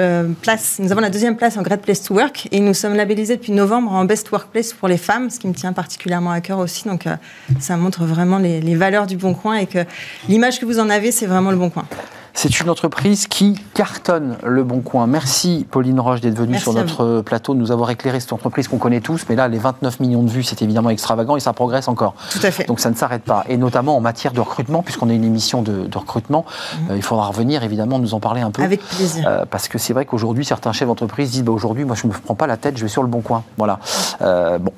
euh, 0.00 0.28
place, 0.42 0.78
nous 0.78 0.92
avons 0.92 1.00
la 1.00 1.10
deuxième 1.10 1.36
place 1.36 1.56
en 1.56 1.62
Great 1.62 1.82
Place 1.82 2.02
to 2.02 2.14
Work 2.14 2.48
et 2.52 2.60
nous 2.60 2.74
sommes 2.74 2.94
labellisés 2.94 3.36
depuis 3.36 3.52
novembre 3.52 3.92
en 3.92 4.04
Best 4.04 4.30
Workplace 4.30 4.72
pour 4.72 4.88
les 4.88 4.96
femmes, 4.96 5.30
ce 5.30 5.38
qui 5.38 5.48
me 5.48 5.54
tient 5.54 5.72
particulièrement 5.72 6.30
à 6.30 6.40
cœur 6.40 6.58
aussi. 6.58 6.86
Donc 6.86 7.06
euh, 7.06 7.16
ça 7.60 7.76
montre 7.76 8.04
vraiment 8.04 8.38
les, 8.38 8.60
les 8.60 8.74
valeurs 8.74 9.06
du 9.06 9.16
Bon 9.16 9.34
Coin 9.34 9.56
et 9.56 9.66
que 9.66 9.84
l'image 10.28 10.60
que 10.60 10.66
vous 10.66 10.78
en 10.78 10.90
avez, 10.90 11.12
c'est 11.12 11.26
vraiment 11.26 11.50
le 11.50 11.56
Bon 11.56 11.70
Coin. 11.70 11.86
C'est 12.34 12.60
une 12.60 12.70
entreprise 12.70 13.26
qui 13.26 13.54
cartonne 13.74 14.36
le 14.44 14.62
Bon 14.62 14.80
Coin. 14.80 15.06
Merci 15.06 15.66
Pauline 15.70 16.00
Roche 16.00 16.20
d'être 16.20 16.36
venue 16.36 16.58
sur 16.58 16.72
notre 16.72 17.20
plateau, 17.20 17.54
de 17.54 17.58
nous 17.58 17.72
avoir 17.72 17.90
éclairé 17.90 18.20
cette 18.20 18.32
entreprise 18.32 18.68
qu'on 18.68 18.78
connaît 18.78 19.00
tous. 19.00 19.24
Mais 19.28 19.36
là, 19.36 19.48
les 19.48 19.58
29 19.58 20.00
millions 20.00 20.22
de 20.22 20.30
vues, 20.30 20.42
c'est 20.42 20.62
évidemment 20.62 20.90
extravagant 20.90 21.36
et 21.36 21.40
ça 21.40 21.52
progresse 21.52 21.88
encore. 21.88 22.14
Tout 22.30 22.40
à 22.42 22.50
fait. 22.50 22.66
Donc 22.66 22.80
ça 22.80 22.90
ne 22.90 22.94
s'arrête 22.94 23.22
pas. 23.22 23.44
Et 23.48 23.56
notamment 23.56 23.96
en 23.96 24.00
matière 24.00 24.32
de 24.32 24.40
recrutement, 24.40 24.82
puisqu'on 24.82 25.08
est 25.08 25.16
une 25.16 25.24
émission 25.24 25.62
de, 25.62 25.88
recrutement, 25.96 26.44
mhm. 26.44 26.90
euh, 26.90 26.96
il 26.96 27.02
faudra 27.02 27.26
revenir 27.26 27.62
évidemment 27.64 27.98
nous 27.98 28.14
en 28.14 28.20
parler 28.20 28.40
un 28.40 28.50
peu. 28.50 28.62
Avec 28.62 28.82
plaisir. 28.82 29.24
Euh, 29.26 29.44
parce 29.50 29.68
que 29.68 29.78
c'est 29.78 29.92
vrai 29.92 30.04
qu'aujourd'hui, 30.04 30.44
certains 30.44 30.72
chefs 30.72 30.88
d'entreprise 30.88 31.30
disent 31.30 31.44
bah, 31.44 31.52
aujourd'hui, 31.52 31.84
moi 31.84 31.96
je 31.96 32.06
ne 32.06 32.12
me 32.12 32.18
prends 32.18 32.34
pas 32.34 32.46
la 32.46 32.56
tête, 32.56 32.76
je 32.76 32.82
vais 32.82 32.88
sur 32.88 33.02
le 33.02 33.08
Bon 33.08 33.20
Coin. 33.20 33.42
Voilà. 33.56 33.78
Euh, 34.22 34.58
bon, 34.58 34.72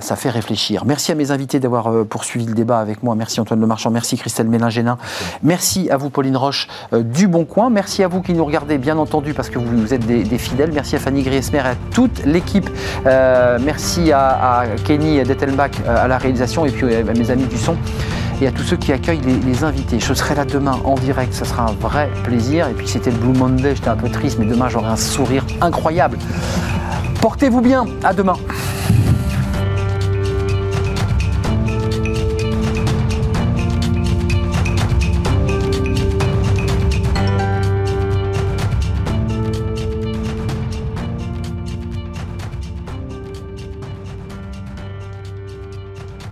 ça 0.00 0.16
fait 0.16 0.30
réfléchir. 0.30 0.84
Merci 0.84 1.12
à 1.12 1.14
mes 1.14 1.30
invités 1.30 1.60
d'avoir 1.60 2.04
poursuivi 2.04 2.46
le 2.46 2.54
débat 2.54 2.80
avec 2.80 3.02
moi. 3.02 3.14
Merci 3.14 3.40
Antoine 3.40 3.60
Lemarchand, 3.60 3.90
merci 3.90 4.16
Christelle 4.16 4.48
Mélingénin. 4.48 4.98
Merci 5.42 5.90
à 5.90 5.96
vous 5.96 6.10
Pauline 6.10 6.36
Roche 6.36 6.68
du 6.92 7.28
Bon 7.28 7.44
Coin. 7.44 7.70
Merci 7.70 8.02
à 8.02 8.08
vous 8.08 8.22
qui 8.22 8.32
nous 8.32 8.44
regardez, 8.44 8.78
bien 8.78 8.98
entendu, 8.98 9.34
parce 9.34 9.50
que 9.50 9.58
vous, 9.58 9.92
êtes 9.94 10.06
des, 10.06 10.38
fidèles. 10.38 10.70
Merci 10.72 10.96
à 10.96 10.98
Fanny 10.98 11.22
Griesmer 11.22 11.58
et 11.58 11.62
à 11.62 11.74
toute 11.92 12.24
l'équipe. 12.24 12.68
Euh, 13.06 13.58
merci 13.62 14.12
à, 14.12 14.64
Kenny 14.84 15.22
Dettelbach 15.22 15.72
euh, 15.86 16.04
à 16.04 16.08
la 16.08 16.18
réalisation 16.18 16.64
et 16.64 16.70
puis 16.70 16.94
à 16.94 17.02
mes 17.02 17.30
amis 17.30 17.46
du 17.46 17.58
son 17.58 17.76
et 18.40 18.46
à 18.46 18.52
tous 18.52 18.62
ceux 18.62 18.76
qui 18.76 18.92
accueillent 18.92 19.20
les, 19.20 19.64
invités. 19.64 19.98
Je 19.98 20.14
serai 20.14 20.34
là 20.34 20.44
demain 20.44 20.78
en 20.84 20.94
direct, 20.94 21.34
ce 21.34 21.44
sera 21.44 21.64
un 21.64 21.72
vrai 21.72 22.08
plaisir. 22.24 22.68
Et 22.68 22.72
puis 22.72 22.86
c'était 22.86 23.10
le 23.10 23.16
Blue 23.16 23.36
Monday, 23.36 23.74
j'étais 23.74 23.88
un 23.88 23.96
peu 23.96 24.08
triste, 24.08 24.38
mais 24.38 24.46
demain 24.46 24.68
j'aurai 24.68 24.88
un 24.88 24.96
sourire 24.96 25.44
incroyable. 25.60 26.18
Portez-vous 27.20 27.60
bien, 27.60 27.84
à 28.04 28.14
demain. 28.14 28.36